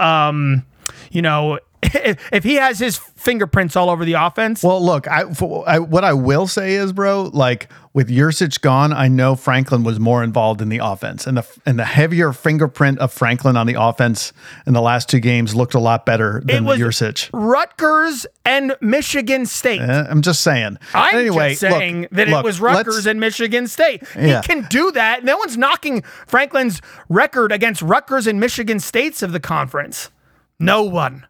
um, 0.00 0.64
you 1.10 1.22
know, 1.22 1.58
if, 1.82 2.44
he 2.44 2.54
has 2.54 2.78
his 2.78 2.96
fingerprints 2.96 3.76
all 3.76 3.90
over 3.90 4.04
the 4.04 4.14
offense. 4.14 4.62
Well, 4.62 4.84
look, 4.84 5.06
I, 5.08 5.32
for, 5.32 5.68
I 5.68 5.78
what 5.78 6.04
I 6.04 6.12
will 6.14 6.46
say 6.46 6.74
is, 6.74 6.92
bro, 6.92 7.30
like 7.32 7.68
with 7.92 8.08
Yurcich 8.08 8.60
gone, 8.60 8.92
I 8.92 9.08
know 9.08 9.36
Franklin 9.36 9.84
was 9.84 10.00
more 10.00 10.22
involved 10.22 10.62
in 10.62 10.68
the 10.68 10.78
offense, 10.78 11.26
and 11.26 11.36
the 11.36 11.46
and 11.66 11.78
the 11.78 11.84
heavier 11.84 12.32
fingerprint 12.32 12.98
of 12.98 13.12
Franklin 13.12 13.56
on 13.56 13.66
the 13.66 13.80
offense 13.80 14.32
in 14.66 14.72
the 14.72 14.80
last 14.80 15.08
two 15.08 15.20
games 15.20 15.54
looked 15.54 15.74
a 15.74 15.78
lot 15.78 16.06
better 16.06 16.38
it 16.38 16.46
than 16.46 16.64
was 16.64 16.78
Yurcich. 16.78 17.28
Rutgers 17.32 18.26
and 18.44 18.76
Michigan 18.80 19.44
State. 19.46 19.80
Eh, 19.80 20.04
I'm 20.08 20.22
just 20.22 20.42
saying. 20.42 20.78
I'm 20.94 21.16
anyway, 21.16 21.50
just 21.50 21.60
saying 21.60 22.02
look, 22.02 22.10
that 22.12 22.28
look, 22.28 22.44
it 22.44 22.46
was 22.46 22.60
Rutgers 22.60 23.06
and 23.06 23.20
Michigan 23.20 23.66
State. 23.66 24.02
Yeah. 24.14 24.40
He 24.40 24.46
can 24.46 24.66
do 24.68 24.90
that. 24.92 25.24
No 25.24 25.36
one's 25.36 25.56
knocking 25.56 26.02
Franklin's 26.26 26.80
record 27.08 27.52
against 27.52 27.82
Rutgers 27.82 28.26
and 28.26 28.40
Michigan 28.40 28.80
States 28.80 29.22
of 29.22 29.32
the 29.32 29.40
conference. 29.40 30.10
No 30.58 30.82
one. 30.82 31.26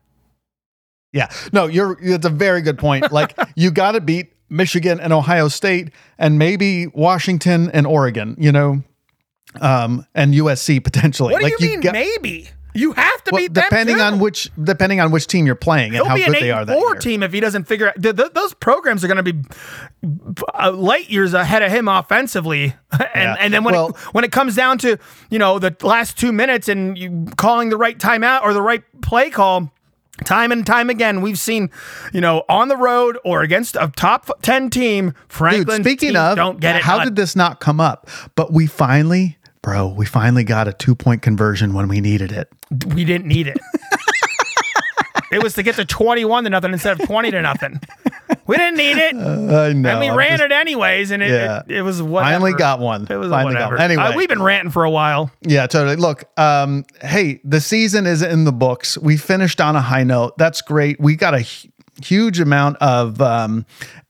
Yeah, 1.13 1.29
no, 1.53 1.67
you're. 1.67 1.97
It's 2.01 2.27
a 2.27 2.31
very 2.31 2.61
good 2.63 2.79
point. 2.79 3.11
Like 3.13 3.37
you 3.57 3.71
got 3.71 3.93
to 3.93 4.01
beat 4.01 4.33
Michigan 4.51 5.01
and 5.01 5.13
Ohio 5.13 5.49
State, 5.49 5.91
and 6.19 6.39
maybe 6.39 6.87
Washington 6.89 7.71
and 7.73 7.87
Oregon. 7.87 8.37
You 8.39 8.53
know, 8.53 8.83
um, 9.61 10.07
and 10.15 10.35
USC 10.35 10.83
potentially. 10.83 11.33
What 11.33 11.39
do 11.41 11.45
like 11.45 11.61
you 11.61 11.69
mean? 11.69 11.81
got- 11.81 11.93
maybe 11.93 12.49
you 12.75 12.93
have 12.93 13.25
to 13.25 13.31
well, 13.33 13.41
beat 13.41 13.55
them 13.55 13.65
depending 13.71 14.01
on 14.03 14.19
which 14.19 14.51
depending 14.63 15.01
on 15.01 15.11
which 15.11 15.27
team 15.29 15.47
you're 15.47 15.55
playing 15.55 15.87
and 15.87 15.95
He'll 15.95 16.05
how 16.05 16.15
be 16.17 16.25
good 16.27 16.35
they 16.35 16.51
are 16.51 16.61
and 16.61 16.69
that 16.69 16.79
year. 16.79 16.95
team 16.97 17.23
if 17.23 17.33
he 17.33 17.41
doesn't 17.41 17.65
figure 17.65 17.89
out. 17.89 17.95
Th- 18.03 18.15
th- 18.15 18.33
those 18.35 18.53
programs 18.53 19.03
are 19.03 19.09
going 19.09 19.25
to 19.25 19.33
be 19.33 19.43
uh, 20.53 20.73
light 20.73 21.09
years 21.09 21.33
ahead 21.33 21.63
of 21.63 21.71
him 21.73 21.89
offensively, 21.89 22.75
and 22.93 23.01
Yeah. 23.15 23.37
and 23.41 23.55
then 23.55 23.65
when 23.65 23.73
Well- 23.75 23.89
it, 23.91 23.97
when 24.13 24.25
it 24.25 24.33
comes 24.33 24.55
down 24.55 24.77
to 24.79 24.99
you 25.31 25.39
know 25.39 25.59
the 25.59 25.75
last 25.83 26.19
two 26.19 26.33
minutes 26.33 26.69
and 26.69 26.99
you 26.99 27.27
calling 27.37 27.71
the 27.71 27.79
right 27.79 27.99
timeout 27.99 28.43
or 28.43 28.53
the 28.53 28.61
right 28.63 28.83
play 29.01 29.31
call. 29.31 29.73
Time 30.25 30.51
and 30.51 30.67
time 30.67 30.89
again, 30.91 31.21
we've 31.21 31.39
seen, 31.39 31.71
you 32.13 32.21
know, 32.21 32.43
on 32.49 32.69
the 32.69 32.77
road 32.77 33.19
or 33.25 33.43
against 33.43 33.77
a 33.77 33.93
top 33.97 34.31
ten 34.43 34.71
team, 34.71 35.07
Dude, 35.11 35.15
Franklin. 35.29 35.83
speaking 35.85 36.17
of, 36.17 36.37
don't 36.37 36.59
get 36.61 36.77
it. 36.77 36.83
how 36.83 36.97
done. 36.99 37.09
did 37.09 37.17
this 37.17 37.37
not 37.37 37.61
come 37.61 37.81
up? 37.81 38.09
But 38.35 38.53
we 38.53 38.67
finally, 38.67 39.37
bro, 39.63 39.87
we 39.89 40.07
finally 40.07 40.43
got 40.45 40.69
a 40.69 40.73
two 40.73 40.95
point 40.95 41.21
conversion 41.23 41.75
when 41.75 41.87
we 41.89 42.01
needed 42.01 42.33
it. 42.33 42.49
we 42.95 43.05
didn't 43.05 43.27
need 43.27 43.47
it. 43.47 43.59
it 45.33 45.43
was 45.43 45.55
to 45.55 45.63
get 45.63 45.77
to 45.77 45.85
twenty-one 45.85 46.45
to 46.45 46.51
nothing 46.51 46.73
instead 46.73 47.01
of 47.01 47.07
twenty 47.07 47.31
to 47.31 47.43
nothing. 47.43 47.81
We 48.47 48.57
didn't 48.57 48.77
need 48.77 48.97
it. 48.97 49.15
I 49.15 49.73
know. 49.73 49.91
and 49.91 50.01
we 50.01 50.09
I'm 50.09 50.17
ran 50.17 50.39
just- 50.39 50.43
it 50.45 50.53
anyways, 50.53 51.11
and 51.11 51.23
it, 51.23 51.31
Yeah. 51.31 51.63
it, 51.69 51.77
it 51.79 51.83
was 51.83 52.01
whatever. 52.03 52.33
Finally 52.33 52.53
got 52.55 52.79
one. 52.81 53.07
It 53.11 53.17
was 53.17 53.31
Finally 53.31 53.55
whatever. 53.55 53.77
Anyway. 53.79 54.03
Uh, 54.03 54.17
we've 54.17 54.29
been 54.29 54.43
ranting 54.43 54.71
for 54.71 54.85
a 54.85 54.91
while. 54.91 55.31
Yeah, 55.43 55.67
totally. 55.67 55.97
Look, 55.97 56.25
um, 56.39 56.85
hey, 57.03 57.41
the 57.45 57.61
season 57.61 58.07
is 58.07 58.23
in 58.23 58.45
the 58.45 58.53
books. 58.53 58.97
We 58.99 59.17
finished 59.17 59.61
on 59.61 59.75
a 59.77 59.81
high 59.81 60.05
note. 60.05 60.39
That's 60.39 60.61
great. 60.63 61.01
We 61.01 61.17
got 61.17 61.35
a 61.35 61.45
huge 62.03 62.41
amount 62.41 62.77
of 62.79 63.21
um, 63.21 63.67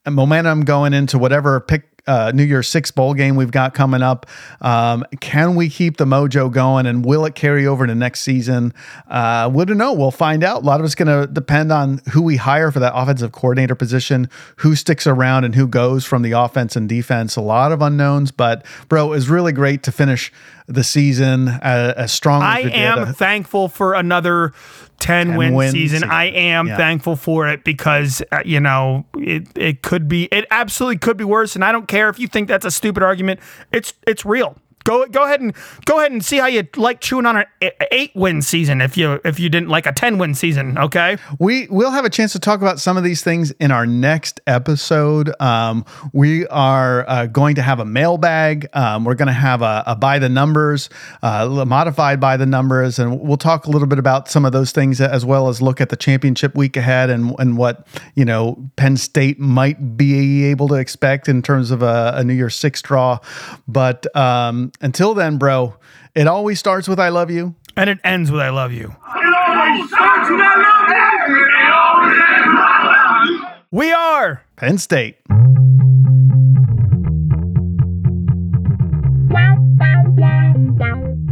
momentum 0.09 0.65
going 0.65 0.93
into 0.93 1.19
whatever 1.19 1.61
pick. 1.61 1.85
Uh, 2.07 2.33
New 2.35 2.45
Year's 2.45 2.69
Six 2.69 2.91
bowl 2.91 3.15
game 3.15 3.37
we've 3.37 3.51
got 3.51 3.75
coming 3.75 4.03
up. 4.03 4.27
Um, 4.61 5.05
can 5.21 5.55
we 5.55 5.69
keep 5.69 5.97
the 5.97 6.05
mojo 6.05 6.51
going, 6.51 6.87
and 6.87 7.05
will 7.05 7.25
it 7.25 7.35
carry 7.35 7.67
over 7.67 7.87
to 7.87 7.95
next 7.95 8.21
season? 8.21 8.73
Uh, 9.09 9.51
we 9.53 9.65
don't 9.65 9.79
know. 9.79 9.93
We'll 9.93 10.11
find 10.11 10.45
out. 10.45 10.63
A 10.63 10.67
lot 10.67 10.81
of 10.81 10.87
it's 10.87 10.95
going 10.95 11.09
to 11.09 11.33
depend 11.33 11.73
on 11.73 12.01
who 12.13 12.23
we 12.23 12.37
hire 12.37 12.71
for 12.71 12.81
that 12.81 12.93
offensive 12.95 13.33
coordinator 13.33 13.75
position, 13.75 14.31
who 14.57 14.75
sticks 14.75 15.07
around, 15.07 15.45
and 15.45 15.55
who 15.55 15.67
goes 15.67 16.05
from 16.05 16.23
the 16.23 16.33
offense 16.33 16.77
and 16.77 16.89
defense. 16.89 17.37
A 17.37 17.41
lot 17.41 17.73
of 17.73 17.83
unknowns, 17.83 18.31
but 18.31 18.65
bro, 18.89 19.07
it 19.07 19.11
was 19.11 19.29
really 19.29 19.53
great 19.53 19.83
to 19.85 19.93
finish 19.93 20.33
the 20.67 20.83
season 20.85 21.49
uh, 21.49 21.95
as 21.97 22.13
strong 22.13 22.43
as 22.43 22.49
I 22.49 22.57
we 22.63 22.71
did. 22.71 22.75
am 22.75 22.99
Uh, 22.99 23.13
thank 23.13 23.47
for 23.69 23.95
another 23.95 24.53
10 24.99 25.37
win, 25.37 25.55
win 25.55 25.71
season. 25.73 25.99
season. 25.99 26.11
I 26.11 26.25
am 26.25 26.67
Yeah. 26.69 26.77
thankful 26.77 27.17
for 27.17 27.47
it 27.49 27.63
because, 27.65 28.23
uh, 28.33 28.41
you 28.45 28.59
know, 28.61 29.05
it, 29.19 29.47
it 29.55 29.83
could 29.83 30.09
be, 30.09 30.25
it 30.33 30.47
absolutely 30.51 30.99
could 30.99 31.17
be 31.17 31.25
worse. 31.25 31.55
And 31.55 31.65
I 31.65 31.71
don't 31.73 31.87
care 31.87 32.09
if 32.09 32.19
you 32.19 32.27
think 32.29 32.49
that's 32.49 32.65
a 32.67 32.71
stupid 32.71 33.03
argument. 33.03 33.41
It's, 33.73 33.95
it's 34.07 34.25
real. 34.25 34.57
Go 34.87 35.05
go 35.07 35.25
ahead 35.25 35.41
and 35.41 35.53
go 35.85 35.99
ahead 35.99 36.13
and 36.13 36.25
see 36.25 36.37
how 36.37 36.47
you 36.47 36.67
like 36.77 37.01
chewing 37.01 37.27
on 37.27 37.37
an 37.37 37.47
eight 37.91 38.13
win 38.15 38.41
season 38.41 38.81
if 38.81 38.97
you 38.97 39.21
if 39.25 39.41
you 39.41 39.49
didn't 39.49 39.69
like 39.69 39.85
a 39.85 39.93
ten 39.93 40.17
win 40.17 40.33
season. 40.33 40.79
Okay, 40.79 41.17
we 41.41 41.67
we'll 41.71 41.91
have 41.91 42.05
a 42.05 42.11
chance 42.11 42.33
to 42.33 42.39
talk 42.39 42.61
about 42.61 42.79
some 42.79 42.97
of 42.97 43.03
these 43.03 43.21
things 43.21 43.51
in 43.59 43.73
our 43.73 43.85
next 43.85 44.41
episode. 44.47 45.35
Um, 45.43 45.85
we 46.13 46.47
are 46.47 47.05
uh, 47.09 47.27
going 47.27 47.57
to 47.57 47.63
have 47.63 47.81
a 47.81 47.85
mailbag. 47.85 48.69
Um, 48.75 49.05
we're 49.05 49.17
going 49.17 49.27
to 49.27 49.33
have 49.33 49.61
a, 49.61 49.83
a, 49.89 49.97
by 49.97 50.21
the 50.21 50.29
numbers, 50.29 50.89
uh, 51.21 51.65
modified 51.67 52.21
by 52.21 52.37
the 52.37 52.47
numbers, 52.47 53.01
and 53.01 53.21
we'll 53.21 53.37
talk 53.37 53.67
a 53.67 53.71
little 53.71 53.89
bit 53.89 53.99
about 53.99 54.29
some 54.29 54.45
of 54.45 54.53
those 54.53 54.71
things 54.71 55.01
as 55.01 55.25
well 55.25 55.49
as 55.49 55.61
look 55.61 55.81
at 55.81 55.89
the 55.89 55.97
championship 55.97 56.55
week 56.55 56.77
ahead 56.77 57.11
and 57.11 57.35
and 57.41 57.59
what 57.59 57.89
you 58.15 58.25
know 58.25 58.71
Penn 58.77 58.97
State 58.97 59.41
might 59.41 59.97
be 59.97 60.45
able 60.45 60.69
to 60.69 60.75
expect 60.75 61.29
in 61.29 61.43
terms 61.43 61.73
of 61.73 61.83
a, 61.83 62.13
a 62.15 62.23
New 62.23 62.35
Year's 62.35 62.55
Six 62.55 62.81
draw. 62.83 63.19
But 63.67 64.15
um, 64.17 64.71
until 64.81 65.15
then, 65.15 65.39
bro, 65.39 65.77
it 66.15 66.27
always 66.27 66.59
starts 66.59 66.89
with 66.89 66.99
I 66.99 67.09
love 67.09 67.31
you. 67.31 67.55
And 67.77 67.91
it 67.91 67.99
ends 68.05 68.31
with 68.31 68.41
I 68.41 68.51
love 68.51 68.73
you. 68.73 68.97
We 73.71 73.93
are 73.93 74.43
Penn 74.57 74.79
State. 74.79 75.19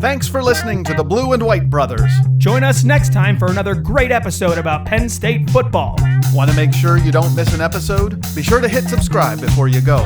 Thanks 0.01 0.27
for 0.27 0.43
listening 0.43 0.83
to 0.85 0.95
the 0.95 1.05
Blue 1.05 1.33
and 1.33 1.43
White 1.45 1.71
Brothers. 1.71 2.11
Join 2.37 2.65
us 2.65 2.83
next 2.85 3.13
time 3.13 3.39
for 3.39 3.51
another 3.51 3.75
great 3.75 4.11
episode 4.11 4.59
about 4.59 4.85
Penn 4.85 5.09
State 5.09 5.49
football. 5.51 5.97
Want 6.33 6.51
to 6.51 6.57
make 6.57 6.73
sure 6.73 6.99
you 6.99 7.13
don't 7.13 7.35
miss 7.35 7.55
an 7.55 7.61
episode? 7.61 8.21
Be 8.35 8.43
sure 8.43 8.61
to 8.61 8.69
hit 8.69 8.85
subscribe 8.85 9.41
before 9.41 9.69
you 9.69 9.81
go. 9.81 9.99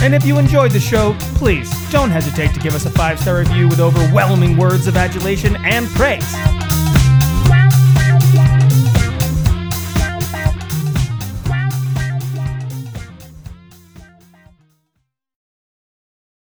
And 0.00 0.14
if 0.14 0.24
you 0.24 0.38
enjoyed 0.38 0.70
the 0.70 0.80
show, 0.80 1.16
please 1.34 1.70
don't 1.90 2.10
hesitate 2.10 2.54
to 2.54 2.60
give 2.60 2.74
us 2.74 2.86
a 2.86 2.90
five 2.90 3.18
star 3.18 3.38
review 3.38 3.68
with 3.68 3.80
overwhelming 3.80 4.56
words 4.56 4.86
of 4.86 4.96
adulation 4.96 5.56
and 5.64 5.88
praise. 5.88 6.71